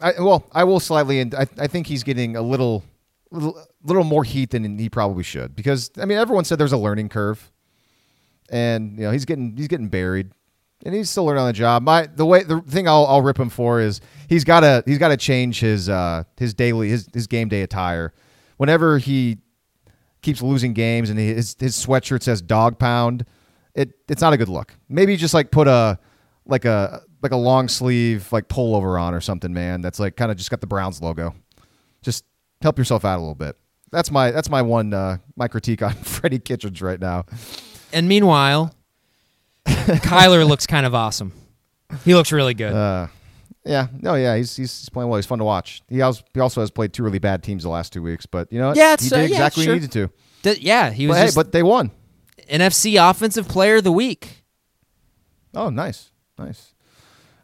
I 0.00 0.12
well, 0.20 0.46
I 0.52 0.64
will 0.64 0.80
slightly, 0.80 1.20
I, 1.20 1.46
I 1.58 1.66
think 1.66 1.86
he's 1.86 2.02
getting 2.04 2.36
a 2.36 2.42
little, 2.42 2.84
little, 3.30 3.60
little 3.82 4.04
more 4.04 4.24
heat 4.24 4.50
than 4.50 4.78
he 4.78 4.88
probably 4.88 5.22
should 5.22 5.56
because 5.56 5.90
I 5.98 6.04
mean 6.04 6.18
everyone 6.18 6.44
said 6.44 6.58
there's 6.58 6.72
a 6.72 6.78
learning 6.78 7.08
curve, 7.08 7.50
and 8.50 8.96
you 8.98 9.04
know 9.04 9.10
he's 9.10 9.24
getting 9.24 9.56
he's 9.56 9.68
getting 9.68 9.88
buried, 9.88 10.30
and 10.84 10.94
he's 10.94 11.10
still 11.10 11.24
learning 11.24 11.42
on 11.42 11.46
the 11.48 11.52
job. 11.52 11.82
My 11.82 12.06
the 12.06 12.26
way 12.26 12.42
the 12.42 12.60
thing 12.60 12.88
I'll, 12.88 13.06
I'll 13.06 13.22
rip 13.22 13.38
him 13.38 13.50
for 13.50 13.80
is 13.80 14.00
he's 14.28 14.44
got 14.44 14.60
to 14.60 14.82
he's 14.86 14.98
got 14.98 15.08
to 15.08 15.16
change 15.16 15.60
his 15.60 15.88
uh 15.88 16.24
his 16.36 16.54
daily 16.54 16.90
his 16.90 17.08
his 17.12 17.26
game 17.26 17.48
day 17.48 17.62
attire. 17.62 18.12
Whenever 18.56 18.98
he 18.98 19.38
keeps 20.22 20.42
losing 20.42 20.72
games 20.72 21.10
and 21.10 21.18
his 21.18 21.56
his 21.58 21.76
sweatshirt 21.76 22.22
says 22.22 22.42
dog 22.42 22.78
pound, 22.78 23.24
it 23.74 23.90
it's 24.08 24.20
not 24.20 24.32
a 24.32 24.36
good 24.36 24.48
look. 24.48 24.74
Maybe 24.88 25.16
just 25.16 25.34
like 25.34 25.50
put 25.50 25.68
a 25.68 25.98
like 26.46 26.64
a 26.64 27.02
like 27.22 27.32
a 27.32 27.36
long 27.36 27.68
sleeve 27.68 28.32
like 28.32 28.48
pullover 28.48 29.00
on 29.00 29.14
or 29.14 29.20
something, 29.20 29.52
man. 29.52 29.80
That's 29.80 29.98
like 29.98 30.16
kind 30.16 30.30
of 30.30 30.36
just 30.36 30.50
got 30.50 30.60
the 30.60 30.66
Browns 30.66 31.00
logo. 31.02 31.34
Just 32.02 32.24
help 32.62 32.78
yourself 32.78 33.04
out 33.04 33.16
a 33.16 33.20
little 33.20 33.34
bit. 33.34 33.56
That's 33.90 34.10
my 34.10 34.30
that's 34.30 34.50
my 34.50 34.62
one 34.62 34.92
uh, 34.92 35.18
my 35.36 35.48
critique 35.48 35.82
on 35.82 35.92
Freddie 36.02 36.38
Kitchens 36.38 36.82
right 36.82 37.00
now. 37.00 37.24
And 37.92 38.08
meanwhile, 38.08 38.74
Kyler 39.66 40.46
looks 40.46 40.66
kind 40.66 40.84
of 40.86 40.94
awesome. 40.94 41.32
He 42.04 42.14
looks 42.14 42.32
really 42.32 42.54
good. 42.54 42.72
Uh, 42.74 43.06
yeah, 43.64 43.88
no, 44.00 44.14
yeah, 44.14 44.36
he's, 44.36 44.56
he's 44.56 44.88
playing 44.88 45.08
well. 45.08 45.16
He's 45.16 45.26
fun 45.26 45.38
to 45.38 45.44
watch. 45.44 45.82
He 45.88 46.00
also, 46.00 46.22
he 46.32 46.40
also 46.40 46.60
has 46.60 46.70
played 46.70 46.92
two 46.92 47.02
really 47.02 47.18
bad 47.18 47.42
teams 47.42 47.62
the 47.64 47.68
last 47.68 47.92
two 47.92 48.02
weeks, 48.02 48.24
but 48.24 48.50
you 48.52 48.58
know 48.58 48.68
what? 48.68 48.76
Yeah, 48.76 48.96
he 48.98 49.08
did 49.08 49.12
uh, 49.12 49.16
yeah, 49.16 49.24
exactly 49.24 49.64
sure. 49.64 49.74
he 49.74 49.80
needed 49.80 49.92
to. 49.92 50.10
D- 50.42 50.60
yeah, 50.62 50.90
he 50.90 51.06
was 51.06 51.16
But, 51.16 51.24
hey, 51.24 51.30
but 51.34 51.52
they 51.52 51.62
won. 51.62 51.90
NFC 52.50 52.98
Offensive 52.98 53.48
Player 53.48 53.76
of 53.76 53.84
the 53.84 53.92
Week. 53.92 54.44
Oh, 55.54 55.70
nice, 55.70 56.10
nice. 56.38 56.72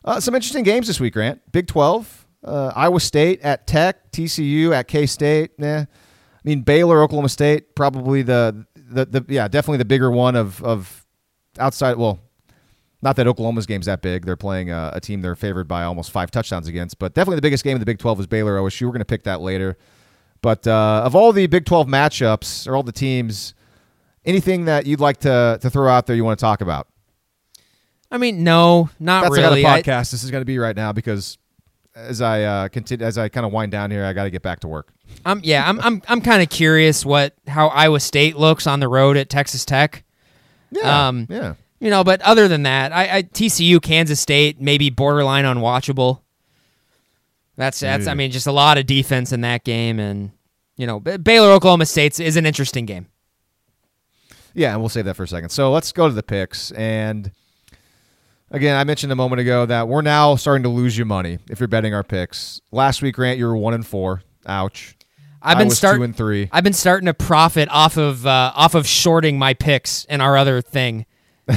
Uh, 0.04 0.20
some 0.20 0.34
interesting 0.34 0.64
games 0.64 0.86
this 0.86 1.00
week, 1.00 1.14
Grant. 1.14 1.40
Big 1.50 1.66
Twelve, 1.66 2.26
uh, 2.44 2.72
Iowa 2.76 3.00
State 3.00 3.40
at 3.40 3.66
Tech, 3.66 4.12
TCU 4.12 4.72
at 4.74 4.86
K 4.86 5.06
State. 5.06 5.58
Nah, 5.58 5.78
I 5.78 5.86
mean 6.44 6.60
Baylor, 6.60 7.02
Oklahoma 7.02 7.30
State, 7.30 7.74
probably 7.74 8.22
the, 8.22 8.66
the 8.74 9.06
the 9.06 9.24
yeah, 9.28 9.48
definitely 9.48 9.78
the 9.78 9.86
bigger 9.86 10.10
one 10.10 10.36
of 10.36 10.62
of 10.62 11.06
outside. 11.58 11.96
Well, 11.96 12.20
not 13.00 13.16
that 13.16 13.26
Oklahoma's 13.26 13.66
game's 13.66 13.86
that 13.86 14.02
big. 14.02 14.26
They're 14.26 14.36
playing 14.36 14.70
a, 14.70 14.92
a 14.94 15.00
team 15.00 15.22
they're 15.22 15.36
favored 15.36 15.68
by 15.68 15.84
almost 15.84 16.10
five 16.10 16.30
touchdowns 16.30 16.68
against, 16.68 16.98
but 16.98 17.14
definitely 17.14 17.36
the 17.36 17.42
biggest 17.42 17.64
game 17.64 17.74
of 17.74 17.80
the 17.80 17.86
Big 17.86 17.98
Twelve 17.98 18.20
is 18.20 18.26
Baylor 18.26 18.58
OSU. 18.58 18.82
We're 18.82 18.88
going 18.88 18.98
to 18.98 19.04
pick 19.06 19.24
that 19.24 19.40
later. 19.40 19.78
But 20.42 20.66
uh, 20.66 21.02
of 21.04 21.16
all 21.16 21.32
the 21.32 21.46
Big 21.46 21.64
Twelve 21.64 21.86
matchups 21.86 22.68
or 22.68 22.76
all 22.76 22.82
the 22.82 22.92
teams, 22.92 23.54
anything 24.26 24.66
that 24.66 24.84
you'd 24.84 25.00
like 25.00 25.18
to 25.20 25.58
to 25.62 25.70
throw 25.70 25.90
out 25.90 26.06
there 26.06 26.14
you 26.14 26.24
want 26.24 26.38
to 26.38 26.42
talk 26.42 26.60
about? 26.60 26.88
I 28.14 28.18
mean, 28.18 28.44
no, 28.44 28.90
not 29.00 29.22
That's 29.24 29.36
really. 29.36 29.62
the 29.62 29.66
kind 29.66 29.74
I- 29.74 29.78
of 29.80 29.84
podcast 29.84 30.10
this 30.12 30.22
is 30.22 30.30
going 30.30 30.42
to 30.42 30.46
be 30.46 30.58
right 30.58 30.76
now 30.76 30.92
because 30.92 31.36
as 31.96 32.20
I 32.20 32.42
uh, 32.44 32.68
continue, 32.68 33.04
as 33.04 33.18
I 33.18 33.28
kind 33.28 33.44
of 33.44 33.52
wind 33.52 33.72
down 33.72 33.90
here, 33.90 34.04
I 34.04 34.12
got 34.12 34.24
to 34.24 34.30
get 34.30 34.42
back 34.42 34.60
to 34.60 34.68
work. 34.68 34.92
I'm 35.26 35.40
yeah, 35.42 35.68
I'm 35.68 35.80
I'm 35.80 36.02
I'm 36.08 36.20
kind 36.20 36.42
of 36.42 36.48
curious 36.48 37.04
what 37.04 37.34
how 37.46 37.68
Iowa 37.68 38.00
State 38.00 38.36
looks 38.36 38.66
on 38.66 38.80
the 38.80 38.88
road 38.88 39.16
at 39.16 39.28
Texas 39.28 39.64
Tech. 39.64 40.04
Yeah, 40.70 41.08
Um, 41.08 41.26
yeah. 41.28 41.54
You 41.80 41.90
know, 41.90 42.02
but 42.04 42.20
other 42.22 42.48
than 42.48 42.62
that, 42.62 42.92
I, 42.92 43.18
I 43.18 43.22
TCU, 43.24 43.82
Kansas 43.82 44.18
State, 44.18 44.60
maybe 44.60 44.90
borderline 44.90 45.44
unwatchable. 45.44 46.20
That's 47.56 47.80
that's 47.80 48.06
I 48.06 48.14
mean 48.14 48.30
just 48.30 48.46
a 48.46 48.52
lot 48.52 48.78
of 48.78 48.86
defense 48.86 49.30
in 49.32 49.42
that 49.42 49.64
game, 49.64 50.00
and 50.00 50.30
you 50.76 50.86
know 50.86 50.98
Baylor 51.00 51.50
Oklahoma 51.50 51.86
State 51.86 52.18
is 52.18 52.36
an 52.36 52.46
interesting 52.46 52.86
game. 52.86 53.06
Yeah, 54.54 54.72
and 54.72 54.80
we'll 54.80 54.88
save 54.88 55.04
that 55.04 55.14
for 55.14 55.24
a 55.24 55.28
second. 55.28 55.50
So 55.50 55.70
let's 55.72 55.92
go 55.92 56.08
to 56.08 56.14
the 56.14 56.22
picks. 56.22 56.70
And 56.72 57.30
again, 58.54 58.76
I 58.76 58.84
mentioned 58.84 59.12
a 59.12 59.16
moment 59.16 59.40
ago 59.40 59.66
that 59.66 59.88
we're 59.88 60.02
now 60.02 60.36
starting 60.36 60.62
to 60.62 60.68
lose 60.68 60.96
you 60.96 61.04
money 61.04 61.38
if 61.50 61.60
you're 61.60 61.68
betting 61.68 61.92
our 61.94 62.04
picks. 62.04 62.60
Last 62.72 63.02
week, 63.02 63.16
Grant, 63.16 63.38
you 63.38 63.46
were 63.46 63.56
one 63.56 63.74
and 63.74 63.86
four. 63.86 64.22
Ouch. 64.46 64.96
I've 65.42 65.58
been 65.58 65.68
was 65.68 65.76
start- 65.76 65.96
two 65.96 66.02
and 66.02 66.16
three. 66.16 66.48
I've 66.52 66.64
been 66.64 66.72
starting 66.72 67.06
to 67.06 67.14
profit 67.14 67.68
off 67.70 67.98
of 67.98 68.26
uh, 68.26 68.52
off 68.54 68.74
of 68.74 68.86
shorting 68.86 69.38
my 69.38 69.52
picks 69.52 70.06
and 70.06 70.22
our 70.22 70.36
other 70.38 70.62
thing 70.62 71.04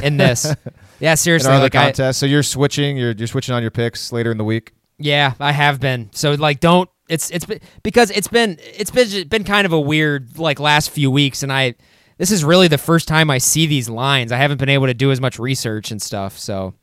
in 0.03 0.17
this. 0.17 0.53
yeah, 0.99 1.11
In 1.11 1.17
seriously, 1.17 1.49
our 1.49 1.55
other 1.55 1.65
like 1.65 1.75
I, 1.75 1.85
contest. 1.85 2.19
So 2.19 2.25
you're 2.25 2.43
switching. 2.43 2.97
You're 2.97 3.11
you're 3.11 3.27
switching 3.27 3.55
on 3.55 3.61
your 3.61 3.71
picks 3.71 4.11
later 4.11 4.31
in 4.31 4.37
the 4.37 4.43
week. 4.43 4.73
Yeah, 4.97 5.33
I 5.39 5.53
have 5.53 5.79
been. 5.79 6.09
So 6.11 6.33
like 6.33 6.59
don't 6.59 6.89
it's 7.07 7.29
it's 7.29 7.45
been 7.45 7.61
because 7.83 8.11
it's 8.11 8.27
been 8.27 8.57
it's 8.61 8.91
been 8.91 9.27
been 9.29 9.43
kind 9.45 9.65
of 9.65 9.71
a 9.71 9.79
weird 9.79 10.37
like 10.37 10.59
last 10.59 10.89
few 10.89 11.09
weeks 11.09 11.43
and 11.43 11.53
I 11.53 11.75
this 12.17 12.31
is 12.31 12.43
really 12.43 12.67
the 12.67 12.77
first 12.77 13.07
time 13.07 13.29
I 13.29 13.37
see 13.37 13.67
these 13.67 13.87
lines. 13.87 14.31
I 14.31 14.37
haven't 14.37 14.57
been 14.57 14.69
able 14.69 14.87
to 14.87 14.93
do 14.93 15.11
as 15.11 15.21
much 15.21 15.39
research 15.39 15.91
and 15.91 16.01
stuff. 16.01 16.37
So 16.37 16.73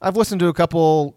I've 0.00 0.16
listened 0.16 0.40
to 0.40 0.48
a 0.48 0.54
couple 0.54 1.16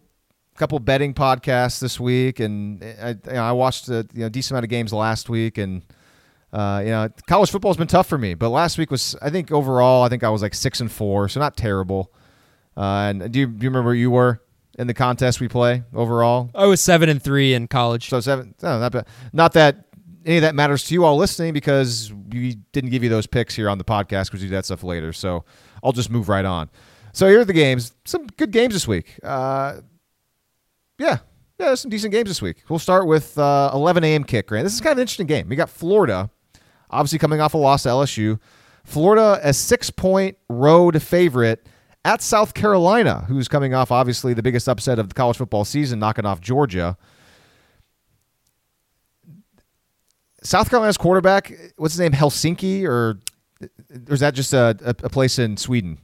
couple 0.56 0.78
betting 0.80 1.14
podcasts 1.14 1.80
this 1.80 2.00
week, 2.00 2.40
and 2.40 2.84
I 2.84 3.10
you 3.10 3.34
know, 3.34 3.44
I 3.44 3.52
watched 3.52 3.90
a 3.90 4.08
you 4.14 4.22
know, 4.22 4.30
decent 4.30 4.52
amount 4.52 4.66
of 4.66 4.70
games 4.70 4.94
last 4.94 5.30
week, 5.30 5.58
and 5.58 5.84
uh, 6.52 6.82
you 6.84 6.92
know 6.92 7.10
college 7.28 7.50
football's 7.50 7.78
been 7.78 7.88
tough 7.88 8.08
for 8.08 8.18
me. 8.18 8.34
But 8.34 8.50
last 8.50 8.78
week 8.78 8.92
was 8.92 9.16
I 9.22 9.30
think 9.30 9.52
overall 9.52 10.04
I 10.04 10.10
think 10.10 10.24
I 10.24 10.30
was 10.30 10.42
like 10.42 10.54
six 10.54 10.80
and 10.80 10.92
four, 10.92 11.30
so 11.30 11.40
not 11.40 11.58
terrible. 11.58 12.12
Uh, 12.76 13.12
and 13.12 13.32
do 13.32 13.40
you, 13.40 13.48
do 13.48 13.64
you 13.64 13.70
remember 13.70 13.90
where 13.90 13.96
you 13.96 14.10
were 14.10 14.42
in 14.78 14.88
the 14.88 14.94
contest 14.94 15.40
we 15.40 15.48
play 15.48 15.84
overall? 15.94 16.50
I 16.56 16.66
was 16.66 16.82
7 16.82 17.08
and 17.08 17.22
3 17.22 17.54
in 17.54 17.68
college. 17.68 18.10
So 18.10 18.20
seven. 18.20 18.56
No, 18.64 18.80
not 18.80 18.92
bad. 18.92 19.08
Not 19.32 19.54
that 19.54 19.86
any 20.26 20.38
of 20.38 20.42
that 20.42 20.56
matters 20.56 20.84
to 20.86 20.94
you 20.94 21.06
all 21.06 21.18
listening 21.18 21.54
because 21.54 22.12
we 22.30 22.56
didn't 22.72 22.90
give 22.90 23.04
you 23.04 23.10
those 23.10 23.28
picks 23.28 23.56
here 23.56 23.70
on 23.70 23.78
the 23.78 23.84
podcast 23.84 24.26
because 24.26 24.42
we 24.42 24.48
do 24.48 24.56
that 24.56 24.66
stuff 24.66 24.84
later. 24.84 25.14
So 25.14 25.44
I'll 25.84 25.92
just 25.92 26.10
move 26.10 26.30
right 26.30 26.46
on. 26.46 26.70
So 27.14 27.28
here 27.28 27.42
are 27.42 27.46
the 27.46 27.54
games. 27.54 27.94
Some 28.06 28.26
good 28.26 28.52
games 28.52 28.74
this 28.74 28.88
week. 28.88 29.20
Uh, 29.24 29.82
yeah, 30.98 31.20
yeah, 31.60 31.68
there's 31.68 31.82
some 31.82 31.92
decent 31.92 32.12
games 32.12 32.28
this 32.28 32.42
week. 32.42 32.64
We'll 32.68 32.80
start 32.80 33.06
with 33.06 33.38
uh, 33.38 33.70
11 33.74 34.04
a.m. 34.04 34.24
kick. 34.24 34.48
Grant. 34.48 34.66
This 34.66 34.74
is 34.74 34.82
kind 34.82 34.94
of 34.94 34.98
an 34.98 35.04
interesting 35.04 35.28
game. 35.28 35.48
We 35.48 35.56
got 35.56 35.70
Florida, 35.70 36.32
obviously 36.90 37.20
coming 37.20 37.40
off 37.40 37.54
a 37.54 37.58
loss 37.58 37.84
to 37.84 37.90
LSU. 37.90 38.40
Florida 38.84 39.40
a 39.44 39.54
six-point 39.54 40.38
road 40.50 41.02
favorite 41.02 41.68
at 42.04 42.22
South 42.22 42.56
Carolina, 42.56 43.26
who's 43.28 43.48
coming 43.48 43.74
off 43.76 43.92
obviously 43.92 44.34
the 44.34 44.44
biggest 44.44 44.68
upset 44.68 44.98
of 44.98 45.08
the 45.08 45.14
college 45.14 45.38
football 45.38 45.64
season, 45.64 46.00
knocking 46.00 46.26
off 46.26 46.42
Georgia. 46.42 46.98
South 50.42 50.70
Carolina's 50.70 50.98
quarterback, 50.98 51.54
what's 51.78 51.94
his 51.94 52.02
name, 52.02 52.12
Helsinki, 52.12 52.84
or, 52.86 53.20
or 53.62 54.14
is 54.14 54.20
that 54.20 54.34
just 54.34 54.52
a, 54.52 54.76
a 54.84 55.10
place 55.10 55.40
in 55.40 55.56
Sweden? 55.56 56.00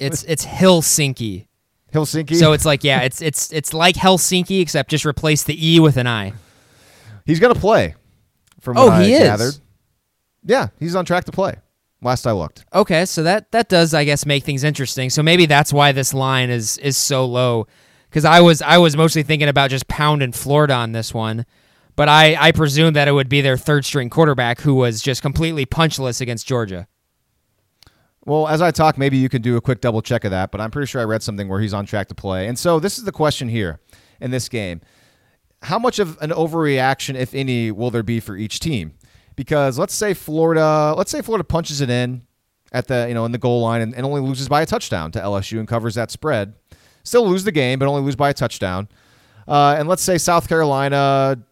It's 0.00 0.22
it's 0.24 0.44
Hilinski. 0.46 1.46
Hilinski. 1.92 2.36
So 2.36 2.52
it's 2.52 2.64
like 2.64 2.84
yeah, 2.84 3.00
it's 3.02 3.22
it's 3.22 3.52
it's 3.52 3.72
like 3.72 3.96
Helsinki 3.96 4.60
except 4.60 4.90
just 4.90 5.06
replace 5.06 5.42
the 5.42 5.56
e 5.74 5.80
with 5.80 5.96
an 5.96 6.06
i. 6.06 6.32
he's 7.24 7.40
to 7.40 7.54
play. 7.54 7.94
From 8.60 8.76
Oh, 8.76 8.86
what 8.88 9.04
he 9.04 9.14
I 9.14 9.18
is? 9.18 9.22
gathered. 9.24 9.54
Yeah, 10.44 10.68
he's 10.78 10.94
on 10.94 11.04
track 11.04 11.24
to 11.24 11.32
play. 11.32 11.54
Last 12.02 12.26
I 12.26 12.32
looked. 12.32 12.64
Okay, 12.74 13.04
so 13.06 13.22
that 13.22 13.50
that 13.52 13.68
does 13.68 13.94
I 13.94 14.04
guess 14.04 14.26
make 14.26 14.44
things 14.44 14.64
interesting. 14.64 15.10
So 15.10 15.22
maybe 15.22 15.46
that's 15.46 15.72
why 15.72 15.92
this 15.92 16.12
line 16.14 16.50
is 16.50 16.78
is 16.78 16.96
so 16.96 17.24
low 17.26 17.66
cuz 18.10 18.24
I 18.24 18.40
was 18.40 18.62
I 18.62 18.78
was 18.78 18.96
mostly 18.96 19.22
thinking 19.22 19.48
about 19.48 19.70
just 19.70 19.88
pounding 19.88 20.32
Florida 20.32 20.74
on 20.74 20.92
this 20.92 21.12
one. 21.14 21.44
But 21.96 22.08
I 22.08 22.36
I 22.38 22.52
presume 22.52 22.92
that 22.94 23.08
it 23.08 23.12
would 23.12 23.28
be 23.28 23.40
their 23.40 23.56
third 23.56 23.84
string 23.84 24.10
quarterback 24.10 24.60
who 24.60 24.74
was 24.74 25.02
just 25.02 25.22
completely 25.22 25.66
punchless 25.66 26.20
against 26.20 26.46
Georgia. 26.46 26.86
Well, 28.28 28.46
as 28.46 28.60
I 28.60 28.70
talk, 28.72 28.98
maybe 28.98 29.16
you 29.16 29.30
can 29.30 29.40
do 29.40 29.56
a 29.56 29.60
quick 29.62 29.80
double 29.80 30.02
check 30.02 30.22
of 30.24 30.32
that, 30.32 30.50
but 30.50 30.60
I'm 30.60 30.70
pretty 30.70 30.84
sure 30.84 31.00
I 31.00 31.04
read 31.04 31.22
something 31.22 31.48
where 31.48 31.60
he's 31.60 31.72
on 31.72 31.86
track 31.86 32.08
to 32.08 32.14
play. 32.14 32.46
And 32.46 32.58
so 32.58 32.78
this 32.78 32.98
is 32.98 33.04
the 33.04 33.10
question 33.10 33.48
here 33.48 33.80
in 34.20 34.30
this 34.30 34.50
game. 34.50 34.82
How 35.62 35.78
much 35.78 35.98
of 35.98 36.18
an 36.20 36.28
overreaction, 36.28 37.14
if 37.14 37.34
any, 37.34 37.72
will 37.72 37.90
there 37.90 38.02
be 38.02 38.20
for 38.20 38.36
each 38.36 38.60
team? 38.60 38.92
Because 39.34 39.78
let's 39.78 39.94
say 39.94 40.12
Florida, 40.12 40.92
let's 40.94 41.10
say 41.10 41.22
Florida 41.22 41.42
punches 41.42 41.80
it 41.80 41.88
in 41.88 42.20
at 42.70 42.86
the, 42.86 43.06
you 43.08 43.14
know, 43.14 43.24
in 43.24 43.32
the 43.32 43.38
goal 43.38 43.62
line 43.62 43.80
and, 43.80 43.94
and 43.94 44.04
only 44.04 44.20
loses 44.20 44.46
by 44.46 44.60
a 44.60 44.66
touchdown 44.66 45.10
to 45.12 45.20
LSU 45.20 45.58
and 45.58 45.66
covers 45.66 45.94
that 45.94 46.10
spread. 46.10 46.52
Still 47.04 47.26
lose 47.26 47.44
the 47.44 47.52
game, 47.52 47.78
but 47.78 47.88
only 47.88 48.02
lose 48.02 48.16
by 48.16 48.28
a 48.28 48.34
touchdown. 48.34 48.88
Uh, 49.48 49.76
and 49.78 49.88
let's 49.88 50.02
say 50.02 50.18
South 50.18 50.50
Carolina, 50.50 51.42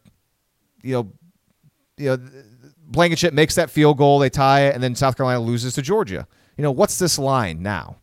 you 0.83 0.93
know, 0.93 1.13
you 1.97 2.11
know, 2.11 2.31
Blankenship 2.83 3.33
makes 3.33 3.55
that 3.55 3.71
field 3.71 3.97
goal, 3.97 4.19
they 4.19 4.29
tie 4.29 4.67
it, 4.67 4.75
and 4.75 4.83
then 4.83 4.95
South 4.95 5.17
Carolina 5.17 5.41
loses 5.41 5.73
to 5.73 5.81
Georgia. 5.81 6.29
You 6.57 6.63
know, 6.63 6.71
what's 6.71 6.99
this 6.99 7.19
line 7.19 7.63
now? 7.63 7.97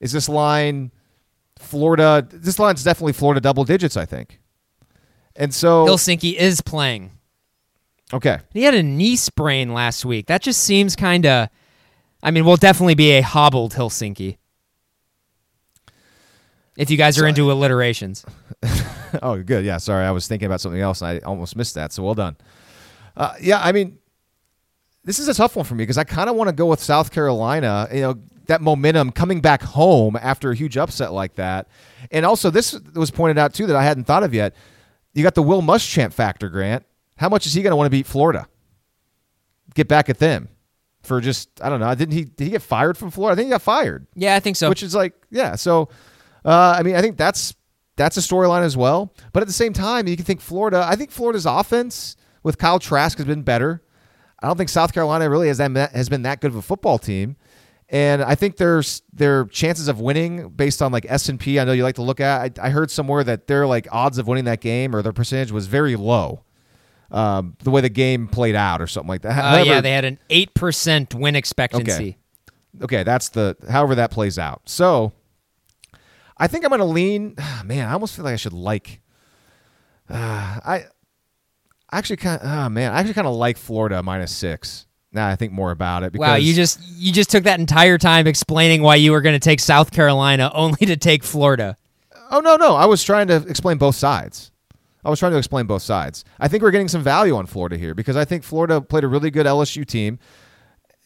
Is 0.00 0.12
this 0.12 0.28
line 0.28 0.92
Florida? 1.58 2.26
This 2.30 2.58
line's 2.58 2.84
definitely 2.84 3.12
Florida 3.12 3.40
double 3.40 3.64
digits, 3.64 3.96
I 3.96 4.04
think. 4.04 4.40
And 5.34 5.54
so, 5.54 5.86
Hilinski 5.86 6.34
is 6.34 6.60
playing. 6.60 7.12
okay, 8.12 8.38
He 8.52 8.64
had 8.64 8.74
a 8.74 8.82
knee 8.82 9.16
sprain 9.16 9.72
last 9.72 10.04
week. 10.04 10.26
That 10.26 10.42
just 10.42 10.62
seems 10.62 10.94
kind 10.94 11.24
of 11.26 11.48
I 12.22 12.30
mean, 12.30 12.44
we'll 12.44 12.56
definitely 12.56 12.94
be 12.94 13.12
a 13.12 13.20
hobbled 13.20 13.74
Hilinski. 13.74 14.36
If 16.76 16.90
you 16.90 16.96
guys 16.96 17.18
are 17.18 17.26
into 17.26 17.50
alliterations. 17.52 18.24
oh, 19.22 19.42
good. 19.42 19.64
Yeah, 19.64 19.76
sorry, 19.76 20.06
I 20.06 20.10
was 20.10 20.26
thinking 20.26 20.46
about 20.46 20.60
something 20.60 20.80
else 20.80 21.02
and 21.02 21.10
I 21.10 21.18
almost 21.18 21.54
missed 21.54 21.74
that. 21.74 21.92
So 21.92 22.02
well 22.02 22.14
done. 22.14 22.36
Uh, 23.14 23.34
yeah, 23.40 23.60
I 23.62 23.72
mean, 23.72 23.98
this 25.04 25.18
is 25.18 25.28
a 25.28 25.34
tough 25.34 25.56
one 25.56 25.64
for 25.64 25.74
me 25.74 25.82
because 25.82 25.98
I 25.98 26.04
kind 26.04 26.30
of 26.30 26.36
want 26.36 26.48
to 26.48 26.54
go 26.54 26.66
with 26.66 26.80
South 26.80 27.10
Carolina. 27.10 27.88
You 27.92 28.00
know, 28.00 28.18
that 28.46 28.60
momentum 28.60 29.10
coming 29.10 29.40
back 29.40 29.62
home 29.62 30.16
after 30.20 30.50
a 30.50 30.54
huge 30.54 30.76
upset 30.76 31.12
like 31.12 31.34
that. 31.34 31.68
And 32.10 32.24
also, 32.24 32.50
this 32.50 32.78
was 32.94 33.10
pointed 33.10 33.38
out 33.38 33.54
too 33.54 33.66
that 33.66 33.76
I 33.76 33.84
hadn't 33.84 34.04
thought 34.04 34.22
of 34.22 34.34
yet. 34.34 34.54
You 35.14 35.22
got 35.22 35.34
the 35.34 35.42
Will 35.42 35.62
Muschamp 35.62 36.12
factor, 36.12 36.48
Grant. 36.48 36.84
How 37.16 37.28
much 37.28 37.46
is 37.46 37.54
he 37.54 37.62
going 37.62 37.72
to 37.72 37.76
want 37.76 37.86
to 37.86 37.90
beat 37.90 38.06
Florida? 38.06 38.48
Get 39.74 39.88
back 39.88 40.08
at 40.08 40.18
them 40.18 40.48
for 41.02 41.20
just 41.20 41.48
I 41.62 41.68
don't 41.68 41.80
know. 41.80 41.94
Didn't 41.94 42.14
he? 42.14 42.24
Did 42.24 42.44
he 42.44 42.50
get 42.50 42.62
fired 42.62 42.96
from 42.96 43.10
Florida? 43.10 43.32
I 43.32 43.36
think 43.36 43.46
he 43.46 43.50
got 43.50 43.62
fired. 43.62 44.06
Yeah, 44.14 44.34
I 44.34 44.40
think 44.40 44.56
so. 44.56 44.68
Which 44.68 44.82
is 44.82 44.94
like 44.94 45.14
yeah. 45.30 45.56
So 45.56 45.88
uh, 46.44 46.74
I 46.78 46.82
mean, 46.82 46.96
I 46.96 47.00
think 47.00 47.16
that's 47.16 47.54
that's 47.96 48.16
a 48.16 48.20
storyline 48.20 48.62
as 48.62 48.76
well. 48.76 49.14
But 49.32 49.42
at 49.42 49.46
the 49.46 49.52
same 49.52 49.72
time, 49.72 50.06
you 50.08 50.16
can 50.16 50.24
think 50.24 50.40
Florida. 50.40 50.84
I 50.86 50.96
think 50.96 51.10
Florida's 51.10 51.46
offense 51.46 52.16
with 52.42 52.58
Kyle 52.58 52.78
Trask 52.78 53.18
has 53.18 53.26
been 53.26 53.42
better. 53.42 53.82
I 54.42 54.48
don't 54.48 54.56
think 54.56 54.68
South 54.68 54.92
Carolina 54.92 55.30
really 55.30 55.48
has 55.48 55.58
that 55.58 55.92
has 55.92 56.08
been 56.08 56.22
that 56.22 56.40
good 56.40 56.50
of 56.50 56.56
a 56.56 56.62
football 56.62 56.98
team. 56.98 57.36
And 57.88 58.22
I 58.22 58.34
think 58.34 58.56
there's 58.56 59.02
their 59.12 59.44
chances 59.44 59.86
of 59.86 60.00
winning 60.00 60.48
based 60.48 60.80
on 60.80 60.92
like 60.92 61.04
S 61.08 61.28
and 61.28 61.38
P. 61.38 61.60
I 61.60 61.64
know 61.64 61.72
you 61.72 61.82
like 61.82 61.96
to 61.96 62.02
look 62.02 62.20
at. 62.20 62.58
I, 62.58 62.68
I, 62.68 62.70
heard 62.70 62.90
somewhere 62.90 63.22
that 63.22 63.48
their 63.48 63.66
like 63.66 63.86
odds 63.92 64.16
of 64.16 64.26
winning 64.26 64.44
that 64.44 64.62
game 64.62 64.96
or 64.96 65.02
their 65.02 65.12
percentage 65.12 65.52
was 65.52 65.66
very 65.66 65.94
low. 65.94 66.42
Um, 67.10 67.54
the 67.62 67.70
way 67.70 67.82
the 67.82 67.90
game 67.90 68.28
played 68.28 68.54
out 68.54 68.80
or 68.80 68.86
something 68.86 69.08
like 69.08 69.20
that. 69.22 69.38
Uh, 69.38 69.62
yeah, 69.62 69.82
they 69.82 69.92
had 69.92 70.06
an 70.06 70.18
eight 70.30 70.54
percent 70.54 71.14
win 71.14 71.36
expectancy. 71.36 72.16
Okay. 72.76 72.84
okay, 72.84 73.02
that's 73.02 73.28
the 73.28 73.56
however 73.68 73.94
that 73.96 74.10
plays 74.10 74.38
out. 74.38 74.62
So 74.64 75.12
I 76.38 76.46
think 76.46 76.64
I'm 76.64 76.70
going 76.70 76.80
to 76.80 76.86
lean. 76.86 77.36
Man, 77.64 77.86
I 77.86 77.92
almost 77.92 78.16
feel 78.16 78.24
like 78.24 78.32
I 78.32 78.36
should 78.36 78.54
like. 78.54 79.02
Uh, 80.08 80.14
I 80.64 80.84
actually 81.98 82.16
kind 82.16 82.40
of. 82.40 82.48
Oh 82.48 82.68
man, 82.68 82.92
I 82.92 83.00
actually 83.00 83.14
kind 83.14 83.26
of 83.26 83.34
like 83.34 83.56
Florida 83.56 84.02
minus 84.02 84.32
six. 84.32 84.86
Now 85.12 85.28
I 85.28 85.36
think 85.36 85.52
more 85.52 85.70
about 85.70 86.02
it. 86.02 86.12
Because 86.12 86.28
wow, 86.28 86.34
you 86.36 86.54
just 86.54 86.80
you 86.88 87.12
just 87.12 87.30
took 87.30 87.44
that 87.44 87.60
entire 87.60 87.98
time 87.98 88.26
explaining 88.26 88.82
why 88.82 88.96
you 88.96 89.12
were 89.12 89.20
going 89.20 89.34
to 89.34 89.40
take 89.40 89.60
South 89.60 89.90
Carolina 89.90 90.50
only 90.54 90.86
to 90.86 90.96
take 90.96 91.22
Florida. 91.22 91.76
Oh 92.30 92.40
no, 92.40 92.56
no, 92.56 92.74
I 92.74 92.86
was 92.86 93.04
trying 93.04 93.28
to 93.28 93.36
explain 93.48 93.78
both 93.78 93.94
sides. 93.94 94.50
I 95.04 95.10
was 95.10 95.18
trying 95.18 95.32
to 95.32 95.38
explain 95.38 95.66
both 95.66 95.82
sides. 95.82 96.24
I 96.38 96.46
think 96.46 96.62
we're 96.62 96.70
getting 96.70 96.88
some 96.88 97.02
value 97.02 97.34
on 97.34 97.46
Florida 97.46 97.76
here 97.76 97.92
because 97.94 98.16
I 98.16 98.24
think 98.24 98.44
Florida 98.44 98.80
played 98.80 99.02
a 99.02 99.08
really 99.08 99.32
good 99.32 99.46
LSU 99.46 99.84
team 99.84 100.20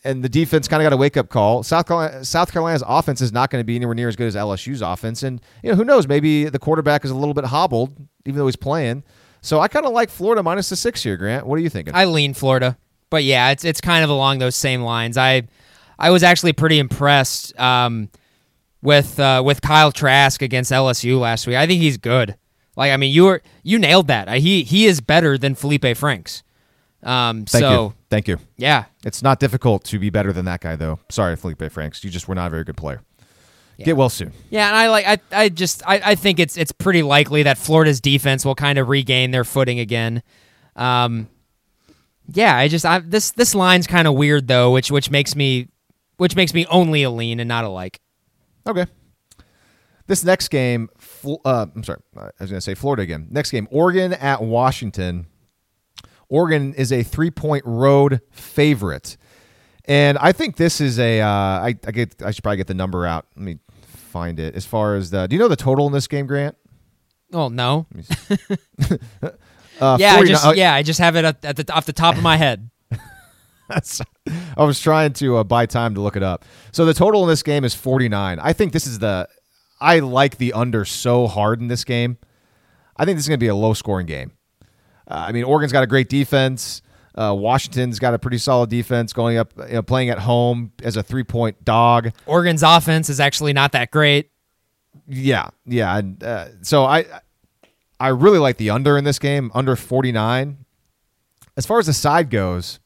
and 0.06 0.22
the 0.22 0.28
defense 0.28 0.68
kind 0.68 0.80
of 0.80 0.84
got 0.84 0.92
a 0.92 0.96
wake 0.96 1.16
up 1.16 1.28
call. 1.28 1.64
South 1.64 1.86
Carolina, 1.86 2.24
South 2.24 2.52
Carolina's 2.52 2.84
offense 2.86 3.20
is 3.20 3.32
not 3.32 3.50
going 3.50 3.60
to 3.60 3.64
be 3.64 3.74
anywhere 3.74 3.94
near 3.94 4.08
as 4.08 4.14
good 4.14 4.28
as 4.28 4.36
LSU's 4.36 4.80
offense, 4.80 5.22
and 5.24 5.40
you 5.62 5.70
know 5.70 5.76
who 5.76 5.84
knows? 5.84 6.06
Maybe 6.06 6.44
the 6.44 6.60
quarterback 6.60 7.04
is 7.04 7.10
a 7.10 7.14
little 7.14 7.34
bit 7.34 7.44
hobbled, 7.44 7.96
even 8.24 8.38
though 8.38 8.46
he's 8.46 8.56
playing. 8.56 9.02
So 9.46 9.60
I 9.60 9.68
kind 9.68 9.86
of 9.86 9.92
like 9.92 10.10
Florida 10.10 10.42
minus 10.42 10.70
the 10.70 10.76
six 10.76 11.04
here. 11.04 11.16
Grant, 11.16 11.46
what 11.46 11.56
are 11.56 11.62
you 11.62 11.70
thinking? 11.70 11.94
I 11.94 12.06
lean 12.06 12.34
Florida, 12.34 12.76
but 13.10 13.22
yeah, 13.22 13.50
it's 13.50 13.64
it's 13.64 13.80
kind 13.80 14.02
of 14.02 14.10
along 14.10 14.40
those 14.40 14.56
same 14.56 14.82
lines. 14.82 15.16
I 15.16 15.44
I 15.96 16.10
was 16.10 16.24
actually 16.24 16.52
pretty 16.52 16.80
impressed 16.80 17.56
um, 17.58 18.08
with 18.82 19.20
uh, 19.20 19.42
with 19.46 19.62
Kyle 19.62 19.92
Trask 19.92 20.42
against 20.42 20.72
LSU 20.72 21.20
last 21.20 21.46
week. 21.46 21.54
I 21.54 21.68
think 21.68 21.80
he's 21.80 21.96
good. 21.96 22.36
Like 22.74 22.90
I 22.90 22.96
mean, 22.96 23.14
you 23.14 23.26
were 23.26 23.42
you 23.62 23.78
nailed 23.78 24.08
that. 24.08 24.28
He 24.38 24.64
he 24.64 24.84
is 24.86 25.00
better 25.00 25.38
than 25.38 25.54
Felipe 25.54 25.96
Franks. 25.96 26.42
Um, 27.04 27.44
Thank 27.44 27.62
so 27.62 27.70
you. 27.70 27.94
Thank 28.10 28.26
you. 28.26 28.38
Yeah, 28.56 28.86
it's 29.04 29.22
not 29.22 29.38
difficult 29.38 29.84
to 29.84 30.00
be 30.00 30.10
better 30.10 30.32
than 30.32 30.44
that 30.46 30.60
guy, 30.60 30.74
though. 30.74 30.98
Sorry, 31.08 31.36
Felipe 31.36 31.70
Franks, 31.70 32.02
you 32.02 32.10
just 32.10 32.26
were 32.26 32.34
not 32.34 32.48
a 32.48 32.50
very 32.50 32.64
good 32.64 32.76
player. 32.76 33.00
Yeah. 33.76 33.86
Get 33.86 33.96
well 33.96 34.08
soon. 34.08 34.32
Yeah, 34.48 34.68
and 34.68 34.76
I 34.76 34.88
like 34.88 35.06
I 35.06 35.18
I 35.32 35.48
just 35.50 35.82
I, 35.86 36.00
I 36.02 36.14
think 36.14 36.40
it's 36.40 36.56
it's 36.56 36.72
pretty 36.72 37.02
likely 37.02 37.42
that 37.42 37.58
Florida's 37.58 38.00
defense 38.00 38.44
will 38.44 38.54
kind 38.54 38.78
of 38.78 38.88
regain 38.88 39.32
their 39.32 39.44
footing 39.44 39.78
again. 39.80 40.22
Um, 40.76 41.28
yeah, 42.32 42.56
I 42.56 42.68
just 42.68 42.86
I 42.86 43.00
this 43.00 43.32
this 43.32 43.54
line's 43.54 43.86
kind 43.86 44.08
of 44.08 44.14
weird 44.14 44.48
though, 44.48 44.72
which 44.72 44.90
which 44.90 45.10
makes 45.10 45.36
me 45.36 45.68
which 46.16 46.34
makes 46.36 46.54
me 46.54 46.64
only 46.66 47.02
a 47.02 47.10
lean 47.10 47.38
and 47.38 47.48
not 47.48 47.64
a 47.64 47.68
like. 47.68 48.00
Okay. 48.66 48.86
This 50.06 50.24
next 50.24 50.48
game, 50.48 50.88
uh, 51.44 51.66
I'm 51.74 51.82
sorry, 51.82 51.98
I 52.16 52.30
was 52.38 52.50
going 52.50 52.58
to 52.58 52.60
say 52.60 52.74
Florida 52.74 53.02
again. 53.02 53.26
Next 53.28 53.50
game, 53.50 53.66
Oregon 53.72 54.12
at 54.12 54.40
Washington. 54.40 55.26
Oregon 56.28 56.74
is 56.74 56.92
a 56.92 57.02
three 57.02 57.30
point 57.30 57.64
road 57.66 58.20
favorite. 58.30 59.16
And 59.88 60.18
I 60.18 60.32
think 60.32 60.56
this 60.56 60.80
is 60.80 60.98
a. 60.98 61.20
Uh, 61.20 61.28
I, 61.28 61.74
I 61.86 61.90
get. 61.92 62.22
I 62.22 62.30
should 62.30 62.42
probably 62.42 62.56
get 62.56 62.66
the 62.66 62.74
number 62.74 63.06
out. 63.06 63.26
Let 63.36 63.44
me 63.44 63.58
find 64.16 64.40
it. 64.40 64.54
As 64.54 64.64
far 64.64 64.96
as 64.96 65.10
the, 65.10 65.26
do 65.26 65.36
you 65.36 65.40
know 65.40 65.48
the 65.48 65.56
total 65.56 65.86
in 65.86 65.92
this 65.92 66.08
game, 66.08 66.26
Grant? 66.26 66.56
Oh 67.32 67.48
no. 67.48 67.86
uh, 69.80 69.96
yeah, 70.00 70.14
I 70.14 70.24
just, 70.24 70.46
uh, 70.46 70.52
yeah, 70.56 70.74
I 70.74 70.82
just 70.82 70.98
have 71.00 71.16
it 71.16 71.24
at, 71.24 71.44
at 71.44 71.56
the 71.56 71.72
off 71.72 71.86
the 71.86 71.92
top 71.92 72.16
of 72.16 72.22
my 72.22 72.36
head. 72.36 72.70
I 73.70 74.64
was 74.64 74.80
trying 74.80 75.12
to 75.14 75.36
uh, 75.36 75.44
buy 75.44 75.66
time 75.66 75.94
to 75.94 76.00
look 76.00 76.16
it 76.16 76.22
up. 76.22 76.44
So 76.72 76.84
the 76.84 76.94
total 76.94 77.22
in 77.24 77.28
this 77.28 77.42
game 77.42 77.64
is 77.64 77.74
49. 77.74 78.38
I 78.38 78.52
think 78.52 78.72
this 78.72 78.86
is 78.86 79.00
the. 79.00 79.28
I 79.80 79.98
like 79.98 80.38
the 80.38 80.54
under 80.54 80.84
so 80.86 81.26
hard 81.26 81.60
in 81.60 81.68
this 81.68 81.84
game. 81.84 82.16
I 82.96 83.04
think 83.04 83.16
this 83.16 83.24
is 83.24 83.28
going 83.28 83.38
to 83.38 83.44
be 83.44 83.48
a 83.48 83.54
low 83.54 83.74
scoring 83.74 84.06
game. 84.06 84.32
Uh, 85.06 85.26
I 85.28 85.32
mean, 85.32 85.44
Oregon's 85.44 85.72
got 85.72 85.84
a 85.84 85.86
great 85.86 86.08
defense. 86.08 86.80
Uh, 87.16 87.34
Washington's 87.34 87.98
got 87.98 88.12
a 88.12 88.18
pretty 88.18 88.38
solid 88.38 88.68
defense 88.68 89.12
going 89.12 89.38
up, 89.38 89.52
you 89.56 89.74
know, 89.74 89.82
playing 89.82 90.10
at 90.10 90.18
home 90.18 90.72
as 90.82 90.96
a 90.96 91.02
three 91.02 91.24
point 91.24 91.64
dog. 91.64 92.12
Oregon's 92.26 92.62
offense 92.62 93.08
is 93.08 93.20
actually 93.20 93.52
not 93.52 93.72
that 93.72 93.90
great. 93.90 94.30
Yeah, 95.08 95.48
yeah. 95.64 95.96
And, 95.96 96.22
uh, 96.22 96.48
so 96.62 96.84
I, 96.84 97.06
I 97.98 98.08
really 98.08 98.38
like 98.38 98.58
the 98.58 98.70
under 98.70 98.98
in 98.98 99.04
this 99.04 99.18
game, 99.18 99.50
under 99.54 99.76
49. 99.76 100.58
As 101.56 101.64
far 101.64 101.78
as 101.78 101.86
the 101.86 101.94
side 101.94 102.28
goes, 102.28 102.80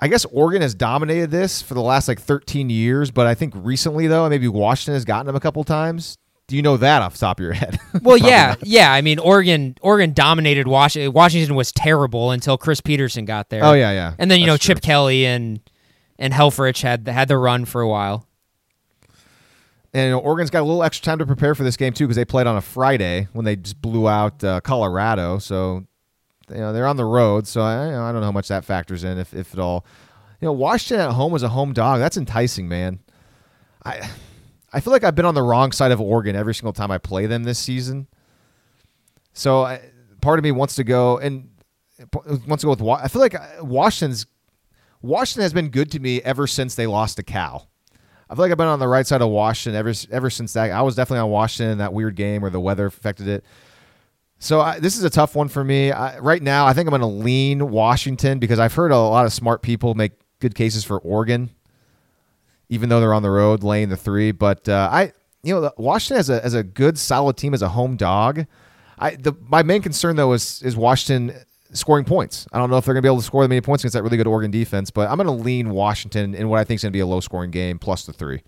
I 0.00 0.08
guess 0.08 0.24
Oregon 0.24 0.62
has 0.62 0.74
dominated 0.74 1.30
this 1.30 1.62
for 1.62 1.74
the 1.74 1.82
last 1.82 2.08
like 2.08 2.20
13 2.20 2.70
years, 2.70 3.10
but 3.10 3.26
I 3.26 3.34
think 3.34 3.52
recently 3.56 4.06
though, 4.06 4.28
maybe 4.28 4.48
Washington 4.48 4.94
has 4.94 5.04
gotten 5.04 5.26
them 5.26 5.36
a 5.36 5.40
couple 5.40 5.62
times. 5.62 6.16
Do 6.50 6.56
you 6.56 6.62
know 6.62 6.76
that 6.78 7.00
off 7.00 7.12
the 7.12 7.20
top 7.20 7.38
of 7.38 7.44
your 7.44 7.52
head? 7.52 7.78
well, 8.02 8.16
yeah, 8.16 8.48
not. 8.48 8.66
yeah. 8.66 8.92
I 8.92 9.02
mean, 9.02 9.20
Oregon, 9.20 9.76
Oregon 9.82 10.12
dominated 10.12 10.66
Washington. 10.66 11.12
Washington 11.12 11.54
was 11.54 11.70
terrible 11.70 12.32
until 12.32 12.58
Chris 12.58 12.80
Petersen 12.80 13.24
got 13.24 13.50
there. 13.50 13.64
Oh 13.64 13.72
yeah, 13.72 13.92
yeah. 13.92 14.14
And 14.18 14.28
then 14.28 14.40
you 14.40 14.46
That's 14.46 14.54
know 14.54 14.56
true. 14.56 14.74
Chip 14.74 14.82
Kelly 14.82 15.26
and 15.26 15.60
and 16.18 16.34
Helfrich 16.34 16.82
had 16.82 17.06
had 17.06 17.28
the 17.28 17.38
run 17.38 17.66
for 17.66 17.80
a 17.80 17.88
while. 17.88 18.26
And 19.94 20.06
you 20.06 20.10
know, 20.10 20.18
Oregon's 20.18 20.50
got 20.50 20.62
a 20.62 20.64
little 20.64 20.82
extra 20.82 21.04
time 21.04 21.18
to 21.20 21.26
prepare 21.26 21.54
for 21.54 21.62
this 21.62 21.76
game 21.76 21.92
too 21.92 22.04
because 22.04 22.16
they 22.16 22.24
played 22.24 22.48
on 22.48 22.56
a 22.56 22.60
Friday 22.60 23.28
when 23.32 23.44
they 23.44 23.54
just 23.54 23.80
blew 23.80 24.08
out 24.08 24.42
uh, 24.42 24.60
Colorado. 24.60 25.38
So 25.38 25.86
you 26.48 26.56
know 26.56 26.72
they're 26.72 26.88
on 26.88 26.96
the 26.96 27.04
road. 27.04 27.46
So 27.46 27.60
I, 27.60 27.86
you 27.86 27.92
know, 27.92 28.02
I 28.02 28.10
don't 28.10 28.22
know 28.22 28.26
how 28.26 28.32
much 28.32 28.48
that 28.48 28.64
factors 28.64 29.04
in, 29.04 29.18
if 29.18 29.32
if 29.32 29.54
at 29.54 29.60
all. 29.60 29.86
You 30.40 30.46
know, 30.46 30.52
Washington 30.52 31.06
at 31.06 31.12
home 31.12 31.32
as 31.36 31.44
a 31.44 31.48
home 31.48 31.72
dog. 31.72 32.00
That's 32.00 32.16
enticing, 32.16 32.66
man. 32.66 32.98
I 33.84 34.10
I 34.72 34.80
feel 34.80 34.92
like 34.92 35.04
I've 35.04 35.14
been 35.14 35.24
on 35.24 35.34
the 35.34 35.42
wrong 35.42 35.72
side 35.72 35.92
of 35.92 36.00
Oregon 36.00 36.36
every 36.36 36.54
single 36.54 36.72
time 36.72 36.90
I 36.90 36.98
play 36.98 37.26
them 37.26 37.44
this 37.44 37.58
season. 37.58 38.06
So 39.32 39.62
I, 39.62 39.80
part 40.20 40.38
of 40.38 40.44
me 40.44 40.52
wants 40.52 40.76
to 40.76 40.84
go 40.84 41.18
and 41.18 41.50
wants 42.46 42.62
to 42.62 42.66
go 42.66 42.70
with. 42.70 42.82
I 42.82 43.08
feel 43.08 43.20
like 43.20 43.34
uh, 43.34 43.64
Washington's 43.64 44.26
Washington 45.02 45.42
has 45.42 45.52
been 45.52 45.70
good 45.70 45.90
to 45.92 46.00
me 46.00 46.20
ever 46.22 46.46
since 46.46 46.74
they 46.74 46.86
lost 46.86 47.16
to 47.16 47.22
Cal. 47.22 47.68
I 48.28 48.34
feel 48.34 48.44
like 48.44 48.52
I've 48.52 48.58
been 48.58 48.66
on 48.66 48.78
the 48.78 48.88
right 48.88 49.06
side 49.06 49.22
of 49.22 49.30
Washington 49.30 49.78
ever 49.78 49.92
ever 50.10 50.30
since 50.30 50.52
that. 50.52 50.70
I 50.70 50.82
was 50.82 50.94
definitely 50.94 51.20
on 51.20 51.30
Washington 51.30 51.72
in 51.72 51.78
that 51.78 51.92
weird 51.92 52.14
game 52.16 52.42
where 52.42 52.50
the 52.50 52.60
weather 52.60 52.86
affected 52.86 53.28
it. 53.28 53.44
So 54.38 54.60
I, 54.60 54.78
this 54.78 54.96
is 54.96 55.04
a 55.04 55.10
tough 55.10 55.34
one 55.34 55.48
for 55.48 55.62
me. 55.62 55.92
I, 55.92 56.18
right 56.18 56.42
now, 56.42 56.66
I 56.66 56.72
think 56.72 56.86
I'm 56.86 56.90
going 56.90 57.00
to 57.00 57.06
lean 57.06 57.70
Washington 57.70 58.38
because 58.38 58.58
I've 58.58 58.72
heard 58.72 58.90
a 58.90 58.98
lot 58.98 59.26
of 59.26 59.32
smart 59.32 59.60
people 59.62 59.94
make 59.94 60.12
good 60.38 60.54
cases 60.54 60.84
for 60.84 60.98
Oregon 60.98 61.50
even 62.70 62.88
though 62.88 63.00
they're 63.00 63.12
on 63.12 63.22
the 63.22 63.30
road 63.30 63.62
laying 63.62 63.90
the 63.90 63.96
three. 63.96 64.30
But 64.30 64.66
uh, 64.68 64.88
I, 64.90 65.12
you 65.42 65.54
know, 65.54 65.70
Washington 65.76 66.18
as 66.18 66.30
a 66.30 66.42
as 66.42 66.54
a 66.54 66.62
good 66.62 66.96
solid 66.96 67.36
team 67.36 67.52
as 67.52 67.60
a 67.60 67.68
home 67.68 67.96
dog. 67.96 68.46
I 68.98 69.16
the 69.16 69.34
my 69.46 69.62
main 69.62 69.82
concern 69.82 70.16
though 70.16 70.32
is 70.32 70.62
is 70.62 70.76
Washington 70.76 71.34
scoring 71.72 72.04
points. 72.04 72.46
I 72.52 72.58
don't 72.58 72.70
know 72.70 72.78
if 72.78 72.84
they're 72.84 72.94
going 72.94 73.02
to 73.02 73.06
be 73.06 73.12
able 73.12 73.20
to 73.20 73.26
score 73.26 73.42
that 73.42 73.48
many 73.48 73.60
points 73.60 73.84
against 73.84 73.94
that 73.94 74.02
really 74.02 74.16
good 74.16 74.26
Oregon 74.26 74.50
defense, 74.50 74.90
but 74.90 75.08
I'm 75.08 75.16
going 75.16 75.26
to 75.26 75.44
lean 75.44 75.70
Washington 75.70 76.34
in 76.34 76.48
what 76.48 76.58
I 76.58 76.64
think 76.64 76.78
is 76.78 76.82
going 76.82 76.92
to 76.92 76.96
be 76.96 77.00
a 77.00 77.06
low 77.06 77.20
scoring 77.20 77.50
game 77.50 77.78
plus 77.78 78.06
the 78.06 78.12
three. 78.12 78.42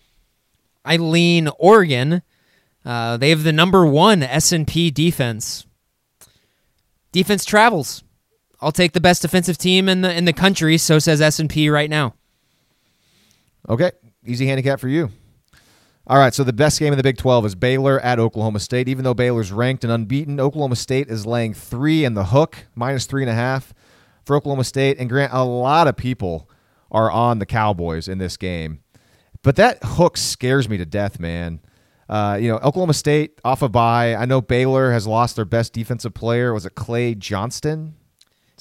I 0.85 0.97
lean 0.97 1.49
Oregon. 1.59 2.23
Uh, 2.85 3.17
they 3.17 3.31
have 3.31 3.45
the 3.45 3.53
number 3.53 3.87
one 3.87 4.23
S 4.23 4.53
and 4.53 4.67
P 4.67 4.91
defense. 4.91 5.67
Defense 7.13 7.45
travels. 7.45 8.03
I'll 8.61 8.73
take 8.73 8.93
the 8.93 9.01
best 9.01 9.23
defensive 9.23 9.59
team 9.59 9.89
in 9.89 10.03
the 10.03 10.17
in 10.17 10.25
the 10.25 10.33
country. 10.33 10.79
So 10.79 10.99
says 10.99 11.21
S 11.21 11.41
and 11.41 11.51
P 11.51 11.69
right 11.69 11.91
now. 11.91 12.15
Okay, 13.69 13.93
easy 14.25 14.47
handicap 14.47 14.81
for 14.81 14.89
you. 14.89 15.11
All 16.07 16.19
right, 16.19 16.35
so 16.35 16.43
the 16.43 16.53
best 16.53 16.81
game 16.81 16.93
in 16.93 16.97
the 16.97 17.03
Big 17.03 17.17
12 17.17 17.47
is 17.47 17.55
Baylor 17.55 18.01
at 18.01 18.19
Oklahoma 18.19 18.59
State. 18.59 18.89
Even 18.89 19.05
though 19.05 19.15
Baylor's 19.15 19.53
ranked 19.53 19.85
and 19.85 19.93
unbeaten, 19.93 20.41
Oklahoma 20.41 20.75
State 20.75 21.09
is 21.09 21.27
laying 21.27 21.55
three 21.55 22.05
in 22.05 22.15
the 22.15 22.25
hook, 22.25 22.67
minus 22.75 23.07
three 23.07 23.23
and 23.23 23.31
a 23.31 23.35
half 23.35 23.73
for 24.25 24.35
Oklahoma 24.35 24.65
State. 24.65 24.99
And 24.99 25.09
Grant, 25.09 25.33
a 25.33 25.45
lot 25.45 25.87
of 25.87 25.97
people 25.97 26.51
are 26.91 27.11
on 27.11 27.39
the 27.39 27.47
Cowboys 27.47 28.09
in 28.09 28.19
this 28.19 28.37
game. 28.37 28.81
But 29.43 29.57
that 29.57 29.79
hook 29.83 30.17
scares 30.17 30.69
me 30.69 30.77
to 30.77 30.85
death, 30.85 31.21
man. 31.21 31.61
Uh, 32.09 32.37
you 32.41 32.49
know, 32.49 32.57
Oklahoma 32.57 32.95
State 32.95 33.41
off 33.45 33.63
a 33.63 33.69
bye. 33.69 34.15
I 34.15 34.25
know 34.25 34.41
Baylor 34.41 34.93
has 34.93 35.07
lost 35.07 35.37
their 35.37 35.45
best 35.45 35.73
defensive 35.73 36.15
player. 36.15 36.53
Was 36.53 36.67
it 36.67 36.75
Clay 36.75 37.15
Johnston? 37.15 37.95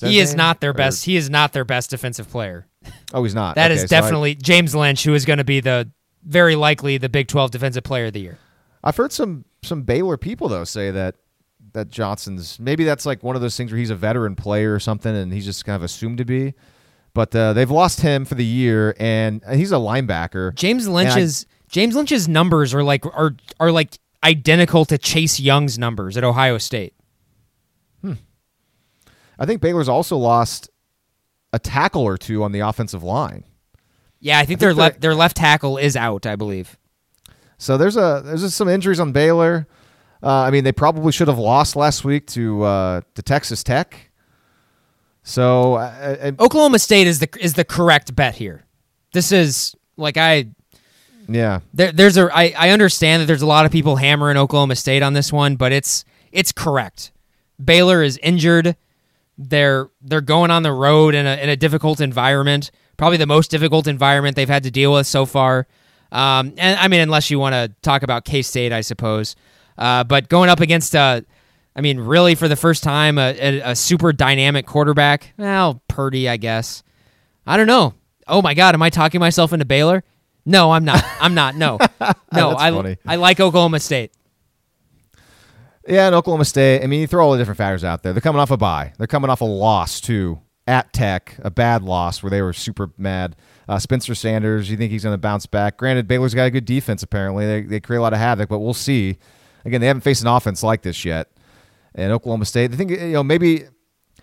Is 0.02 0.10
he 0.10 0.20
is 0.20 0.30
name? 0.32 0.38
not 0.38 0.62
their 0.62 0.70
or? 0.72 0.74
best. 0.74 1.06
He 1.06 1.16
is 1.16 1.30
not 1.30 1.54
their 1.54 1.66
best 1.66 1.90
defensive 1.90 2.30
player. 2.30 2.68
Oh, 3.14 3.24
he's 3.24 3.36
not. 3.36 3.56
That 3.56 3.72
okay, 3.72 3.82
is 3.82 3.90
definitely 3.90 4.32
I, 4.32 4.34
James 4.36 4.74
Lynch, 4.74 5.04
who 5.04 5.14
is 5.14 5.26
going 5.26 5.40
to 5.40 5.44
be 5.44 5.60
the 5.60 5.92
very 6.24 6.56
likely 6.56 6.98
the 6.98 7.10
Big 7.10 7.28
12 7.28 7.52
Defensive 7.52 7.84
Player 7.84 8.06
of 8.06 8.14
the 8.14 8.22
Year. 8.22 8.38
I've 8.84 8.96
heard 8.96 9.12
some 9.12 9.44
some 9.64 9.84
Baylor 9.84 10.18
people 10.18 10.48
though 10.48 10.64
say 10.64 10.92
that 10.92 11.16
that 11.74 11.90
Johnson's 11.90 12.60
maybe 12.60 12.84
that's 12.84 13.06
like 13.06 13.22
one 13.22 13.36
of 13.36 13.42
those 13.42 13.56
things 13.56 13.72
where 13.72 13.80
he's 13.80 13.90
a 13.90 13.96
veteran 13.96 14.36
player 14.36 14.74
or 14.74 14.80
something, 14.80 15.14
and 15.14 15.32
he's 15.32 15.46
just 15.46 15.66
kind 15.66 15.76
of 15.76 15.84
assumed 15.84 16.18
to 16.20 16.26
be. 16.26 16.54
But 17.14 17.36
uh, 17.36 17.54
they've 17.54 17.70
lost 17.70 18.02
him 18.02 18.24
for 18.24 18.36
the 18.36 18.46
year, 18.46 18.96
and 18.98 19.44
he's 19.54 19.72
a 19.72 19.76
linebacker. 19.76 20.56
James 20.56 20.88
Lynch's 20.88 21.46
I, 21.50 21.54
James 21.70 21.96
Lynch's 21.96 22.28
numbers 22.28 22.74
are 22.74 22.84
like 22.84 23.06
are 23.06 23.36
are 23.60 23.72
like 23.72 24.00
identical 24.24 24.86
to 24.86 24.98
Chase 24.98 25.40
Young's 25.40 25.78
numbers 25.78 26.18
at 26.18 26.24
Ohio 26.24 26.58
State. 26.58 26.94
Hmm. 28.02 28.14
I 29.38 29.46
think 29.46 29.62
Baylor's 29.62 29.90
also 29.90 30.18
lost 30.18 30.70
a 31.54 31.60
tackle 31.60 32.04
or 32.04 32.18
two 32.18 32.44
on 32.44 32.52
the 32.52 32.60
offensive 32.60 33.04
line. 33.04 33.44
Yeah, 34.20 34.38
I 34.38 34.40
think, 34.40 34.44
I 34.44 34.48
think 34.48 34.60
their 34.60 34.74
left 34.74 35.02
their 35.02 35.16
left 35.16 35.38
tackle 35.38 35.78
is 35.78 35.96
out. 35.96 36.26
I 36.26 36.36
believe. 36.36 36.78
So 37.58 37.78
there's 37.78 37.98
a 37.98 38.22
there's 38.24 38.42
just 38.42 38.58
some 38.58 38.70
injuries 38.70 39.00
on 39.00 39.12
Baylor. 39.12 39.68
Uh, 40.24 40.42
I 40.42 40.52
mean, 40.52 40.64
they 40.64 40.72
probably 40.72 41.12
should 41.12 41.28
have 41.28 41.40
lost 41.40 41.76
last 41.76 42.04
week 42.04 42.28
to 42.28 42.64
uh, 42.64 43.02
to 43.16 43.22
Texas 43.22 43.64
Tech. 43.64 44.12
So 45.24 45.76
uh, 45.76 46.32
Oklahoma 46.40 46.80
State 46.80 47.08
is 47.08 47.20
the 47.20 47.30
is 47.40 47.54
the 47.54 47.64
correct 47.64 48.16
bet 48.16 48.36
here. 48.36 48.64
This 49.14 49.32
is 49.32 49.76
like 49.98 50.18
I. 50.18 50.48
Yeah. 51.28 51.60
There, 51.74 51.92
there's 51.92 52.18
a 52.18 52.30
I, 52.36 52.54
I 52.58 52.70
understand 52.70 53.22
that 53.22 53.26
there's 53.26 53.42
a 53.42 53.48
lot 53.48 53.66
of 53.66 53.72
people 53.72 53.96
hammering 53.98 54.38
Oklahoma 54.38 54.76
State 54.76 55.04
on 55.04 55.14
this 55.14 55.32
one, 55.32 55.56
but 55.56 55.72
it's 55.72 56.06
it's 56.32 56.52
correct. 56.52 57.12
Baylor 57.64 58.02
is 58.02 58.18
injured. 58.24 58.76
They're 59.50 59.90
they're 60.02 60.22
going 60.22 60.52
on 60.52 60.64
the 60.64 60.72
road 60.72 61.16
in 61.16 61.26
a 61.26 61.36
in 61.36 61.50
a 61.50 61.56
difficult 61.56 62.00
environment, 62.00 62.72
probably 62.98 63.18
the 63.18 63.26
most 63.26 63.50
difficult 63.50 63.88
environment 63.88 64.36
they've 64.36 64.48
had 64.48 64.64
to 64.64 64.72
deal 64.72 64.94
with 64.94 65.08
so 65.08 65.26
far. 65.26 65.68
Um, 66.12 66.54
and 66.58 66.80
I 66.80 66.88
mean, 66.88 67.00
unless 67.00 67.32
you 67.32 67.40
want 67.40 67.54
to 67.54 67.74
talk 67.82 68.04
about 68.04 68.26
K 68.26 68.42
State, 68.42 68.74
I 68.74 68.82
suppose. 68.82 69.36
Uh, 69.78 70.04
but 70.04 70.30
going 70.30 70.50
up 70.50 70.60
against, 70.60 70.96
uh, 70.96 71.22
I 71.76 71.82
mean, 71.82 72.00
really 72.00 72.36
for 72.36 72.48
the 72.48 72.56
first 72.56 72.84
time, 72.84 73.18
a, 73.18 73.32
a, 73.40 73.72
a, 73.72 73.76
super 73.76 74.12
dynamic 74.12 74.66
quarterback. 74.68 75.34
Well, 75.38 75.82
Purdy, 75.88 76.28
I 76.28 76.38
guess. 76.38 76.84
I 77.48 77.58
don't 77.58 77.68
know. 77.68 77.94
Oh 78.28 78.42
my 78.42 78.54
God, 78.54 78.76
am 78.76 78.84
I 78.84 78.90
talking 78.90 79.20
myself 79.20 79.54
into 79.54 79.66
Baylor? 79.66 80.04
No, 80.46 80.72
I'm 80.72 80.86
not. 80.86 81.04
I'm 81.20 81.34
not. 81.34 81.56
No, 81.56 81.78
no. 82.34 82.56
I 82.58 82.72
funny. 82.72 82.98
I 83.08 83.16
like 83.16 83.40
Oklahoma 83.40 83.80
State. 83.80 84.12
Yeah, 85.88 86.08
and 86.08 86.16
Oklahoma 86.16 86.46
State. 86.46 86.84
I 86.84 86.88
mean, 86.88 87.02
you 87.02 87.08
throw 87.08 87.26
all 87.26 87.32
the 87.32 87.38
different 87.38 87.58
factors 87.58 87.84
out 87.84 88.04
there. 88.04 88.14
They're 88.14 88.22
coming 88.22 88.40
off 88.40 88.52
a 88.52 88.58
bye. 88.58 88.94
They're 88.98 89.08
coming 89.08 89.30
off 89.30 89.42
a 89.42 89.46
loss 89.46 90.00
too 90.00 90.40
at 90.68 90.94
Tech, 90.94 91.38
a 91.40 91.50
bad 91.50 91.84
loss 91.84 92.22
where 92.22 92.30
they 92.30 92.42
were 92.42 92.54
super 92.54 92.92
mad. 92.98 93.36
Uh, 93.68 93.80
Spencer 93.80 94.14
Sanders, 94.14 94.70
you 94.70 94.78
think 94.78 94.92
he's 94.92 95.04
going 95.04 95.14
to 95.14 95.18
bounce 95.18 95.46
back? 95.46 95.78
Granted, 95.78 96.08
Baylor's 96.08 96.34
got 96.34 96.46
a 96.46 96.52
good 96.52 96.66
defense. 96.66 97.04
Apparently, 97.04 97.46
they 97.46 97.62
they 97.62 97.80
create 97.80 98.00
a 98.00 98.02
lot 98.02 98.14
of 98.14 98.20
havoc, 98.20 98.50
but 98.50 98.60
we'll 98.60 98.74
see. 98.74 99.18
Again, 99.66 99.82
they 99.82 99.88
haven't 99.88 100.02
faced 100.02 100.22
an 100.22 100.28
offense 100.28 100.64
like 100.64 100.82
this 100.82 101.04
yet. 101.04 101.30
And 101.96 102.12
Oklahoma 102.12 102.46
State, 102.46 102.74
I 102.74 102.76
think 102.76 102.92
you 102.92 102.98
know 103.14 103.24
maybe 103.24 103.64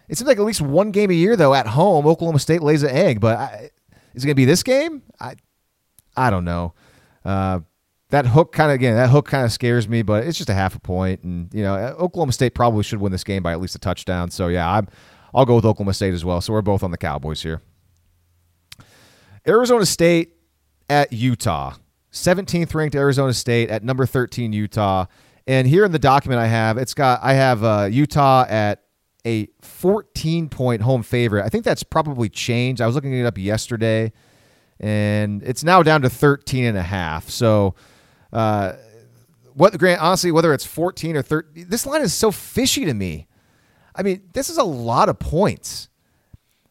it 0.09 0.16
seems 0.16 0.26
like 0.26 0.39
at 0.39 0.44
least 0.44 0.60
one 0.60 0.90
game 0.90 1.10
a 1.10 1.14
year 1.14 1.36
though 1.36 1.55
at 1.55 1.66
home 1.66 2.06
Oklahoma 2.06 2.39
State 2.39 2.62
lays 2.62 2.82
an 2.82 2.90
egg. 2.90 3.20
But 3.20 3.39
I, 3.39 3.70
is 4.14 4.24
it 4.24 4.26
going 4.26 4.35
to 4.35 4.35
be 4.35 4.44
this 4.44 4.62
game? 4.62 5.02
I 5.20 5.35
I 6.16 6.30
don't 6.30 6.44
know. 6.44 6.74
Uh, 7.24 7.60
that 8.10 8.26
hook 8.26 8.52
kind 8.52 8.70
of 8.70 8.76
again 8.76 8.97
that 8.97 9.10
hook 9.10 9.26
kind 9.26 9.44
of 9.44 9.52
scares 9.52 9.89
me, 9.89 10.02
but 10.02 10.24
it's 10.24 10.39
just 10.39 10.51
a 10.51 10.55
half 10.55 10.74
a 10.74 10.80
point, 10.80 11.22
and 11.22 11.52
you 11.52 11.62
know 11.62 11.74
Oklahoma 11.98 12.32
State 12.32 12.55
probably 12.55 12.82
should 12.82 13.01
win 13.01 13.12
this 13.12 13.24
game 13.24 13.43
by 13.43 13.52
at 13.52 13.60
least 13.60 13.74
a 13.74 13.78
touchdown. 13.78 14.30
So 14.30 14.48
yeah, 14.48 14.70
I'm 14.70 14.89
I'll 15.35 15.44
go 15.44 15.56
with 15.56 15.64
Oklahoma 15.64 15.94
State 15.94 16.14
as 16.14 16.24
well. 16.24 16.40
So 16.40 16.52
we're 16.52 16.62
both 16.62 16.82
on 16.82 16.90
the 16.90 16.98
Cowboys 16.98 17.43
here. 17.43 17.62
Arizona 19.47 19.86
State 19.86 20.35
at 20.89 21.12
Utah. 21.12 21.74
17th 22.12 22.74
ranked 22.74 22.97
Arizona 22.97 23.32
State 23.32 23.68
at 23.70 23.85
number 23.85 24.06
13 24.06 24.52
Utah. 24.52 25.06
And 25.47 25.66
here 25.66 25.85
in 25.85 25.93
the 25.93 25.98
document 25.98 26.40
I 26.40 26.47
have, 26.47 26.76
it's 26.78 26.94
got 26.94 27.20
I 27.22 27.35
have 27.35 27.64
uh, 27.64 27.89
Utah 27.90 28.44
at 28.48 28.82
a 29.26 29.48
14 29.62 30.48
point 30.48 30.82
home 30.82 31.02
favorite. 31.02 31.44
I 31.44 31.48
think 31.48 31.64
that's 31.64 31.82
probably 31.82 32.28
changed. 32.28 32.80
I 32.80 32.86
was 32.86 32.94
looking 32.94 33.14
it 33.14 33.24
up 33.24 33.39
yesterday, 33.39 34.12
and 34.80 35.43
it's 35.43 35.64
now 35.64 35.82
down 35.82 36.02
to 36.02 36.10
13 36.10 36.64
and 36.64 36.78
a 36.78 36.82
half. 36.82 37.28
So, 37.30 37.74
uh, 38.32 38.72
what 39.55 39.76
Grant 39.78 40.00
honestly, 40.00 40.30
whether 40.30 40.52
it's 40.55 40.64
14 40.64 41.16
or 41.16 41.22
13, 41.22 41.66
this 41.68 41.86
line 41.86 42.02
is 42.02 42.14
so 42.14 42.30
fishy 42.30 42.84
to 42.84 42.94
me. 42.94 43.26
I 43.94 44.02
mean, 44.02 44.22
this 44.32 44.48
is 44.48 44.59
a 44.59 44.64
lot 44.64 45.09
of 45.09 45.18
points 45.18 45.88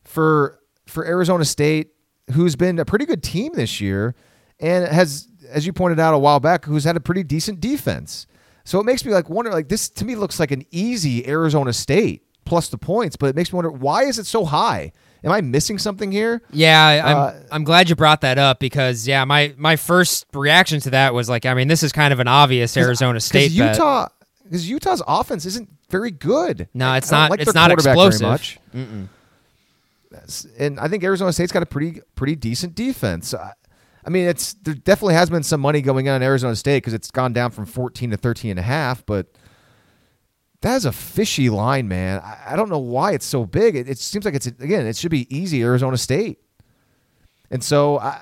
for 0.03 0.59
for 0.85 1.05
Arizona 1.05 1.43
State, 1.43 1.89
who's 2.31 2.55
been 2.55 2.79
a 2.79 2.85
pretty 2.85 3.05
good 3.05 3.21
team 3.21 3.51
this 3.53 3.81
year, 3.81 4.15
and 4.59 4.87
has, 4.87 5.27
as 5.49 5.65
you 5.65 5.73
pointed 5.73 5.99
out 5.99 6.13
a 6.13 6.17
while 6.17 6.39
back, 6.39 6.63
who's 6.63 6.85
had 6.85 6.95
a 6.95 7.01
pretty 7.01 7.23
decent 7.23 7.59
defense. 7.59 8.25
So 8.63 8.79
it 8.79 8.85
makes 8.85 9.03
me 9.03 9.13
like 9.13 9.29
wonder 9.29 9.51
like 9.51 9.69
this 9.69 9.89
to 9.89 10.05
me 10.05 10.15
looks 10.15 10.39
like 10.39 10.51
an 10.51 10.65
easy 10.71 11.27
Arizona 11.27 11.73
State 11.73 12.26
plus 12.47 12.69
the 12.69 12.77
points, 12.77 13.15
but 13.15 13.27
it 13.27 13.35
makes 13.35 13.51
me 13.51 13.57
wonder 13.57 13.71
why 13.71 14.03
is 14.03 14.17
it 14.17 14.25
so 14.25 14.45
high? 14.45 14.91
Am 15.23 15.31
I 15.31 15.41
missing 15.41 15.77
something 15.77 16.11
here? 16.11 16.41
Yeah, 16.51 17.01
I'm 17.03 17.17
uh, 17.17 17.33
I'm 17.51 17.63
glad 17.63 17.89
you 17.89 17.95
brought 17.95 18.21
that 18.21 18.37
up 18.37 18.59
because 18.59 19.07
yeah, 19.07 19.25
my 19.25 19.53
my 19.57 19.75
first 19.75 20.25
reaction 20.33 20.79
to 20.81 20.91
that 20.91 21.13
was 21.13 21.27
like, 21.27 21.45
I 21.45 21.53
mean, 21.53 21.67
this 21.67 21.83
is 21.83 21.91
kind 21.91 22.13
of 22.13 22.19
an 22.19 22.27
obvious 22.27 22.77
Arizona 22.77 23.19
State 23.19 23.51
Utah 23.51 24.07
because 24.43 24.69
Utah's 24.69 25.03
offense 25.07 25.45
isn't 25.45 25.69
very 25.89 26.11
good. 26.11 26.69
No, 26.73 26.93
it's 26.93 27.11
not. 27.11 27.31
Like 27.31 27.41
it's 27.41 27.53
not 27.53 27.71
explosive. 27.71 28.21
much. 28.21 28.59
Mm-mm. 28.73 29.07
And 30.57 30.79
I 30.79 30.87
think 30.87 31.03
Arizona 31.03 31.33
State's 31.33 31.51
got 31.51 31.63
a 31.63 31.67
pretty 31.67 32.01
pretty 32.15 32.35
decent 32.35 32.75
defense. 32.75 33.33
I 33.33 34.09
mean, 34.09 34.27
it's 34.27 34.53
there 34.53 34.73
definitely 34.73 35.15
has 35.15 35.29
been 35.29 35.43
some 35.43 35.59
money 35.59 35.81
going 35.81 36.07
on 36.07 36.17
in 36.17 36.23
Arizona 36.23 36.55
State 36.55 36.77
because 36.77 36.93
it's 36.93 37.11
gone 37.11 37.33
down 37.33 37.51
from 37.51 37.65
14 37.65 38.11
to 38.11 38.17
13 38.17 38.51
and 38.51 38.59
a 38.59 38.63
half, 38.63 39.05
but 39.05 39.27
that 40.61 40.75
is 40.75 40.85
a 40.85 40.91
fishy 40.91 41.49
line, 41.49 41.87
man. 41.87 42.19
I, 42.21 42.53
I 42.53 42.55
don't 42.55 42.69
know 42.69 42.79
why 42.79 43.11
it's 43.11 43.25
so 43.25 43.45
big. 43.45 43.75
It, 43.75 43.89
it, 43.89 43.97
seems 43.97 44.25
like 44.25 44.33
it's 44.33 44.47
again, 44.47 44.85
it 44.85 44.95
should 44.97 45.11
be 45.11 45.33
easy 45.35 45.63
Arizona 45.63 45.97
State, 45.97 46.39
and 47.51 47.63
so 47.63 47.99
I, 47.99 48.21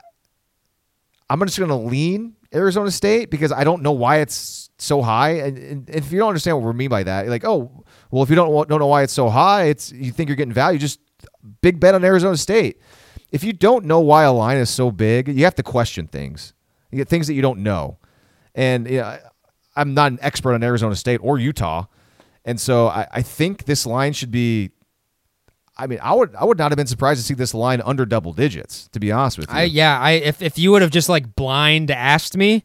I'm 1.30 1.40
just 1.42 1.58
going 1.58 1.70
to 1.70 1.76
lean 1.76 2.36
Arizona 2.54 2.92
State 2.92 3.30
because 3.30 3.52
I 3.52 3.64
don't 3.64 3.82
know 3.82 3.92
why 3.92 4.18
it's 4.18 4.70
so 4.78 5.02
high. 5.02 5.32
And, 5.32 5.58
and, 5.58 5.90
if 5.90 6.12
you 6.12 6.20
don't 6.20 6.30
understand 6.30 6.58
what 6.58 6.68
we 6.68 6.74
mean 6.74 6.90
by 6.90 7.04
that, 7.04 7.24
you're 7.24 7.32
like, 7.32 7.46
oh, 7.46 7.86
well, 8.12 8.24
if 8.24 8.30
you 8.30 8.36
don't 8.36 8.68
don't 8.68 8.80
know 8.80 8.88
why 8.88 9.04
it's 9.04 9.14
so 9.14 9.30
high, 9.30 9.66
it's 9.66 9.92
you 9.92 10.12
think 10.12 10.30
you're 10.30 10.36
getting 10.36 10.54
value. 10.54 10.80
Just 10.80 11.00
big 11.62 11.80
bet 11.80 11.96
on 11.96 12.04
Arizona 12.04 12.38
State 12.38 12.80
if 13.36 13.44
you 13.44 13.52
don't 13.52 13.84
know 13.84 14.00
why 14.00 14.24
a 14.24 14.32
line 14.32 14.58
is 14.58 14.70
so 14.70 14.92
big, 14.92 15.28
you 15.28 15.44
have 15.44 15.56
to 15.56 15.64
question 15.64 16.08
things. 16.08 16.54
You 16.90 16.98
get 16.98 17.10
things 17.10 17.28
that 17.28 17.34
you 17.34 17.42
don't 17.42 17.60
know. 17.60 17.98
And 18.56 18.90
you 18.90 19.00
know, 19.00 19.18
I'm 19.76 19.94
not 19.94 20.14
an 20.14 20.20
expert 20.22 20.54
on 20.54 20.64
Arizona 20.64 20.96
State 20.96 21.20
or 21.22 21.38
Utah. 21.38 21.86
And 22.46 22.60
so 22.60 22.88
I, 22.88 23.08
I 23.12 23.22
think 23.22 23.66
this 23.66 23.86
line 23.86 24.14
should 24.14 24.32
be 24.32 24.72
I 25.78 25.88
mean, 25.88 26.00
I 26.02 26.14
would 26.14 26.34
I 26.36 26.46
would 26.46 26.58
not 26.58 26.72
have 26.72 26.78
been 26.78 26.88
surprised 26.88 27.20
to 27.20 27.26
see 27.26 27.34
this 27.34 27.54
line 27.54 27.82
under 27.84 28.06
double 28.06 28.32
digits, 28.32 28.88
to 28.90 29.00
be 29.00 29.12
honest 29.12 29.38
with 29.38 29.50
you. 29.50 29.56
I, 29.56 29.64
yeah, 29.64 30.00
I 30.00 30.12
if, 30.12 30.42
if 30.42 30.58
you 30.58 30.72
would 30.72 30.82
have 30.82 30.92
just 30.92 31.10
like 31.10 31.36
blind 31.36 31.92
asked 31.92 32.38
me, 32.38 32.64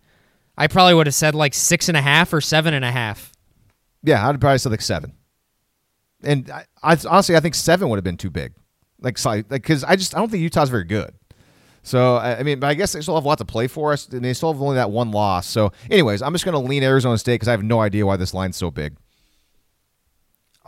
I 0.57 0.69
probably 0.69 0.94
would 0.94 1.07
have 1.07 1.15
said 1.15 1.35
like 1.35 1.55
six 1.55 1.89
and 1.89 1.97
a 1.97 2.02
half 2.02 2.32
or 2.32 2.40
seven 2.40 2.73
and 2.73 2.85
a 2.85 2.90
half. 2.90 3.32
Yeah, 4.02 4.27
I'd 4.28 4.40
probably 4.40 4.59
said 4.59 4.70
like 4.70 4.81
seven. 4.81 5.15
And 6.23 6.51
I, 6.51 6.66
I 6.82 6.97
honestly 7.09 7.35
I 7.35 7.40
think 7.40 7.57
seven 7.57 7.89
would 7.89 7.97
have 7.97 8.05
been 8.05 8.16
too 8.16 8.31
big 8.31 8.52
like 9.01 9.24
like 9.24 9.48
because 9.48 9.85
I 9.85 9.97
just 9.97 10.15
I 10.15 10.19
don't 10.19 10.31
think 10.31 10.43
Utah's 10.43 10.69
very 10.69 10.85
good. 10.85 11.15
So 11.82 12.16
I 12.16 12.43
mean, 12.43 12.61
but 12.61 12.66
I 12.69 12.74
guess 12.74 12.93
they 12.93 13.01
still 13.01 13.15
have 13.15 13.24
a 13.24 13.28
lot 13.28 13.39
to 13.39 13.44
play 13.44 13.66
for 13.66 13.93
us, 13.93 14.07
and 14.09 14.23
they 14.24 14.35
still 14.35 14.52
have 14.52 14.61
only 14.61 14.77
that 14.77 14.90
one 14.90 15.11
loss. 15.12 15.47
So, 15.47 15.73
anyways, 15.90 16.20
I'm 16.20 16.32
just 16.35 16.44
going 16.44 16.52
to 16.52 16.69
lean 16.69 16.82
Arizona 16.82 17.16
State 17.16 17.35
because 17.35 17.48
I 17.48 17.52
have 17.52 17.62
no 17.62 17.81
idea 17.81 18.05
why 18.05 18.16
this 18.16 18.35
line's 18.35 18.59
so 18.59 18.70
big. 18.70 18.97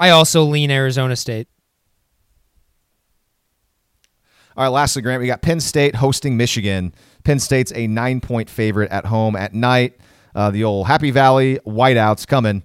I 0.03 0.11
also 0.11 0.43
lean 0.43 0.73
Arizona 0.73 1.15
State. 1.15 1.47
All 4.57 4.65
right, 4.65 4.69
lastly, 4.69 5.01
Grant, 5.01 5.21
we 5.21 5.29
got 5.29 5.43
Penn 5.43 5.61
State 5.61 5.95
hosting 5.95 6.37
Michigan. 6.37 6.93
Penn 7.23 7.39
State's 7.39 7.73
a 7.73 7.87
nine 7.87 8.21
point 8.21 8.51
favorite 8.51 8.91
at 8.91 9.07
home 9.07 9.37
at 9.37 9.55
night. 9.55 9.97
Uh, 10.35 10.51
the 10.51 10.65
old 10.65 10.89
Happy 10.89 11.13
Valley 11.13 11.61
whiteouts 11.65 12.27
coming. 12.27 12.65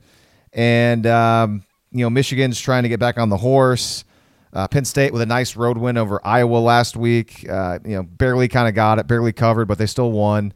And, 0.51 1.05
um, 1.05 1.63
you 1.91 2.03
know, 2.03 2.09
Michigan's 2.09 2.59
trying 2.59 2.81
to 2.81 2.89
get 2.89 2.99
back 2.99 3.19
on 3.19 3.29
the 3.29 3.37
horse. 3.37 4.03
Uh, 4.51 4.67
Penn 4.67 4.85
State 4.85 5.13
with 5.13 5.21
a 5.21 5.27
nice 5.27 5.55
road 5.55 5.77
win 5.77 5.95
over 5.95 6.19
Iowa 6.25 6.57
last 6.57 6.97
week. 6.97 7.47
Uh, 7.47 7.77
you 7.85 7.97
know, 7.97 8.01
barely 8.01 8.47
kind 8.47 8.67
of 8.67 8.73
got 8.73 8.97
it, 8.97 9.05
barely 9.05 9.31
covered, 9.31 9.67
but 9.67 9.77
they 9.77 9.85
still 9.85 10.11
won. 10.11 10.53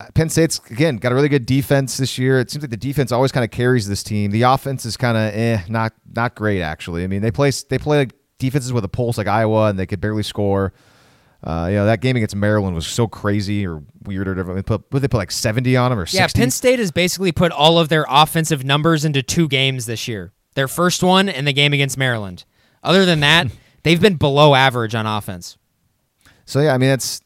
Uh, 0.00 0.06
Penn 0.14 0.28
State's 0.28 0.60
again 0.70 0.96
got 0.96 1.12
a 1.12 1.14
really 1.14 1.28
good 1.28 1.46
defense 1.46 1.96
this 1.96 2.18
year. 2.18 2.40
It 2.40 2.50
seems 2.50 2.62
like 2.62 2.70
the 2.70 2.76
defense 2.76 3.12
always 3.12 3.30
kind 3.30 3.44
of 3.44 3.50
carries 3.50 3.88
this 3.88 4.02
team. 4.02 4.30
The 4.32 4.42
offense 4.42 4.84
is 4.84 4.96
kind 4.96 5.16
of 5.16 5.34
eh, 5.34 5.62
not 5.68 5.92
not 6.14 6.34
great 6.34 6.62
actually. 6.62 7.04
I 7.04 7.06
mean, 7.06 7.22
they 7.22 7.30
play 7.30 7.50
they 7.68 7.78
play 7.78 7.98
like 7.98 8.12
defenses 8.38 8.72
with 8.72 8.84
a 8.84 8.88
pulse 8.88 9.18
like 9.18 9.28
Iowa, 9.28 9.68
and 9.68 9.78
they 9.78 9.86
could 9.86 10.00
barely 10.00 10.22
score. 10.22 10.72
Uh, 11.44 11.66
you 11.68 11.76
know 11.76 11.84
that 11.84 12.00
game 12.00 12.16
against 12.16 12.34
Maryland 12.34 12.74
was 12.74 12.86
so 12.86 13.06
crazy 13.06 13.66
or 13.66 13.82
weird 14.04 14.26
or 14.26 14.34
different. 14.34 14.56
They 14.56 14.62
put, 14.62 14.90
they 14.90 15.08
put 15.08 15.18
like 15.18 15.30
seventy 15.30 15.76
on 15.76 15.90
them 15.90 15.98
or 15.98 16.06
60? 16.06 16.16
yeah. 16.16 16.26
Penn 16.42 16.50
State 16.50 16.78
has 16.78 16.90
basically 16.90 17.32
put 17.32 17.52
all 17.52 17.78
of 17.78 17.90
their 17.90 18.06
offensive 18.08 18.64
numbers 18.64 19.04
into 19.04 19.22
two 19.22 19.46
games 19.46 19.84
this 19.86 20.08
year. 20.08 20.32
Their 20.54 20.68
first 20.68 21.02
one 21.02 21.28
and 21.28 21.46
the 21.46 21.52
game 21.52 21.72
against 21.72 21.98
Maryland. 21.98 22.44
Other 22.82 23.04
than 23.04 23.20
that, 23.20 23.48
they've 23.82 24.00
been 24.00 24.16
below 24.16 24.54
average 24.54 24.94
on 24.94 25.06
offense. 25.06 25.58
So 26.46 26.60
yeah, 26.60 26.74
I 26.74 26.78
mean 26.78 26.90
it's 26.90 27.20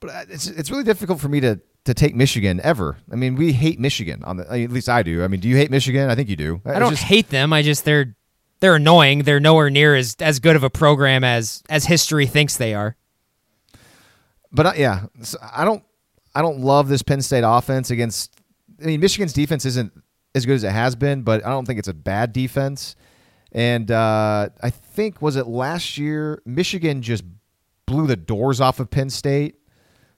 But 0.00 0.10
uh, 0.10 0.24
it's 0.28 0.48
it's 0.48 0.70
really 0.70 0.84
difficult 0.84 1.20
for 1.20 1.28
me 1.28 1.38
to 1.40 1.60
to 1.88 1.94
take 1.94 2.14
Michigan 2.14 2.60
ever. 2.62 2.98
I 3.10 3.16
mean, 3.16 3.34
we 3.34 3.52
hate 3.52 3.80
Michigan 3.80 4.22
on 4.22 4.36
the 4.36 4.50
at 4.50 4.70
least 4.70 4.88
I 4.88 5.02
do. 5.02 5.24
I 5.24 5.28
mean, 5.28 5.40
do 5.40 5.48
you 5.48 5.56
hate 5.56 5.70
Michigan? 5.70 6.10
I 6.10 6.14
think 6.14 6.28
you 6.28 6.36
do. 6.36 6.60
I 6.64 6.78
don't 6.78 6.90
just, 6.90 7.02
hate 7.02 7.30
them. 7.30 7.52
I 7.52 7.62
just 7.62 7.84
they're 7.84 8.14
they're 8.60 8.76
annoying. 8.76 9.22
They're 9.22 9.40
nowhere 9.40 9.70
near 9.70 9.96
as 9.96 10.16
as 10.20 10.38
good 10.38 10.54
of 10.54 10.62
a 10.62 10.70
program 10.70 11.24
as 11.24 11.62
as 11.68 11.86
history 11.86 12.26
thinks 12.26 12.56
they 12.56 12.74
are. 12.74 12.96
But 14.52 14.66
uh, 14.66 14.72
yeah, 14.76 15.06
so 15.22 15.38
I 15.42 15.64
don't 15.64 15.82
I 16.34 16.42
don't 16.42 16.60
love 16.60 16.88
this 16.88 17.02
Penn 17.02 17.22
State 17.22 17.44
offense 17.44 17.90
against. 17.90 18.34
I 18.82 18.86
mean, 18.86 19.00
Michigan's 19.00 19.32
defense 19.32 19.64
isn't 19.64 19.92
as 20.34 20.46
good 20.46 20.54
as 20.54 20.64
it 20.64 20.70
has 20.70 20.94
been, 20.94 21.22
but 21.22 21.44
I 21.44 21.50
don't 21.50 21.64
think 21.64 21.78
it's 21.78 21.88
a 21.88 21.94
bad 21.94 22.32
defense. 22.32 22.96
And 23.50 23.90
uh, 23.90 24.50
I 24.62 24.70
think 24.70 25.22
was 25.22 25.36
it 25.36 25.46
last 25.46 25.96
year 25.96 26.42
Michigan 26.44 27.00
just 27.00 27.24
blew 27.86 28.06
the 28.06 28.16
doors 28.16 28.60
off 28.60 28.78
of 28.78 28.90
Penn 28.90 29.08
State. 29.10 29.56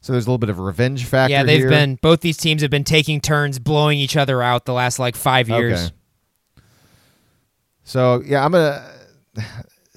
So 0.00 0.12
there's 0.12 0.26
a 0.26 0.30
little 0.30 0.38
bit 0.38 0.48
of 0.48 0.58
a 0.58 0.62
revenge 0.62 1.04
factor. 1.04 1.32
Yeah, 1.32 1.42
they've 1.42 1.60
here. 1.60 1.68
been 1.68 1.96
both 1.96 2.20
these 2.20 2.38
teams 2.38 2.62
have 2.62 2.70
been 2.70 2.84
taking 2.84 3.20
turns 3.20 3.58
blowing 3.58 3.98
each 3.98 4.16
other 4.16 4.42
out 4.42 4.64
the 4.64 4.72
last 4.72 4.98
like 4.98 5.14
five 5.14 5.48
years. 5.48 5.86
Okay. 5.86 5.94
So 7.84 8.22
yeah, 8.24 8.44
I'm 8.44 8.52
gonna 8.52 8.90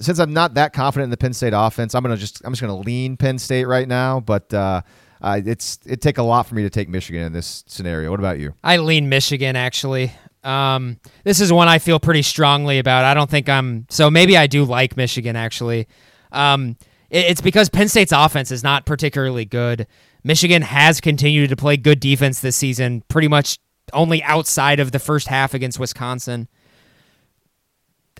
since 0.00 0.18
I'm 0.18 0.32
not 0.32 0.54
that 0.54 0.72
confident 0.72 1.04
in 1.04 1.10
the 1.10 1.16
Penn 1.16 1.32
State 1.32 1.54
offense, 1.54 1.94
I'm 1.94 2.02
gonna 2.02 2.16
just 2.16 2.42
I'm 2.44 2.52
just 2.52 2.60
gonna 2.60 2.76
lean 2.76 3.16
Penn 3.16 3.38
State 3.38 3.64
right 3.64 3.88
now. 3.88 4.20
But 4.20 4.52
uh, 4.52 4.82
uh, 5.22 5.40
it's 5.44 5.78
it 5.86 6.02
take 6.02 6.18
a 6.18 6.22
lot 6.22 6.42
for 6.42 6.54
me 6.54 6.62
to 6.64 6.70
take 6.70 6.88
Michigan 6.88 7.22
in 7.22 7.32
this 7.32 7.64
scenario. 7.66 8.10
What 8.10 8.20
about 8.20 8.38
you? 8.38 8.54
I 8.62 8.76
lean 8.76 9.08
Michigan 9.08 9.56
actually. 9.56 10.12
Um, 10.42 11.00
this 11.24 11.40
is 11.40 11.50
one 11.50 11.68
I 11.68 11.78
feel 11.78 11.98
pretty 11.98 12.20
strongly 12.20 12.78
about. 12.78 13.06
I 13.06 13.14
don't 13.14 13.30
think 13.30 13.48
I'm 13.48 13.86
so 13.88 14.10
maybe 14.10 14.36
I 14.36 14.46
do 14.48 14.64
like 14.64 14.98
Michigan 14.98 15.36
actually. 15.36 15.88
Um, 16.30 16.76
it's 17.10 17.40
because 17.40 17.68
Penn 17.68 17.88
State's 17.88 18.12
offense 18.12 18.50
is 18.50 18.62
not 18.62 18.86
particularly 18.86 19.44
good. 19.44 19.86
Michigan 20.22 20.62
has 20.62 21.00
continued 21.00 21.50
to 21.50 21.56
play 21.56 21.76
good 21.76 22.00
defense 22.00 22.40
this 22.40 22.56
season, 22.56 23.02
pretty 23.08 23.28
much 23.28 23.58
only 23.92 24.22
outside 24.22 24.80
of 24.80 24.92
the 24.92 24.98
first 24.98 25.28
half 25.28 25.54
against 25.54 25.78
Wisconsin. 25.78 26.48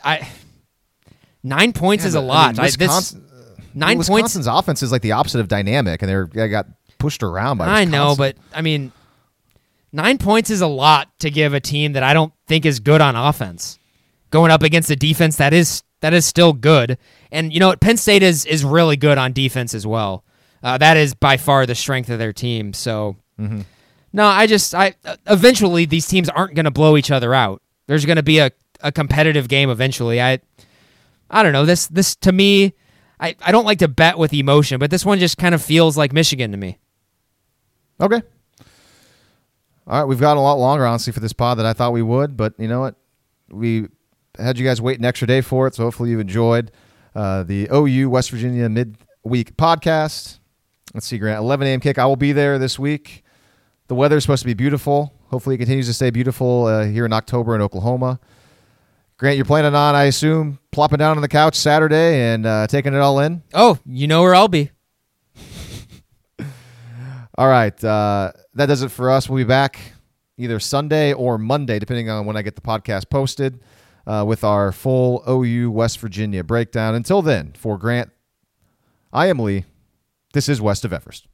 I 0.04 0.28
nine 1.42 1.72
points 1.72 2.04
yeah, 2.04 2.08
is 2.08 2.14
a 2.14 2.20
lot. 2.20 2.58
I 2.58 2.62
mean, 2.62 2.72
Wisconsin, 2.78 3.24
I, 3.26 3.36
this, 3.36 3.74
nine 3.74 3.98
Wisconsin's 3.98 4.46
points. 4.46 4.58
offense 4.60 4.82
is 4.82 4.92
like 4.92 5.02
the 5.02 5.12
opposite 5.12 5.40
of 5.40 5.48
dynamic, 5.48 6.02
and 6.02 6.08
they're 6.08 6.28
they 6.32 6.48
got 6.48 6.66
pushed 6.98 7.22
around 7.22 7.58
by. 7.58 7.66
I 7.66 7.84
know, 7.84 8.14
but 8.16 8.36
I 8.52 8.60
mean, 8.60 8.92
nine 9.92 10.18
points 10.18 10.50
is 10.50 10.60
a 10.60 10.66
lot 10.66 11.08
to 11.20 11.30
give 11.30 11.54
a 11.54 11.60
team 11.60 11.94
that 11.94 12.02
I 12.02 12.12
don't 12.12 12.32
think 12.46 12.66
is 12.66 12.80
good 12.80 13.00
on 13.00 13.16
offense, 13.16 13.78
going 14.30 14.50
up 14.50 14.62
against 14.62 14.90
a 14.90 14.96
defense 14.96 15.36
that 15.36 15.52
is 15.52 15.82
that 16.00 16.14
is 16.14 16.26
still 16.26 16.52
good. 16.52 16.98
And 17.30 17.52
you 17.52 17.60
know 17.60 17.68
what, 17.68 17.80
Penn 17.80 17.96
State 17.96 18.22
is 18.22 18.44
is 18.46 18.64
really 18.64 18.96
good 18.96 19.18
on 19.18 19.32
defense 19.32 19.74
as 19.74 19.86
well. 19.86 20.24
Uh, 20.62 20.78
that 20.78 20.96
is 20.96 21.14
by 21.14 21.36
far 21.36 21.66
the 21.66 21.74
strength 21.74 22.08
of 22.08 22.18
their 22.18 22.32
team. 22.32 22.72
So, 22.72 23.16
mm-hmm. 23.38 23.62
no, 24.12 24.24
I 24.24 24.46
just 24.46 24.74
I 24.74 24.94
eventually 25.26 25.84
these 25.84 26.06
teams 26.06 26.28
aren't 26.28 26.54
going 26.54 26.64
to 26.64 26.70
blow 26.70 26.96
each 26.96 27.10
other 27.10 27.34
out. 27.34 27.62
There's 27.86 28.06
going 28.06 28.16
to 28.16 28.22
be 28.22 28.38
a, 28.38 28.50
a 28.80 28.90
competitive 28.90 29.48
game 29.48 29.68
eventually. 29.68 30.22
I 30.22 30.40
I 31.30 31.42
don't 31.42 31.52
know 31.52 31.66
this 31.66 31.86
this 31.86 32.16
to 32.16 32.32
me. 32.32 32.74
I, 33.20 33.36
I 33.40 33.52
don't 33.52 33.64
like 33.64 33.78
to 33.78 33.88
bet 33.88 34.18
with 34.18 34.34
emotion, 34.34 34.78
but 34.78 34.90
this 34.90 35.04
one 35.04 35.18
just 35.18 35.38
kind 35.38 35.54
of 35.54 35.62
feels 35.62 35.96
like 35.96 36.12
Michigan 36.12 36.50
to 36.50 36.56
me. 36.56 36.78
Okay. 38.00 38.20
All 39.86 39.98
right, 39.98 40.04
we've 40.04 40.20
got 40.20 40.36
a 40.36 40.40
lot 40.40 40.54
longer, 40.54 40.86
honestly, 40.86 41.12
for 41.12 41.20
this 41.20 41.32
pod 41.32 41.58
than 41.58 41.66
I 41.66 41.74
thought 41.74 41.92
we 41.92 42.02
would, 42.02 42.36
but 42.36 42.54
you 42.58 42.68
know 42.68 42.80
what? 42.80 42.96
We 43.50 43.88
had 44.38 44.58
you 44.58 44.64
guys 44.64 44.80
wait 44.80 44.98
an 44.98 45.04
extra 45.04 45.26
day 45.26 45.40
for 45.40 45.66
it, 45.66 45.74
so 45.74 45.84
hopefully 45.84 46.10
you 46.10 46.20
enjoyed 46.20 46.70
uh, 47.14 47.42
the 47.42 47.68
OU 47.72 48.10
West 48.10 48.30
Virginia 48.30 48.68
midweek 48.68 49.56
podcast. 49.56 50.38
Let's 50.92 51.06
see, 51.06 51.18
Grant, 51.18 51.38
11 51.38 51.66
a.m. 51.66 51.80
kick. 51.80 51.98
I 51.98 52.06
will 52.06 52.16
be 52.16 52.32
there 52.32 52.58
this 52.58 52.78
week. 52.78 53.24
The 53.88 53.94
weather 53.94 54.16
is 54.16 54.24
supposed 54.24 54.42
to 54.42 54.46
be 54.46 54.54
beautiful. 54.54 55.12
Hopefully, 55.28 55.56
it 55.56 55.58
continues 55.58 55.86
to 55.86 55.92
stay 55.92 56.10
beautiful 56.10 56.66
uh, 56.66 56.84
here 56.84 57.04
in 57.04 57.12
October 57.12 57.54
in 57.54 57.60
Oklahoma. 57.60 58.20
Grant, 59.16 59.36
you're 59.36 59.44
planning 59.44 59.74
on, 59.74 59.94
I 59.94 60.04
assume, 60.04 60.58
plopping 60.72 60.98
down 60.98 61.16
on 61.16 61.22
the 61.22 61.28
couch 61.28 61.54
Saturday 61.54 62.20
and 62.32 62.44
uh, 62.46 62.66
taking 62.66 62.94
it 62.94 62.98
all 62.98 63.20
in? 63.20 63.42
Oh, 63.52 63.78
you 63.86 64.06
know 64.06 64.22
where 64.22 64.34
I'll 64.34 64.48
be. 64.48 64.70
All 67.38 67.48
right. 67.48 67.82
Uh, 67.82 68.32
that 68.54 68.66
does 68.66 68.82
it 68.82 68.90
for 68.90 69.10
us. 69.10 69.28
We'll 69.28 69.38
be 69.38 69.44
back 69.44 69.78
either 70.36 70.58
Sunday 70.58 71.12
or 71.12 71.38
Monday, 71.38 71.78
depending 71.78 72.10
on 72.10 72.26
when 72.26 72.36
I 72.36 72.42
get 72.42 72.56
the 72.56 72.60
podcast 72.60 73.08
posted, 73.08 73.60
uh, 74.06 74.24
with 74.26 74.44
our 74.44 74.72
full 74.72 75.22
OU 75.28 75.70
West 75.70 75.98
Virginia 75.98 76.44
breakdown. 76.44 76.94
Until 76.94 77.22
then, 77.22 77.52
for 77.56 77.78
Grant, 77.78 78.10
I 79.12 79.26
am 79.26 79.38
Lee. 79.38 79.64
This 80.32 80.48
is 80.48 80.60
West 80.60 80.84
of 80.84 80.92
Everest. 80.92 81.28